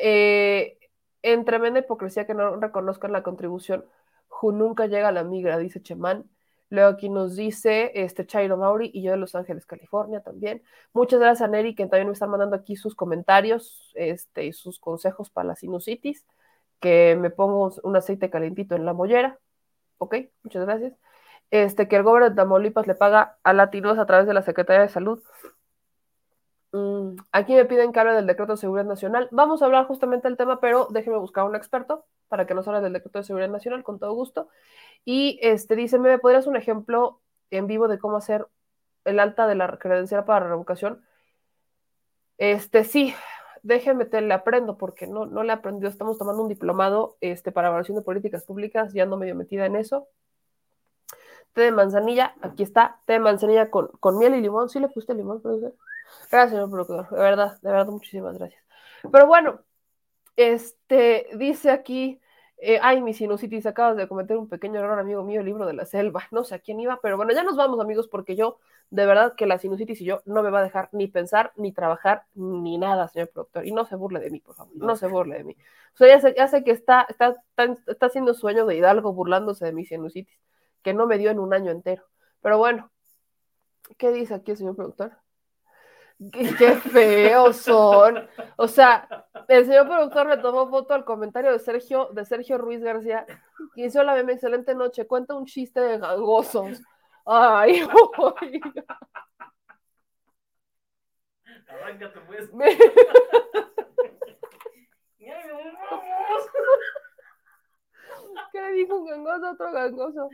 eh, 0.00 0.78
en 1.22 1.44
tremenda 1.44 1.80
hipocresía 1.80 2.26
que 2.26 2.34
no 2.34 2.56
reconozcan 2.56 3.12
la 3.12 3.22
contribución, 3.22 3.84
Ju 4.28 4.52
nunca 4.52 4.86
llega 4.86 5.08
a 5.08 5.12
la 5.12 5.24
migra, 5.24 5.58
dice 5.58 5.82
Chemán. 5.82 6.28
Luego 6.70 6.88
aquí 6.90 7.10
nos 7.10 7.36
dice 7.36 7.92
este 7.94 8.26
Chairo 8.26 8.56
Mauri 8.56 8.90
y 8.94 9.02
yo 9.02 9.10
de 9.10 9.18
Los 9.18 9.34
Ángeles, 9.34 9.66
California 9.66 10.20
también. 10.22 10.62
Muchas 10.94 11.20
gracias 11.20 11.46
a 11.46 11.50
Neri, 11.50 11.74
que 11.74 11.86
también 11.86 12.06
me 12.06 12.14
están 12.14 12.30
mandando 12.30 12.56
aquí 12.56 12.76
sus 12.76 12.94
comentarios 12.94 13.92
este, 13.94 14.46
y 14.46 14.52
sus 14.54 14.80
consejos 14.80 15.28
para 15.30 15.48
la 15.48 15.54
sinusitis, 15.54 16.24
que 16.80 17.14
me 17.20 17.28
pongo 17.30 17.74
un 17.82 17.96
aceite 17.96 18.30
calentito 18.30 18.74
en 18.74 18.86
la 18.86 18.94
mollera. 18.94 19.38
Ok, 19.98 20.16
muchas 20.42 20.64
gracias. 20.64 20.94
Este, 21.52 21.86
que 21.86 21.96
el 21.96 22.02
gobierno 22.02 22.30
de 22.30 22.34
Tamaulipas 22.34 22.86
le 22.86 22.94
paga 22.94 23.36
a 23.44 23.52
latinos 23.52 23.98
a 23.98 24.06
través 24.06 24.26
de 24.26 24.32
la 24.32 24.40
Secretaría 24.40 24.80
de 24.80 24.88
Salud. 24.88 25.22
Mm, 26.72 27.16
aquí 27.30 27.52
me 27.54 27.66
piden 27.66 27.92
que 27.92 28.00
hable 28.00 28.14
del 28.14 28.26
decreto 28.26 28.52
de 28.52 28.56
seguridad 28.56 28.86
nacional. 28.86 29.28
Vamos 29.30 29.60
a 29.60 29.66
hablar 29.66 29.86
justamente 29.86 30.28
del 30.28 30.38
tema, 30.38 30.60
pero 30.60 30.88
déjeme 30.90 31.18
buscar 31.18 31.44
un 31.44 31.54
experto 31.54 32.06
para 32.28 32.46
que 32.46 32.54
nos 32.54 32.66
hable 32.68 32.80
del 32.80 32.94
decreto 32.94 33.18
de 33.18 33.24
seguridad 33.24 33.50
nacional 33.50 33.82
con 33.84 33.98
todo 33.98 34.14
gusto. 34.14 34.48
Y 35.04 35.38
este 35.42 35.76
dice, 35.76 35.98
¿me 35.98 36.18
podrías 36.18 36.46
un 36.46 36.56
ejemplo 36.56 37.20
en 37.50 37.66
vivo 37.66 37.86
de 37.86 37.98
cómo 37.98 38.16
hacer 38.16 38.46
el 39.04 39.20
alta 39.20 39.46
de 39.46 39.54
la 39.54 39.78
credencial 39.78 40.24
para 40.24 40.48
revocación? 40.48 41.04
Este 42.38 42.84
sí, 42.84 43.14
déjeme 43.62 44.06
te 44.06 44.22
le 44.22 44.32
aprendo 44.32 44.78
porque 44.78 45.06
no, 45.06 45.26
no 45.26 45.42
le 45.42 45.52
he. 45.52 45.86
Estamos 45.86 46.16
tomando 46.16 46.42
un 46.44 46.48
diplomado 46.48 47.18
este, 47.20 47.52
para 47.52 47.68
evaluación 47.68 47.98
de 47.98 48.04
políticas 48.04 48.44
públicas, 48.44 48.94
ya 48.94 49.02
ando 49.02 49.18
medio 49.18 49.34
metida 49.34 49.66
en 49.66 49.76
eso. 49.76 50.08
Té 51.52 51.62
de 51.62 51.70
manzanilla, 51.72 52.34
aquí 52.40 52.62
está, 52.62 53.00
té 53.06 53.14
de 53.14 53.20
manzanilla 53.20 53.70
con, 53.70 53.88
con 54.00 54.18
miel 54.18 54.34
y 54.34 54.40
limón. 54.40 54.68
¿Sí 54.68 54.80
le 54.80 54.88
puse 54.88 55.14
limón, 55.14 55.42
profesor? 55.42 55.74
Gracias, 56.30 56.50
señor 56.50 56.70
procurador. 56.70 57.10
De 57.10 57.20
verdad, 57.20 57.60
de 57.60 57.70
verdad, 57.70 57.86
muchísimas 57.86 58.38
gracias. 58.38 58.62
Pero 59.10 59.26
bueno, 59.26 59.60
este 60.36 61.28
dice 61.36 61.70
aquí, 61.70 62.20
eh, 62.64 62.78
ay, 62.80 63.02
mi 63.02 63.12
sinusitis, 63.12 63.66
acabas 63.66 63.96
de 63.96 64.06
cometer 64.06 64.36
un 64.36 64.48
pequeño 64.48 64.78
error, 64.78 64.98
amigo 64.98 65.24
mío, 65.24 65.40
el 65.40 65.46
libro 65.46 65.66
de 65.66 65.72
la 65.72 65.84
selva. 65.84 66.28
No 66.30 66.44
sé 66.44 66.54
a 66.54 66.58
quién 66.60 66.78
iba, 66.78 67.00
pero 67.02 67.16
bueno, 67.16 67.32
ya 67.32 67.42
nos 67.42 67.56
vamos, 67.56 67.80
amigos, 67.80 68.06
porque 68.06 68.36
yo, 68.36 68.58
de 68.90 69.04
verdad, 69.04 69.34
que 69.34 69.46
la 69.46 69.58
sinusitis 69.58 70.00
y 70.00 70.04
yo 70.04 70.22
no 70.26 70.44
me 70.44 70.50
va 70.50 70.60
a 70.60 70.62
dejar 70.62 70.88
ni 70.92 71.08
pensar, 71.08 71.52
ni 71.56 71.72
trabajar, 71.72 72.24
ni 72.34 72.78
nada, 72.78 73.08
señor 73.08 73.30
productor. 73.30 73.66
Y 73.66 73.72
no 73.72 73.84
se 73.84 73.96
burle 73.96 74.20
de 74.20 74.30
mí, 74.30 74.40
por 74.40 74.54
favor, 74.54 74.72
no, 74.76 74.94
se 74.94 75.08
burle 75.08 75.38
de 75.38 75.44
mí. 75.44 75.56
O 75.94 75.96
sea, 75.96 76.06
ya 76.06 76.20
sé, 76.20 76.34
ya 76.36 76.46
sé 76.46 76.62
que 76.62 76.70
está, 76.70 77.04
está, 77.08 77.30
está, 77.30 77.76
está 77.88 78.06
haciendo 78.06 78.32
sueño 78.32 78.64
de 78.64 78.76
Hidalgo 78.76 79.12
burlándose 79.12 79.64
de 79.64 79.72
mi 79.72 79.84
sinusitis, 79.84 80.38
que 80.82 80.94
no 80.94 81.06
me 81.06 81.18
dio 81.18 81.30
en 81.30 81.38
un 81.38 81.54
año 81.54 81.70
entero. 81.70 82.04
Pero 82.40 82.58
bueno, 82.58 82.90
¿qué 83.98 84.10
dice 84.12 84.34
aquí 84.34 84.52
el 84.52 84.56
señor 84.56 84.76
productor? 84.76 85.12
Qué, 86.32 86.76
feos 86.76 87.56
son. 87.56 88.28
O 88.56 88.68
sea, 88.68 89.26
el 89.48 89.66
señor 89.66 89.88
productor 89.88 90.28
le 90.28 90.36
tomó 90.38 90.68
foto 90.68 90.94
al 90.94 91.04
comentario 91.04 91.50
de 91.52 91.58
Sergio, 91.58 92.10
de 92.12 92.24
Sergio 92.24 92.58
Ruiz 92.58 92.80
García, 92.80 93.26
y 93.74 93.86
hizo 93.86 94.04
la 94.04 94.14
meme, 94.14 94.34
excelente 94.34 94.74
noche, 94.74 95.06
cuenta 95.06 95.34
un 95.34 95.46
chiste 95.46 95.80
de 95.80 95.98
gangosos. 95.98 96.80
Ay, 97.24 97.82
Arráncate 101.68 102.20
pues. 102.26 102.50
¿Qué 108.52 108.60
le 108.60 108.72
dijo 108.72 108.98
un 108.98 109.06
gangoso 109.06 109.46
a 109.46 109.52
otro 109.52 109.72
gangoso? 109.72 110.28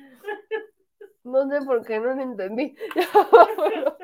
No 1.25 1.49
sé 1.49 1.61
por 1.63 1.85
qué 1.85 1.99
no 1.99 2.15
lo 2.15 2.23
entendí. 2.23 2.75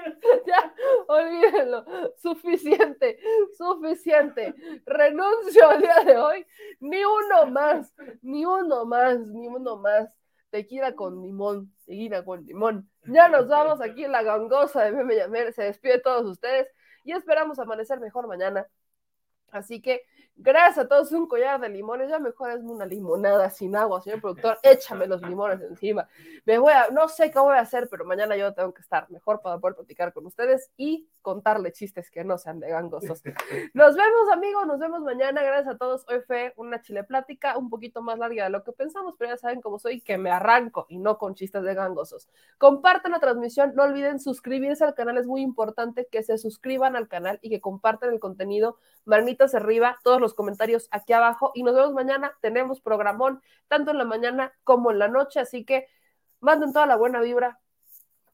Ya, 0.46 0.74
olvídenlo. 1.08 1.84
Suficiente, 2.16 3.18
suficiente. 3.56 4.54
Renuncio 4.84 5.68
al 5.68 5.80
día 5.80 6.00
de 6.04 6.18
hoy. 6.18 6.46
Ni 6.80 7.02
uno 7.04 7.46
más, 7.50 7.94
ni 8.22 8.44
uno 8.44 8.84
más, 8.84 9.18
ni 9.18 9.48
uno 9.48 9.76
más. 9.76 10.08
Tequila 10.50 10.94
con 10.94 11.22
limón, 11.22 11.72
tequila 11.86 12.24
con 12.24 12.44
limón. 12.44 12.90
Ya 13.06 13.28
nos 13.28 13.48
vamos 13.48 13.80
aquí 13.80 14.04
en 14.04 14.12
la 14.12 14.22
gangosa 14.22 14.84
de 14.84 14.92
Meme. 14.92 15.52
Se 15.52 15.64
despide 15.64 15.98
todos 16.00 16.26
ustedes 16.26 16.68
y 17.04 17.12
esperamos 17.12 17.58
amanecer 17.58 18.00
mejor 18.00 18.26
mañana. 18.26 18.66
Así 19.50 19.80
que 19.80 20.02
Gracias 20.36 20.78
a 20.78 20.88
todos, 20.88 21.12
un 21.12 21.28
collar 21.28 21.60
de 21.60 21.68
limones. 21.68 22.10
Ya 22.10 22.18
mejor 22.18 22.50
es 22.50 22.60
una 22.64 22.84
limonada 22.84 23.50
sin 23.50 23.76
agua, 23.76 24.02
señor 24.02 24.20
productor. 24.20 24.58
Échame 24.64 25.06
los 25.06 25.22
limones 25.22 25.60
encima. 25.62 26.08
Me 26.44 26.58
voy 26.58 26.72
a, 26.72 26.88
no 26.90 27.08
sé 27.08 27.30
qué 27.30 27.38
voy 27.38 27.56
a 27.56 27.60
hacer, 27.60 27.88
pero 27.88 28.04
mañana 28.04 28.36
yo 28.36 28.52
tengo 28.52 28.74
que 28.74 28.82
estar 28.82 29.08
mejor 29.10 29.40
para 29.42 29.58
poder 29.58 29.76
platicar 29.76 30.12
con 30.12 30.26
ustedes 30.26 30.72
y 30.76 31.08
contarle 31.22 31.70
chistes 31.72 32.10
que 32.10 32.24
no 32.24 32.36
sean 32.36 32.58
de 32.58 32.68
gangosos. 32.68 33.22
Nos 33.74 33.94
vemos, 33.94 34.28
amigos. 34.32 34.66
Nos 34.66 34.80
vemos 34.80 35.02
mañana. 35.02 35.40
Gracias 35.40 35.76
a 35.76 35.78
todos. 35.78 36.04
Hoy 36.08 36.20
fue 36.26 36.52
una 36.56 36.82
chile 36.82 37.04
plática 37.04 37.56
un 37.56 37.70
poquito 37.70 38.02
más 38.02 38.18
larga 38.18 38.44
de 38.44 38.50
lo 38.50 38.64
que 38.64 38.72
pensamos, 38.72 39.14
pero 39.16 39.30
ya 39.30 39.36
saben 39.36 39.60
cómo 39.60 39.78
soy, 39.78 40.00
que 40.00 40.18
me 40.18 40.30
arranco 40.30 40.86
y 40.88 40.98
no 40.98 41.16
con 41.16 41.36
chistes 41.36 41.62
de 41.62 41.74
gangosos. 41.74 42.28
Compartan 42.58 43.12
la 43.12 43.20
transmisión. 43.20 43.72
No 43.76 43.84
olviden 43.84 44.18
suscribirse 44.18 44.82
al 44.82 44.94
canal. 44.94 45.16
Es 45.16 45.26
muy 45.28 45.42
importante 45.42 46.08
que 46.10 46.24
se 46.24 46.38
suscriban 46.38 46.96
al 46.96 47.06
canal 47.06 47.38
y 47.40 47.50
que 47.50 47.60
compartan 47.60 48.12
el 48.12 48.18
contenido. 48.18 48.78
Manitas 49.04 49.54
arriba. 49.54 49.96
Todos 50.02 50.23
los 50.24 50.34
comentarios 50.34 50.88
aquí 50.90 51.12
abajo 51.12 51.52
y 51.54 51.62
nos 51.62 51.74
vemos 51.74 51.92
mañana. 51.92 52.36
Tenemos 52.40 52.80
programón 52.80 53.40
tanto 53.68 53.92
en 53.92 53.98
la 53.98 54.04
mañana 54.04 54.52
como 54.64 54.90
en 54.90 54.98
la 54.98 55.08
noche, 55.08 55.38
así 55.38 55.64
que 55.64 55.86
manden 56.40 56.72
toda 56.72 56.86
la 56.86 56.96
buena 56.96 57.20
vibra. 57.20 57.60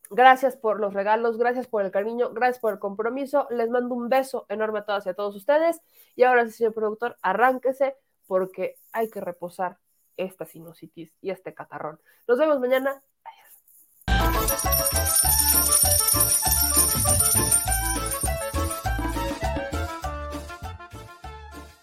Gracias 0.09 0.57
por 0.57 0.81
los 0.81 0.95
regalos, 0.95 1.39
gracias 1.39 1.69
por 1.69 1.85
el 1.85 1.91
cariño, 1.91 2.31
gracias 2.31 2.59
por 2.59 2.73
el 2.73 2.79
compromiso. 2.79 3.47
Les 3.51 3.69
mando 3.71 3.95
un 3.95 4.09
beso 4.09 4.47
enorme 4.49 4.81
a 4.81 4.85
todas 4.85 5.07
y 5.07 5.11
a 5.11 5.15
todos 5.15 5.37
ustedes. 5.37 5.81
Y 6.17 6.25
ahora 6.25 6.49
señor 6.49 6.75
productor, 6.75 7.17
arránquese 7.23 7.97
porque 8.27 8.77
hay 8.93 9.11
que 9.11 9.21
reposar 9.21 9.79
esta 10.17 10.47
sinusitis 10.47 11.12
y 11.21 11.31
este 11.31 11.55
catarrón. 11.55 12.01
Nos 12.27 12.39
vemos 12.39 12.61
mañana. 12.61 13.03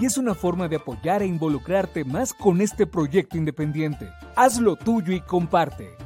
Y 0.00 0.06
es 0.06 0.16
una 0.16 0.34
forma 0.34 0.68
de 0.68 0.76
apoyar 0.76 1.22
e 1.22 1.26
involucrarte 1.26 2.04
más 2.04 2.32
con 2.32 2.60
este 2.60 2.86
proyecto 2.86 3.36
independiente. 3.36 4.08
Hazlo 4.36 4.76
tuyo 4.76 5.12
y 5.12 5.20
comparte. 5.20 5.96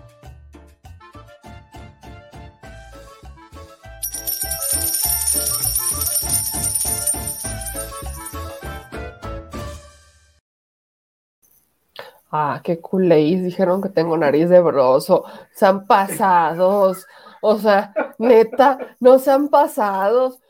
Ah, 12.30 12.62
qué 12.64 12.80
culéis. 12.80 13.44
Dijeron 13.44 13.82
que 13.82 13.90
tengo 13.90 14.16
nariz 14.16 14.48
de 14.48 14.60
broso. 14.60 15.24
han 15.60 15.86
pasados. 15.86 17.06
O 17.42 17.58
sea, 17.58 17.92
neta, 18.18 18.78
no 19.00 19.18
han 19.26 19.48
pasados. 19.48 20.41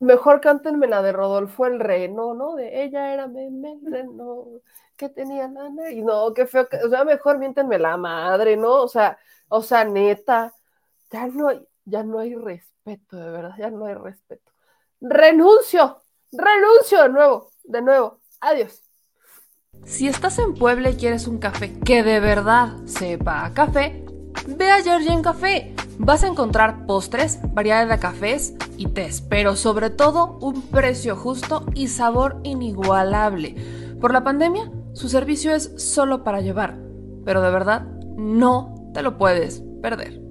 Mejor 0.00 0.40
cántenme 0.40 0.86
la 0.86 1.02
de 1.02 1.12
Rodolfo 1.12 1.66
el 1.66 1.80
Reno, 1.80 2.34
¿no? 2.34 2.54
De 2.54 2.84
ella 2.84 3.12
era 3.12 3.26
meme, 3.26 3.78
reno, 3.84 4.46
que 4.96 5.08
tenía 5.08 5.48
la 5.48 5.70
nariz. 5.70 6.04
No, 6.04 6.34
qué 6.34 6.46
feo. 6.46 6.68
Que, 6.68 6.78
o 6.78 6.88
sea, 6.88 7.04
mejor 7.04 7.38
miéntenme 7.38 7.78
la 7.78 7.96
madre, 7.96 8.56
¿no? 8.56 8.82
O 8.82 8.88
sea, 8.88 9.18
o 9.48 9.62
sea, 9.62 9.84
neta. 9.84 10.54
Ya 11.10 11.26
no 11.28 11.48
hay, 11.48 11.66
ya 11.84 12.02
no 12.02 12.18
hay 12.18 12.34
respeto, 12.34 13.16
de 13.16 13.30
verdad, 13.30 13.54
ya 13.58 13.70
no 13.70 13.86
hay 13.86 13.94
respeto. 13.94 14.50
Renuncio, 15.00 16.02
renuncio 16.32 17.02
de 17.02 17.08
nuevo, 17.08 17.50
de 17.62 17.82
nuevo. 17.82 18.20
Adiós. 18.40 18.82
Si 19.84 20.08
estás 20.08 20.38
en 20.38 20.54
Puebla 20.54 20.90
y 20.90 20.96
quieres 20.96 21.26
un 21.26 21.38
café 21.38 21.78
que 21.80 22.02
de 22.02 22.18
verdad 22.18 22.68
sepa 22.86 23.44
a 23.44 23.52
café, 23.52 24.03
ve 24.46 24.70
a 24.70 24.82
Georgian 24.82 25.22
Café. 25.22 25.74
Vas 25.98 26.24
a 26.24 26.28
encontrar 26.28 26.86
postres, 26.86 27.38
variedad 27.54 27.88
de 27.88 27.98
cafés 27.98 28.54
y 28.76 28.88
tés, 28.88 29.20
pero 29.20 29.54
sobre 29.56 29.90
todo 29.90 30.38
un 30.40 30.62
precio 30.62 31.16
justo 31.16 31.64
y 31.74 31.88
sabor 31.88 32.40
inigualable. 32.42 33.54
Por 34.00 34.12
la 34.12 34.24
pandemia, 34.24 34.70
su 34.92 35.08
servicio 35.08 35.54
es 35.54 35.72
solo 35.76 36.24
para 36.24 36.40
llevar, 36.40 36.76
pero 37.24 37.42
de 37.42 37.50
verdad 37.50 37.86
no 38.16 38.90
te 38.92 39.02
lo 39.02 39.18
puedes 39.18 39.62
perder. 39.80 40.23